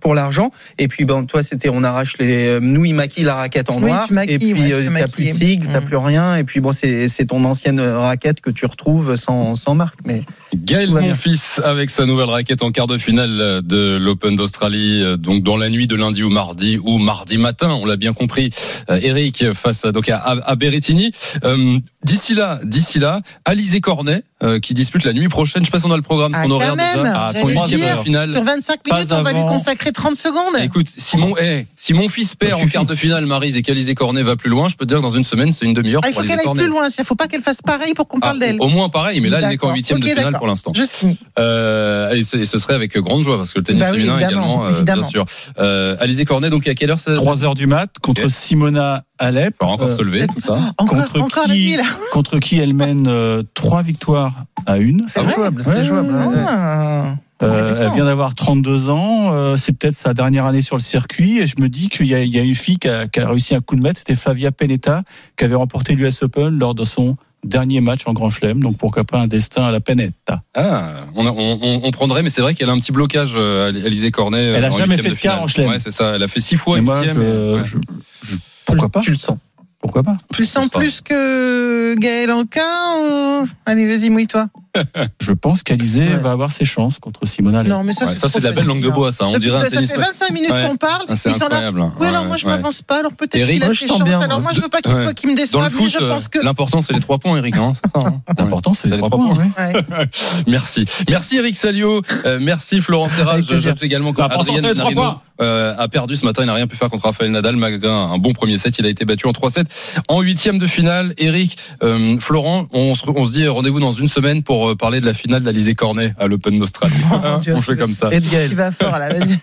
pour 0.00 0.14
l'argent. 0.14 0.52
Et 0.78 0.86
puis, 0.86 1.04
ben, 1.04 1.24
toi, 1.24 1.42
c'était, 1.42 1.68
on 1.68 1.82
arrache 1.82 2.16
les, 2.18 2.46
euh, 2.46 2.60
nous, 2.62 2.84
ils 2.84 2.92
maquillent 2.92 3.24
la 3.24 3.34
raquette 3.34 3.70
en 3.70 3.82
Oui, 3.82 3.90
noir. 3.90 4.06
tu 4.06 4.14
maquilles, 4.14 4.34
et 4.34 4.38
puis, 4.38 4.52
ouais, 4.52 4.68
tu 4.68 4.72
euh, 4.74 4.88
peux 4.88 4.98
t'as 5.00 5.08
plus 5.08 5.24
de 5.24 5.30
sigle, 5.32 5.66
t'as 5.72 5.80
Mm. 5.80 5.84
plus 5.84 5.96
rien. 5.96 6.36
Et 6.36 6.44
puis, 6.44 6.60
bon, 6.60 6.70
c'est 6.70 7.08
c'est 7.08 7.24
ton 7.26 7.44
ancienne 7.44 7.80
raquette 7.80 8.40
que 8.40 8.50
tu 8.50 8.66
retrouves 8.66 9.16
sans 9.16 9.56
sans 9.56 9.74
marque. 9.74 9.98
Mais 10.04 10.22
Gaël. 10.54 10.90
Monfils 10.90 11.60
avec 11.64 11.90
sa 11.90 12.06
nouvelle 12.06 12.30
raquette 12.30 12.62
en 12.62 12.70
quart 12.70 12.86
de 12.86 12.98
finale 12.98 13.62
de 13.64 13.96
l'Open 14.00 14.36
d'Australie, 14.36 15.04
donc 15.18 15.42
dans 15.42 15.56
la 15.56 15.68
nuit 15.70 15.88
de 15.88 15.96
lundi 15.96 16.22
au 16.22 16.30
mardi 16.30 16.78
ou 16.82 16.98
mardi 16.98 17.36
matin, 17.36 17.70
on 17.70 17.84
l'a 17.84 17.96
bien 17.96 18.12
compris. 18.12 18.50
Eric 18.88 19.52
face 19.54 19.84
à, 19.84 19.90
donc 19.92 20.08
à, 20.08 20.18
à 20.20 20.54
Berrettini. 20.54 21.10
Euh, 21.44 21.78
d'ici 22.04 22.34
là, 22.34 22.60
d'ici 22.64 22.98
là, 23.00 23.20
Alizé 23.44 23.80
Cornet 23.88 24.22
euh, 24.42 24.60
qui 24.60 24.74
dispute 24.74 25.02
la 25.04 25.14
nuit 25.14 25.28
prochaine. 25.28 25.62
Je 25.62 25.66
sais 25.66 25.70
pas 25.70 25.80
si 25.80 25.86
on 25.86 25.90
a 25.90 25.96
le 25.96 26.02
programme, 26.02 26.32
Ah, 26.34 26.42
son 26.42 26.48
quand 26.50 26.54
horaire 26.56 26.76
même, 26.76 26.98
déjà. 26.98 27.28
Ah, 27.28 27.32
Son 27.32 27.46
dire, 27.64 28.02
finale. 28.02 28.32
Sur 28.32 28.42
25 28.44 28.80
Pas 28.86 28.96
minutes, 28.96 29.12
on 29.12 29.22
va 29.22 29.32
lui 29.32 29.40
consacrer 29.44 29.92
30 29.92 30.14
secondes. 30.14 30.62
Écoute, 30.62 30.88
si 30.94 31.16
mon, 31.16 31.34
eh, 31.38 31.66
si 31.76 31.94
mon 31.94 32.10
fils 32.10 32.34
perd 32.34 32.60
en 32.60 32.66
quart 32.66 32.84
de 32.84 32.94
finale, 32.94 33.24
Marise, 33.24 33.56
et 33.56 33.62
qu'Alizé 33.62 33.94
Cornet 33.94 34.22
va 34.22 34.36
plus 34.36 34.50
loin, 34.50 34.68
je 34.68 34.76
peux 34.76 34.84
te 34.84 34.88
dire 34.90 34.98
que 34.98 35.02
dans 35.02 35.10
une 35.12 35.24
semaine, 35.24 35.52
c'est 35.52 35.64
une 35.64 35.72
demi-heure 35.72 36.02
Ah, 36.04 36.08
il 36.10 36.14
faut 36.14 36.20
qu'elle 36.20 36.38
aille 36.38 36.54
plus 36.54 36.66
loin. 36.68 36.88
Il 36.98 37.04
faut 37.06 37.14
pas 37.14 37.28
qu'elle 37.28 37.40
fasse 37.40 37.62
pareil 37.62 37.94
pour 37.94 38.06
qu'on 38.08 38.18
Ah, 38.18 38.26
parle 38.26 38.40
d'elle. 38.40 38.56
au 38.60 38.68
moins 38.68 38.90
pareil, 38.90 39.22
mais 39.22 39.30
là, 39.30 39.38
elle 39.40 39.48
n'est 39.48 39.56
qu'en 39.56 39.72
huitième 39.72 40.00
de 40.00 40.06
finale 40.06 40.34
pour 40.36 40.46
l'instant. 40.46 40.72
Je 40.76 40.84
signe. 40.84 41.16
Euh, 41.38 42.10
et, 42.12 42.22
ce, 42.24 42.36
et 42.36 42.44
ce 42.44 42.58
serait 42.58 42.74
avec 42.74 42.96
grande 42.98 43.22
joie 43.24 43.38
parce 43.38 43.52
que 43.54 43.58
le 43.60 43.64
tennis 43.64 43.80
Bah 43.80 43.88
oui, 43.92 44.00
féminin 44.00 44.18
évidemment, 44.18 44.42
également, 44.42 44.64
euh, 44.66 44.76
évidemment. 44.76 45.00
bien 45.00 45.08
sûr. 45.08 45.24
Euh, 45.58 45.96
Alizé 46.00 46.24
Cornet, 46.26 46.50
donc 46.50 46.68
à 46.68 46.74
quelle 46.74 46.90
heure 46.90 46.98
ça 46.98 47.14
3 47.14 47.44
heures 47.44 47.54
du 47.54 47.66
mat 47.66 47.88
contre. 48.02 48.28
Simona 48.30 49.04
Alep. 49.18 49.54
va 49.60 49.66
encore 49.68 49.88
Euh, 49.88 49.96
se 49.96 50.02
lever, 50.02 50.26
tout 50.26 50.40
ça. 50.40 50.58
Encore, 50.78 50.98
Contre 51.08 51.20
encore 51.22 51.44
qui 51.44 51.76
là. 51.76 51.82
contre 52.12 52.38
qui 52.38 52.58
elle 52.58 52.74
mène 52.74 53.06
euh, 53.08 53.42
trois 53.54 53.82
victoires 53.82 54.44
à 54.66 54.78
une. 54.78 55.04
c'est 55.08 55.20
Ah 55.24 55.28
jouable, 55.28 55.62
Ouais, 55.62 55.72
c'est 55.74 55.84
jouable. 55.84 56.12
ouais, 56.14 56.26
ouais. 56.26 56.44
Ah. 56.46 57.14
Euh, 57.40 57.72
elle 57.86 57.92
vient 57.94 58.04
d'avoir 58.06 58.34
32 58.34 58.90
ans. 58.90 59.32
euh, 59.32 59.56
c'est 59.56 59.72
peut-être 59.72 59.94
sa 59.94 60.12
dernière 60.12 60.44
année 60.46 60.62
sur 60.62 60.76
le 60.76 60.82
circuit. 60.82 61.38
Et 61.38 61.46
je 61.46 61.54
me 61.60 61.68
dis 61.68 61.88
qu'il 61.88 62.06
y, 62.06 62.14
a- 62.14 62.22
il 62.22 62.34
y 62.34 62.38
a 62.38 62.42
une 62.42 62.54
fille 62.56 62.78
qui 62.78 62.88
a, 62.88 63.06
qui 63.06 63.20
a 63.20 63.28
réussi 63.28 63.54
un 63.54 63.60
coup 63.60 63.76
de 63.76 63.80
maître. 63.82 63.98
C'était 63.98 64.16
Flavia 64.16 64.50
Pennetta 64.50 65.02
qui 65.36 65.44
avait 65.44 65.54
remporté 65.54 65.94
l'US 65.94 66.20
Open 66.22 66.58
lors 66.58 66.74
de 66.74 66.84
son 66.84 67.16
dernier 67.44 67.80
match 67.80 68.00
en 68.06 68.12
Grand 68.12 68.30
Chelem. 68.30 68.60
Donc 68.60 68.76
pourquoi 68.76 69.04
pas 69.04 69.18
un 69.20 69.28
destin 69.28 69.62
à 69.62 69.70
la 69.70 69.78
Pennetta. 69.78 70.42
Ah, 70.56 70.88
on, 71.14 71.24
a- 71.26 71.30
on, 71.30 71.58
on- 71.62 71.80
on 71.84 71.90
prendrait, 71.92 72.24
mais 72.24 72.30
c'est 72.30 72.40
vrai 72.42 72.54
qu'elle 72.54 72.70
a 72.70 72.72
un 72.72 72.78
petit 72.80 72.90
blocage, 72.90 73.36
Alizé 73.36 74.10
Cornet. 74.10 74.42
Elle 74.42 74.64
a 74.64 74.68
en 74.68 74.76
jamais 74.76 74.96
fait 74.96 75.08
de 75.10 75.14
quart 75.14 75.40
en 75.40 75.46
chelem. 75.46 75.68
Ouais, 75.70 75.78
c'est 75.78 75.92
ça. 75.92 76.16
Elle 76.16 76.24
a 76.24 76.28
fait 76.28 76.40
six 76.40 76.56
fois 76.56 76.78
Et 76.78 76.80
moi, 76.80 76.98
huitième. 76.98 77.18
je, 77.18 77.22
et- 77.22 77.54
ouais. 77.54 77.62
je- 77.64 77.76
je- 78.24 78.36
pourquoi 78.68 78.88
pas 78.88 79.00
Tu 79.00 79.10
le 79.10 79.16
sens. 79.16 79.38
Pourquoi 79.80 80.02
pas 80.02 80.12
Tu 80.34 80.44
sens 80.44 80.64
sais 80.64 80.70
pas. 80.70 80.78
plus 80.80 81.00
que 81.00 81.94
Gaël 81.94 82.32
Anka 82.32 82.60
ou... 83.00 83.46
Allez, 83.64 83.86
vas-y, 83.86 84.10
mouille-toi. 84.10 84.46
Je 85.20 85.32
pense 85.32 85.62
qu'Alizé 85.62 86.00
Ouais. 86.02 86.16
va 86.16 86.32
avoir 86.32 86.50
ses 86.50 86.64
chances 86.64 86.98
contre 86.98 87.26
Simona. 87.26 87.62
Non, 87.62 87.84
mais 87.84 87.92
ça, 87.92 88.04
Ouais, 88.06 88.10
c'est 88.12 88.18
ça, 88.18 88.26
c'est 88.28 88.32
trop 88.32 88.40
de 88.40 88.44
la 88.46 88.52
belle 88.52 88.66
langue 88.66 88.82
de 88.82 88.88
hein. 88.88 88.92
bois, 88.92 89.12
ça. 89.12 89.26
On 89.28 89.32
Ça 89.34 89.38
dirait 89.38 89.56
un 89.58 89.64
fait- 89.64 89.70
tennis. 89.70 89.88
Ça 89.90 89.94
fait 89.94 90.00
25 90.00 90.30
minutes 90.32 90.50
Ouais. 90.50 90.66
qu'on 90.68 90.76
parle. 90.76 91.04
Ah, 91.08 91.14
c'est 91.14 91.30
Ils 91.30 91.34
sont 91.34 91.38
là. 91.48 91.58
incroyable. 91.58 91.92
Oui, 92.00 92.06
alors 92.08 92.24
moi, 92.24 92.36
je 92.36 92.44
ouais. 92.44 92.50
m'avance 92.56 92.82
pas. 92.82 92.98
Alors 92.98 93.12
peut-être 93.12 93.36
Eric, 93.36 93.54
qu'il 93.54 93.62
a 93.62 93.66
ses 93.68 93.74
je 93.74 93.86
sens 93.86 93.98
chances. 93.98 94.02
bien, 94.04 94.20
Alors 94.20 94.40
moi. 94.40 94.50
je 94.52 94.60
veux 94.60 94.68
pas 94.68 94.80
qu'il 94.80 94.92
Ouais. 94.92 95.02
soit 95.04 95.14
qu'il 95.14 95.30
me 95.30 95.36
Dans 95.36 95.42
déçoive, 95.42 95.64
le 95.64 95.70
mais 95.70 95.76
foot, 95.84 95.92
je 96.00 96.04
euh, 96.04 96.08
pense 96.12 96.28
que. 96.28 96.38
l'important, 96.40 96.80
c'est 96.82 96.92
les 96.92 97.00
trois 97.00 97.18
points, 97.18 97.36
Eric. 97.38 97.56
hein, 97.56 97.72
c'est 97.74 97.90
ça, 97.92 98.00
hein 98.04 98.20
L'important, 98.38 98.74
c'est 98.74 98.88
les 98.88 98.96
Les 98.96 98.98
trois 98.98 99.10
points. 99.10 99.48
Merci. 100.48 100.84
Merci 101.08 101.36
Eric 101.36 101.54
Salio. 101.56 102.02
Euh, 102.24 102.38
merci 102.40 102.80
Florent 102.80 103.08
Serra. 103.08 103.40
Je- 103.40 103.84
également 103.84 104.08
L'important, 104.08 104.40
Adrien 104.40 104.60
c'est 104.62 105.27
euh, 105.40 105.74
a 105.78 105.88
perdu 105.88 106.16
ce 106.16 106.24
matin. 106.24 106.42
Il 106.42 106.46
n'a 106.46 106.54
rien 106.54 106.66
pu 106.66 106.76
faire 106.76 106.88
contre 106.90 107.04
Rafael 107.04 107.30
Nadal 107.30 107.56
malgré 107.56 107.88
un, 107.88 107.92
un 107.94 108.18
bon 108.18 108.32
premier 108.32 108.58
set. 108.58 108.76
Il 108.78 108.86
a 108.86 108.88
été 108.88 109.04
battu 109.04 109.26
en 109.26 109.32
3-7 109.32 109.64
en 110.08 110.20
huitième 110.20 110.58
de 110.58 110.66
finale. 110.66 111.14
Eric, 111.18 111.56
euh, 111.82 112.16
Florent, 112.20 112.66
on 112.72 112.94
se, 112.94 113.04
on 113.08 113.24
se 113.26 113.32
dit 113.32 113.46
rendez-vous 113.48 113.80
dans 113.80 113.92
une 113.92 114.08
semaine 114.08 114.42
pour 114.42 114.70
euh, 114.70 114.74
parler 114.74 115.00
de 115.00 115.06
la 115.06 115.14
finale 115.14 115.42
d'Alizé 115.42 115.74
Cornet 115.74 116.14
à 116.18 116.26
l'Open 116.26 116.58
d'Australie. 116.58 116.94
Oh, 117.10 117.40
on 117.54 117.60
fait 117.60 117.76
comme 117.76 117.94
ça. 117.94 118.08
Et 118.12 118.20
de 118.20 118.28
Gaël. 118.28 118.50
Tu 118.50 118.54
vas 118.56 118.70
fort 118.72 118.98
là, 118.98 119.08
vas-y. 119.08 119.38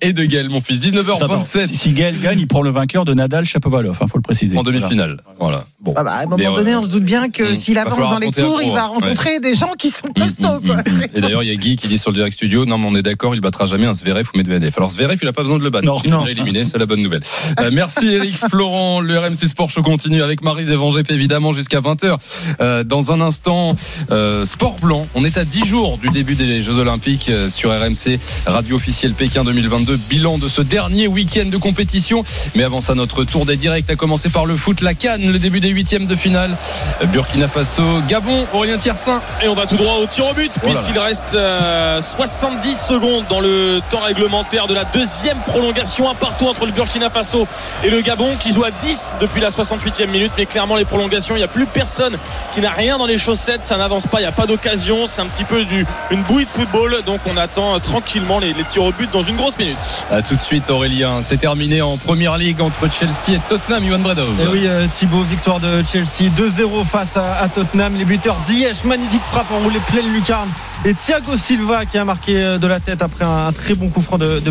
Et 0.02 0.12
de 0.12 0.24
Gaël, 0.24 0.48
mon 0.48 0.60
fils. 0.60 0.78
Attends, 0.86 1.16
attends. 1.16 1.40
19h27 1.40 1.66
Si, 1.68 1.76
si 1.76 1.92
Gaël 1.92 2.20
gagne, 2.20 2.38
il 2.40 2.46
prend 2.46 2.62
le 2.62 2.70
vainqueur 2.70 3.04
de 3.04 3.14
Nadal 3.14 3.44
Chapovalov. 3.44 3.98
Il 4.00 4.08
faut 4.08 4.18
le 4.18 4.22
préciser. 4.22 4.56
en 4.56 4.62
demi-finale. 4.62 5.18
Voilà. 5.38 5.64
Bon. 5.80 5.94
Ah 5.96 6.04
bah, 6.04 6.12
à 6.12 6.18
un 6.22 6.24
moment 6.24 6.36
Mais, 6.36 6.44
donné, 6.44 6.72
euh, 6.74 6.78
on 6.78 6.82
se 6.82 6.90
doute 6.90 7.04
bien 7.04 7.28
que 7.30 7.52
mm, 7.52 7.56
s'il 7.56 7.74
va 7.74 7.82
avance 7.82 7.98
dans 8.10 8.18
les 8.18 8.30
tours, 8.30 8.60
il 8.62 8.72
va 8.72 8.84
hein. 8.84 8.86
rencontrer 8.88 9.40
des 9.40 9.54
gens 9.54 9.72
qui 9.78 9.90
sont 9.90 10.08
Mm, 10.08 10.20
costauds. 10.20 10.60
mm, 10.60 10.66
quoi. 10.66 10.76
mm. 10.76 11.02
Et 11.14 11.20
d'ailleurs, 11.20 11.42
il 11.42 11.48
y 11.48 11.52
a 11.52 11.56
Guy 11.56 11.76
qui 11.76 11.88
dit 11.88 11.98
sur 11.98 12.10
le 12.10 12.16
direct 12.16 12.34
studio, 12.34 12.64
non, 12.66 12.78
mais 12.78 12.86
on 12.86 12.94
est 12.96 13.02
d'accord, 13.02 13.34
il 13.34 13.40
battra 13.40 13.66
jamais 13.66 13.86
un 13.86 13.94
Zverev 13.94 14.28
ou 14.34 14.36
Medvedev. 14.38 14.72
Alors 14.76 14.90
Zverev, 14.96 15.18
il 15.20 15.28
a 15.28 15.32
pas 15.32 15.42
besoin 15.42 15.58
de 15.58 15.64
le 15.64 15.70
battre. 15.70 15.86
Non. 15.86 16.00
il 16.02 16.12
est 16.12 16.16
déjà 16.16 16.30
éliminé, 16.30 16.64
c'est 16.64 16.78
la 16.78 16.86
bonne 16.86 17.02
nouvelle. 17.02 17.22
Euh, 17.60 17.70
merci 17.72 18.06
Eric 18.08 18.36
Florent, 18.50 19.00
le 19.00 19.18
RMC 19.18 19.48
Sport 19.48 19.70
Show 19.70 19.82
continue 19.82 20.22
avec 20.22 20.42
Marise 20.42 20.70
et 20.70 20.76
Vangep 20.76 21.10
évidemment 21.10 21.52
jusqu'à 21.52 21.80
20h. 21.80 22.16
Euh, 22.60 22.84
dans 22.84 23.12
un 23.12 23.20
instant, 23.20 23.76
euh, 24.10 24.44
Sport 24.44 24.76
Blanc, 24.80 25.06
on 25.14 25.24
est 25.24 25.36
à 25.36 25.44
10 25.44 25.66
jours 25.66 25.98
du 25.98 26.08
début 26.08 26.34
des 26.34 26.62
Jeux 26.62 26.78
Olympiques 26.78 27.28
euh, 27.28 27.50
sur 27.50 27.70
RMC, 27.70 28.18
radio 28.46 28.76
officielle 28.76 29.12
Pékin 29.12 29.44
2022, 29.44 29.96
bilan 30.08 30.38
de 30.38 30.48
ce 30.48 30.62
dernier 30.62 31.06
week-end 31.06 31.46
de 31.46 31.56
compétition. 31.58 32.24
Mais 32.54 32.62
avant 32.62 32.80
ça, 32.80 32.94
notre 32.94 33.24
tour 33.24 33.44
des 33.44 33.56
directs 33.56 33.90
a 33.90 33.96
commencé 33.96 34.30
par 34.30 34.46
le 34.46 34.56
foot, 34.56 34.80
la 34.80 34.94
Cannes, 34.94 35.30
le 35.30 35.38
début 35.38 35.60
des 35.60 35.68
huitièmes 35.68 36.06
de 36.06 36.14
finale. 36.14 36.56
Euh, 37.02 37.06
Burkina 37.06 37.48
Faso, 37.48 37.82
Gabon, 38.08 38.46
Aurélien 38.54 38.78
Tiersin. 38.78 39.20
Et 39.44 39.48
on 39.48 39.54
va 39.54 39.66
tout 39.66 39.76
droit 39.76 39.96
au 39.96 40.06
tir 40.06 40.26
au 40.26 40.34
but 40.34 40.50
Oh 40.56 40.60
puisqu'il 40.66 40.98
reste 40.98 41.34
euh, 41.34 42.00
70 42.00 42.74
secondes 42.74 43.24
dans 43.28 43.40
le 43.40 43.80
temps 43.90 44.00
réglementaire 44.00 44.66
de 44.66 44.74
la 44.74 44.84
deuxième 44.92 45.38
prolongation 45.38 46.10
un 46.10 46.14
partout 46.14 46.46
entre 46.48 46.66
le 46.66 46.72
Burkina 46.72 47.10
Faso 47.10 47.46
et 47.84 47.90
le 47.90 48.00
Gabon 48.00 48.30
qui 48.38 48.52
joue 48.52 48.64
à 48.64 48.70
10 48.70 49.16
depuis 49.20 49.40
la 49.40 49.48
68e 49.48 50.06
minute 50.08 50.32
mais 50.36 50.46
clairement 50.46 50.76
les 50.76 50.84
prolongations 50.84 51.34
il 51.34 51.38
n'y 51.38 51.44
a 51.44 51.48
plus 51.48 51.66
personne 51.66 52.16
qui 52.52 52.60
n'a 52.60 52.70
rien 52.70 52.98
dans 52.98 53.06
les 53.06 53.18
chaussettes 53.18 53.64
ça 53.64 53.76
n'avance 53.76 54.06
pas 54.06 54.18
il 54.18 54.22
n'y 54.22 54.28
a 54.28 54.32
pas 54.32 54.46
d'occasion 54.46 55.06
c'est 55.06 55.20
un 55.20 55.26
petit 55.26 55.44
peu 55.44 55.64
du, 55.64 55.86
une 56.10 56.22
bouillie 56.22 56.44
de 56.44 56.50
football 56.50 57.02
donc 57.04 57.20
on 57.32 57.36
attend 57.36 57.74
euh, 57.74 57.78
tranquillement 57.78 58.38
les, 58.38 58.52
les 58.52 58.64
tirs 58.64 58.84
au 58.84 58.92
but 58.92 59.10
dans 59.10 59.22
une 59.22 59.36
grosse 59.36 59.58
minute 59.58 59.76
À 60.10 60.22
tout 60.22 60.34
de 60.34 60.40
suite 60.40 60.68
Aurélien, 60.70 61.20
c'est 61.22 61.38
terminé 61.38 61.82
en 61.82 61.96
première 61.96 62.36
ligue 62.38 62.60
entre 62.60 62.90
Chelsea 62.90 63.36
et 63.36 63.40
Tottenham, 63.48 63.84
Johan 63.86 63.98
Bredov. 63.98 64.28
Et 64.40 64.46
oui, 64.48 64.66
euh, 64.66 64.86
Thibaut, 64.86 65.22
victoire 65.22 65.60
de 65.60 65.82
Chelsea 65.90 66.30
2-0 66.36 66.84
face 66.84 67.16
à, 67.16 67.42
à 67.42 67.48
Tottenham. 67.48 67.94
Les 67.96 68.04
buteurs 68.04 68.36
Ziyech, 68.46 68.84
magnifique 68.84 69.22
frappe 69.30 69.50
enroulée 69.52 69.80
pleine 69.90 70.12
lucarne. 70.12 70.48
Et 70.84 70.94
Thiago 70.94 71.36
Silva 71.36 71.86
qui 71.86 71.98
a 71.98 72.04
marqué 72.04 72.36
euh, 72.36 72.58
de 72.58 72.66
la 72.66 72.80
tête 72.80 73.02
après 73.02 73.24
un, 73.24 73.48
un 73.48 73.52
très 73.52 73.74
bon 73.74 73.88
coup 73.88 74.00
franc 74.00 74.18
de, 74.18 74.40
de 74.40 74.50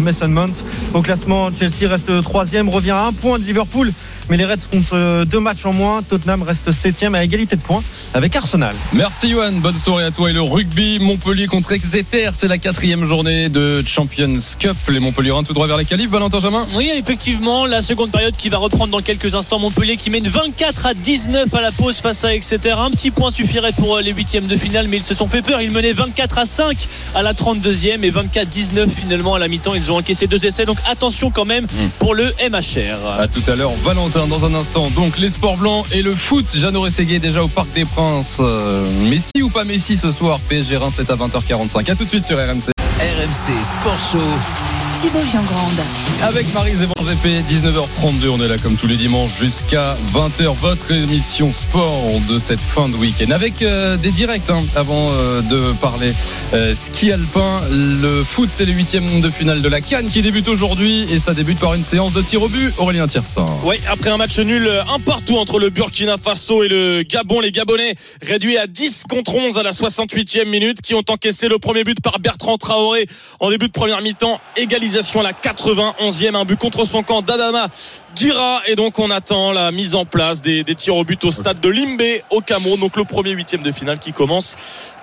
Au 0.94 1.02
classement, 1.02 1.50
Chelsea 1.58 1.90
reste 1.90 2.22
troisième, 2.24 2.70
revient 2.70 2.92
à 2.92 3.06
un 3.06 3.12
point 3.14 3.38
de 3.38 3.44
Liverpool. 3.44 3.92
Mais 4.30 4.38
les 4.38 4.46
Reds 4.46 4.58
comptent 4.72 4.94
euh, 4.94 5.26
deux 5.26 5.40
matchs 5.40 5.66
en 5.66 5.74
moins. 5.74 6.02
Tottenham 6.04 6.44
reste 6.44 6.72
septième 6.72 7.16
à 7.16 7.24
égalité 7.24 7.56
de 7.56 7.62
points 7.62 7.84
avec 8.14 8.36
Arsenal. 8.36 8.76
Merci 8.94 9.30
Johan, 9.30 9.54
bonne 9.54 9.78
soirée 9.78 10.06
à 10.06 10.12
toi 10.12 10.30
et 10.30 10.34
le 10.34 10.42
rugby 10.42 11.00
Montpellier 11.00 11.48
contre 11.48 11.72
Exeter, 11.72 12.30
c'est 12.34 12.48
la 12.48 12.58
quatrième 12.58 13.06
journée 13.06 13.50
de 13.50 13.84
Champions 13.86 14.40
Cup. 14.60 14.76
Les 14.90 15.00
Montpellierins 15.00 15.44
tout 15.44 15.54
droit 15.54 15.68
vers 15.68 15.78
les 15.78 15.86
qualifs, 15.86 16.10
Valentin 16.10 16.40
Jamin? 16.40 16.66
Oui, 16.76 16.92
effectivement, 16.96 17.66
la 17.66 17.82
seconde 17.82 18.12
période 18.12 18.36
qui 18.38 18.50
va 18.50 18.58
reprendre 18.58 18.92
dans 18.92 19.02
quelques 19.02 19.36
instants. 19.36 19.60
Montpellier 19.60 19.98
qui 19.98 20.10
mène 20.10 20.28
24 20.28 20.86
à 20.86 20.94
19 20.94 21.54
à 21.54 21.62
la 21.62 21.72
pause 21.72 21.98
face 21.98 22.24
à 22.24 22.34
Exeter. 22.34 22.72
Un 22.80 22.92
petit 22.92 23.12
point 23.12 23.32
suffirait 23.32 23.72
pour 23.74 23.98
euh, 23.98 24.02
les 24.02 24.12
huitièmes 24.12 24.48
de 24.48 24.56
finale, 24.56 24.88
mais 24.88 24.98
ils 24.98 25.04
se 25.04 25.14
sont 25.14 25.28
fait 25.28 25.42
peur. 25.42 25.62
Ils 25.62 25.72
menaient 25.72 25.94
24 25.94 26.40
à 26.40 26.46
5 26.46 26.78
à 27.16 27.24
la 27.24 27.34
32e 27.34 28.04
et 28.04 28.12
24-19 28.12 28.90
finalement 28.90 29.36
à 29.36 29.40
la 29.40 29.48
mi-temps. 29.48 29.76
Ils 29.76 29.92
ont 29.92 29.98
encaissé 29.98 30.28
deux 30.28 30.46
essais, 30.46 30.66
donc 30.66 30.78
attention 30.90 31.32
quand 31.32 31.46
même 31.46 31.68
pour 32.00 32.14
le 32.16 32.26
MHR. 32.50 33.20
À 33.20 33.28
tout 33.28 33.44
à 33.50 33.56
l'heure, 33.56 33.72
Valentin, 33.84 34.15
dans 34.24 34.46
un 34.46 34.54
instant. 34.56 34.90
Donc, 34.92 35.18
les 35.18 35.30
sports 35.30 35.58
blancs 35.58 35.86
et 35.92 36.02
le 36.02 36.16
foot. 36.16 36.46
Jeannot 36.56 36.82
Rességuier 36.82 37.20
déjà 37.20 37.44
au 37.44 37.48
Parc 37.50 37.72
des 37.74 37.84
Princes. 37.86 38.38
Euh, 38.40 38.86
Messi 39.04 39.42
ou 39.42 39.50
pas 39.50 39.66
Messi 39.66 39.98
ce 39.98 40.12
soir? 40.12 40.40
PSG 40.48 40.78
Reims, 40.78 40.94
c'est 40.96 41.10
à 41.10 41.16
20h45. 41.16 41.92
À 41.92 41.96
tout 41.96 42.06
de 42.06 42.10
suite 42.10 42.24
sur 42.24 42.38
RMC. 42.38 42.72
RMC 43.00 43.64
Sport 43.64 44.00
Show. 44.12 44.85
Thibaut 45.02 45.26
Giangrande. 45.26 45.82
Avec 46.24 46.54
Marie 46.54 46.76
Zévan 46.76 46.94
GP, 47.02 47.44
19h32. 47.48 48.30
On 48.30 48.42
est 48.42 48.48
là 48.48 48.58
comme 48.58 48.78
tous 48.78 48.88
les 48.88 48.96
dimanches 48.96 49.38
jusqu'à 49.38 49.96
20h. 50.14 50.56
Votre 50.56 50.92
émission 50.92 51.52
sport 51.54 52.20
de 52.30 52.40
cette 52.40 52.60
fin 52.60 52.90
de 52.90 52.96
week-end. 52.96 53.32
Avec 53.32 53.62
euh, 53.62 53.98
des 53.98 54.12
directs 54.12 54.50
hein, 54.50 54.64
avant 54.76 55.10
euh, 55.12 55.42
de 55.42 55.74
parler 55.74 56.14
euh, 56.54 56.74
ski 56.74 57.12
alpin. 57.12 57.62
Le 57.72 58.24
foot, 58.24 58.50
c'est 58.52 58.66
le 58.66 58.72
huitième 58.72 59.22
de 59.22 59.30
finale 59.30 59.62
de 59.62 59.68
la 59.68 59.82
Cannes 59.82 60.08
qui 60.08 60.22
débute 60.22 60.48
aujourd'hui 60.48 61.12
et 61.12 61.20
ça 61.20 61.34
débute 61.34 61.60
par 61.60 61.74
une 61.74 61.84
séance 61.84 62.14
de 62.14 62.22
tir 62.22 62.42
au 62.42 62.48
but. 62.48 62.74
Aurélien 62.78 63.08
Tirsin. 63.08 63.46
Oui, 63.64 63.76
après 63.88 64.10
un 64.10 64.18
match 64.18 64.40
nul, 64.40 64.70
un 64.90 65.00
partout 65.00 65.38
entre 65.38 65.60
le 65.60 65.70
Burkina 65.70 66.18
Faso 66.18 66.64
et 66.64 66.68
le 66.68 67.04
Gabon. 67.04 67.40
Les 67.40 67.52
Gabonais 67.52 67.96
réduits 68.22 68.58
à 68.58 68.68
10 68.68 69.04
contre 69.10 69.36
11 69.36 69.58
à 69.58 69.64
la 69.64 69.72
68e 69.72 70.48
minute, 70.48 70.82
qui 70.82 70.96
ont 70.96 71.04
encaissé 71.10 71.48
le 71.48 71.60
premier 71.60 71.84
but 71.84 72.02
par 72.02 72.20
Bertrand 72.20 72.58
Traoré 72.58 73.08
en 73.40 73.50
début 73.50 73.68
de 73.68 73.74
première 73.74 74.02
mi-temps. 74.02 74.40
Égalisation 74.86 75.22
à 75.22 75.24
la 75.24 75.32
91e, 75.32 76.36
un 76.36 76.46
but 76.46 76.60
contre 76.60 76.86
son 76.86 77.02
camp 77.02 77.24
d'Adama 77.24 77.70
Guira. 78.16 78.62
Et 78.68 78.76
donc 78.76 79.00
on 79.00 79.10
attend 79.10 79.52
la 79.52 79.72
mise 79.72 79.96
en 79.96 80.06
place 80.06 80.44
des, 80.44 80.64
des 80.64 80.76
tirs 80.76 80.96
au 80.96 81.04
but 81.04 81.24
au 81.24 81.32
stade 81.32 81.60
de 81.60 81.70
Limbé 81.70 82.22
au 82.30 82.40
Cameroun. 82.40 82.80
Donc 82.80 82.96
le 82.96 83.04
premier 83.04 83.32
huitième 83.32 83.64
de 83.64 83.72
finale 83.72 83.98
qui 83.98 84.14
commence 84.14 84.58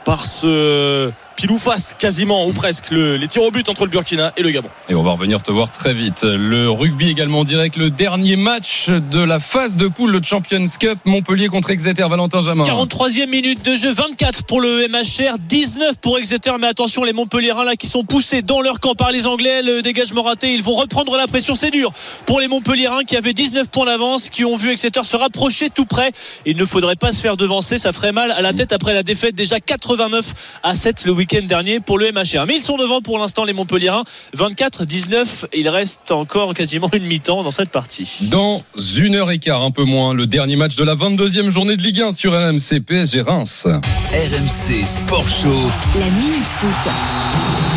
par 0.04 0.24
ce 0.24 1.10
pile 1.42 1.50
ou 1.50 1.58
face 1.58 1.96
quasiment 1.98 2.46
ou 2.46 2.52
presque 2.52 2.90
le- 2.92 3.16
les 3.16 3.26
tirs 3.26 3.42
au 3.42 3.50
but 3.50 3.68
entre 3.68 3.82
le 3.84 3.90
Burkina 3.90 4.32
et 4.36 4.42
le 4.42 4.50
Gabon. 4.52 4.68
Et 4.88 4.94
on 4.94 5.02
va 5.02 5.10
revenir 5.10 5.42
te 5.42 5.50
voir 5.50 5.72
très 5.72 5.92
vite. 5.92 6.22
Le 6.22 6.70
rugby 6.70 7.10
également 7.10 7.40
en 7.40 7.44
direct. 7.44 7.76
Le 7.76 7.90
dernier 7.90 8.36
match 8.36 8.88
de 8.88 9.18
la 9.20 9.40
phase 9.40 9.76
de 9.76 9.88
poule, 9.88 10.12
le 10.12 10.22
Champions 10.22 10.64
Cup, 10.78 10.98
Montpellier 11.04 11.48
contre 11.48 11.70
Exeter. 11.70 12.06
Valentin 12.08 12.42
Jamin. 12.42 12.62
43e 12.62 13.26
minute 13.28 13.64
de 13.64 13.74
jeu, 13.74 13.90
24 13.92 14.44
pour 14.44 14.60
le 14.60 14.86
MHR, 14.88 15.38
19 15.40 15.96
pour 16.00 16.16
Exeter. 16.18 16.52
Mais 16.60 16.68
attention, 16.68 17.02
les 17.02 17.12
Montpellierins 17.12 17.64
là 17.64 17.74
qui 17.74 17.88
sont 17.88 18.04
poussés 18.04 18.42
dans 18.42 18.60
leur 18.60 18.78
camp 18.78 18.94
par 18.94 19.10
les 19.10 19.26
Anglais, 19.26 19.62
le 19.62 19.82
dégagement 19.82 20.22
raté, 20.22 20.54
ils 20.54 20.62
vont 20.62 20.74
reprendre 20.74 21.16
la 21.16 21.26
pression. 21.26 21.56
C'est 21.56 21.70
dur 21.72 21.90
pour 22.24 22.38
les 22.38 22.46
Montpellierins 22.46 23.02
qui 23.02 23.16
avaient 23.16 23.32
19 23.34 23.68
points 23.68 23.86
d'avance, 23.86 24.30
qui 24.30 24.44
ont 24.44 24.54
vu 24.54 24.70
Exeter 24.70 25.02
se 25.02 25.16
rapprocher 25.16 25.70
tout 25.70 25.86
près. 25.86 26.12
Il 26.46 26.56
ne 26.56 26.64
faudrait 26.64 26.94
pas 26.96 27.10
se 27.10 27.20
faire 27.20 27.36
devancer, 27.36 27.78
ça 27.78 27.90
ferait 27.92 28.12
mal 28.12 28.30
à 28.30 28.42
la 28.42 28.52
tête 28.52 28.72
après 28.72 28.94
la 28.94 29.02
défaite 29.02 29.34
déjà 29.34 29.58
89 29.58 30.60
à 30.62 30.74
7 30.76 31.04
le 31.04 31.10
week-end 31.12 31.31
dernier 31.40 31.80
pour 31.80 31.98
le 31.98 32.12
MHR. 32.12 32.46
Mais 32.46 32.56
ils 32.56 32.62
sont 32.62 32.76
devant 32.76 33.00
pour 33.00 33.18
l'instant 33.18 33.44
les 33.44 33.52
Montpellierins, 33.52 34.04
24-19. 34.36 35.46
Il 35.54 35.68
reste 35.68 36.10
encore 36.10 36.54
quasiment 36.54 36.90
une 36.92 37.04
mi-temps 37.04 37.42
dans 37.42 37.50
cette 37.50 37.70
partie. 37.70 38.08
Dans 38.22 38.62
une 38.96 39.14
heure 39.14 39.30
et 39.30 39.38
quart, 39.38 39.62
un 39.62 39.70
peu 39.70 39.84
moins, 39.84 40.12
le 40.12 40.26
dernier 40.26 40.56
match 40.56 40.76
de 40.76 40.84
la 40.84 40.94
22e 40.94 41.48
journée 41.48 41.76
de 41.76 41.82
Ligue 41.82 42.02
1 42.02 42.12
sur 42.12 42.32
RMC 42.32 42.80
PSG 42.86 43.22
Reims. 43.22 43.66
RMC 43.66 44.84
Sport 44.86 45.28
Show. 45.28 45.70
La 45.98 46.06
Minute 46.06 46.44
Foot. 46.44 47.71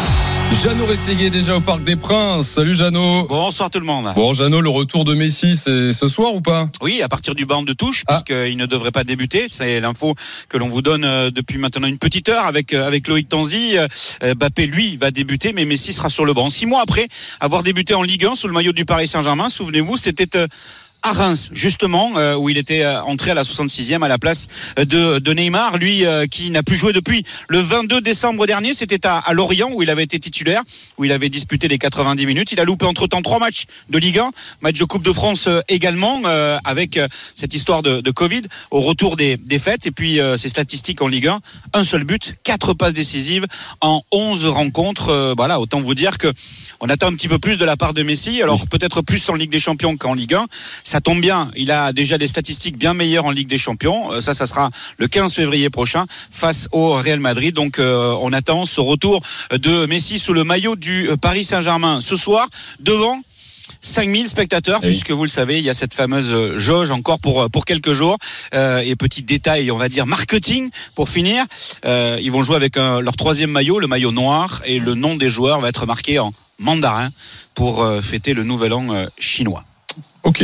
Jeannot 0.53 0.85
Rességuier 0.85 1.29
déjà 1.29 1.57
au 1.57 1.59
Parc 1.59 1.83
des 1.83 1.95
Princes. 1.95 2.47
Salut 2.47 2.75
Jeannot. 2.75 3.27
Bonsoir 3.27 3.69
tout 3.69 3.79
le 3.79 3.85
monde. 3.85 4.11
Bon 4.15 4.33
Jeannot, 4.33 4.61
le 4.61 4.69
retour 4.69 5.03
de 5.03 5.13
Messi, 5.13 5.55
c'est 5.55 5.91
ce 5.93 6.07
soir 6.07 6.33
ou 6.33 6.41
pas? 6.41 6.69
Oui, 6.81 7.01
à 7.03 7.09
partir 7.09 7.35
du 7.35 7.45
banc 7.45 7.61
de 7.63 7.73
touche, 7.73 8.03
Ah. 8.07 8.13
puisqu'il 8.23 8.57
ne 8.57 8.65
devrait 8.65 8.91
pas 8.91 9.03
débuter. 9.03 9.45
C'est 9.49 9.79
l'info 9.79 10.15
que 10.49 10.57
l'on 10.57 10.69
vous 10.69 10.81
donne 10.81 11.03
euh, 11.03 11.29
depuis 11.29 11.57
maintenant 11.57 11.87
une 11.87 11.97
petite 11.97 12.29
heure 12.29 12.45
avec 12.45 12.73
euh, 12.73 12.87
avec 12.87 13.07
Loïc 13.07 13.27
Tanzi. 13.29 13.77
Euh, 13.77 14.33
Bappé, 14.35 14.65
lui, 14.65 14.97
va 14.97 15.11
débuter, 15.11 15.51
mais 15.53 15.65
Messi 15.65 15.93
sera 15.93 16.09
sur 16.09 16.25
le 16.25 16.33
banc. 16.33 16.49
Six 16.49 16.65
mois 16.65 16.81
après 16.81 17.07
avoir 17.39 17.61
débuté 17.61 17.93
en 17.93 18.01
Ligue 18.03 18.25
1 18.25 18.35
sous 18.35 18.47
le 18.47 18.53
maillot 18.53 18.71
du 18.73 18.85
Paris 18.85 19.07
Saint-Germain, 19.07 19.49
souvenez-vous, 19.49 19.97
c'était 19.97 20.37
euh, 20.37 20.47
à 21.05 21.13
Reims, 21.13 21.49
justement, 21.51 22.17
euh, 22.17 22.35
où 22.35 22.49
il 22.49 22.57
était 22.57 22.81
euh, 22.81 22.99
entré 23.03 23.29
à 23.29 23.35
la 23.35 23.43
66e 23.43 24.03
à 24.03 24.07
la 24.07 24.17
place 24.17 24.47
euh, 24.79 24.85
de, 24.85 25.19
de 25.19 25.33
Neymar, 25.33 25.77
lui 25.77 26.03
qui 26.31 26.49
n'a 26.49 26.63
plus 26.63 26.75
joué 26.75 26.93
depuis 26.93 27.23
le 27.47 27.59
22 27.59 28.01
décembre 28.01 28.47
dernier. 28.47 28.73
C'était 28.73 29.05
à, 29.05 29.19
à 29.19 29.33
Lorient 29.33 29.69
où 29.71 29.83
il 29.83 29.89
avait 29.91 30.03
été 30.03 30.19
titulaire, 30.19 30.63
où 30.97 31.05
il 31.05 31.11
avait 31.11 31.29
disputé 31.29 31.67
les 31.67 31.77
90 31.77 32.25
minutes. 32.25 32.51
Il 32.51 32.59
a 32.59 32.63
loupé 32.63 32.85
entre-temps 32.85 33.21
trois 33.21 33.37
matchs 33.37 33.65
de 33.89 33.99
Ligue 33.99 34.17
1, 34.17 34.31
match 34.61 34.79
de 34.79 34.85
Coupe 34.85 35.03
de 35.03 35.13
France 35.13 35.47
également, 35.67 36.21
avec 36.63 36.99
cette 37.35 37.53
histoire 37.53 37.83
de, 37.83 38.01
de 38.01 38.11
Covid 38.11 38.43
au 38.71 38.81
retour 38.81 39.15
des, 39.15 39.37
des 39.37 39.59
fêtes. 39.59 39.85
Et 39.85 39.91
puis 39.91 40.19
ses 40.37 40.49
statistiques 40.49 41.01
en 41.01 41.07
Ligue 41.07 41.27
1, 41.27 41.39
un 41.73 41.83
seul 41.83 42.03
but, 42.03 42.35
quatre 42.43 42.73
passes 42.73 42.93
décisives 42.93 43.45
en 43.81 44.01
11 44.11 44.45
rencontres. 44.45 45.33
Voilà, 45.37 45.59
autant 45.59 45.81
vous 45.81 45.95
dire 45.95 46.17
que 46.17 46.31
on 46.79 46.89
attend 46.89 47.07
un 47.07 47.13
petit 47.13 47.27
peu 47.27 47.39
plus 47.39 47.57
de 47.57 47.65
la 47.65 47.77
part 47.77 47.93
de 47.93 48.03
Messi. 48.03 48.41
Alors 48.41 48.67
peut-être 48.67 49.01
plus 49.01 49.29
en 49.29 49.35
Ligue 49.35 49.51
des 49.51 49.59
Champions 49.59 49.97
qu'en 49.97 50.13
Ligue 50.13 50.33
1. 50.33 50.45
Ça 50.83 50.94
tombe 51.01 51.21
bien, 51.21 51.51
il 51.55 51.71
a 51.71 51.93
déjà 51.93 52.17
des 52.17 52.27
statistiques 52.27 52.77
bien 52.77 52.93
meilleures 52.93 53.25
en 53.25 53.31
Ligue 53.31 53.47
des 53.47 53.57
Champions. 53.57 54.11
Euh, 54.13 54.21
Ça, 54.21 54.33
ça 54.33 54.45
sera 54.45 54.69
le 54.97 55.07
15 55.07 55.33
février 55.33 55.69
prochain 55.69 56.05
face 56.31 56.67
au 56.71 56.93
Real 56.93 57.19
Madrid. 57.19 57.53
Donc 57.55 57.79
euh, 57.79 58.15
on 58.21 58.33
attend 58.33 58.65
ce 58.65 58.81
retour 58.81 59.21
de 59.51 59.85
Messi 59.85 60.19
sous 60.19 60.33
le 60.33 60.43
maillot 60.43 60.75
du 60.75 61.09
euh, 61.09 61.17
Paris 61.17 61.43
Saint-Germain 61.43 61.99
ce 62.01 62.15
soir 62.15 62.47
devant 62.79 63.19
5000 63.81 64.27
spectateurs, 64.29 64.79
Oui. 64.81 64.87
puisque 64.89 65.11
vous 65.11 65.23
le 65.23 65.29
savez, 65.29 65.57
il 65.59 65.63
y 65.63 65.69
a 65.69 65.73
cette 65.73 65.93
fameuse 65.93 66.57
jauge 66.57 66.91
encore 66.91 67.19
pour 67.19 67.49
pour 67.49 67.65
quelques 67.65 67.93
jours. 67.93 68.17
Euh, 68.53 68.79
et 68.79 68.95
petit 68.95 69.21
détail, 69.23 69.69
on 69.71 69.77
va 69.77 69.89
dire 69.89 70.05
marketing 70.05 70.69
pour 70.95 71.09
finir, 71.09 71.43
euh, 71.85 72.17
ils 72.21 72.31
vont 72.31 72.41
jouer 72.43 72.55
avec 72.55 72.77
un- 72.77 72.99
leur 73.01 73.15
troisième 73.15 73.51
maillot, 73.51 73.79
le 73.79 73.87
maillot 73.87 74.11
noir, 74.11 74.61
et 74.65 74.79
le 74.79 74.93
nom 74.93 75.15
des 75.15 75.29
joueurs 75.29 75.59
va 75.61 75.69
être 75.69 75.85
marqué 75.85 76.19
en 76.19 76.33
mandarin 76.59 77.09
pour 77.53 77.83
euh, 77.83 78.01
fêter 78.01 78.33
le 78.33 78.43
nouvel 78.43 78.71
an 78.73 79.05
chinois. 79.19 79.63
Ok. 80.25 80.43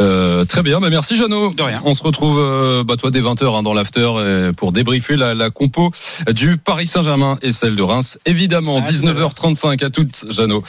Euh, 0.00 0.44
très 0.44 0.62
bien, 0.62 0.80
bah 0.80 0.90
merci 0.90 1.14
Jeannot. 1.16 1.54
De 1.54 1.62
rien. 1.62 1.80
On 1.84 1.94
se 1.94 2.02
retrouve 2.02 2.38
euh, 2.40 2.82
bah, 2.84 2.96
toi 2.96 3.10
dès 3.10 3.20
20h 3.20 3.62
dans 3.62 3.74
l'after 3.74 4.10
euh, 4.16 4.52
pour 4.52 4.72
débriefer 4.72 5.14
la, 5.14 5.34
la 5.34 5.50
compo 5.50 5.92
du 6.32 6.56
Paris 6.56 6.86
Saint-Germain 6.86 7.38
et 7.42 7.52
celle 7.52 7.76
de 7.76 7.82
Reims. 7.82 8.18
Évidemment, 8.26 8.78
À 8.78 8.82
tout 8.82 9.06
à 9.06 9.12
l'heure. 9.12 9.32
19h35 9.34 9.84
à 9.84 9.90
toutes, 9.90 10.24
Jeannot. 10.30 10.64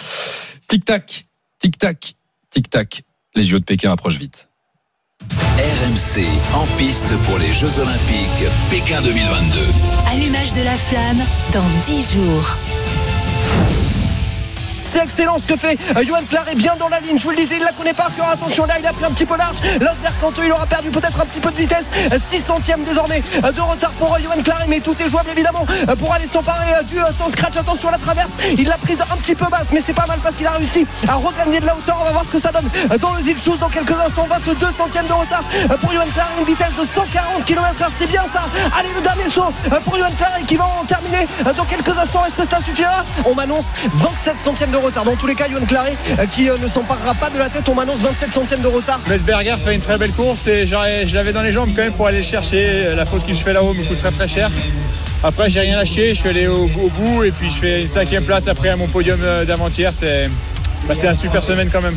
Tic-tac, 0.67 1.25
tic-tac, 1.59 2.15
tic-tac. 2.51 3.03
Les 3.35 3.43
JO 3.43 3.59
de 3.59 3.63
Pékin 3.63 3.91
approchent 3.91 4.19
vite. 4.19 4.47
RMC 5.57 6.25
en 6.53 6.65
piste 6.77 7.15
pour 7.23 7.37
les 7.37 7.51
Jeux 7.53 7.79
Olympiques 7.79 8.49
Pékin 8.69 9.01
2022. 9.01 9.59
Allumage 10.11 10.53
de 10.53 10.61
la 10.61 10.75
flamme 10.75 11.19
dans 11.53 11.65
10 11.87 12.13
jours. 12.13 12.57
C'est 14.95 15.03
excellent 15.03 15.37
ce 15.39 15.45
que 15.45 15.57
fait 15.57 15.77
euh, 15.97 16.03
Johan 16.07 16.21
Claré 16.29 16.55
bien 16.55 16.77
dans 16.79 16.87
la 16.87 17.01
ligne. 17.01 17.19
Je 17.19 17.23
vous 17.25 17.31
le 17.31 17.35
disais, 17.35 17.57
il 17.57 17.63
la 17.63 17.73
connaît 17.73 17.93
par 17.93 18.15
cœur. 18.15 18.29
Attention 18.29 18.63
là, 18.65 18.75
il 18.79 18.87
a 18.87 18.93
pris 18.93 19.03
un 19.03 19.11
petit 19.11 19.25
peu 19.25 19.35
large. 19.35 19.57
Losberg 19.73 20.13
Canto, 20.21 20.41
il 20.41 20.49
aura 20.53 20.65
perdu 20.65 20.89
peut-être 20.89 21.19
un 21.19 21.25
petit 21.25 21.41
peu 21.41 21.51
de 21.51 21.57
vitesse. 21.57 21.83
6 22.29 22.39
centièmes 22.39 22.81
désormais 22.85 23.21
euh, 23.43 23.51
de 23.51 23.59
retard 23.59 23.91
pour 23.99 24.13
euh, 24.13 24.19
Johan 24.23 24.41
Claré, 24.41 24.63
mais 24.69 24.79
tout 24.79 24.95
est 25.01 25.09
jouable 25.09 25.29
évidemment 25.31 25.65
euh, 25.89 25.95
pour 25.97 26.13
aller 26.13 26.25
s'emparer 26.27 26.75
euh, 26.75 26.83
du 26.83 26.97
euh, 26.97 27.03
temps 27.19 27.27
scratch. 27.27 27.57
Attention 27.57 27.89
à 27.89 27.91
la 27.91 27.97
traverse. 27.97 28.31
Il 28.57 28.69
l'a 28.69 28.77
prise 28.77 28.97
un 29.01 29.17
petit 29.17 29.35
peu 29.35 29.43
basse, 29.51 29.67
mais 29.73 29.81
c'est 29.85 29.91
pas 29.93 30.05
mal 30.07 30.17
parce 30.23 30.35
qu'il 30.37 30.47
a 30.47 30.51
réussi 30.51 30.87
à 31.09 31.15
regagner 31.15 31.59
de 31.59 31.65
la 31.65 31.75
hauteur. 31.75 31.97
On 31.99 32.05
va 32.05 32.11
voir 32.11 32.23
ce 32.23 32.31
que 32.31 32.39
ça 32.39 32.53
donne 32.53 32.69
euh, 32.89 32.97
dans 32.97 33.11
le 33.15 33.21
Zil 33.21 33.35
dans 33.59 33.67
quelques 33.67 33.91
instants. 33.99 34.27
22 34.29 34.67
centièmes 34.77 35.07
de 35.07 35.13
retard 35.13 35.43
euh, 35.69 35.75
pour 35.75 35.91
Johan 35.91 36.05
Claré, 36.13 36.31
une 36.39 36.45
vitesse 36.45 36.73
de 36.79 36.85
140 36.85 37.43
km/h. 37.43 37.87
C'est 37.99 38.07
bien 38.09 38.23
ça. 38.33 38.45
Allez, 38.79 38.89
le 38.95 39.01
dernier 39.01 39.25
saut 39.29 39.51
euh, 39.73 39.79
pour 39.81 39.97
Johan 39.97 40.11
Claré 40.17 40.41
qui 40.47 40.55
va 40.55 40.65
en 40.65 40.85
terminer 40.85 41.27
euh, 41.45 41.51
dans 41.51 41.65
quelques 41.65 41.89
instants. 41.97 42.23
Est-ce 42.25 42.37
que 42.37 42.47
ça 42.49 42.61
suffira? 42.63 43.03
On 43.25 43.35
m'annonce 43.35 43.65
27 43.95 44.35
centièmes 44.41 44.71
de 44.71 44.77
retard. 44.77 44.84
Dans 44.93 45.15
tous 45.15 45.27
les 45.27 45.35
cas, 45.35 45.47
Johan 45.49 45.65
Claré 45.65 45.93
euh, 46.19 46.25
qui 46.27 46.47
euh, 46.49 46.57
ne 46.61 46.67
s'emparera 46.67 47.15
pas 47.15 47.29
de 47.31 47.39
la 47.39 47.49
tête. 47.49 47.67
On 47.69 47.73
m'annonce 47.73 48.01
27 48.01 48.31
centièmes 48.31 48.61
de 48.61 48.67
retard. 48.67 48.99
Mesberger 49.09 49.55
fait 49.57 49.73
une 49.73 49.81
très 49.81 49.97
belle 49.97 50.11
course 50.11 50.45
et 50.47 50.67
je 50.67 51.15
l'avais 51.15 51.33
dans 51.33 51.41
les 51.41 51.51
jambes 51.51 51.69
quand 51.75 51.81
même 51.81 51.93
pour 51.93 52.07
aller 52.07 52.19
le 52.19 52.23
chercher. 52.23 52.93
La 52.95 53.05
faute 53.05 53.25
que 53.25 53.33
je 53.33 53.39
fais 53.39 53.53
là-haut 53.53 53.73
me 53.73 53.83
coûte 53.83 53.97
très 53.97 54.11
très 54.11 54.27
cher. 54.27 54.51
Après, 55.23 55.49
j'ai 55.49 55.61
rien 55.61 55.75
lâché, 55.75 56.09
je 56.09 56.19
suis 56.19 56.29
allé 56.29 56.45
au, 56.47 56.67
bout 56.67 57.23
et 57.23 57.31
puis 57.31 57.49
je 57.49 57.57
fais 57.57 57.81
une 57.81 57.87
cinquième 57.87 58.23
place 58.23 58.47
après 58.47 58.69
à 58.69 58.75
mon 58.75 58.87
podium 58.87 59.19
euh, 59.23 59.43
d'avant-hier. 59.43 59.91
Bah, 60.87 60.95
c'est 60.95 61.07
une 61.07 61.15
super 61.15 61.43
semaine 61.43 61.69
quand 61.71 61.81
même. 61.81 61.95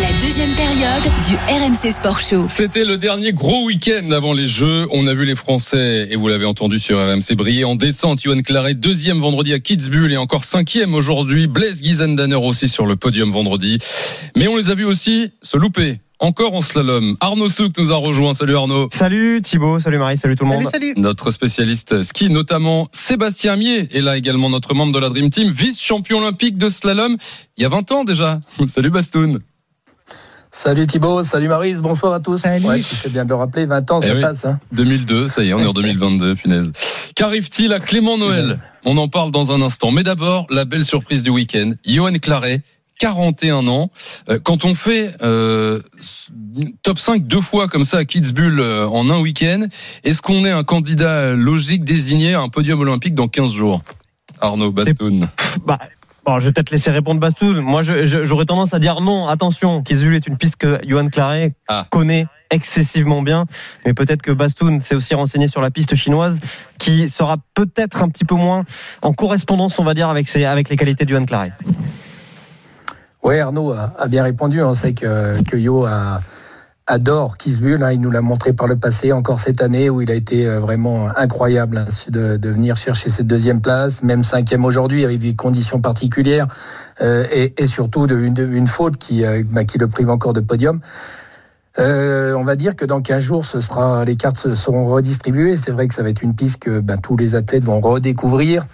La 0.00 0.26
deuxième 0.26 0.54
période 0.54 1.02
du 1.28 1.34
RMC 1.34 1.92
Sport 1.92 2.20
Show. 2.20 2.46
C'était 2.48 2.84
le 2.84 2.96
dernier 2.96 3.32
gros 3.32 3.64
week-end 3.64 4.10
avant 4.12 4.32
les 4.32 4.46
Jeux. 4.46 4.86
On 4.92 5.06
a 5.06 5.14
vu 5.14 5.24
les 5.24 5.34
Français, 5.34 6.08
et 6.10 6.16
vous 6.16 6.28
l'avez 6.28 6.46
entendu 6.46 6.78
sur 6.78 6.98
RMC, 6.98 7.34
briller 7.34 7.64
en 7.64 7.74
descente. 7.74 8.20
Johan 8.22 8.40
Claret, 8.42 8.74
deuxième 8.74 9.18
vendredi 9.18 9.52
à 9.52 9.58
Kitzbühel 9.58 10.12
et 10.12 10.16
encore 10.16 10.44
cinquième 10.44 10.94
aujourd'hui. 10.94 11.48
Blaise 11.48 11.82
Giesendaner 11.82 12.36
aussi 12.36 12.68
sur 12.68 12.86
le 12.86 12.96
podium 12.96 13.30
vendredi. 13.30 13.78
Mais 14.36 14.46
on 14.48 14.56
les 14.56 14.70
a 14.70 14.74
vus 14.74 14.84
aussi 14.84 15.32
se 15.42 15.56
louper 15.56 15.98
encore 16.20 16.54
en 16.54 16.60
slalom. 16.60 17.16
Arnaud 17.20 17.48
Souk 17.48 17.76
nous 17.78 17.92
a 17.92 17.96
rejoint. 17.96 18.34
Salut 18.34 18.56
Arnaud. 18.56 18.88
Salut 18.92 19.40
Thibaut, 19.42 19.78
salut 19.78 19.98
Marie, 19.98 20.16
salut 20.16 20.36
tout 20.36 20.44
le 20.44 20.50
monde. 20.50 20.64
Salut, 20.64 20.88
salut. 20.90 21.00
Notre 21.00 21.30
spécialiste 21.30 22.02
ski, 22.02 22.30
notamment 22.30 22.88
Sébastien 22.92 23.56
Mier, 23.56 23.88
est 23.96 24.00
là 24.02 24.16
également 24.16 24.50
notre 24.50 24.74
membre 24.74 24.92
de 24.92 24.98
la 24.98 25.08
Dream 25.08 25.30
Team, 25.30 25.50
vice-champion 25.50 26.18
olympique 26.18 26.58
de 26.58 26.68
slalom 26.68 27.16
il 27.56 27.62
y 27.62 27.66
a 27.66 27.68
20 27.68 27.92
ans 27.92 28.04
déjà. 28.04 28.40
Salut 28.66 28.90
Bastoun. 28.90 29.40
Salut 30.52 30.86
Thibaut, 30.88 31.22
salut 31.22 31.46
Marise, 31.46 31.80
bonsoir 31.80 32.12
à 32.12 32.18
tous. 32.18 32.38
Salut. 32.38 32.64
Ouais, 32.66 32.80
fais 32.80 33.08
bien 33.08 33.24
de 33.24 33.28
le 33.28 33.36
rappeler, 33.36 33.66
20 33.66 33.88
ans, 33.92 34.00
Eh 34.02 34.06
ça 34.08 34.14
oui. 34.14 34.20
passe. 34.20 34.44
Hein. 34.44 34.58
2002, 34.72 35.28
ça 35.28 35.44
y 35.44 35.50
est, 35.50 35.54
on 35.54 35.60
est 35.62 35.66
en 35.66 35.72
2022, 35.72 36.34
punaise. 36.34 36.72
Qu'arrive-t-il 37.14 37.72
à 37.72 37.78
Clément 37.78 38.18
Noël? 38.18 38.58
On 38.84 38.96
en 38.96 39.06
parle 39.08 39.30
dans 39.30 39.52
un 39.52 39.62
instant. 39.62 39.92
Mais 39.92 40.02
d'abord, 40.02 40.46
la 40.50 40.64
belle 40.64 40.84
surprise 40.84 41.22
du 41.22 41.30
week-end. 41.30 41.72
Johan 41.86 42.14
Claret, 42.14 42.62
41 43.00 43.66
ans. 43.66 43.90
Euh, 44.28 44.38
Quand 44.42 44.64
on 44.64 44.74
fait 44.74 45.12
euh, 45.22 45.80
top 46.82 46.98
5 46.98 47.26
deux 47.26 47.40
fois 47.40 47.66
comme 47.66 47.84
ça 47.84 47.96
à 47.98 48.04
Kitzbühel 48.04 48.60
euh, 48.60 48.86
en 48.86 49.10
un 49.10 49.18
week-end, 49.18 49.66
est-ce 50.04 50.22
qu'on 50.22 50.44
est 50.44 50.50
un 50.50 50.62
candidat 50.62 51.32
logique 51.32 51.84
désigné 51.84 52.34
à 52.34 52.40
un 52.42 52.48
podium 52.48 52.78
olympique 52.80 53.14
dans 53.14 53.26
15 53.26 53.52
jours? 53.52 53.82
Arnaud 54.40 54.70
Bastoun. 54.70 55.28
Bah, 55.66 55.78
bon, 56.24 56.38
je 56.38 56.46
vais 56.46 56.52
peut-être 56.52 56.70
laisser 56.70 56.90
répondre 56.90 57.20
Bastoun. 57.20 57.60
Moi, 57.60 57.82
j'aurais 57.82 58.44
tendance 58.44 58.74
à 58.74 58.78
dire 58.78 59.00
non. 59.00 59.28
Attention, 59.28 59.82
Kizul 59.82 60.14
est 60.14 60.26
une 60.26 60.36
piste 60.36 60.56
que 60.56 60.78
Johan 60.86 61.08
Claret 61.08 61.54
Ah. 61.68 61.86
connaît 61.90 62.26
excessivement 62.50 63.22
bien. 63.22 63.46
Mais 63.86 63.94
peut-être 63.94 64.22
que 64.22 64.32
Bastoun 64.32 64.80
s'est 64.80 64.94
aussi 64.94 65.14
renseigné 65.14 65.48
sur 65.48 65.60
la 65.60 65.70
piste 65.70 65.94
chinoise, 65.94 66.38
qui 66.78 67.08
sera 67.08 67.36
peut-être 67.54 68.02
un 68.02 68.08
petit 68.08 68.24
peu 68.24 68.34
moins 68.34 68.64
en 69.02 69.12
correspondance, 69.12 69.78
on 69.78 69.84
va 69.84 69.94
dire, 69.94 70.08
avec, 70.08 70.28
ses, 70.28 70.44
avec 70.44 70.68
les 70.68 70.76
qualités 70.76 71.04
de 71.04 71.10
Johan 71.10 71.24
Claret. 71.24 71.52
Ouais, 73.22 73.40
Arnaud 73.40 73.72
a, 73.72 74.08
bien 74.08 74.22
répondu. 74.22 74.62
On 74.62 74.74
sait 74.74 74.94
que, 74.94 75.42
que 75.42 75.56
Yo 75.56 75.86
adore 76.90 77.36
Kisbull. 77.36 77.82
Hein, 77.82 77.92
il 77.92 78.00
nous 78.00 78.10
l'a 78.10 78.20
montré 78.20 78.52
par 78.52 78.66
le 78.66 78.76
passé, 78.76 79.12
encore 79.12 79.40
cette 79.40 79.62
année, 79.62 79.88
où 79.88 80.00
il 80.00 80.10
a 80.10 80.14
été 80.14 80.46
euh, 80.46 80.60
vraiment 80.60 81.08
incroyable 81.16 81.78
hein, 81.78 81.86
de, 82.08 82.48
venir 82.48 82.76
chercher 82.76 83.10
cette 83.10 83.26
deuxième 83.26 83.60
place, 83.60 84.02
même 84.02 84.24
cinquième 84.24 84.64
aujourd'hui, 84.64 85.04
avec 85.04 85.18
des 85.18 85.34
conditions 85.34 85.80
particulières, 85.80 86.48
euh, 87.00 87.24
et, 87.32 87.66
surtout 87.66 88.06
une, 88.06 88.66
faute 88.66 88.96
qui, 88.96 89.24
euh, 89.24 89.42
bah, 89.48 89.64
qui 89.64 89.78
le 89.78 89.88
prive 89.88 90.10
encore 90.10 90.32
de 90.32 90.40
podium. 90.40 90.80
On 91.78 92.44
va 92.44 92.56
dire 92.56 92.76
que 92.76 92.84
dans 92.84 93.00
15 93.00 93.22
jours, 93.22 93.46
ce 93.46 93.60
sera, 93.60 94.04
les 94.04 94.16
cartes 94.16 94.36
se- 94.36 94.54
seront 94.54 94.86
redistribuées. 94.86 95.56
C'est 95.56 95.70
vrai 95.70 95.88
que 95.88 95.94
ça 95.94 96.02
va 96.02 96.10
être 96.10 96.20
une 96.22 96.34
piste 96.34 96.58
que 96.58 96.80
ben, 96.80 96.98
tous 96.98 97.16
les 97.16 97.34
athlètes 97.34 97.64
vont 97.64 97.80
redécouvrir. 97.80 98.66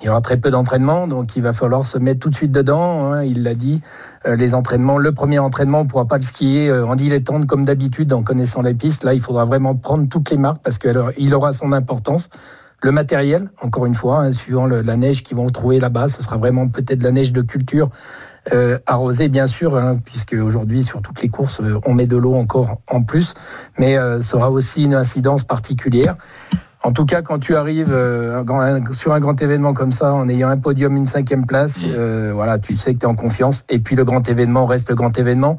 Il 0.00 0.06
y 0.06 0.08
aura 0.08 0.20
très 0.20 0.36
peu 0.36 0.50
d'entraînement, 0.50 1.08
donc 1.08 1.34
il 1.34 1.42
va 1.42 1.52
falloir 1.52 1.84
se 1.84 1.98
mettre 1.98 2.20
tout 2.20 2.30
de 2.30 2.34
suite 2.36 2.52
dedans. 2.52 3.12
hein, 3.12 3.24
il 3.24 3.42
l'a 3.42 3.54
dit, 3.54 3.80
euh, 4.26 4.36
les 4.36 4.54
entraînements, 4.54 4.96
le 4.96 5.10
premier 5.10 5.40
entraînement, 5.40 5.80
on 5.80 5.84
ne 5.84 5.88
pourra 5.88 6.06
pas 6.06 6.18
le 6.18 6.22
skier 6.22 6.68
euh, 6.68 6.86
en 6.86 6.94
dilettante 6.94 7.46
comme 7.46 7.64
d'habitude 7.64 8.12
en 8.12 8.22
connaissant 8.22 8.62
les 8.62 8.74
pistes. 8.74 9.02
Là, 9.02 9.14
il 9.14 9.20
faudra 9.20 9.44
vraiment 9.44 9.74
prendre 9.74 10.08
toutes 10.08 10.30
les 10.30 10.36
marques 10.36 10.62
parce 10.62 10.78
qu'il 10.78 11.34
aura 11.34 11.52
son 11.52 11.72
importance. 11.72 12.28
Le 12.80 12.92
matériel, 12.92 13.50
encore 13.60 13.86
une 13.86 13.96
fois, 13.96 14.20
hein, 14.20 14.30
suivant 14.30 14.68
la 14.68 14.96
neige 14.96 15.24
qu'ils 15.24 15.36
vont 15.36 15.50
trouver 15.50 15.80
là-bas, 15.80 16.08
ce 16.08 16.22
sera 16.22 16.36
vraiment 16.36 16.68
peut-être 16.68 17.02
la 17.02 17.10
neige 17.10 17.32
de 17.32 17.42
culture 17.42 17.90
euh, 18.52 18.78
arrosée, 18.86 19.28
bien 19.28 19.48
sûr, 19.48 19.76
hein, 19.76 19.98
puisque 20.04 20.34
aujourd'hui, 20.34 20.84
sur 20.84 21.02
toutes 21.02 21.20
les 21.22 21.28
courses, 21.28 21.60
euh, 21.60 21.80
on 21.86 21.92
met 21.92 22.06
de 22.06 22.16
l'eau 22.16 22.34
encore 22.34 22.80
en 22.86 23.02
plus, 23.02 23.34
mais 23.78 23.98
ça 24.22 24.36
aura 24.36 24.52
aussi 24.52 24.84
une 24.84 24.94
incidence 24.94 25.42
particulière. 25.42 26.16
En 26.84 26.92
tout 26.92 27.04
cas, 27.06 27.22
quand 27.22 27.38
tu 27.40 27.56
arrives 27.56 27.92
euh, 27.92 28.38
un 28.40 28.42
grand- 28.44 28.60
un- 28.60 28.92
sur 28.92 29.12
un 29.12 29.20
grand 29.20 29.40
événement 29.42 29.74
comme 29.74 29.90
ça, 29.92 30.14
en 30.14 30.28
ayant 30.28 30.48
un 30.48 30.56
podium, 30.56 30.96
une 30.96 31.06
cinquième 31.06 31.44
place, 31.44 31.82
euh, 31.84 32.30
voilà, 32.32 32.58
tu 32.58 32.76
sais 32.76 32.94
que 32.94 32.98
tu 33.00 33.04
es 33.04 33.08
en 33.08 33.16
confiance. 33.16 33.64
Et 33.68 33.80
puis 33.80 33.96
le 33.96 34.04
grand 34.04 34.26
événement 34.28 34.64
reste 34.66 34.88
le 34.90 34.94
grand 34.94 35.16
événement. 35.18 35.58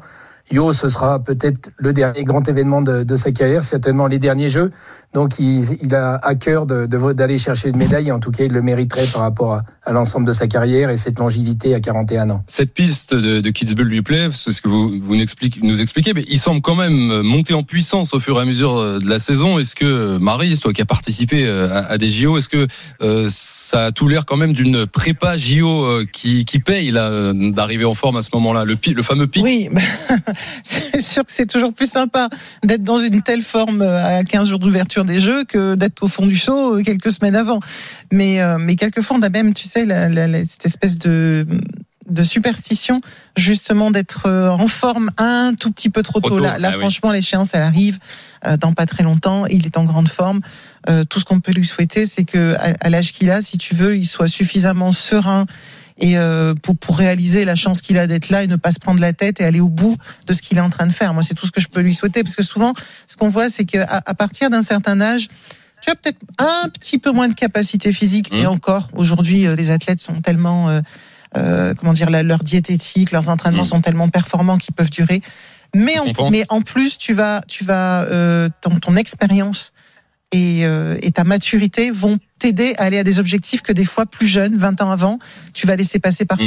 Yo, 0.52 0.72
ce 0.72 0.88
sera 0.88 1.22
peut-être 1.22 1.70
le 1.76 1.92
dernier 1.92 2.24
grand 2.24 2.46
événement 2.48 2.82
de, 2.82 3.04
de 3.04 3.16
sa 3.16 3.30
carrière, 3.30 3.62
certainement 3.64 4.06
les 4.08 4.18
derniers 4.18 4.48
Jeux. 4.48 4.72
Donc 5.12 5.38
il, 5.40 5.64
il 5.82 5.92
a 5.94 6.16
à 6.22 6.34
cœur 6.36 6.66
de- 6.66 6.86
de- 6.86 7.12
d'aller 7.12 7.36
chercher 7.38 7.68
une 7.68 7.76
médaille. 7.76 8.10
En 8.12 8.20
tout 8.20 8.30
cas, 8.30 8.44
il 8.44 8.52
le 8.52 8.62
mériterait 8.62 9.06
par 9.12 9.22
rapport 9.22 9.54
à, 9.54 9.62
à 9.84 9.92
l'ensemble 9.92 10.26
de 10.26 10.32
sa 10.32 10.46
carrière 10.46 10.88
et 10.90 10.96
cette 10.96 11.18
longévité 11.18 11.74
à 11.74 11.80
41 11.80 12.30
ans. 12.30 12.44
Cette 12.46 12.72
piste 12.74 13.14
de, 13.14 13.40
de 13.40 13.50
Kitzbühel 13.50 13.88
lui 13.88 14.02
plaît, 14.02 14.28
c'est 14.32 14.52
ce 14.52 14.60
que 14.62 14.68
vous, 14.68 14.88
vous 15.00 15.14
nous 15.16 15.22
expliquez- 15.22 15.60
nous 15.62 15.80
expliquez, 15.82 16.14
mais 16.14 16.24
il 16.28 16.38
semble 16.38 16.62
quand 16.62 16.76
même 16.76 17.22
monter 17.22 17.54
en 17.54 17.62
puissance 17.64 18.14
au 18.14 18.20
fur 18.20 18.38
et 18.38 18.42
à 18.42 18.44
mesure 18.44 19.00
de 19.00 19.08
la 19.08 19.18
saison. 19.18 19.58
Est-ce 19.58 19.74
que, 19.74 20.16
Marie, 20.18 20.56
toi 20.58 20.72
qui 20.72 20.82
as 20.82 20.86
participé 20.86 21.44
euh, 21.46 21.68
à, 21.72 21.92
à 21.92 21.98
des 21.98 22.08
JO, 22.08 22.38
est-ce 22.38 22.48
que 22.48 22.66
euh, 23.02 23.26
ça 23.30 23.86
a 23.86 23.92
tout 23.92 24.06
l'air 24.06 24.26
quand 24.26 24.36
même 24.36 24.52
d'une 24.52 24.86
prépa 24.86 25.36
JO 25.36 25.84
euh, 25.86 26.06
qui, 26.12 26.44
qui 26.44 26.60
paye 26.60 26.90
là, 26.92 27.08
euh, 27.10 27.50
d'arriver 27.52 27.84
en 27.84 27.94
forme 27.94 28.16
à 28.16 28.22
ce 28.22 28.30
moment-là 28.34 28.64
le 28.64 29.02
fameux 29.02 29.26
pic? 29.26 29.42
Oui, 29.42 29.68
bah, 29.72 29.80
c'est 30.64 31.00
sûr 31.00 31.24
que 31.24 31.32
c'est 31.32 31.46
toujours 31.46 31.72
plus 31.72 31.90
sympa 31.90 32.28
d'être 32.64 32.82
dans 32.84 32.98
une 32.98 33.22
telle 33.22 33.42
forme 33.42 33.82
euh, 33.82 34.18
à 34.20 34.24
15 34.24 34.48
jours 34.48 34.58
d'ouverture 34.58 35.04
des 35.04 35.20
Jeux 35.20 35.44
que 35.44 35.74
d'être 35.74 36.02
au 36.02 36.08
fond 36.08 36.26
du 36.26 36.36
saut 36.36 36.78
euh, 36.78 36.82
quelques 36.82 37.12
semaines 37.12 37.36
avant. 37.36 37.60
Mais, 38.12 38.40
euh, 38.40 38.58
mais 38.58 38.76
quelquefois, 38.76 39.16
on 39.18 39.22
a 39.22 39.28
même, 39.28 39.54
tu 39.54 39.64
sais, 39.66 39.86
la, 39.86 40.08
la- 40.08 40.26
la- 40.28 40.44
cette 40.44 40.66
espèce 40.66 40.98
de 40.98 41.46
de 42.08 42.24
superstition 42.24 43.00
justement 43.36 43.92
d'être 43.92 44.26
euh, 44.26 44.48
en 44.48 44.66
forme 44.66 45.10
un 45.16 45.54
tout 45.54 45.70
petit 45.70 45.90
peu 45.90 46.02
trop 46.02 46.18
Trop 46.18 46.30
tôt. 46.30 46.36
tôt, 46.38 46.42
Là, 46.44 46.58
là 46.58 46.70
ah 46.72 46.74
oui. 46.74 46.80
franchement, 46.80 47.12
l'échéance, 47.12 47.50
elle 47.52 47.62
arrive 47.62 48.00
euh, 48.44 48.56
dans 48.56 48.72
pas 48.72 48.84
très 48.86 49.04
longtemps. 49.04 49.46
Il 49.46 49.64
est 49.64 49.76
en 49.76 49.84
grande 49.84 50.08
forme. 50.08 50.40
Euh, 50.88 51.04
tout 51.04 51.20
ce 51.20 51.24
qu'on 51.24 51.38
peut 51.38 51.52
lui 51.52 51.64
souhaiter, 51.66 52.06
c'est 52.06 52.24
que 52.24 52.54
à, 52.56 52.74
à 52.80 52.90
l'âge 52.90 53.12
qu'il 53.12 53.30
a, 53.30 53.40
si 53.42 53.58
tu 53.58 53.76
veux, 53.76 53.96
il 53.96 54.06
soit 54.06 54.26
suffisamment 54.26 54.90
serein 54.90 55.46
et 56.00 56.16
euh, 56.18 56.54
pour, 56.54 56.76
pour 56.76 56.96
réaliser 56.98 57.44
la 57.44 57.54
chance 57.54 57.80
qu'il 57.82 57.98
a 57.98 58.06
d'être 58.06 58.30
là 58.30 58.42
et 58.42 58.46
ne 58.46 58.56
pas 58.56 58.72
se 58.72 58.78
prendre 58.78 59.00
la 59.00 59.12
tête 59.12 59.40
et 59.40 59.44
aller 59.44 59.60
au 59.60 59.68
bout 59.68 59.96
de 60.26 60.32
ce 60.32 60.42
qu'il 60.42 60.56
est 60.58 60.62
en 60.62 60.70
train 60.70 60.86
de 60.86 60.92
faire. 60.92 61.12
Moi, 61.14 61.22
c'est 61.22 61.34
tout 61.34 61.46
ce 61.46 61.52
que 61.52 61.60
je 61.60 61.68
peux 61.68 61.80
lui 61.80 61.94
souhaiter 61.94 62.22
parce 62.24 62.36
que 62.36 62.42
souvent, 62.42 62.72
ce 63.06 63.16
qu'on 63.16 63.28
voit, 63.28 63.48
c'est 63.50 63.64
qu'à 63.64 64.02
à 64.06 64.14
partir 64.14 64.48
d'un 64.50 64.62
certain 64.62 65.00
âge, 65.00 65.28
tu 65.82 65.90
as 65.90 65.94
peut-être 65.94 66.18
un 66.38 66.68
petit 66.70 66.98
peu 66.98 67.12
moins 67.12 67.28
de 67.28 67.34
capacité 67.34 67.92
physique 67.92 68.30
et 68.32 68.44
Mmh. 68.44 68.48
encore 68.48 68.90
aujourd'hui, 68.94 69.46
euh, 69.46 69.54
les 69.56 69.70
athlètes 69.70 70.00
sont 70.00 70.20
tellement, 70.20 70.68
euh, 70.68 70.80
euh, 71.36 71.74
comment 71.74 71.92
dire, 71.92 72.10
la- 72.10 72.22
leur 72.22 72.40
diététique, 72.40 73.12
leurs 73.12 73.28
entraînements 73.28 73.62
Mmh. 73.62 73.64
sont 73.76 73.80
tellement 73.80 74.08
performants 74.08 74.58
qu'ils 74.58 74.74
peuvent 74.74 74.90
durer. 74.90 75.22
Mais 75.74 75.98
en, 76.00 76.04
mais 76.30 76.44
en 76.48 76.60
plus, 76.62 76.98
tu 76.98 77.12
vas, 77.14 77.42
tu 77.46 77.64
vas, 77.64 78.02
euh, 78.02 78.48
ton, 78.60 78.78
ton 78.78 78.96
expérience 78.96 79.72
et, 80.32 80.64
euh, 80.64 80.96
et 81.02 81.10
ta 81.10 81.24
maturité 81.24 81.90
vont 81.90 82.18
t'aider 82.38 82.74
à 82.78 82.84
aller 82.84 82.98
à 82.98 83.04
des 83.04 83.18
objectifs 83.18 83.62
que 83.62 83.72
des 83.72 83.84
fois 83.84 84.06
plus 84.06 84.26
jeunes, 84.26 84.56
20 84.56 84.82
ans 84.82 84.90
avant, 84.90 85.18
tu 85.54 85.66
vas 85.66 85.76
laisser 85.76 85.98
passer 85.98 86.24
par 86.24 86.38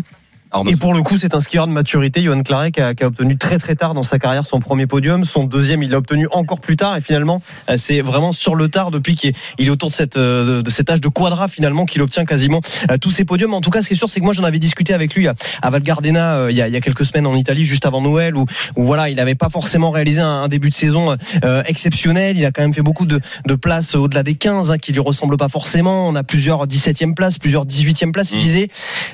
Mmh. 0.00 0.19
Arnaud. 0.50 0.70
Et 0.70 0.76
pour 0.76 0.94
le 0.94 1.02
coup, 1.02 1.18
c'est 1.18 1.34
un 1.34 1.40
skieur 1.40 1.66
de 1.66 1.72
maturité, 1.72 2.22
Johan 2.22 2.42
Claret, 2.42 2.72
qui 2.72 2.80
a, 2.80 2.94
qui 2.94 3.04
a 3.04 3.06
obtenu 3.06 3.36
très 3.36 3.58
très 3.58 3.74
tard 3.74 3.94
dans 3.94 4.02
sa 4.02 4.18
carrière 4.18 4.46
son 4.46 4.60
premier 4.60 4.86
podium. 4.86 5.24
Son 5.24 5.44
deuxième, 5.44 5.82
il 5.82 5.90
l'a 5.90 5.98
obtenu 5.98 6.26
encore 6.32 6.60
plus 6.60 6.76
tard. 6.76 6.96
Et 6.96 7.00
finalement, 7.00 7.42
euh, 7.68 7.76
c'est 7.78 8.00
vraiment 8.00 8.32
sur 8.32 8.54
le 8.54 8.68
tard 8.68 8.90
depuis 8.90 9.14
qu'il 9.14 9.30
est, 9.30 9.36
il 9.58 9.66
est 9.66 9.70
autour 9.70 9.90
de, 9.90 9.94
cette, 9.94 10.16
euh, 10.16 10.62
de 10.62 10.70
cet 10.70 10.90
âge 10.90 11.00
de 11.00 11.08
quadra 11.08 11.48
finalement 11.48 11.84
qu'il 11.86 12.02
obtient 12.02 12.24
quasiment 12.24 12.60
euh, 12.90 12.98
tous 12.98 13.10
ses 13.10 13.24
podiums. 13.24 13.54
En 13.54 13.60
tout 13.60 13.70
cas, 13.70 13.82
ce 13.82 13.88
qui 13.88 13.94
est 13.94 13.96
sûr, 13.96 14.10
c'est 14.10 14.20
que 14.20 14.24
moi, 14.24 14.34
j'en 14.34 14.44
avais 14.44 14.58
discuté 14.58 14.92
avec 14.94 15.14
lui 15.14 15.28
à, 15.28 15.34
à 15.62 15.70
Val 15.70 15.82
Gardena 15.82 16.50
il, 16.50 16.56
y 16.56 16.62
a, 16.62 16.68
il 16.68 16.74
y 16.74 16.76
a 16.76 16.80
quelques 16.80 17.04
semaines 17.04 17.26
en 17.26 17.34
Italie, 17.36 17.64
juste 17.64 17.86
avant 17.86 18.00
Noël, 18.00 18.36
où, 18.36 18.44
où 18.76 18.84
voilà, 18.84 19.08
il 19.08 19.16
n'avait 19.16 19.34
pas 19.34 19.48
forcément 19.48 19.90
réalisé 19.90 20.20
un, 20.20 20.42
un 20.42 20.48
début 20.48 20.70
de 20.70 20.74
saison 20.74 21.16
euh, 21.44 21.62
exceptionnel. 21.66 22.36
Il 22.36 22.44
a 22.44 22.50
quand 22.50 22.62
même 22.62 22.74
fait 22.74 22.82
beaucoup 22.82 23.06
de, 23.06 23.20
de 23.46 23.54
places 23.54 23.94
au-delà 23.94 24.22
des 24.22 24.34
15 24.34 24.72
hein, 24.72 24.78
qui 24.78 24.92
lui 24.92 25.00
ressemblent 25.00 25.36
pas 25.36 25.48
forcément. 25.48 26.08
On 26.08 26.14
a 26.14 26.22
plusieurs 26.22 26.66
17e 26.66 27.14
places, 27.14 27.38
plusieurs 27.38 27.66
18e 27.66 28.12
places. 28.12 28.32
Il 28.32 28.38
Mm. 28.38 28.40
disait, 28.40 28.68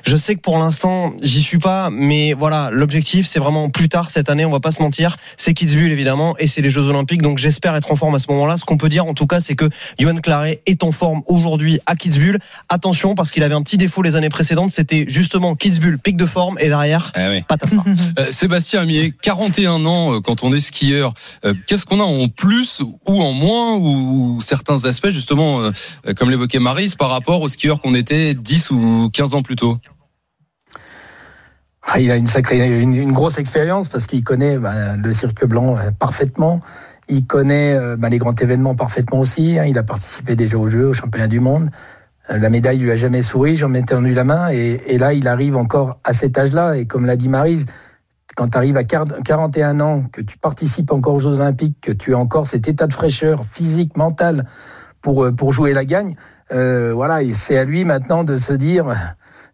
je 0.04 0.16
sais 0.16 0.34
que 0.34 0.40
pour 0.40 0.58
l'instant, 0.58 1.12
j'y 1.26 1.42
suis 1.42 1.58
pas, 1.58 1.90
mais 1.90 2.32
voilà, 2.32 2.70
l'objectif, 2.72 3.26
c'est 3.26 3.38
vraiment 3.40 3.68
plus 3.68 3.88
tard 3.88 4.10
cette 4.10 4.30
année, 4.30 4.44
on 4.44 4.50
va 4.50 4.60
pas 4.60 4.70
se 4.70 4.80
mentir. 4.82 5.16
C'est 5.36 5.52
Kitzbühel, 5.54 5.92
évidemment, 5.92 6.34
et 6.38 6.46
c'est 6.46 6.62
les 6.62 6.70
Jeux 6.70 6.86
Olympiques, 6.86 7.22
donc 7.22 7.38
j'espère 7.38 7.74
être 7.76 7.90
en 7.92 7.96
forme 7.96 8.14
à 8.14 8.18
ce 8.18 8.26
moment-là. 8.30 8.56
Ce 8.56 8.64
qu'on 8.64 8.76
peut 8.76 8.88
dire, 8.88 9.04
en 9.06 9.14
tout 9.14 9.26
cas, 9.26 9.40
c'est 9.40 9.54
que 9.54 9.68
Johan 9.98 10.16
Claret 10.16 10.62
est 10.66 10.82
en 10.84 10.92
forme 10.92 11.22
aujourd'hui 11.26 11.80
à 11.86 11.96
Kitzbühel. 11.96 12.38
Attention, 12.68 13.14
parce 13.14 13.30
qu'il 13.30 13.42
avait 13.42 13.54
un 13.54 13.62
petit 13.62 13.76
défaut 13.76 14.02
les 14.02 14.16
années 14.16 14.28
précédentes, 14.28 14.70
c'était 14.70 15.04
justement 15.08 15.54
Kitzbühel, 15.54 15.98
pic 15.98 16.16
de 16.16 16.26
forme, 16.26 16.56
et 16.60 16.68
derrière, 16.68 17.12
Ah 17.14 17.28
oui. 17.30 17.42
patatras. 17.46 17.82
Euh, 18.18 18.26
Sébastien 18.30 18.82
Amier, 18.82 19.12
41 19.20 19.84
ans 19.84 20.14
euh, 20.14 20.20
quand 20.20 20.42
on 20.42 20.52
est 20.52 20.60
skieur. 20.60 21.12
Euh, 21.44 21.54
Qu'est-ce 21.66 21.84
qu'on 21.84 22.00
a 22.00 22.04
en 22.04 22.28
plus 22.28 22.80
ou 23.06 23.20
en 23.22 23.32
moins 23.32 23.74
ou, 23.74 24.36
ou 24.36 24.40
certains 24.40 24.84
aspects 24.84 25.10
justement, 25.10 25.60
euh, 25.60 25.70
comme 26.16 26.30
l'évoquait 26.30 26.58
Marise, 26.60 26.94
par 26.94 27.10
rapport 27.10 27.42
aux 27.42 27.48
skieurs 27.48 27.80
qu'on 27.80 27.94
était 27.94 28.34
10 28.34 28.70
ou 28.70 29.10
15 29.12 29.34
ans 29.34 29.42
plus 29.42 29.56
tôt? 29.56 29.78
Ah, 31.88 32.00
il 32.00 32.10
a 32.10 32.16
une 32.16 32.26
sacrée, 32.26 32.80
une, 32.80 33.12
grosse 33.12 33.38
expérience 33.38 33.88
parce 33.88 34.06
qu'il 34.08 34.24
connaît 34.24 34.58
bah, 34.58 34.96
le 34.96 35.12
cirque 35.12 35.46
blanc 35.46 35.76
euh, 35.76 35.90
parfaitement. 35.96 36.60
Il 37.08 37.26
connaît 37.26 37.74
euh, 37.76 37.96
bah, 37.96 38.08
les 38.08 38.18
grands 38.18 38.34
événements 38.34 38.74
parfaitement 38.74 39.20
aussi. 39.20 39.56
hein. 39.56 39.66
Il 39.66 39.78
a 39.78 39.84
participé 39.84 40.34
déjà 40.34 40.58
aux 40.58 40.68
Jeux, 40.68 40.88
aux 40.88 40.92
Championnats 40.92 41.28
du 41.28 41.38
Monde. 41.38 41.70
Euh, 42.30 42.38
La 42.38 42.50
médaille 42.50 42.78
lui 42.78 42.90
a 42.90 42.96
jamais 42.96 43.22
souri, 43.22 43.54
j'en 43.54 43.72
ai 43.72 43.84
tendu 43.84 44.14
la 44.14 44.24
main. 44.24 44.48
Et, 44.48 44.98
là, 44.98 45.12
il 45.12 45.28
arrive 45.28 45.56
encore 45.56 46.00
à 46.02 46.12
cet 46.12 46.36
âge-là. 46.36 46.76
Et 46.76 46.86
comme 46.86 47.06
l'a 47.06 47.14
dit 47.14 47.28
Marise, 47.28 47.66
quand 48.34 48.48
tu 48.48 48.58
arrives 48.58 48.76
à 48.76 48.82
40 48.82 49.22
41 49.22 49.78
ans, 49.78 50.04
que 50.12 50.22
tu 50.22 50.38
participes 50.38 50.90
encore 50.90 51.14
aux 51.14 51.20
Jeux 51.20 51.36
Olympiques, 51.36 51.78
que 51.80 51.92
tu 51.92 52.14
as 52.14 52.18
encore 52.18 52.48
cet 52.48 52.66
état 52.66 52.88
de 52.88 52.92
fraîcheur 52.92 53.44
physique, 53.46 53.96
mental 53.96 54.44
pour, 55.00 55.28
pour 55.36 55.52
jouer 55.52 55.72
la 55.72 55.84
gagne, 55.84 56.16
euh, 56.52 56.92
voilà, 56.94 57.22
et 57.22 57.32
c'est 57.32 57.56
à 57.56 57.64
lui 57.64 57.84
maintenant 57.84 58.24
de 58.24 58.36
se 58.36 58.52
dire 58.52 58.86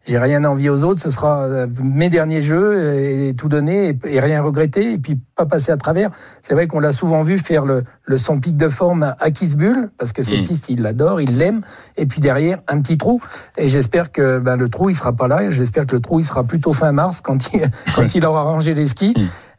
j'ai 0.04 0.18
rien 0.18 0.42
à 0.44 0.48
envier 0.48 0.68
aux 0.70 0.84
autres. 0.84 1.00
Ce 1.00 1.10
sera 1.10 1.42
euh, 1.44 1.66
mes 1.82 2.08
derniers 2.08 2.40
jeux 2.40 2.94
et 2.94 3.34
tout 3.34 3.48
donner 3.48 3.90
et, 3.90 3.98
et 4.16 4.20
rien 4.20 4.42
regretter 4.42 4.92
et 4.92 4.98
puis 4.98 5.18
pas 5.36 5.46
passer 5.46 5.72
à 5.72 5.76
travers. 5.76 6.10
C'est 6.42 6.54
vrai 6.54 6.66
qu'on 6.66 6.80
l'a 6.80 6.92
souvent 6.92 7.22
vu 7.22 7.38
faire 7.38 7.64
le, 7.64 7.84
le 8.04 8.18
son 8.18 8.40
pic 8.40 8.56
de 8.56 8.68
forme 8.68 9.14
à, 9.18 9.30
Kitzbühel 9.30 9.90
parce 9.98 10.12
que 10.12 10.22
cette 10.22 10.40
Mm. 10.42 10.44
piste, 10.44 10.68
il 10.68 10.82
l'adore, 10.82 11.20
il 11.20 11.38
l'aime. 11.38 11.62
Et 11.96 12.06
puis 12.06 12.20
derrière, 12.20 12.58
un 12.68 12.80
petit 12.80 12.98
trou. 12.98 13.22
Et 13.56 13.68
j'espère 13.68 14.10
que 14.12 14.38
ben, 14.38 14.56
le 14.56 14.68
trou, 14.68 14.90
il 14.90 14.96
sera 14.96 15.12
pas 15.12 15.28
là. 15.28 15.44
Et 15.44 15.50
J'espère 15.50 15.86
que 15.86 15.94
le 15.94 16.00
trou, 16.00 16.18
il 16.20 16.24
sera 16.24 16.44
plutôt 16.44 16.72
fin 16.72 16.92
mars 16.92 17.20
quand 17.20 17.52
il, 17.54 17.70
quand 17.94 18.14
il 18.14 18.24
aura 18.26 18.42
rangé 18.42 18.74
les 18.74 18.86
skis. 18.86 19.14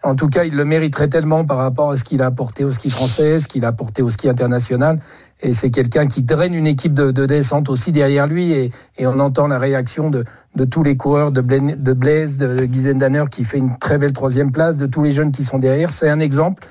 En 0.05 0.15
tout 0.15 0.27
cas, 0.27 0.43
il 0.43 0.55
le 0.55 0.65
mériterait 0.65 1.07
tellement 1.07 1.45
par 1.45 1.55
rapport 1.57 1.91
à 1.91 1.97
ce 1.97 2.03
qu'il 2.03 2.21
a 2.21 2.25
apporté 2.25 2.65
au 2.65 2.71
ski 2.73 2.89
français, 2.89 3.39
ce 3.39 3.47
qu'il 3.47 3.63
a 3.63 3.69
apporté 3.69 4.01
au 4.01 4.09
ski 4.09 4.27
international. 4.27 4.99
Et 5.43 5.53
c'est 5.53 5.69
quelqu'un 5.69 6.07
qui 6.07 6.23
draine 6.23 6.53
une 6.53 6.67
équipe 6.67 6.93
de, 6.93 7.11
de 7.11 7.25
descente 7.25 7.69
aussi 7.69 7.91
derrière 7.91 8.27
lui. 8.27 8.51
Et, 8.53 8.71
et 8.97 9.05
on 9.05 9.19
entend 9.19 9.47
la 9.47 9.59
réaction 9.59 10.09
de, 10.09 10.23
de 10.55 10.65
tous 10.65 10.83
les 10.83 10.95
coureurs, 10.95 11.31
de, 11.31 11.41
de 11.41 11.93
Blaise, 11.93 12.37
de 12.37 12.67
Gizendaner 12.71 13.25
qui 13.29 13.43
fait 13.43 13.57
une 13.57 13.77
très 13.77 13.97
belle 13.97 14.13
troisième 14.13 14.51
place, 14.51 14.77
de 14.77 14.87
tous 14.87 15.03
les 15.03 15.11
jeunes 15.11 15.31
qui 15.31 15.43
sont 15.43 15.59
derrière. 15.59 15.91
C'est 15.91 16.09
un 16.09 16.19
exemple. 16.19 16.65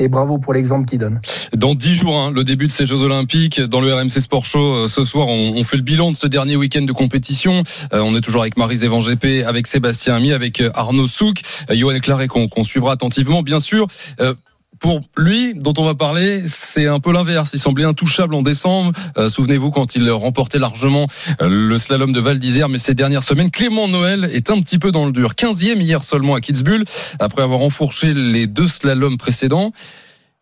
Et 0.00 0.06
bravo 0.06 0.38
pour 0.38 0.52
l'exemple 0.52 0.86
qu'il 0.86 0.98
donne. 1.00 1.20
Dans 1.56 1.74
dix 1.74 1.94
jours, 1.94 2.16
hein, 2.16 2.30
le 2.32 2.44
début 2.44 2.68
de 2.68 2.70
ces 2.70 2.86
Jeux 2.86 3.02
Olympiques, 3.02 3.60
dans 3.60 3.80
le 3.80 3.92
RMC 3.92 4.20
Sport 4.20 4.44
Show, 4.44 4.74
euh, 4.76 4.86
ce 4.86 5.02
soir, 5.02 5.26
on, 5.26 5.54
on 5.56 5.64
fait 5.64 5.76
le 5.76 5.82
bilan 5.82 6.12
de 6.12 6.16
ce 6.16 6.28
dernier 6.28 6.54
week-end 6.54 6.82
de 6.82 6.92
compétition. 6.92 7.64
Euh, 7.92 8.00
on 8.04 8.14
est 8.14 8.20
toujours 8.20 8.42
avec 8.42 8.56
Marise 8.56 8.84
Evan 8.84 9.00
GP, 9.00 9.44
avec 9.44 9.66
Sébastien 9.66 10.14
Ami, 10.14 10.32
avec 10.32 10.60
euh, 10.60 10.70
Arnaud 10.74 11.08
Souk, 11.08 11.40
euh, 11.68 11.74
Johan 11.74 11.98
Claret 11.98 12.28
qu'on 12.28 12.46
qu'on 12.46 12.62
suivra 12.62 12.92
attentivement, 12.92 13.42
bien 13.42 13.58
sûr. 13.58 13.88
Euh, 14.20 14.34
pour 14.80 15.00
lui, 15.16 15.54
dont 15.54 15.74
on 15.78 15.84
va 15.84 15.94
parler, 15.94 16.42
c'est 16.46 16.86
un 16.86 17.00
peu 17.00 17.12
l'inverse. 17.12 17.50
Il 17.54 17.58
semblait 17.58 17.84
intouchable 17.84 18.34
en 18.34 18.42
décembre. 18.42 18.92
Euh, 19.16 19.28
Souvenez-vous 19.28 19.70
quand 19.70 19.96
il 19.96 20.10
remportait 20.10 20.58
largement 20.58 21.06
euh, 21.40 21.48
le 21.48 21.78
slalom 21.78 22.12
de 22.12 22.20
Val 22.20 22.38
d'Isère, 22.38 22.68
mais 22.68 22.78
ces 22.78 22.94
dernières 22.94 23.22
semaines, 23.22 23.50
Clément 23.50 23.88
Noël 23.88 24.28
est 24.32 24.50
un 24.50 24.60
petit 24.60 24.78
peu 24.78 24.92
dans 24.92 25.06
le 25.06 25.12
dur. 25.12 25.32
15e 25.32 25.80
hier 25.80 26.02
seulement 26.02 26.34
à 26.34 26.40
Kitzbühel, 26.40 26.84
après 27.18 27.42
avoir 27.42 27.60
enfourché 27.60 28.14
les 28.14 28.46
deux 28.46 28.68
slaloms 28.68 29.18
précédents. 29.18 29.72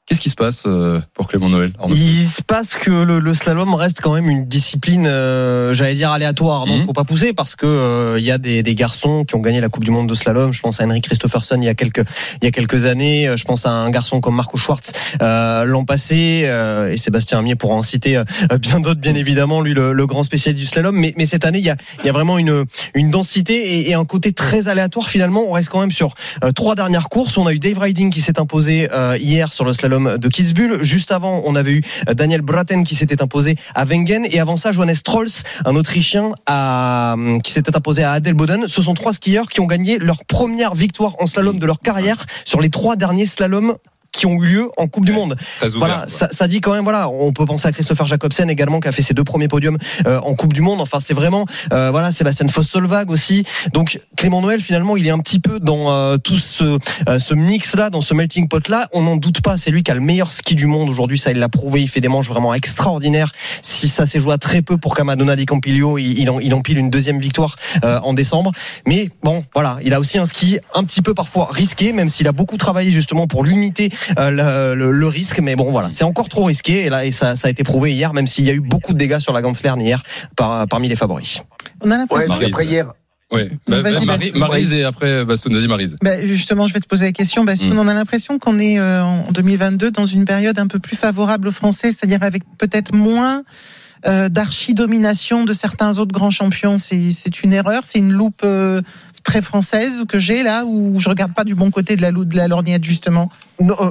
Qu'est-ce 0.06 0.20
qui 0.20 0.30
se 0.30 0.36
passe 0.36 0.62
euh, 0.66 1.00
pour 1.14 1.26
Clément 1.26 1.48
Noël 1.48 1.72
Il 1.90 2.28
se 2.28 2.40
passe 2.40 2.74
que 2.76 2.92
le, 2.92 3.18
le 3.18 3.34
slalom 3.34 3.74
reste 3.74 4.00
quand 4.00 4.14
même 4.14 4.30
une 4.30 4.46
discipline, 4.46 5.04
euh, 5.08 5.74
j'allais 5.74 5.94
dire 5.94 6.12
aléatoire. 6.12 6.64
Non, 6.66 6.76
Mhm. 6.78 6.84
faut 6.86 6.92
pas 6.92 7.02
pousser 7.02 7.32
parce 7.32 7.56
que 7.56 7.66
euh, 7.66 8.14
il 8.16 8.24
y 8.24 8.30
a 8.30 8.38
des, 8.38 8.62
des 8.62 8.74
garçons 8.76 9.24
qui 9.24 9.34
ont 9.34 9.40
gagné 9.40 9.60
la 9.60 9.68
Coupe 9.68 9.82
du 9.82 9.90
Monde 9.90 10.08
de 10.08 10.14
slalom. 10.14 10.52
Je 10.52 10.60
pense 10.60 10.80
à 10.80 10.84
Henrik 10.84 11.02
Christopherson 11.04 11.58
il 11.60 11.64
y 11.64 11.68
a 11.68 11.74
quelques 11.74 12.04
il 12.40 12.44
y 12.44 12.46
a 12.46 12.52
quelques 12.52 12.86
années. 12.86 13.32
Je 13.36 13.44
pense 13.44 13.66
à 13.66 13.70
un 13.70 13.90
garçon 13.90 14.20
comme 14.20 14.36
Marco 14.36 14.56
Schwartz 14.58 14.92
euh, 15.22 15.64
l'an 15.64 15.84
passé 15.84 16.42
euh, 16.44 16.92
et 16.92 16.96
Sébastien 16.98 17.40
Amier 17.40 17.56
pourra 17.56 17.74
en 17.74 17.82
citer 17.82 18.16
euh, 18.16 18.24
bien 18.60 18.78
d'autres, 18.78 19.00
bien 19.00 19.16
évidemment. 19.16 19.60
Lui, 19.60 19.74
le, 19.74 19.92
le 19.92 20.06
grand 20.06 20.22
spécialiste 20.22 20.60
du 20.60 20.66
slalom. 20.66 20.94
Mais, 20.94 21.14
mais 21.16 21.26
cette 21.26 21.44
année, 21.44 21.58
il 21.58 21.64
y 21.64 21.70
a 21.70 21.76
il 22.04 22.06
y 22.06 22.10
a 22.10 22.12
vraiment 22.12 22.38
une 22.38 22.64
une 22.94 23.10
densité 23.10 23.54
et, 23.80 23.90
et 23.90 23.94
un 23.94 24.04
côté 24.04 24.32
très 24.32 24.68
aléatoire. 24.68 25.08
Finalement, 25.08 25.42
on 25.48 25.52
reste 25.52 25.68
quand 25.70 25.80
même 25.80 25.90
sur 25.90 26.14
euh, 26.44 26.52
trois 26.52 26.76
dernières 26.76 27.08
courses. 27.08 27.36
On 27.38 27.46
a 27.48 27.52
eu 27.52 27.58
Dave 27.58 27.78
Riding 27.78 28.10
qui 28.10 28.20
s'est 28.20 28.38
imposé 28.38 28.88
euh, 28.92 29.16
hier 29.18 29.52
sur 29.52 29.64
le 29.64 29.72
slalom 29.72 29.95
de 30.00 30.28
Kitzbühel. 30.28 30.82
Juste 30.82 31.12
avant, 31.12 31.42
on 31.44 31.54
avait 31.54 31.72
eu 31.72 31.82
euh, 32.08 32.14
Daniel 32.14 32.42
Braten 32.42 32.84
qui 32.84 32.94
s'était 32.94 33.22
imposé 33.22 33.56
à 33.74 33.84
Wengen. 33.84 34.26
Et 34.30 34.40
avant 34.40 34.56
ça, 34.56 34.72
Johannes 34.72 34.94
Strolls, 34.94 35.42
un 35.64 35.74
Autrichien, 35.74 36.32
à, 36.46 37.12
hum, 37.14 37.42
qui 37.42 37.52
s'était 37.52 37.76
imposé 37.76 38.02
à 38.02 38.12
Adelboden. 38.12 38.68
Ce 38.68 38.82
sont 38.82 38.94
trois 38.94 39.12
skieurs 39.12 39.48
qui 39.48 39.60
ont 39.60 39.66
gagné 39.66 39.98
leur 39.98 40.24
première 40.24 40.74
victoire 40.74 41.14
en 41.18 41.26
slalom 41.26 41.58
de 41.58 41.66
leur 41.66 41.80
carrière 41.80 42.26
sur 42.44 42.60
les 42.60 42.70
trois 42.70 42.96
derniers 42.96 43.26
slaloms 43.26 43.76
qui 44.16 44.26
ont 44.26 44.42
eu 44.42 44.46
lieu 44.46 44.70
en 44.76 44.86
Coupe 44.88 45.04
du 45.04 45.12
Monde. 45.12 45.36
Ouvert, 45.76 45.78
Voilà, 45.78 46.04
ça, 46.08 46.28
ça 46.32 46.48
dit 46.48 46.60
quand 46.60 46.72
même, 46.72 46.84
voilà, 46.84 47.08
on 47.08 47.32
peut 47.32 47.46
penser 47.46 47.68
à 47.68 47.72
Christopher 47.72 48.06
Jacobsen 48.06 48.48
également 48.50 48.80
qui 48.80 48.88
a 48.88 48.92
fait 48.92 49.02
ses 49.02 49.14
deux 49.14 49.24
premiers 49.24 49.48
podiums 49.48 49.78
euh, 50.06 50.18
en 50.20 50.34
Coupe 50.34 50.52
du 50.52 50.60
Monde. 50.62 50.80
Enfin, 50.80 50.98
c'est 51.00 51.14
vraiment, 51.14 51.44
euh, 51.72 51.90
voilà, 51.90 52.12
Sébastien 52.12 52.46
Foss-Solvag 52.48 53.10
aussi. 53.10 53.44
Donc 53.72 54.00
Clément 54.16 54.40
Noël, 54.40 54.60
finalement, 54.60 54.96
il 54.96 55.06
est 55.06 55.10
un 55.10 55.18
petit 55.18 55.40
peu 55.40 55.60
dans 55.60 55.90
euh, 55.90 56.16
tout 56.16 56.36
ce, 56.36 56.78
euh, 57.08 57.18
ce 57.18 57.34
mix-là, 57.34 57.90
dans 57.90 58.00
ce 58.00 58.14
melting 58.14 58.48
pot-là. 58.48 58.88
On 58.92 59.02
n'en 59.02 59.16
doute 59.16 59.40
pas, 59.40 59.56
c'est 59.56 59.70
lui 59.70 59.82
qui 59.82 59.90
a 59.90 59.94
le 59.94 60.00
meilleur 60.00 60.32
ski 60.32 60.54
du 60.54 60.66
monde 60.66 60.88
aujourd'hui. 60.88 61.18
Ça, 61.18 61.30
il 61.30 61.38
l'a 61.38 61.48
prouvé. 61.48 61.82
Il 61.82 61.88
fait 61.88 62.00
des 62.00 62.08
manches 62.08 62.28
vraiment 62.28 62.54
extraordinaires. 62.54 63.32
Si 63.62 63.88
ça 63.88 64.06
s'est 64.06 64.20
joué 64.20 64.34
à 64.34 64.38
très 64.38 64.62
peu 64.62 64.76
pour 64.76 64.94
Camadonna 64.96 65.36
Di 65.36 65.46
Campilio, 65.46 65.98
il, 65.98 66.18
il, 66.18 66.30
en- 66.30 66.40
il 66.40 66.54
empile 66.54 66.78
une 66.78 66.90
deuxième 66.90 67.18
victoire 67.20 67.56
euh, 67.84 67.98
en 68.02 68.12
décembre. 68.14 68.52
Mais 68.86 69.08
bon, 69.22 69.44
voilà, 69.54 69.78
il 69.82 69.94
a 69.94 70.00
aussi 70.00 70.18
un 70.18 70.26
ski 70.26 70.58
un 70.74 70.84
petit 70.84 71.02
peu 71.02 71.14
parfois 71.14 71.48
risqué, 71.50 71.92
même 71.92 72.08
s'il 72.08 72.28
a 72.28 72.32
beaucoup 72.32 72.56
travaillé 72.56 72.90
justement 72.92 73.26
pour 73.26 73.44
limiter 73.44 73.90
le, 74.18 74.74
le- 74.74 74.90
le 74.90 75.06
risque. 75.06 75.40
Mais 75.40 75.56
bon, 75.56 75.70
voilà, 75.70 75.88
c'est 75.90 76.04
encore 76.04 76.28
trop 76.28 76.44
risqué. 76.44 76.84
Et 76.86 76.90
là, 76.90 77.04
et 77.04 77.10
ça, 77.10 77.36
ça 77.36 77.48
a 77.48 77.50
été 77.50 77.64
prouvé 77.64 77.92
hier, 77.92 78.12
même 78.14 78.26
s'il 78.26 78.44
y 78.44 78.50
a 78.50 78.54
eu 78.54 78.60
beaucoup 78.60 78.92
de 78.92 78.98
dégâts 78.98 79.18
sur 79.18 79.32
la 79.32 79.42
Ganslerne 79.42 79.80
hier 79.80 80.02
par- 80.36 80.66
parmi 80.68 80.88
les 80.88 80.96
favoris. 80.96 81.42
On 81.82 81.90
a 81.90 81.94
Ouais, 81.94 81.98
l'impression. 82.00 82.34
puis 82.36 82.46
après 82.46 82.66
hier, 82.66 82.92
Ouais. 83.32 83.50
Bah, 83.66 83.82
bah. 83.82 83.90
Maryse 84.36 84.72
et 84.72 84.84
après 84.84 85.24
Bastoun, 85.24 85.52
vas-y 85.52 85.66
Marise. 85.66 85.96
Bah, 86.00 86.24
justement, 86.24 86.68
je 86.68 86.74
vais 86.74 86.78
te 86.78 86.86
poser 86.86 87.06
la 87.06 87.12
question. 87.12 87.42
Bastien, 87.42 87.74
Mm. 87.74 87.78
on 87.80 87.88
a 87.88 87.94
l'impression 87.94 88.38
qu'on 88.38 88.60
est 88.60 88.78
euh, 88.78 89.02
en 89.02 89.32
2022 89.32 89.90
dans 89.90 90.06
une 90.06 90.24
période 90.24 90.60
un 90.60 90.68
peu 90.68 90.78
plus 90.78 90.94
favorable 90.96 91.48
aux 91.48 91.52
Français, 91.52 91.88
c'est-à-dire 91.90 92.22
avec 92.22 92.44
peut-être 92.56 92.94
moins 92.94 93.42
euh, 94.06 94.28
d'archi-domination 94.28 95.42
de 95.44 95.52
certains 95.52 95.98
autres 95.98 96.12
grands 96.12 96.30
champions. 96.30 96.78
C'est 96.78 97.10
c'est 97.10 97.42
une 97.42 97.52
erreur, 97.52 97.82
c'est 97.84 97.98
une 97.98 98.12
loupe 98.12 98.42
euh, 98.44 98.80
très 99.26 99.42
française 99.42 100.04
que 100.08 100.18
j'ai 100.18 100.42
là, 100.42 100.64
où 100.64 100.98
je 101.00 101.08
regarde 101.10 101.34
pas 101.34 101.44
du 101.44 101.54
bon 101.54 101.70
côté 101.70 101.96
de 101.96 102.02
la 102.02 102.12
de 102.12 102.36
la 102.36 102.48
lorgnette, 102.48 102.84
justement. 102.84 103.30
Non, 103.60 103.74
euh, 103.80 103.90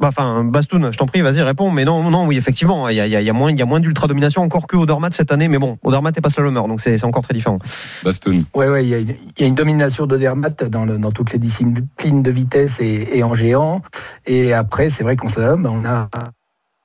bah, 0.00 0.08
enfin, 0.08 0.44
Bastoun, 0.44 0.92
je 0.92 0.96
t'en 0.96 1.06
prie, 1.06 1.20
vas-y, 1.22 1.42
réponds. 1.42 1.72
Mais 1.72 1.84
non, 1.84 2.08
non, 2.10 2.24
oui, 2.28 2.36
effectivement, 2.36 2.88
il 2.88 2.94
y 2.96 3.00
a, 3.00 3.06
y 3.08 3.16
a- 3.16 3.20
y 3.20 3.28
a 3.28 3.32
moins, 3.32 3.50
il 3.50 3.58
y 3.58 3.62
a 3.62 3.66
moins 3.66 3.80
d'ultra 3.80 4.06
domination 4.06 4.42
encore 4.42 4.68
que 4.68 4.76
Odermatt 4.76 5.12
cette 5.12 5.32
année. 5.32 5.48
Mais 5.48 5.58
bon, 5.58 5.76
Odermatt 5.82 6.14
n'est 6.14 6.22
pas 6.22 6.30
slalomer, 6.30 6.60
donc 6.68 6.80
c'est 6.80 7.02
encore 7.02 7.24
très 7.24 7.34
différent. 7.34 7.58
Bastoun. 8.04 8.44
Ouais, 8.54 8.68
ouais, 8.68 8.84
il 8.86 8.88
y, 8.90 8.94
a 8.94 8.98
une- 8.98 9.08
il 9.36 9.40
y 9.40 9.44
a 9.44 9.46
une 9.48 9.56
domination 9.56 10.06
de 10.06 10.16
Dermatt 10.16 10.62
dans, 10.64 10.84
le- 10.84 10.98
dans 10.98 11.10
toutes 11.10 11.32
les 11.32 11.40
disciplines 11.40 12.22
de 12.22 12.30
vitesse 12.30 12.78
et, 12.80 13.18
et 13.18 13.24
en 13.24 13.34
géant. 13.34 13.82
Et 14.26 14.52
après, 14.52 14.88
c'est 14.88 15.02
vrai 15.02 15.16
qu'en 15.16 15.28
slalom, 15.28 15.66
on 15.66 15.84
a 15.84 16.08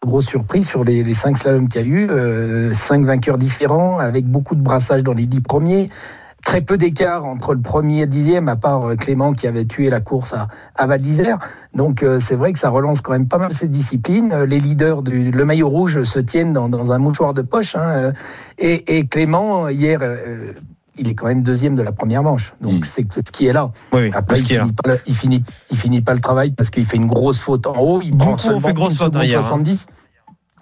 une 0.03 0.09
grosse 0.09 0.25
surprise 0.27 0.67
sur 0.67 0.83
les, 0.83 1.03
les 1.03 1.13
cinq 1.13 1.37
slaloms 1.37 1.69
qu'il 1.69 1.81
y 1.81 1.83
a 1.83 1.87
eu, 1.87 2.09
euh, 2.09 2.73
cinq 2.73 3.05
vainqueurs 3.05 3.37
différents, 3.37 3.99
avec 3.99 4.25
beaucoup 4.25 4.55
de 4.55 4.61
brassage 4.61 5.03
dans 5.03 5.13
les 5.13 5.27
dix 5.27 5.41
premiers. 5.41 5.87
Très 6.45 6.61
peu 6.61 6.77
d'écart 6.77 7.23
entre 7.25 7.53
le 7.53 7.61
premier 7.61 7.99
et 7.99 8.01
le 8.01 8.07
dixième, 8.07 8.49
à 8.49 8.55
part 8.57 8.89
euh, 8.89 8.95
Clément 8.95 9.31
qui 9.31 9.47
avait 9.47 9.63
tué 9.65 9.89
la 9.89 10.01
course 10.01 10.33
à, 10.33 10.49
à 10.75 10.87
Val 10.87 11.01
d'Isère. 11.01 11.39
Donc 11.73 12.03
euh, 12.03 12.19
c'est 12.19 12.35
vrai 12.35 12.51
que 12.53 12.59
ça 12.59 12.69
relance 12.69 12.99
quand 13.01 13.13
même 13.13 13.27
pas 13.27 13.37
mal 13.37 13.51
ces 13.53 13.67
disciplines. 13.69 14.31
Euh, 14.33 14.45
Les 14.45 14.59
leaders 14.59 15.03
du 15.03 15.31
le 15.31 15.45
maillot 15.45 15.69
rouge 15.69 16.03
se 16.03 16.19
tiennent 16.19 16.51
dans, 16.53 16.67
dans 16.69 16.91
un 16.91 16.97
mouchoir 16.97 17.33
de 17.33 17.41
poche. 17.43 17.75
hein, 17.75 17.81
euh, 17.87 18.11
et, 18.59 18.97
et 18.97 19.07
Clément, 19.07 19.69
hier, 19.69 19.99
euh, 20.01 20.51
il 20.97 21.07
est 21.09 21.15
quand 21.15 21.27
même 21.27 21.41
deuxième 21.43 21.75
de 21.75 21.81
la 21.81 21.91
première 21.93 22.21
manche. 22.23 22.53
Donc 22.61 22.81
Mm. 22.81 22.87
c'est 22.87 23.07
ce 23.13 23.31
qui 23.31 23.47
est 23.47 23.53
là. 23.53 23.71
Oui, 23.93 24.11
Après, 24.13 24.37
il 24.39 24.43
là. 24.55 24.61
finit, 24.63 24.73
pas 24.73 24.89
le, 24.91 24.99
il, 25.07 25.15
finit, 25.15 25.43
il 25.71 25.77
finit 25.77 26.01
pas 26.01 26.13
le 26.13 26.19
travail 26.19 26.51
parce 26.51 26.69
qu'il 26.69 26.85
fait 26.85 26.97
une 26.97 27.07
grosse 27.07 27.39
faute 27.39 27.65
en 27.67 27.75
haut. 27.79 28.01
Il 28.03 28.11
Beaucoup 28.11 28.31
prend 28.31 28.37
seulement 28.37 28.59
fait 28.67 28.73
grosse 28.73 28.95
faute, 28.97 29.15
hein, 29.15 29.19
seconde 29.21 29.27
hier, 29.27 29.39
hein. 29.39 29.41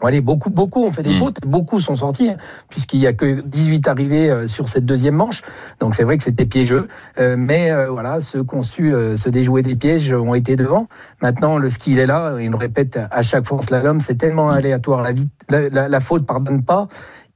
70. 0.01 0.07
Allez, 0.07 0.21
beaucoup, 0.21 0.49
beaucoup 0.49 0.83
ont 0.85 0.91
fait 0.91 1.03
des 1.03 1.13
Mm. 1.13 1.17
fautes, 1.17 1.37
beaucoup 1.45 1.79
sont 1.79 1.95
sortis, 1.95 2.29
hein, 2.29 2.37
puisqu'il 2.69 2.99
y 2.99 3.07
a 3.07 3.13
que 3.13 3.41
18 3.41 3.87
arrivés 3.87 4.29
euh, 4.29 4.47
sur 4.47 4.67
cette 4.67 4.85
deuxième 4.85 5.15
manche. 5.15 5.41
Donc 5.79 5.95
c'est 5.95 6.03
vrai 6.03 6.17
que 6.17 6.23
c'était 6.23 6.45
piégeux, 6.45 6.87
Euh, 7.19 7.35
mais 7.37 7.71
euh, 7.71 7.89
voilà, 7.89 8.21
ceux 8.21 8.43
qui 8.43 8.55
ont 8.55 8.61
su 8.63 8.91
se 8.91 9.29
déjouer 9.29 9.61
des 9.61 9.75
pièges 9.75 10.11
ont 10.13 10.33
été 10.33 10.55
devant. 10.55 10.87
Maintenant, 11.21 11.57
le 11.57 11.69
ski 11.69 11.91
il 11.91 11.99
est 11.99 12.05
là, 12.05 12.35
il 12.39 12.49
le 12.49 12.55
répète 12.57 12.99
à 13.11 13.21
chaque 13.21 13.45
fois 13.47 13.61
slalom, 13.61 13.99
c'est 13.99 14.15
tellement 14.15 14.49
aléatoire, 14.49 15.01
la, 15.01 15.11
vite, 15.11 15.29
la, 15.49 15.69
la, 15.69 15.87
la 15.87 15.99
faute 15.99 16.25
pardonne 16.25 16.63
pas. 16.63 16.87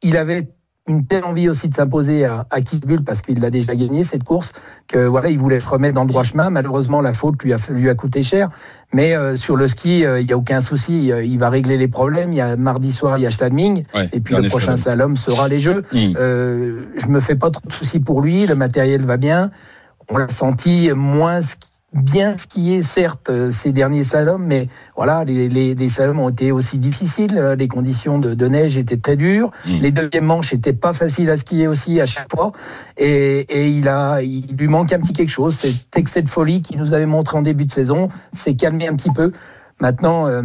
Il 0.02 0.18
avait 0.18 0.48
une 0.88 1.06
telle 1.08 1.24
envie 1.24 1.50
aussi 1.50 1.68
de 1.68 1.74
s'imposer 1.74 2.26
à, 2.26 2.46
à 2.52 2.58
parce 3.06 3.22
qu'il 3.24 3.40
l'a 3.42 3.50
déjà 3.50 3.74
gagné 3.76 4.04
cette 4.04 4.24
course 4.24 4.52
que 4.88 5.06
voilà 5.06 5.30
il 5.30 5.40
voulait 5.40 5.60
se 5.60 5.68
remettre 5.68 5.96
dans 5.96 6.04
le 6.04 6.08
droit 6.10 6.22
chemin. 6.24 6.50
Malheureusement 6.52 7.02
la 7.02 7.14
faute 7.14 7.42
lui 7.44 7.54
a 7.54 7.58
lui 7.70 7.90
a 7.90 7.96
coûté 7.96 8.22
cher. 8.22 8.50
Mais 8.94 9.16
euh, 9.16 9.36
sur 9.36 9.56
le 9.56 9.68
ski 9.68 10.06
euh, 10.06 10.22
il 10.22 10.30
y 10.30 10.34
a 10.34 10.38
aucun 10.38 10.62
souci. 10.62 11.12
Euh, 11.12 11.24
il 11.24 11.40
va 11.40 11.50
régler 11.50 11.78
les 11.78 11.88
problèmes. 11.88 12.32
Il 12.34 12.36
y 12.36 12.42
a 12.42 12.56
mardi 12.56 12.92
soir 12.92 13.18
il 13.18 13.22
y 13.22 13.26
a 13.26 13.32
Schladming 13.32 13.84
Ouais, 13.96 14.10
et 14.14 14.20
puis 14.20 14.36
le 14.36 14.48
prochain 14.48 14.78
slalom. 14.78 15.16
sera 15.18 15.48
les 15.48 15.60
jeux. 15.60 15.84
Mm. 15.92 16.14
euh, 16.20 16.82
je 16.98 17.08
me 17.08 17.20
fais 17.20 17.36
pas 17.36 17.50
trop 17.50 17.68
de 17.68 17.74
soucis 17.74 18.00
pour 18.00 18.22
lui. 18.22 18.46
Le 18.46 18.56
matériel 18.56 19.04
va 19.06 19.18
bien. 19.18 19.50
On 20.10 20.18
l'a 20.18 20.28
senti 20.28 20.92
moins 20.96 21.42
ski- 21.42 21.75
bien 21.96 22.38
skié 22.38 22.84
certes 22.84 23.30
euh, 23.30 23.52
ces 23.52 23.72
derniers 23.72 24.04
slaloms 24.04 24.44
mais 24.46 24.68
voilà 24.96 25.24
les, 25.24 25.48
les, 25.48 25.76
les 25.76 25.90
slaloms 25.90 26.20
ont 26.20 26.30
été 26.30 26.52
aussi 26.52 26.78
difficiles. 26.78 27.38
Euh, 27.38 27.56
les 27.56 27.68
conditions 27.68 28.20
de, 28.20 28.34
de 28.34 28.48
neige 28.48 28.78
étaient 28.78 28.98
très 28.98 29.16
dures. 29.16 29.52
Mm. 29.66 29.78
les 29.82 29.92
deuxièmes 29.92 30.26
manches 30.26 30.54
étaient 30.54 30.74
pas 30.74 30.94
faciles 30.94 31.30
à 31.30 31.38
skier 31.38 31.68
aussi 31.68 32.02
à 32.02 32.06
chaque 32.06 32.30
fois. 32.34 32.52
Et, 32.98 33.40
et 33.50 33.70
il 33.70 33.88
a 33.88 34.22
il 34.22 34.56
lui 34.58 34.68
manque 34.68 34.92
un 34.92 35.00
petit 35.00 35.14
quelque 35.14 35.30
chose. 35.30 35.56
Cet 35.56 35.96
excès 35.96 36.22
de 36.22 36.30
folie 36.30 36.62
qu'il 36.62 36.78
nous 36.78 36.94
avait 36.94 37.06
montré 37.06 37.38
en 37.38 37.42
début 37.42 37.66
de 37.66 37.72
saison 37.72 38.10
s'est 38.34 38.56
calmé 38.56 38.88
un 38.88 38.96
petit 38.96 39.12
peu. 39.12 39.32
Maintenant 39.80 40.28
euh, 40.28 40.42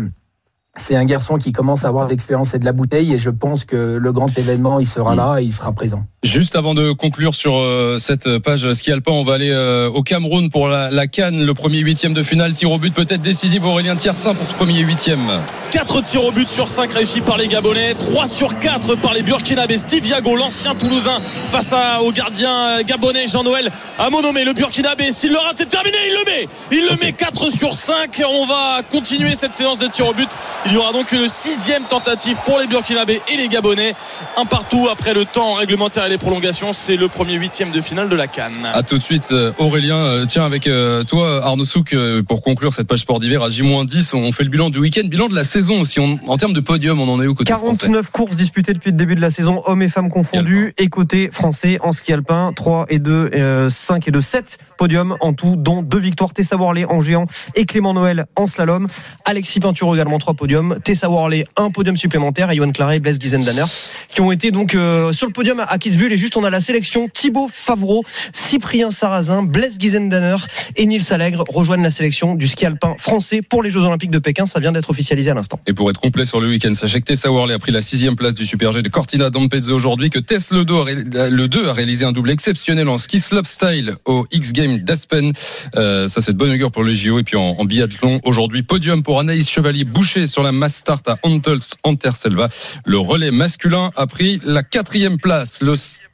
c'est 0.77 0.95
un 0.95 1.05
garçon 1.05 1.37
qui 1.37 1.51
commence 1.51 1.85
à 1.85 1.89
avoir 1.89 2.07
de 2.07 2.11
l'expérience 2.11 2.55
et 2.55 2.61
de 2.61 2.65
la 2.65 2.73
bouteille. 2.73 3.13
Et 3.13 3.19
je 3.19 3.31
pense 3.31 3.65
que 3.65 3.97
le 3.97 4.13
grand 4.13 4.39
événement 4.39 4.79
il 4.79 4.87
sera 4.87 5.17
là 5.17 5.41
et 5.41 5.45
il 5.45 5.53
sera 5.53 5.73
présent 5.73 6.05
Juste 6.23 6.55
avant 6.55 6.75
de 6.75 6.93
conclure 6.93 7.35
sur 7.35 7.57
euh, 7.57 7.97
cette 7.99 8.37
page 8.41 8.71
ski 8.75 8.93
alpin, 8.93 9.13
on 9.13 9.25
va 9.25 9.33
aller 9.33 9.53
euh, 9.53 9.89
au 9.89 10.03
Cameroun 10.03 10.51
pour 10.51 10.69
la, 10.69 10.91
la 10.91 11.07
Cannes, 11.07 11.47
le 11.47 11.55
premier 11.55 11.79
huitième 11.79 12.13
de 12.13 12.23
finale, 12.23 12.53
tir 12.53 12.71
au 12.71 12.77
but 12.77 12.93
peut-être 12.93 13.23
décisif 13.23 13.65
Aurélien 13.65 13.97
Tiersin 13.97 14.35
pour 14.35 14.47
ce 14.47 14.53
premier 14.53 14.81
huitième. 14.81 15.27
4 15.73 16.03
tirs 16.03 16.25
au 16.25 16.31
but 16.31 16.51
sur 16.51 16.69
5 16.69 16.93
réussis 16.93 17.23
par 17.23 17.39
les 17.39 17.49
Gabonais, 17.49 17.95
3 17.95 18.27
sur 18.27 18.59
4 18.59 18.97
par 18.97 19.15
les 19.15 19.23
Burkinabés. 19.23 19.79
Steve 19.79 20.07
Yago, 20.07 20.37
l'ancien 20.37 20.75
Toulousain, 20.75 21.21
face 21.47 21.73
à, 21.73 22.03
au 22.03 22.13
gardien 22.13 22.83
gabonais 22.83 23.27
Jean-Noël 23.27 23.71
Amonomé, 23.99 24.45
le 24.45 24.53
Burkinabé. 24.53 25.13
S'il 25.13 25.33
le 25.33 25.39
rate, 25.39 25.55
c'est 25.57 25.71
terminé, 25.71 25.97
il 26.07 26.15
le 26.19 26.25
met. 26.31 26.49
Il 26.71 26.87
le 26.91 26.97
met 27.03 27.13
4 27.13 27.51
sur 27.51 27.75
5. 27.75 28.23
On 28.29 28.45
va 28.45 28.83
continuer 28.91 29.35
cette 29.37 29.55
séance 29.55 29.79
de 29.79 29.87
tir 29.87 30.07
au 30.09 30.13
but. 30.13 30.29
Il 30.67 30.73
y 30.73 30.77
aura 30.77 30.93
donc 30.93 31.13
une 31.13 31.29
sixième 31.29 31.85
tentative 31.85 32.37
pour 32.45 32.59
les 32.59 32.67
Burkinabés 32.67 33.23
et 33.33 33.39
les 33.39 33.49
Gabonais. 33.49 33.95
Un 34.37 34.45
partout 34.45 34.89
après 34.91 35.15
le 35.15 35.25
temps 35.25 35.55
réglementaire 35.55 36.10
les 36.11 36.19
prolongations. 36.19 36.73
C'est 36.73 36.97
le 36.97 37.09
premier 37.09 37.35
huitième 37.35 37.71
de 37.71 37.81
finale 37.81 38.09
de 38.09 38.17
la 38.17 38.27
Cannes. 38.27 38.69
À 38.75 38.83
tout 38.83 38.99
de 38.99 39.03
suite, 39.03 39.29
euh, 39.33 39.53
Aurélien. 39.59 39.97
Euh, 39.97 40.27
Tiens, 40.27 40.45
avec 40.45 40.67
euh, 40.67 41.05
toi, 41.05 41.45
Arnaud 41.45 41.65
Souk, 41.65 41.95
pour 42.29 42.43
conclure 42.43 42.75
cette 42.75 42.87
page 42.89 42.99
sport 43.01 43.21
d'hiver 43.21 43.43
à 43.43 43.49
J-10, 43.51 44.15
on 44.15 44.33
fait 44.33 44.43
le 44.45 44.51
bilan 44.51 44.71
du 44.71 44.79
week-end, 44.81 45.07
bilan 45.07 45.29
de 45.29 45.35
la 45.35 45.45
saison 45.45 45.81
aussi. 45.81 46.01
On- 46.01 46.19
en 46.27 46.37
termes 46.37 46.53
de 46.53 46.61
podium, 46.61 47.01
on 47.01 47.09
en 47.09 47.23
est 47.23 47.27
où 47.27 47.35
côté 47.35 47.53
français 47.53 47.87
49 47.87 48.11
courses 48.11 48.37
disputées 48.37 48.73
depuis 48.75 48.91
le 48.91 48.97
début 48.97 49.15
de 49.15 49.21
la 49.21 49.31
saison, 49.31 49.63
hommes 49.67 49.83
et 49.83 49.89
femmes 49.89 50.11
confondus. 50.11 50.75
Et 50.79 50.89
côté 50.89 51.31
français 51.33 51.79
en 51.83 51.93
ski 51.93 52.13
alpin, 52.13 52.53
3 52.55 52.87
et 52.89 52.99
2, 52.99 53.31
euh, 53.35 53.71
5 53.71 54.09
et 54.09 54.11
2, 54.11 54.21
7 54.21 54.59
podiums 54.77 55.17
en 55.21 55.33
tout, 55.33 55.55
dont 55.57 55.83
deux 55.83 55.99
victoires. 55.99 56.33
Tessa 56.35 56.57
Worley 56.57 56.85
en 56.87 57.03
géant 57.03 57.27
et 57.55 57.67
Clément 57.67 57.95
Noël 57.95 58.27
en 58.37 58.47
slalom. 58.49 58.89
Alexis 59.25 59.61
Pinturo 59.61 59.95
également 59.95 60.19
3 60.19 60.35
podiums. 60.35 60.77
Tessa 60.83 61.09
Worley, 61.09 61.47
un 61.57 61.71
podium 61.71 61.97
supplémentaire. 61.97 62.51
Et 62.51 62.57
Johan 62.57 62.73
Claret 62.73 62.97
et 62.97 63.01
Blaise 63.01 63.19
Giesendanner 63.21 63.65
qui 64.09 64.21
ont 64.23 64.33
été 64.33 64.51
donc 64.51 64.75
euh, 64.75 65.13
sur 65.13 65.27
le 65.29 65.33
podium 65.33 65.61
à 65.67 65.79
Kitzbühel. 65.79 66.00
Et 66.09 66.17
juste, 66.17 66.37
on 66.37 66.45
a 66.45 66.51
la 66.51 66.61
sélection 66.61 67.09
Thibaut 67.09 67.49
Favreau, 67.53 68.05
Cyprien 68.33 68.91
Sarrazin, 68.91 69.43
Blaise 69.43 69.77
Giesendanner 69.79 70.37
et 70.77 70.87
Nils 70.87 71.13
Allègre 71.13 71.45
rejoignent 71.49 71.83
la 71.83 71.91
sélection 71.91 72.35
du 72.35 72.49
ski 72.49 72.67
alpin 72.67 72.95
français 72.99 73.43
pour 73.43 73.63
les 73.63 73.71
Jeux 73.71 73.81
Olympiques 73.81 74.11
de 74.11 74.19
Pékin. 74.19 74.47
Ça 74.47 74.61
vient 74.61 74.73
d'être 74.73 74.91
officialisé 74.91 75.31
à 75.31 75.35
l'instant. 75.35 75.61
Et 75.67 75.73
pour 75.73 75.91
être 75.91 76.01
complet 76.01 76.25
sur 76.25 76.41
le 76.41 76.49
week-end, 76.49 76.73
sachez 76.75 77.01
que 77.01 77.07
Tessa 77.07 77.31
Worley 77.31 77.55
a 77.55 77.59
pris 77.59 77.73
la 77.73 77.83
sixième 77.83 78.17
place 78.17 78.35
du 78.35 78.47
Super 78.47 78.73
G 78.73 78.83
de 78.83 78.89
Cortina 78.89 79.31
d'Ampezzo 79.31 79.75
aujourd'hui, 79.75 80.11
que 80.11 80.19
Tess 80.19 80.51
le 80.51 80.65
2, 80.65 80.75
a 80.75 80.85
ré- 80.85 81.31
le 81.31 81.49
2 81.49 81.69
a 81.69 81.73
réalisé 81.73 82.05
un 82.05 82.13
double 82.13 82.31
exceptionnel 82.31 82.89
en 82.89 82.99
ski 82.99 83.21
slopestyle 83.21 83.95
au 84.05 84.27
X 84.33 84.53
Games 84.53 84.79
d'Aspen. 84.79 85.33
Euh, 85.77 86.09
ça, 86.09 86.21
c'est 86.21 86.33
de 86.33 86.39
bonne 86.39 86.51
augure 86.51 86.71
pour 86.73 86.83
le 86.83 86.95
JO. 86.95 87.19
Et 87.19 87.23
puis 87.23 87.37
en, 87.37 87.65
biathlon, 87.65 88.21
aujourd'hui, 88.25 88.63
podium 88.63 89.03
pour 89.03 89.21
Anaïs 89.21 89.49
Chevalier-Boucher 89.51 90.27
sur 90.27 90.43
la 90.43 90.53
Mass 90.53 90.77
Start 90.77 91.09
à 91.09 91.19
Antels 91.23 91.59
Anterselva. 91.85 92.49
Le 92.85 92.99
relais 92.99 93.31
masculin 93.31 93.91
a 93.97 94.07
pris 94.07 94.41
la 94.45 94.63
quatrième 94.63 95.19
place. 95.19 95.59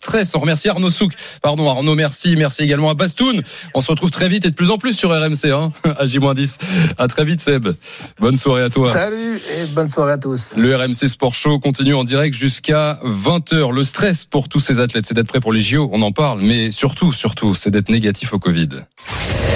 Stress, 0.01 0.35
on 0.35 0.41
remercie 0.41 0.69
Arnaud 0.69 0.91
Souk. 0.91 1.13
Pardon, 1.43 1.69
Arnaud, 1.69 1.95
merci. 1.95 2.35
Merci 2.37 2.63
également 2.63 2.91
à 2.91 2.95
Bastoun. 2.95 3.43
On 3.75 3.81
se 3.81 3.91
retrouve 3.91 4.11
très 4.11 4.29
vite 4.29 4.47
et 4.47 4.51
de 4.51 4.55
plus 4.55 4.71
en 4.71 4.79
plus 4.79 4.97
sur 4.97 5.11
RMC, 5.11 5.51
hein, 5.53 5.73
à 5.99 6.07
J-10. 6.07 6.59
À 6.99 7.09
très 7.09 7.25
vite, 7.25 7.41
Seb. 7.41 7.69
Bonne 8.21 8.37
soirée 8.37 8.63
à 8.63 8.69
toi. 8.69 8.93
Salut 8.93 9.37
et 9.37 9.67
bonne 9.75 9.89
soirée 9.89 10.13
à 10.13 10.19
tous. 10.19 10.55
Le 10.57 10.77
RMC 10.77 11.09
Sport 11.09 11.35
Show 11.35 11.59
continue 11.59 11.95
en 11.95 12.05
direct 12.05 12.35
jusqu'à 12.35 12.99
20h. 13.05 13.73
Le 13.73 13.85
stress 13.85 14.25
pour 14.25 14.49
tous 14.49 14.61
ces 14.61 14.81
athlètes, 14.81 15.07
c'est 15.07 15.15
d'être 15.15 15.29
prêt 15.29 15.41
pour 15.41 15.53
les 15.53 15.61
JO, 15.61 15.89
on 15.93 16.03
en 16.03 16.13
parle, 16.13 16.41
mais 16.41 16.71
surtout, 16.71 17.13
surtout, 17.13 17.55
c'est 17.55 17.71
d'être 17.71 17.89
négatif 17.89 18.33
au 18.33 18.39
Covid. 18.39 18.69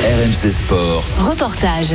RMC 0.03 0.51
Sport. 0.51 1.05
Reportage. 1.19 1.95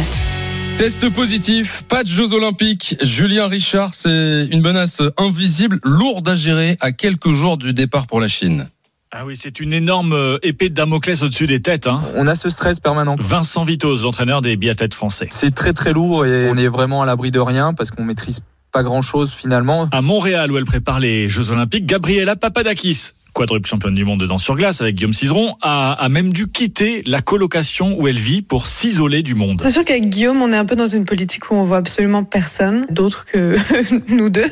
Test 0.78 1.10
positif, 1.10 1.84
pas 1.88 2.04
de 2.04 2.10
Jeux 2.10 2.34
Olympiques. 2.34 2.98
Julien 3.02 3.48
Richard, 3.48 3.94
c'est 3.94 4.48
une 4.52 4.60
menace 4.60 5.02
invisible, 5.18 5.80
lourde 5.84 6.28
à 6.28 6.36
gérer 6.36 6.76
à 6.82 6.92
quelques 6.92 7.32
jours 7.32 7.58
du 7.58 7.72
départ 7.72 8.08
pour 8.08 8.20
la 8.20 8.28
Chine. 8.28 8.68
Ah 9.12 9.26
oui, 9.26 9.38
c'est 9.38 9.62
une 9.62 9.72
énorme 9.72 10.12
euh, 10.12 10.38
épée 10.44 10.68
de 10.68 10.74
Damoclès 10.74 11.24
au-dessus 11.24 11.48
des 11.48 11.62
têtes. 11.62 11.88
Hein. 11.88 12.02
On 12.16 12.28
a 12.28 12.36
ce 12.36 12.50
stress 12.50 12.82
permanent. 12.82 13.16
Vincent 13.18 13.64
Vitoz, 13.64 14.04
l'entraîneur 14.04 14.42
des 14.42 14.58
biathlètes 14.58 14.94
français. 14.94 15.30
C'est 15.32 15.56
très 15.56 15.72
très 15.72 15.94
lourd 15.94 16.26
et 16.26 16.50
on 16.50 16.58
est 16.58 16.68
vraiment 16.68 17.02
à 17.02 17.06
l'abri 17.06 17.32
de 17.32 17.40
rien 17.40 17.74
parce 17.74 17.92
qu'on 17.92 18.04
maîtrise 18.04 18.42
pas 18.74 18.84
grand 18.84 19.02
chose 19.02 19.34
finalement. 19.34 19.88
À 19.94 20.02
Montréal, 20.02 20.52
où 20.52 20.58
elle 20.58 20.66
prépare 20.66 21.00
les 21.00 21.30
Jeux 21.30 21.52
Olympiques, 21.52 21.86
Gabriela 21.86 22.36
Papadakis, 22.36 23.12
quadruple 23.36 23.68
championne 23.68 23.94
du 23.94 24.06
monde 24.06 24.22
de 24.22 24.28
danse 24.28 24.44
sur 24.44 24.56
glace 24.56 24.80
avec 24.80 24.96
Guillaume 24.96 25.12
Cizeron, 25.12 25.58
a, 25.62 25.92
a 25.92 26.10
même 26.10 26.32
dû 26.32 26.48
quitter 26.48 27.04
la 27.06 27.22
colocation 27.22 27.94
où 28.00 28.08
elle 28.08 28.18
vit 28.18 28.42
pour 28.42 28.66
s'isoler 28.66 29.24
du 29.24 29.36
monde. 29.36 29.60
C'est 29.62 29.72
sûr 29.72 29.84
qu'avec 29.84 30.10
Guillaume, 30.10 30.42
on 30.42 30.54
est 30.54 30.58
un 30.58 30.64
peu 30.64 30.78
dans 30.78 30.88
une 30.88 31.06
politique 31.06 31.52
où 31.52 31.56
on 31.56 31.66
voit 31.66 31.78
absolument 31.78 32.24
personne 32.24 32.88
d'autre 32.90 33.26
que 33.26 33.58
nous 34.08 34.30
deux. 34.30 34.46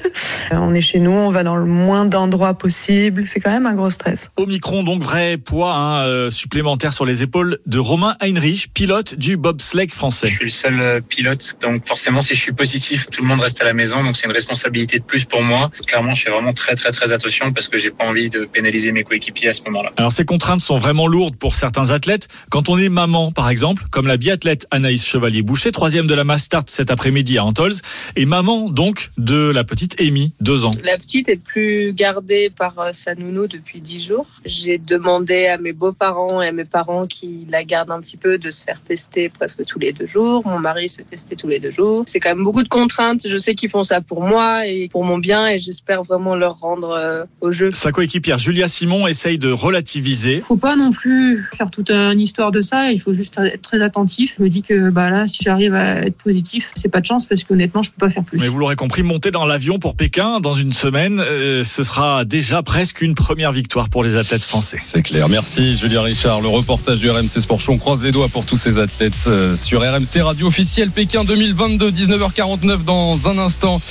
Euh, 0.51 0.57
On 0.57 0.73
est 0.73 0.81
chez 0.81 0.99
nous, 0.99 1.11
on 1.11 1.29
va 1.29 1.43
dans 1.43 1.55
le 1.55 1.65
moins 1.65 2.03
d'endroits 2.03 2.55
possible. 2.55 3.23
C'est 3.25 3.39
quand 3.39 3.51
même 3.51 3.65
un 3.65 3.73
gros 3.73 3.89
stress. 3.89 4.29
Omicron, 4.35 4.83
donc 4.83 5.01
vrai 5.01 5.37
poids 5.37 5.73
hein, 5.73 6.03
euh, 6.05 6.29
supplémentaire 6.29 6.91
sur 6.91 7.05
les 7.05 7.23
épaules 7.23 7.59
de 7.65 7.79
Romain 7.79 8.17
Heinrich, 8.19 8.67
pilote 8.73 9.15
du 9.15 9.37
bobsleigh 9.37 9.87
français. 9.87 10.27
Je 10.27 10.35
suis 10.35 10.45
le 10.45 10.51
seul 10.51 10.81
euh, 10.81 10.99
pilote, 10.99 11.55
donc 11.61 11.87
forcément, 11.87 12.19
si 12.19 12.35
je 12.35 12.41
suis 12.41 12.51
positif, 12.51 13.07
tout 13.09 13.21
le 13.21 13.29
monde 13.29 13.39
reste 13.39 13.61
à 13.61 13.65
la 13.65 13.73
maison, 13.73 14.03
donc 14.03 14.17
c'est 14.17 14.27
une 14.27 14.33
responsabilité 14.33 14.99
de 14.99 15.05
plus 15.05 15.23
pour 15.23 15.41
moi. 15.41 15.71
Clairement, 15.87 16.11
je 16.11 16.23
fais 16.23 16.31
vraiment 16.31 16.51
très 16.51 16.75
très 16.75 16.91
très 16.91 17.13
attention 17.13 17.53
parce 17.53 17.69
que 17.69 17.77
j'ai 17.77 17.91
pas 17.91 18.03
envie 18.03 18.29
de 18.29 18.43
pénaliser 18.43 18.72
mes 18.91 19.03
coéquipiers 19.03 19.49
à 19.49 19.53
ce 19.53 19.63
moment-là. 19.63 19.91
Alors 19.97 20.11
ces 20.11 20.25
contraintes 20.25 20.61
sont 20.61 20.77
vraiment 20.77 21.07
lourdes 21.07 21.35
pour 21.35 21.55
certains 21.55 21.91
athlètes. 21.91 22.27
Quand 22.49 22.69
on 22.69 22.77
est 22.77 22.89
maman, 22.89 23.31
par 23.31 23.49
exemple, 23.49 23.83
comme 23.91 24.07
la 24.07 24.17
biathlète 24.17 24.67
Anaïs 24.71 25.05
Chevalier-Boucher, 25.05 25.71
troisième 25.71 26.07
de 26.07 26.13
la 26.13 26.23
Mass 26.23 26.43
Start 26.43 26.69
cet 26.69 26.91
après-midi 26.91 27.37
à 27.37 27.45
Antols, 27.45 27.73
et 28.15 28.25
maman 28.25 28.69
donc 28.69 29.11
de 29.17 29.49
la 29.49 29.63
petite 29.63 29.99
Amy, 30.01 30.33
deux 30.41 30.65
ans. 30.65 30.71
La 30.83 30.97
petite 30.97 31.29
est 31.29 31.43
plus 31.43 31.93
gardée 31.93 32.49
par 32.49 32.79
euh, 32.79 32.89
sa 32.93 33.15
nounou 33.15 33.47
depuis 33.47 33.79
dix 33.79 34.03
jours. 34.03 34.27
J'ai 34.45 34.77
demandé 34.77 35.47
à 35.47 35.57
mes 35.57 35.73
beaux-parents 35.73 36.41
et 36.41 36.47
à 36.47 36.51
mes 36.51 36.65
parents 36.65 37.05
qui 37.05 37.45
la 37.49 37.63
gardent 37.63 37.91
un 37.91 38.01
petit 38.01 38.17
peu 38.17 38.37
de 38.37 38.49
se 38.49 38.63
faire 38.63 38.81
tester 38.81 39.29
presque 39.29 39.63
tous 39.65 39.79
les 39.79 39.93
deux 39.93 40.07
jours. 40.07 40.45
Mon 40.45 40.59
mari 40.59 40.89
se 40.89 41.01
testait 41.01 41.35
tous 41.35 41.47
les 41.47 41.59
deux 41.59 41.71
jours. 41.71 42.03
C'est 42.07 42.19
quand 42.19 42.29
même 42.29 42.43
beaucoup 42.43 42.63
de 42.63 42.69
contraintes. 42.69 43.27
Je 43.27 43.37
sais 43.37 43.55
qu'ils 43.55 43.69
font 43.69 43.83
ça 43.83 44.01
pour 44.01 44.23
moi 44.23 44.65
et 44.67 44.89
pour 44.89 45.03
mon 45.03 45.17
bien 45.17 45.47
et 45.47 45.59
j'espère 45.59 46.03
vraiment 46.03 46.35
leur 46.35 46.59
rendre 46.59 46.91
euh, 46.91 47.23
au 47.41 47.51
jeu. 47.51 47.69
Sa 47.73 47.91
coéquipière 47.91 48.37
Julia 48.37 48.62
Simon 48.67 49.07
essaye 49.07 49.37
de 49.37 49.51
relativiser. 49.51 50.39
faut 50.39 50.57
pas 50.57 50.75
non 50.75 50.91
plus 50.91 51.45
faire 51.55 51.69
toute 51.71 51.91
une 51.91 52.19
histoire 52.19 52.51
de 52.51 52.61
ça. 52.61 52.91
Il 52.91 52.99
faut 52.99 53.13
juste 53.13 53.37
être 53.37 53.61
très 53.61 53.81
attentif. 53.81 54.35
Je 54.37 54.43
me 54.43 54.49
dis 54.49 54.61
que 54.61 54.89
bah 54.89 55.09
là, 55.09 55.27
si 55.27 55.43
j'arrive 55.43 55.73
à 55.73 56.05
être 56.05 56.17
positif, 56.17 56.71
c'est 56.75 56.89
pas 56.89 57.01
de 57.01 57.05
chance 57.05 57.25
parce 57.25 57.43
qu'honnêtement, 57.43 57.83
je 57.83 57.91
peux 57.91 58.05
pas 58.05 58.09
faire 58.09 58.23
plus. 58.23 58.39
Mais 58.39 58.47
vous 58.47 58.57
l'aurez 58.57 58.75
compris, 58.75 59.03
monter 59.03 59.31
dans 59.31 59.45
l'avion 59.45 59.79
pour 59.79 59.95
Pékin 59.95 60.39
dans 60.39 60.53
une 60.53 60.73
semaine, 60.73 61.19
euh, 61.19 61.63
ce 61.63 61.83
sera 61.83 62.25
déjà 62.25 62.63
presque 62.63 63.01
une 63.01 63.15
première 63.15 63.51
victoire 63.51 63.89
pour 63.89 64.03
les 64.03 64.15
athlètes 64.15 64.43
français. 64.43 64.79
C'est 64.81 65.01
clair. 65.01 65.29
Merci 65.29 65.75
Julien 65.75 66.01
Richard. 66.01 66.41
Le 66.41 66.47
reportage 66.47 66.99
du 66.99 67.09
RMC 67.09 67.27
Sport 67.27 67.61
Show. 67.61 67.73
On 67.73 67.77
croise 67.77 68.03
les 68.03 68.11
doigts 68.11 68.29
pour 68.29 68.45
tous 68.45 68.57
ces 68.57 68.79
athlètes 68.79 69.13
euh, 69.27 69.55
sur 69.55 69.81
RMC 69.81 70.21
Radio 70.21 70.47
officiel 70.47 70.91
Pékin 70.91 71.23
2022, 71.23 71.91
19h49 71.91 72.83
dans 72.83 73.27
un 73.27 73.37
instant. 73.37 73.81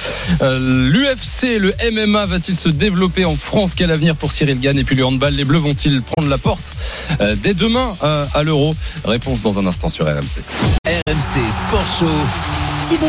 Euh, 0.42 0.88
L'UFC, 0.90 1.58
le 1.58 1.72
MMA 1.90 2.26
va-t-il 2.26 2.56
se 2.56 2.68
développer 2.68 3.24
en 3.24 3.36
France? 3.36 3.74
Quel 3.74 3.90
avenir 3.90 4.16
pour 4.16 4.32
Cyril 4.32 4.58
Et 4.64 4.84
puis 4.84 4.94
le 4.94 5.04
handball, 5.04 5.34
les 5.34 5.44
Bleus 5.44 5.58
vont-ils 5.58 6.02
prendre 6.02 6.28
la 6.28 6.38
porte 6.38 6.74
euh, 7.20 7.34
dès 7.42 7.52
demain 7.52 7.94
euh, 8.04 8.24
à 8.32 8.44
l'Euro? 8.44 8.74
Réponse 9.04 9.42
dans 9.42 9.58
un 9.58 9.66
instant 9.66 9.88
sur 9.88 10.06
RMC. 10.06 10.42
RMC 10.86 11.50
Sport 11.50 11.86
Show. 11.98 12.71
Thibaut. 12.92 13.06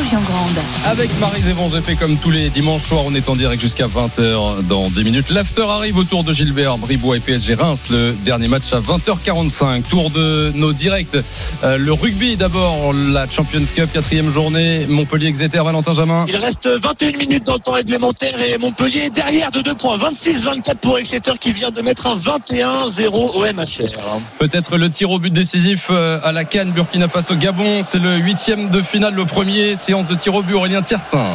Avec 0.86 1.09
Marie 1.19 1.41
Zévan, 1.41 1.69
j'ai 1.69 1.81
fait 1.81 1.95
comme 1.95 2.17
tous 2.17 2.29
les 2.29 2.49
dimanches 2.49 2.84
soirs, 2.84 3.03
on 3.05 3.15
est 3.15 3.27
en 3.27 3.36
direct 3.36 3.61
jusqu'à 3.61 3.88
20h 3.88 4.65
dans 4.67 4.89
10 4.89 5.03
minutes. 5.03 5.29
L'after 5.29 5.63
arrive 5.63 5.97
autour 5.97 6.23
de 6.23 6.31
Gilbert 6.34 6.77
Bribois 6.77 7.17
et 7.17 7.19
PSG 7.19 7.55
Reims, 7.55 7.86
le 7.89 8.13
dernier 8.23 8.47
match 8.47 8.71
à 8.71 8.79
20h45. 8.79 9.84
Tour 9.84 10.09
de 10.09 10.51
nos 10.55 10.71
directs. 10.71 11.17
Euh, 11.63 11.77
le 11.77 11.91
rugby 11.91 12.38
d'abord, 12.38 12.93
la 12.93 13.27
Champions 13.27 13.65
Cup, 13.75 13.89
quatrième 13.91 14.29
journée, 14.29 14.86
Montpellier, 14.88 15.27
Exeter, 15.27 15.63
Valentin 15.63 15.93
Jamin. 15.93 16.25
Il 16.29 16.38
reste 16.38 16.67
21 16.67 17.17
minutes 17.17 17.45
dans 17.45 17.55
le 17.55 17.59
temps 17.59 17.73
réglementaire 17.73 18.39
et 18.39 18.57
Montpellier 18.57 19.09
derrière 19.09 19.51
de 19.51 19.61
2 19.61 19.75
points. 19.75 19.97
26-24 19.97 20.75
pour 20.75 20.97
Exeter 20.97 21.34
qui 21.39 21.51
vient 21.51 21.71
de 21.71 21.81
mettre 21.81 22.07
un 22.07 22.15
21-0 22.15 23.09
au 23.11 23.41
MHR. 23.41 24.21
Peut-être 24.39 24.77
le 24.77 24.89
tir 24.89 25.09
au 25.11 25.19
but 25.19 25.34
décisif 25.34 25.88
euh, 25.89 26.19
à 26.23 26.31
la 26.31 26.45
Cannes, 26.45 26.71
Burkina 26.71 27.07
Faso, 27.07 27.36
Gabon. 27.36 27.81
C'est 27.84 27.99
le 27.99 28.17
huitième 28.17 28.69
de 28.69 28.81
finale, 28.81 29.15
le 29.15 29.25
premier. 29.25 29.72
Séance 29.76 30.07
de 30.07 30.15
tir 30.15 30.34
au 30.36 30.43
but, 30.43 30.53
Aurélien 30.53 30.82
Tiersin. 30.82 31.34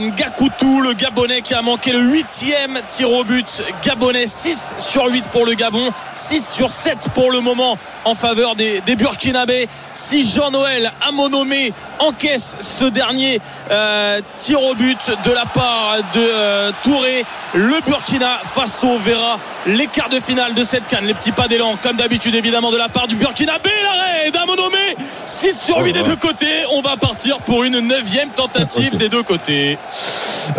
Ngakoutou, 0.00 0.80
le 0.80 0.92
Gabonais 0.94 1.42
qui 1.42 1.54
a 1.54 1.62
manqué 1.62 1.92
le 1.92 2.00
huitième 2.00 2.80
tir 2.88 3.10
au 3.10 3.24
but. 3.24 3.62
Gabonais 3.84 4.26
6 4.26 4.74
sur 4.78 5.06
8 5.06 5.24
pour 5.28 5.46
le 5.46 5.54
Gabon, 5.54 5.90
6 6.14 6.48
sur 6.48 6.72
7 6.72 7.10
pour 7.14 7.30
le 7.30 7.40
moment 7.40 7.78
en 8.04 8.14
faveur 8.14 8.56
des, 8.56 8.80
des 8.82 8.96
Burkinabés. 8.96 9.68
Si 9.92 10.28
Jean-Noël 10.28 10.92
Amonomé 11.06 11.72
encaisse 11.98 12.56
ce 12.60 12.84
dernier 12.84 13.40
euh, 13.70 14.20
tir 14.38 14.62
au 14.62 14.74
but 14.74 14.98
de 15.24 15.30
la 15.30 15.46
part 15.46 15.96
de 16.14 16.20
euh, 16.20 16.70
Touré, 16.82 17.24
le 17.54 17.80
Burkina 17.86 18.40
Faso 18.54 18.98
verra 18.98 19.38
les 19.66 19.86
quarts 19.86 20.08
de 20.08 20.20
finale 20.20 20.54
de 20.54 20.62
cette 20.62 20.86
canne. 20.88 21.06
Les 21.06 21.14
petits 21.14 21.32
pas 21.32 21.48
d'élan, 21.48 21.76
comme 21.82 21.96
d'habitude 21.96 22.34
évidemment 22.34 22.70
de 22.70 22.76
la 22.76 22.88
part 22.88 23.08
du 23.08 23.16
Burkinabé. 23.16 23.70
L'arrêt 23.82 24.30
d'Amonomé, 24.30 24.96
6 25.26 25.58
sur 25.58 25.78
8 25.78 25.92
des 25.92 26.02
deux 26.02 26.16
côtés. 26.16 26.64
On 26.72 26.82
va 26.82 26.96
partir 26.96 27.38
pour 27.38 27.64
une 27.64 27.80
neuvième 27.80 28.30
tentative 28.30 28.96
des 28.96 29.08
deux 29.08 29.22
côtés. 29.22 29.65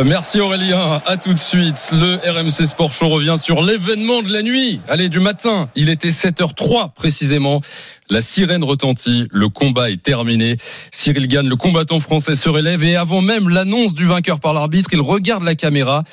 Merci 0.03 0.39
Aurélien, 0.39 1.01
à 1.05 1.18
tout 1.18 1.34
de 1.34 1.39
suite. 1.39 1.91
Le 1.93 2.16
RMC 2.16 2.68
Sport 2.68 2.91
Show 2.91 3.08
revient 3.08 3.36
sur 3.38 3.62
l'événement 3.64 4.22
de 4.22 4.32
la 4.32 4.41
nuit. 4.41 4.80
Allez, 4.88 5.10
du 5.10 5.20
matin, 5.20 5.70
il 5.76 5.89
était 5.89 6.10
7h03 6.10 6.93
précisément. 6.93 7.62
La 8.10 8.22
sirène 8.22 8.64
retentit, 8.64 9.28
le 9.32 9.49
combat 9.49 9.89
est 9.89 10.01
terminé. 10.01 10.58
Cyril 10.91 11.28
Gann, 11.28 11.47
le 11.47 11.55
combattant 11.55 11.99
français, 11.99 12.36
se 12.36 12.49
relève 12.49 12.84
et 12.84 12.95
avant 12.95 13.22
même 13.22 13.49
l'annonce 13.49 13.93
du 13.93 14.05
vainqueur 14.05 14.39
par 14.39 14.53
l'arbitre, 14.53 14.89
il 14.93 15.01
regarde 15.01 15.43
la 15.43 15.55
caméra 15.55 16.03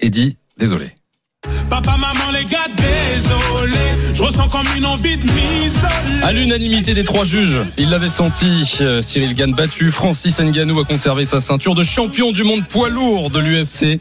et 0.00 0.10
dit 0.10 0.36
désolé. 0.58 0.90
Gars, 2.50 2.66
désolé. 2.76 3.76
Je 4.14 4.22
ressens 4.22 4.48
comme 4.48 4.66
une 4.76 4.86
envie 4.86 5.16
de 5.16 5.24
m'isoler. 5.24 6.22
À 6.22 6.32
l'unanimité 6.32 6.94
des 6.94 7.04
trois 7.04 7.24
juges, 7.24 7.60
il 7.76 7.90
l'avait 7.90 8.08
senti. 8.08 8.78
euh, 8.80 9.00
Cyril 9.02 9.34
Gann 9.34 9.54
battu. 9.54 9.90
Francis 9.90 10.40
Ngannou 10.40 10.80
a 10.80 10.84
conservé 10.84 11.24
sa 11.24 11.40
ceinture 11.40 11.74
de 11.74 11.84
champion 11.84 12.32
du 12.32 12.42
monde 12.44 12.66
poids 12.66 12.88
lourd 12.88 13.30
de 13.30 13.38
l'UFC. 13.38 14.00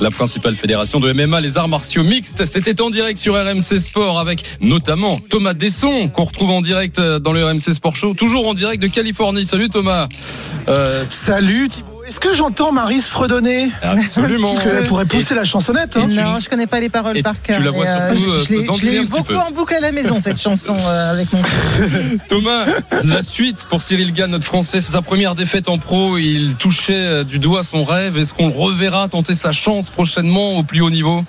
La 0.00 0.10
principale 0.10 0.56
fédération 0.56 1.00
de 1.00 1.12
MMA, 1.12 1.40
les 1.40 1.56
arts 1.58 1.68
martiaux 1.68 2.02
mixtes, 2.04 2.44
c'était 2.46 2.80
en 2.82 2.90
direct 2.90 3.18
sur 3.18 3.34
RMC 3.34 3.78
Sport 3.80 4.18
avec 4.18 4.44
notamment 4.60 5.18
Thomas 5.30 5.54
Desson, 5.54 6.08
qu'on 6.08 6.24
retrouve 6.24 6.50
en 6.50 6.60
direct 6.60 6.98
euh, 6.98 7.18
dans 7.18 7.32
le 7.32 7.44
RMC 7.44 7.72
Sport 7.74 7.96
Show, 7.96 8.14
toujours 8.14 8.46
en 8.48 8.54
direct 8.54 8.82
de 8.82 8.88
Californie. 8.88 9.44
Salut 9.44 9.70
Thomas. 9.70 10.08
Euh, 10.68 11.04
Salut 11.26 11.68
Thibaut. 11.68 11.93
Est-ce 12.06 12.20
que 12.20 12.34
j'entends 12.34 12.70
Marie 12.70 13.00
se 13.00 13.08
fredonner 13.08 13.70
Absolument. 13.82 14.54
Parce 14.54 14.64
qu'elle 14.68 14.86
pourrait 14.86 15.06
pousser 15.06 15.34
la 15.34 15.44
chansonnette. 15.44 15.96
hein. 15.96 16.06
Non, 16.10 16.38
je 16.38 16.48
connais 16.50 16.66
pas 16.66 16.78
les 16.80 16.88
paroles 16.90 17.16
Et 17.16 17.22
par 17.22 17.40
cœur. 17.40 17.56
tu 17.56 17.62
la 17.62 17.70
vois 17.70 17.86
euh, 17.86 18.14
surtout, 18.14 18.30
euh, 18.30 18.44
je 18.46 18.52
l'ai- 18.86 18.96
je 18.96 19.02
eu 19.02 19.06
beaucoup 19.06 19.24
peu. 19.24 19.36
en 19.38 19.50
boucle 19.50 19.74
à 19.74 19.80
la 19.80 19.90
maison 19.92 20.18
cette 20.22 20.40
chanson 20.40 20.76
euh, 20.86 21.12
avec 21.12 21.32
mon 21.32 21.42
fils. 21.42 22.20
Thomas, 22.28 22.66
la 23.04 23.22
suite 23.22 23.64
pour 23.70 23.80
Cyril 23.82 24.12
Gann, 24.12 24.30
notre 24.30 24.44
Français, 24.44 24.80
c'est 24.80 24.92
sa 24.92 25.02
première 25.02 25.34
défaite 25.34 25.68
en 25.68 25.78
pro. 25.78 26.18
Il 26.18 26.54
touchait 26.58 26.94
euh, 26.94 27.24
du 27.24 27.38
doigt 27.38 27.64
son 27.64 27.84
rêve. 27.84 28.18
Est-ce 28.18 28.34
qu'on 28.34 28.48
le 28.48 28.54
reverra 28.54 29.08
tenter 29.08 29.34
sa 29.34 29.52
chance 29.52 29.88
prochainement 29.88 30.58
au 30.58 30.62
plus 30.62 30.80
haut 30.82 30.90
niveau? 30.90 31.24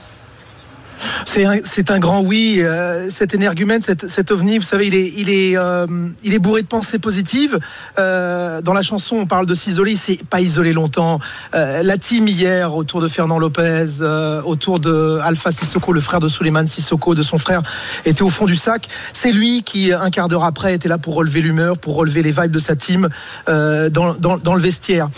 C'est 1.26 1.46
un, 1.46 1.60
un 1.96 2.00
grand 2.00 2.22
oui. 2.22 2.60
euh, 2.60 3.10
cet 3.10 3.34
énergumène, 3.34 3.82
cet, 3.82 4.32
ovni, 4.32 4.58
vous 4.58 4.66
savez, 4.66 4.88
il 4.88 4.96
est, 4.96 5.14
il 5.18 5.30
est, 5.30 5.58
euh, 5.58 5.86
il 6.24 6.34
est 6.34 6.40
bourré 6.40 6.62
de 6.62 6.68
pensées 6.68 7.00
positives. 7.00 7.60
Euh, 8.00 8.62
dans 8.62 8.74
la 8.74 8.82
chanson, 8.82 9.16
on 9.18 9.26
parle 9.26 9.46
de 9.46 9.56
s'isoler. 9.56 9.96
C'est 9.96 10.24
pas 10.24 10.42
isolé 10.42 10.74
longtemps. 10.74 11.20
Euh, 11.54 11.84
la 11.84 11.98
team 11.98 12.28
hier 12.28 12.76
autour 12.76 13.02
de 13.02 13.08
Fernand 13.08 13.40
Lopez, 13.40 14.02
autour 14.44 14.80
de 14.80 15.20
Alpha 15.24 15.52
Sissoko, 15.52 15.94
le 15.94 16.02
frère 16.02 16.20
de 16.20 16.30
Suleiman 16.30 16.66
Sissoko, 16.66 17.16
de 17.16 17.24
son 17.24 17.38
frère, 17.38 17.62
était 18.06 18.22
au 18.22 18.30
fond 18.30 18.46
du 18.46 18.56
sac. 18.56 18.88
C'est 19.14 19.32
lui 19.32 19.64
qui, 19.64 19.94
un 19.94 20.10
quart 20.10 20.28
d'heure 20.28 20.44
après, 20.44 20.74
était 20.74 20.90
là 20.90 20.98
pour 20.98 21.16
relever 21.16 21.42
l'humeur, 21.42 21.78
pour 21.78 21.96
relever 21.96 22.22
les 22.22 22.32
vibes 22.32 22.52
de 22.52 22.60
sa 22.60 22.76
team 22.76 23.10
dans, 23.48 23.90
dans, 24.20 24.38
dans 24.38 24.56
le 24.56 24.62
vestiaire. 24.62 25.10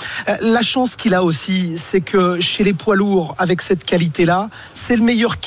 La 0.42 0.62
chance 0.62 0.96
qu'il 0.96 1.14
a 1.14 1.24
aussi, 1.24 1.78
c'est 1.78 2.02
que 2.02 2.40
chez 2.40 2.64
les 2.64 2.74
poids 2.74 2.96
lourds, 2.96 3.36
avec 3.38 3.62
cette 3.62 3.86
qualité-là, 3.86 4.50
c'est 4.74 4.96
le 4.96 5.04
meilleur 5.04 5.40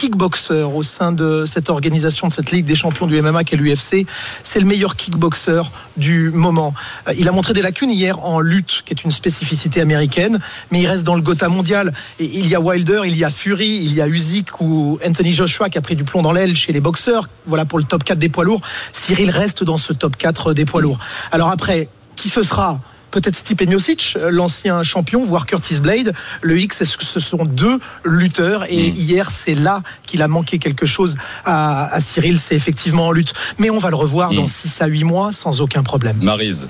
au 0.50 0.82
sein 0.82 1.12
de 1.12 1.44
cette 1.46 1.70
organisation, 1.70 2.28
de 2.28 2.32
cette 2.32 2.50
Ligue 2.50 2.64
des 2.64 2.74
champions 2.74 3.06
du 3.06 3.20
MMA 3.20 3.44
qu'est 3.44 3.56
l'UFC. 3.56 4.06
C'est 4.42 4.60
le 4.60 4.66
meilleur 4.66 4.96
kickboxer 4.96 5.62
du 5.96 6.30
moment. 6.30 6.74
Euh, 7.08 7.14
Il 7.16 7.28
a 7.28 7.32
montré 7.32 7.52
des 7.52 7.62
lacunes 7.62 7.90
hier 7.90 8.24
en 8.24 8.40
lutte, 8.40 8.82
qui 8.84 8.92
est 8.92 9.04
une 9.04 9.10
spécificité 9.10 9.80
américaine, 9.80 10.40
mais 10.70 10.80
il 10.80 10.86
reste 10.86 11.04
dans 11.04 11.14
le 11.14 11.22
Gotha 11.22 11.48
mondial. 11.48 11.92
Il 12.18 12.46
y 12.46 12.54
a 12.54 12.60
Wilder, 12.60 13.02
il 13.04 13.16
y 13.16 13.24
a 13.24 13.30
Fury, 13.30 13.80
il 13.82 13.94
y 13.94 14.00
a 14.00 14.08
Usyk 14.08 14.60
ou 14.60 14.98
Anthony 15.06 15.32
Joshua 15.32 15.68
qui 15.68 15.78
a 15.78 15.82
pris 15.82 15.96
du 15.96 16.04
plomb 16.04 16.22
dans 16.22 16.32
l'aile 16.32 16.56
chez 16.56 16.72
les 16.72 16.80
boxeurs. 16.80 17.28
Voilà 17.46 17.64
pour 17.64 17.78
le 17.78 17.84
top 17.84 18.04
4 18.04 18.18
des 18.18 18.28
poids 18.28 18.44
lourds. 18.44 18.62
Cyril 18.92 19.30
reste 19.30 19.64
dans 19.64 19.78
ce 19.78 19.92
top 19.92 20.16
4 20.16 20.54
des 20.54 20.64
poids 20.64 20.80
lourds. 20.80 20.98
Alors 21.32 21.48
après, 21.50 21.88
qui 22.16 22.28
ce 22.28 22.42
sera? 22.42 22.80
Peut-être 23.10 23.36
Stipe 23.36 23.68
Miocic, 23.68 24.16
l'ancien 24.30 24.82
champion, 24.82 25.24
voire 25.24 25.46
Curtis 25.46 25.80
Blade. 25.80 26.14
Le 26.42 26.58
X, 26.58 26.82
ce 26.84 27.20
sont 27.20 27.44
deux 27.44 27.78
lutteurs 28.04 28.64
Et 28.68 28.88
hier, 28.88 29.30
c'est 29.30 29.54
là 29.54 29.82
qu'il 30.06 30.22
a 30.22 30.28
manqué 30.28 30.58
quelque 30.58 30.86
chose 30.86 31.16
à, 31.44 31.92
à 31.92 32.00
Cyril. 32.00 32.38
C'est 32.38 32.54
effectivement 32.54 33.08
en 33.08 33.12
lutte. 33.12 33.34
Mais 33.58 33.70
on 33.70 33.78
va 33.78 33.90
le 33.90 33.96
revoir 33.96 34.32
dans 34.32 34.46
6 34.46 34.80
à 34.82 34.86
8 34.86 35.04
mois 35.04 35.32
sans 35.32 35.60
aucun 35.60 35.82
problème. 35.82 36.18
Marise. 36.22 36.68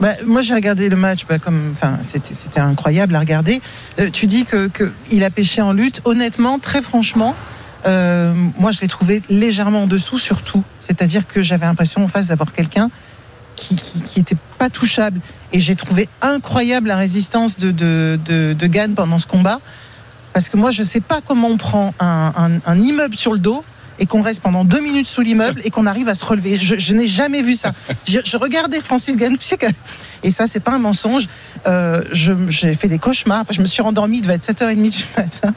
Bah, 0.00 0.14
moi, 0.26 0.40
j'ai 0.40 0.54
regardé 0.54 0.88
le 0.88 0.96
match, 0.96 1.26
bah, 1.28 1.38
comme, 1.38 1.72
enfin, 1.72 1.98
c'était, 2.02 2.34
c'était 2.34 2.60
incroyable 2.60 3.14
à 3.14 3.20
regarder. 3.20 3.60
Euh, 3.98 4.08
tu 4.10 4.26
dis 4.26 4.44
que, 4.44 4.68
que 4.68 4.90
il 5.10 5.22
a 5.22 5.30
pêché 5.30 5.62
en 5.62 5.72
lutte. 5.72 6.00
Honnêtement, 6.04 6.58
très 6.58 6.82
franchement, 6.82 7.36
euh, 7.86 8.32
moi, 8.58 8.70
je 8.70 8.80
l'ai 8.80 8.88
trouvé 8.88 9.22
légèrement 9.28 9.84
en 9.84 9.86
dessous, 9.86 10.18
surtout. 10.18 10.64
C'est-à-dire 10.80 11.26
que 11.26 11.42
j'avais 11.42 11.66
l'impression 11.66 12.04
en 12.04 12.08
face 12.08 12.26
d'avoir 12.26 12.52
quelqu'un 12.52 12.90
qui, 13.56 13.76
qui, 13.76 14.00
qui 14.00 14.20
était 14.20 14.36
pas 14.58 14.70
touchable. 14.70 15.20
Et 15.52 15.60
j'ai 15.60 15.76
trouvé 15.76 16.08
incroyable 16.22 16.88
la 16.88 16.96
résistance 16.96 17.56
de, 17.56 17.70
de, 17.70 18.18
de, 18.54 18.66
Gann 18.66 18.94
pendant 18.94 19.18
ce 19.18 19.26
combat. 19.26 19.60
Parce 20.32 20.48
que 20.48 20.56
moi, 20.56 20.70
je 20.70 20.82
sais 20.82 21.00
pas 21.00 21.20
comment 21.26 21.48
on 21.48 21.58
prend 21.58 21.94
un, 22.00 22.58
un, 22.64 22.80
immeuble 22.80 23.16
sur 23.16 23.32
le 23.34 23.38
dos 23.38 23.62
et 23.98 24.06
qu'on 24.06 24.22
reste 24.22 24.40
pendant 24.40 24.64
deux 24.64 24.80
minutes 24.80 25.06
sous 25.06 25.20
l'immeuble 25.20 25.60
et 25.64 25.70
qu'on 25.70 25.86
arrive 25.86 26.08
à 26.08 26.14
se 26.14 26.24
relever. 26.24 26.56
Je, 26.56 26.94
n'ai 26.94 27.06
jamais 27.06 27.42
vu 27.42 27.54
ça. 27.54 27.72
Je, 28.08 28.20
je 28.24 28.36
regardais 28.38 28.80
Francis 28.80 29.16
Gann, 29.16 29.36
tu 29.36 29.44
sais 29.44 29.58
que- 29.58 29.66
et 30.22 30.30
ça, 30.30 30.46
c'est 30.46 30.60
pas 30.60 30.72
un 30.72 30.78
mensonge. 30.78 31.26
Euh, 31.66 32.02
j'ai 32.12 32.74
fait 32.74 32.88
des 32.88 32.98
cauchemars. 32.98 33.44
Je 33.50 33.60
me 33.60 33.66
suis 33.66 33.82
rendormie, 33.82 34.18
il 34.18 34.22
devait 34.22 34.34
être 34.34 34.46
7h30 34.46 34.90
du 34.90 35.04
matin. 35.16 35.54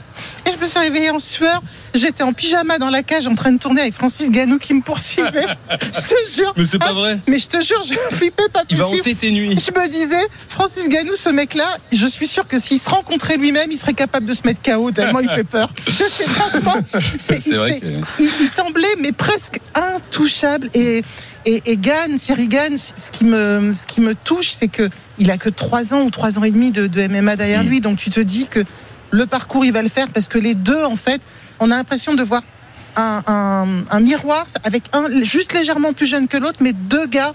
Et 0.47 0.51
je 0.51 0.57
me 0.61 0.66
suis 0.66 0.80
réveillée 0.80 1.09
en 1.11 1.20
sueur. 1.20 1.61
J'étais 1.93 2.24
en 2.24 2.34
pyjama 2.34 2.78
dans 2.78 2.89
la 2.89 3.03
cage 3.03 3.26
en 3.28 3.36
train 3.36 3.51
de 3.51 3.57
tourner 3.57 3.82
avec 3.82 3.93
Francis 3.93 4.30
Ganou 4.30 4.57
qui 4.59 4.74
me 4.74 4.82
poursuivait. 4.82 5.45
je 5.72 5.99
te 5.99 6.32
jure. 6.36 6.53
Mais 6.57 6.66
c'est 6.66 6.80
pas 6.80 6.93
vrai. 6.93 7.20
Mais 7.28 7.38
je 7.39 7.47
te 7.47 7.61
jure, 7.61 7.82
je 7.84 7.93
flippais 8.16 8.49
pas 8.51 8.63
Il 8.70 8.78
va 8.78 8.88
hanter 8.88 9.16
tes 9.16 9.32
nuits. 9.32 9.51
Je 9.51 9.72
me 9.80 9.88
disais, 9.89 10.28
Francis 10.49 10.89
Ganou, 10.89 11.16
ce 11.16 11.30
mec-là, 11.30 11.78
je 11.91 12.05
suis 12.07 12.28
sûr 12.28 12.47
que 12.47 12.59
s'il 12.59 12.80
se 12.80 12.89
rencontrait 12.89 13.38
lui-même, 13.38 13.72
il 13.72 13.78
serait 13.78 13.93
capable 13.93 14.26
de 14.26 14.34
se 14.34 14.41
mettre 14.45 14.61
KO 14.61 14.91
tellement 14.91 15.20
il 15.20 15.30
fait 15.30 15.43
peur. 15.43 15.70
Je 15.88 15.91
sais, 15.91 16.26
franchement, 16.28 16.76
c'est- 17.20 17.41
C'est 17.41 17.57
vrai 17.57 17.74
c'est- 17.74 17.80
que. 17.82 17.88
il, 18.20 18.30
il 18.41 18.49
semblait 18.49 18.88
mais 18.99 19.11
presque 19.11 19.59
intouchable 19.74 20.70
et 20.74 21.03
et, 21.46 21.62
et 21.66 21.78
Gann, 21.78 22.18
Cyril 22.18 22.50
Gann, 22.50 22.78
ce 22.78 23.12
qui 23.12 23.26
me 23.26 23.72
ce 23.72 23.86
qui 23.86 24.02
me 24.02 24.16
touche, 24.16 24.52
c'est 24.52 24.68
que 24.68 24.89
il 25.18 25.30
a 25.32 25.38
que 25.38 25.50
trois 25.50 25.93
ans 25.93 26.02
ou 26.02 26.10
trois 26.10 26.39
ans 26.39 26.43
et 26.43 26.52
demi 26.52 26.72
de, 26.72 26.88
de 26.88 27.08
MMA 27.08 27.36
derrière 27.36 27.64
lui, 27.64 27.82
donc 27.82 27.98
tu 27.98 28.10
te 28.10 28.20
dis 28.20 28.48
que 28.48 28.64
le 29.12 29.26
parcours 29.26 29.64
il 29.64 29.72
va 29.72 29.82
le 29.82 29.89
faire 29.89 30.08
parce 30.10 30.28
que 30.28 30.39
les 30.39 30.56
deux 30.56 30.84
en 30.84 30.96
fait, 30.96 31.22
on 31.60 31.72
a 31.72 31.76
l'impression 31.76 32.16
de 32.16 32.24
voir 32.24 32.41
un, 32.96 33.22
un, 33.28 33.68
un 33.89 34.00
miroir 34.00 34.48
avec 34.64 34.84
un 34.93 35.24
juste 35.24 35.54
légèrement 35.54 35.93
plus 35.93 36.08
jeune 36.08 36.28
que 36.28 36.38
l'autre, 36.38 36.60
mais 36.62 36.74
deux 36.74 37.06
gars 37.08 37.34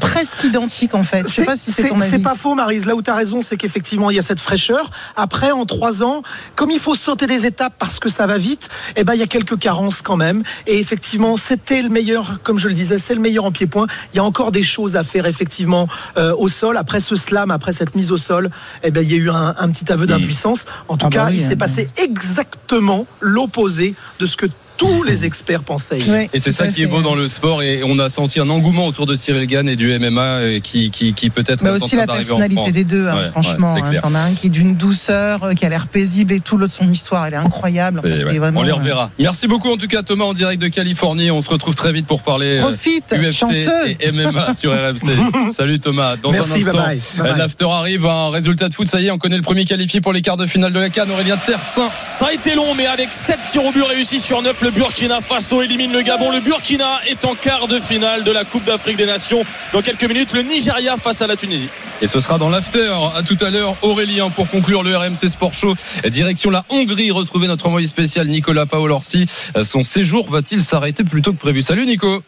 presque 0.00 0.44
identiques 0.44 0.94
en 0.94 1.02
fait. 1.02 1.22
Je 1.28 1.34
sais 1.34 1.44
pas 1.44 1.56
si 1.56 1.72
c'est 1.72 1.88
ton 1.88 1.98
c'est 2.00 2.14
avis. 2.14 2.22
pas 2.22 2.34
faux, 2.34 2.54
Marise. 2.54 2.86
Là 2.86 2.94
où 2.94 3.02
tu 3.02 3.10
as 3.10 3.14
raison, 3.14 3.42
c'est 3.42 3.56
qu'effectivement, 3.56 4.10
il 4.10 4.16
y 4.16 4.18
a 4.18 4.22
cette 4.22 4.40
fraîcheur. 4.40 4.90
Après, 5.16 5.50
en 5.50 5.64
trois 5.66 6.02
ans, 6.02 6.22
comme 6.56 6.70
il 6.70 6.78
faut 6.78 6.94
sauter 6.94 7.26
des 7.26 7.46
étapes 7.46 7.74
parce 7.78 7.98
que 7.98 8.08
ça 8.08 8.26
va 8.26 8.38
vite, 8.38 8.68
eh 8.96 9.04
ben, 9.04 9.14
il 9.14 9.20
y 9.20 9.22
a 9.22 9.26
quelques 9.26 9.58
carences 9.58 10.02
quand 10.02 10.16
même. 10.16 10.42
Et 10.66 10.78
effectivement, 10.78 11.36
c'était 11.36 11.82
le 11.82 11.88
meilleur, 11.88 12.40
comme 12.42 12.58
je 12.58 12.68
le 12.68 12.74
disais, 12.74 12.98
c'est 12.98 13.14
le 13.14 13.20
meilleur 13.20 13.44
en 13.44 13.52
pied-point. 13.52 13.86
Il 14.12 14.16
y 14.16 14.20
a 14.20 14.24
encore 14.24 14.52
des 14.52 14.62
choses 14.62 14.96
à 14.96 15.04
faire, 15.04 15.26
effectivement, 15.26 15.88
euh, 16.16 16.34
au 16.38 16.48
sol. 16.48 16.76
Après 16.76 17.00
ce 17.00 17.16
slam, 17.16 17.50
après 17.50 17.72
cette 17.72 17.94
mise 17.94 18.12
au 18.12 18.18
sol, 18.18 18.50
eh 18.82 18.90
ben, 18.90 19.02
il 19.02 19.10
y 19.10 19.14
a 19.14 19.18
eu 19.18 19.30
un, 19.30 19.54
un 19.58 19.70
petit 19.70 19.90
aveu 19.92 20.06
d'impuissance. 20.06 20.66
En 20.88 20.96
tout 20.96 21.06
Ah 21.06 21.10
bah 21.10 21.16
cas, 21.16 21.26
oui, 21.30 21.36
il 21.38 21.44
hein. 21.44 21.48
s'est 21.48 21.56
passé 21.56 21.88
exactement 21.96 23.06
l'opposé 23.20 23.94
de 24.18 24.26
ce 24.26 24.36
que 24.36 24.46
tous 24.80 25.02
les 25.02 25.26
experts 25.26 25.62
pensaient. 25.62 25.98
Et 26.32 26.40
c'est 26.40 26.52
ça 26.52 26.68
qui 26.68 26.82
est 26.82 26.86
beau 26.86 27.02
dans 27.02 27.14
le 27.14 27.28
sport 27.28 27.62
et 27.62 27.82
on 27.84 27.98
a 27.98 28.08
senti 28.08 28.40
un 28.40 28.48
engouement 28.48 28.86
autour 28.86 29.04
de 29.04 29.14
Cyril 29.14 29.46
Gann 29.46 29.68
et 29.68 29.76
du 29.76 29.98
MMA 29.98 30.22
euh, 30.22 30.60
qui, 30.60 30.90
qui, 30.90 31.12
qui 31.12 31.28
peut-être 31.28 31.62
Mais 31.62 31.68
est 31.68 31.72
aussi 31.74 31.96
la 31.96 32.06
personnalité 32.06 32.72
des 32.72 32.84
deux, 32.84 33.06
hein, 33.06 33.14
Ouais, 33.14 33.28
franchement. 33.28 33.74
ouais, 33.74 33.82
hein. 33.98 34.00
T'en 34.00 34.14
as 34.14 34.20
un 34.20 34.32
qui 34.32 34.46
est 34.46 34.50
d'une 34.50 34.76
douceur, 34.76 35.44
euh, 35.44 35.52
qui 35.52 35.66
a 35.66 35.68
l'air 35.68 35.86
paisible 35.86 36.32
et 36.32 36.40
tout, 36.40 36.56
l'autre 36.56 36.72
son 36.72 36.90
histoire, 36.90 37.26
elle 37.26 37.34
est 37.34 37.36
incroyable. 37.36 38.00
Ouais, 38.02 38.38
vraiment, 38.38 38.60
on 38.60 38.62
les 38.62 38.70
euh, 38.70 38.76
reverra. 38.76 39.10
Merci 39.18 39.48
beaucoup 39.48 39.70
en 39.70 39.76
tout 39.76 39.86
cas 39.86 40.02
Thomas 40.02 40.24
en 40.24 40.32
direct 40.32 40.62
de 40.62 40.68
Californie. 40.68 41.30
On 41.30 41.42
se 41.42 41.50
retrouve 41.50 41.74
très 41.74 41.92
vite 41.92 42.06
pour 42.06 42.22
parler 42.22 42.56
euh, 42.58 42.62
Profite, 42.62 43.12
UFC 43.12 43.32
chanceux. 43.32 43.90
et 44.00 44.10
MMA 44.12 44.54
sur 44.56 44.72
RMC. 44.72 45.52
Salut 45.52 45.78
Thomas. 45.78 46.16
Dans 46.16 46.32
Merci, 46.32 46.52
un 46.52 46.56
instant, 46.56 46.72
bye 46.78 47.00
bye. 47.18 47.38
L'after 47.38 47.66
arrive. 47.70 48.06
Un 48.06 48.30
résultat 48.30 48.70
de 48.70 48.74
foot, 48.74 48.88
ça 48.88 48.98
y 49.02 49.08
est, 49.08 49.10
on 49.10 49.18
connaît 49.18 49.36
le 49.36 49.42
premier 49.42 49.66
qualifié 49.66 50.00
pour 50.00 50.14
les 50.14 50.22
quarts 50.22 50.38
de 50.38 50.46
finale 50.46 50.72
de 50.72 50.78
la 50.80 50.88
Cannes. 50.88 51.10
Aurélien 51.10 51.36
Tersin. 51.36 51.90
Ça 51.98 52.28
a 52.28 52.32
été 52.32 52.54
long, 52.54 52.74
mais 52.74 52.86
avec 52.86 53.12
7 53.12 53.36
tirs 53.50 53.64
au 53.66 53.72
but 53.72 53.82
réussis 53.82 54.20
sur 54.20 54.40
9, 54.40 54.62
le 54.62 54.69
Burkina 54.70 55.20
Faso 55.20 55.62
élimine 55.62 55.92
le 55.92 56.02
Gabon. 56.02 56.30
Le 56.30 56.40
Burkina 56.40 57.00
est 57.06 57.24
en 57.24 57.34
quart 57.34 57.68
de 57.68 57.80
finale 57.80 58.24
de 58.24 58.30
la 58.30 58.44
Coupe 58.44 58.64
d'Afrique 58.64 58.96
des 58.96 59.06
Nations. 59.06 59.44
Dans 59.72 59.82
quelques 59.82 60.04
minutes, 60.04 60.32
le 60.32 60.42
Nigeria 60.42 60.96
face 60.96 61.22
à 61.22 61.26
la 61.26 61.36
Tunisie. 61.36 61.68
Et 62.02 62.06
ce 62.06 62.20
sera 62.20 62.38
dans 62.38 62.48
l'after. 62.48 62.92
À 63.16 63.22
tout 63.22 63.36
à 63.40 63.50
l'heure, 63.50 63.76
Aurélien, 63.82 64.30
pour 64.30 64.48
conclure 64.48 64.82
le 64.82 64.96
RMC 64.96 65.28
Sport 65.28 65.54
Show. 65.54 65.74
Direction 66.08 66.50
la 66.50 66.64
Hongrie, 66.68 67.10
retrouver 67.10 67.46
notre 67.46 67.66
envoyé 67.66 67.86
spécial 67.86 68.28
Nicolas 68.28 68.66
Paolorsi. 68.66 69.26
Son 69.64 69.82
séjour 69.82 70.30
va-t-il 70.30 70.62
s'arrêter 70.62 71.04
plus 71.04 71.22
tôt 71.22 71.32
que 71.32 71.38
prévu? 71.38 71.62
Salut 71.62 71.86
Nico. 71.86 72.22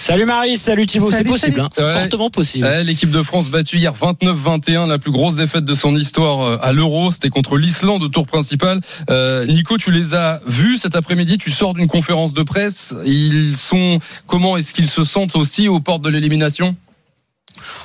Salut 0.00 0.26
Marie, 0.26 0.56
salut 0.56 0.86
Thibaut, 0.86 1.10
c'est 1.10 1.24
possible, 1.24 1.58
hein, 1.58 1.68
c'est 1.72 1.82
Ouais. 1.84 1.92
fortement 1.92 2.30
possible. 2.30 2.64
Ouais, 2.64 2.84
L'équipe 2.84 3.10
de 3.10 3.20
France 3.20 3.48
battue 3.48 3.78
hier 3.78 3.92
29-21, 3.92 4.86
la 4.86 5.00
plus 5.00 5.10
grosse 5.10 5.34
défaite 5.34 5.64
de 5.64 5.74
son 5.74 5.96
histoire 5.96 6.40
euh, 6.40 6.56
à 6.62 6.72
l'Euro. 6.72 7.10
C'était 7.10 7.30
contre 7.30 7.56
l'Islande 7.56 8.04
au 8.04 8.08
tour 8.08 8.24
principal. 8.24 8.80
Euh, 9.10 9.44
Nico, 9.46 9.76
tu 9.76 9.90
les 9.90 10.14
as 10.14 10.40
vus 10.46 10.78
cet 10.78 10.94
après-midi. 10.94 11.36
Tu 11.36 11.50
sors 11.50 11.74
d'une 11.74 11.88
conférence 11.88 12.32
de 12.32 12.44
presse. 12.44 12.94
Ils 13.06 13.56
sont 13.56 13.98
comment 14.28 14.56
Est-ce 14.56 14.72
qu'ils 14.72 14.88
se 14.88 15.02
sentent 15.02 15.34
aussi 15.34 15.66
aux 15.66 15.80
portes 15.80 16.02
de 16.02 16.10
l'élimination? 16.10 16.76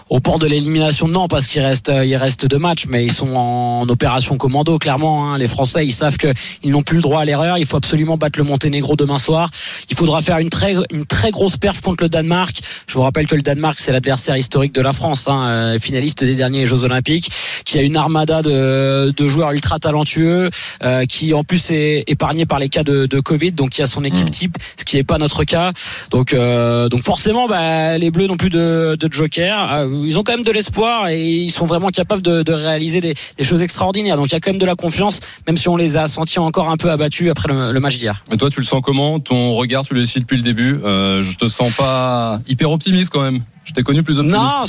Au 0.09 0.19
port 0.19 0.39
de 0.39 0.47
l'élimination 0.47 1.07
non 1.07 1.27
parce 1.27 1.47
qu'il 1.47 1.61
reste 1.61 1.89
euh, 1.89 2.05
il 2.05 2.15
reste 2.15 2.45
deux 2.45 2.57
matchs 2.57 2.85
mais 2.87 3.05
ils 3.05 3.11
sont 3.11 3.35
en 3.35 3.87
opération 3.89 4.37
commando 4.37 4.77
clairement 4.77 5.31
hein. 5.31 5.37
les 5.37 5.47
Français 5.47 5.85
ils 5.85 5.93
savent 5.93 6.17
que 6.17 6.33
ils 6.63 6.71
n'ont 6.71 6.83
plus 6.83 6.97
le 6.97 7.01
droit 7.01 7.21
à 7.21 7.25
l'erreur. 7.25 7.57
Il 7.57 7.65
faut 7.65 7.77
absolument 7.77 8.17
battre 8.17 8.39
le 8.39 8.45
Monténégro 8.45 8.95
demain 8.95 9.19
soir. 9.19 9.49
Il 9.89 9.95
faudra 9.95 10.21
faire 10.21 10.37
une 10.37 10.49
très 10.49 10.75
une 10.91 11.05
très 11.05 11.31
grosse 11.31 11.57
perf 11.57 11.81
contre 11.81 12.03
le 12.03 12.09
Danemark. 12.09 12.59
Je 12.87 12.93
vous 12.93 13.01
rappelle 13.01 13.27
que 13.27 13.35
le 13.35 13.41
Danemark 13.41 13.79
c'est 13.79 13.91
l'adversaire 13.91 14.37
historique 14.37 14.73
de 14.73 14.81
la 14.81 14.91
France 14.91 15.27
hein, 15.27 15.47
euh, 15.47 15.79
finaliste 15.79 16.23
des 16.23 16.35
derniers 16.35 16.65
Jeux 16.65 16.83
Olympiques 16.83 17.29
qui 17.65 17.77
a 17.77 17.81
une 17.81 17.97
armada 17.97 18.41
de, 18.41 19.13
de 19.15 19.27
joueurs 19.27 19.51
ultra 19.51 19.79
talentueux 19.79 20.49
euh, 20.83 21.05
qui 21.05 21.33
en 21.33 21.43
plus 21.43 21.71
est 21.71 22.03
épargné 22.07 22.45
par 22.45 22.59
les 22.59 22.69
cas 22.69 22.83
de, 22.83 23.05
de 23.05 23.19
Covid. 23.19 23.51
Donc 23.51 23.71
qui 23.71 23.81
a 23.81 23.87
son 23.87 24.03
équipe 24.03 24.29
type 24.31 24.57
ce 24.77 24.85
qui 24.85 24.97
n'est 24.97 25.03
pas 25.03 25.17
notre 25.17 25.43
cas. 25.43 25.71
Donc 26.11 26.33
euh, 26.33 26.89
donc 26.89 27.03
forcément 27.03 27.47
bah, 27.47 27.97
les 27.97 28.11
Bleus 28.11 28.27
n'ont 28.27 28.37
plus 28.37 28.49
de, 28.49 28.97
de 28.99 29.11
joker 29.11 29.62
Euh, 29.71 30.03
ils 30.05 30.17
ont 30.17 30.23
quand 30.23 30.33
même 30.33 30.45
de 30.45 30.51
l'espoir 30.51 31.07
et 31.09 31.23
ils 31.23 31.51
sont 31.51 31.65
vraiment 31.65 31.89
capables 31.89 32.21
de, 32.21 32.53
réaliser 32.53 33.01
des, 33.01 33.15
choses 33.41 33.61
extraordinaires 33.61 34.15
donc 34.15 34.27
il 34.27 34.33
y 34.33 34.35
a 34.35 34.39
quand 34.39 34.51
même 34.51 34.59
de 34.59 34.65
la 34.65 34.75
confiance 34.75 35.19
même 35.47 35.57
si 35.57 35.67
on 35.67 35.75
les 35.75 35.97
a 35.97 36.07
sentis 36.07 36.39
encore 36.39 36.69
un 36.69 36.77
peu 36.77 36.91
abattus 36.91 37.29
après 37.29 37.51
le, 37.51 37.71
le 37.71 37.79
match 37.79 37.97
d'hier 37.97 38.23
Et 38.31 38.37
toi, 38.37 38.49
tu 38.49 38.59
le 38.59 38.65
sens 38.65 38.81
comment? 38.83 39.19
Ton 39.19 39.53
regard, 39.53 39.83
tu 39.83 39.93
le 39.93 40.05
suis 40.05 40.21
depuis 40.21 40.37
le 40.37 40.43
début? 40.43 40.79
Euh, 40.83 41.21
je 41.21 41.37
te 41.37 41.47
sens 41.47 41.75
pas 41.75 42.39
hyper 42.47 42.71
optimiste 42.71 43.11
quand 43.11 43.21
même. 43.21 43.43
Je 43.65 43.71
t'ai 43.71 43.81
connu 43.81 44.03
plus 44.03 44.19
optimiste. 44.19 44.39
Non, 44.41 44.63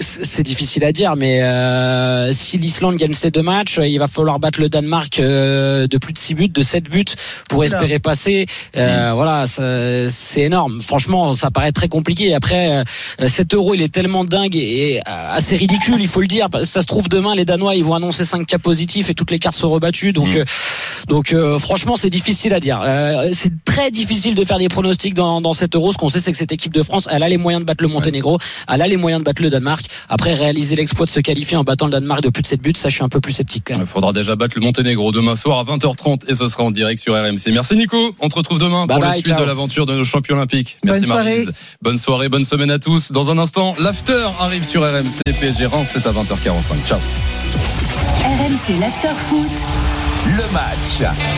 c'est 0.00 0.42
difficile 0.42 0.82
à 0.84 0.92
dire, 0.92 1.14
mais 1.14 1.42
euh, 1.42 2.32
si 2.32 2.56
l'Islande 2.56 2.96
gagne 2.96 3.12
ces 3.12 3.30
deux 3.30 3.42
matchs, 3.42 3.78
il 3.82 3.98
va 3.98 4.06
falloir 4.08 4.38
battre 4.38 4.60
le 4.60 4.70
Danemark 4.70 5.20
euh, 5.20 5.86
de 5.86 5.98
plus 5.98 6.14
de 6.14 6.18
6 6.18 6.34
buts, 6.34 6.48
de 6.48 6.62
7 6.62 6.84
buts 6.84 7.04
pour 7.50 7.64
espérer 7.64 7.98
passer. 7.98 8.46
Euh, 8.76 9.12
Voilà, 9.14 9.46
ça- 9.46 10.08
c'est 10.08 10.40
énorme. 10.42 10.80
Franchement, 10.80 11.34
ça 11.34 11.50
paraît 11.50 11.72
très 11.72 11.88
compliqué. 11.88 12.32
Après, 12.34 12.78
euh, 13.20 13.28
cet 13.28 13.52
euro, 13.54 13.74
il 13.74 13.82
est 13.82 13.92
tellement 13.92 14.24
dingue 14.24 14.56
et, 14.56 15.00
euh, 15.00 15.02
assez 15.36 15.56
ridicule, 15.56 16.00
il 16.00 16.08
faut 16.08 16.22
le 16.22 16.26
dire. 16.26 16.48
Ça 16.64 16.80
se 16.80 16.86
trouve 16.86 17.08
demain, 17.10 17.34
les 17.34 17.44
Danois, 17.44 17.74
ils 17.74 17.84
vont 17.84 17.94
annoncer 17.94 18.24
5 18.24 18.46
cas 18.46 18.58
positifs 18.58 19.10
et 19.10 19.14
toutes 19.14 19.30
les 19.30 19.38
cartes 19.38 19.56
sont 19.56 19.68
rebattues. 19.70 20.12
Donc, 20.14 20.34
euh, 20.34 20.44
donc 21.08 21.32
euh, 21.34 21.58
franchement, 21.58 21.96
c'est 21.96 22.10
difficile 22.10 22.54
à 22.54 22.60
dire. 22.60 22.80
Euh, 22.82 23.30
c'est 23.34 23.52
très 23.64 23.90
difficile 23.90 24.34
de 24.34 24.44
faire 24.44 24.58
des 24.58 24.68
pronostics 24.68 25.12
dans, 25.14 25.40
dans 25.42 25.52
cet 25.52 25.74
euro. 25.76 25.92
Ce 25.92 25.98
qu'on 25.98 26.08
sait, 26.08 26.20
c'est 26.20 26.32
que 26.32 26.38
cette 26.38 26.52
équipe 26.52 26.72
de 26.72 26.82
France, 26.82 27.06
elle 27.10 27.22
a 27.22 27.28
les 27.28 27.36
moyens 27.36 27.60
de 27.62 27.66
battre 27.66 27.82
le 27.84 27.88
Monténégro, 27.88 28.29
elle 28.72 28.82
a 28.82 28.86
les 28.86 28.96
moyens 28.96 29.20
de 29.20 29.24
battre 29.24 29.42
le 29.42 29.50
Danemark. 29.50 29.84
Après, 30.08 30.34
réaliser 30.34 30.76
l'exploit 30.76 31.06
de 31.06 31.10
se 31.10 31.20
qualifier 31.20 31.56
en 31.56 31.64
battant 31.64 31.86
le 31.86 31.92
Danemark 31.92 32.22
de 32.22 32.28
plus 32.28 32.42
de 32.42 32.46
7 32.46 32.60
buts, 32.60 32.72
ça, 32.76 32.88
je 32.88 32.94
suis 32.94 33.04
un 33.04 33.08
peu 33.08 33.20
plus 33.20 33.32
sceptique. 33.32 33.64
Quand 33.66 33.74
même. 33.74 33.86
Il 33.88 33.90
faudra 33.90 34.12
déjà 34.12 34.36
battre 34.36 34.54
le 34.56 34.62
Monténégro 34.62 35.12
demain 35.12 35.34
soir 35.34 35.58
à 35.58 35.64
20h30 35.64 36.20
et 36.28 36.34
ce 36.34 36.46
sera 36.46 36.64
en 36.64 36.70
direct 36.70 37.00
sur 37.00 37.14
RMC. 37.14 37.52
Merci 37.52 37.76
Nico. 37.76 38.14
On 38.20 38.28
te 38.28 38.34
retrouve 38.36 38.58
demain 38.58 38.86
Bye 38.86 38.96
pour 38.96 39.04
la 39.06 39.12
suite 39.14 39.26
ciao. 39.28 39.40
de 39.40 39.44
l'aventure 39.44 39.86
de 39.86 39.94
nos 39.94 40.04
champions 40.04 40.36
olympiques. 40.36 40.78
Merci 40.84 41.00
Bonne 41.02 41.06
soirée. 41.08 41.24
Maryse. 41.30 41.52
Bonne 41.82 41.98
soirée, 41.98 42.28
bonne 42.28 42.44
semaine 42.44 42.70
à 42.70 42.78
tous. 42.78 43.12
Dans 43.12 43.30
un 43.30 43.38
instant, 43.38 43.74
l'after 43.78 44.26
arrive 44.40 44.64
sur 44.64 44.82
RMC. 44.82 45.20
PSG 45.40 45.66
Reims, 45.66 45.88
c'est 45.92 46.06
à 46.06 46.12
20h45. 46.12 46.86
Ciao. 46.86 46.98
RMC 48.24 48.78
l'after 48.80 49.08
foot. 49.28 49.50
Le 50.26 50.52
match. 50.52 51.10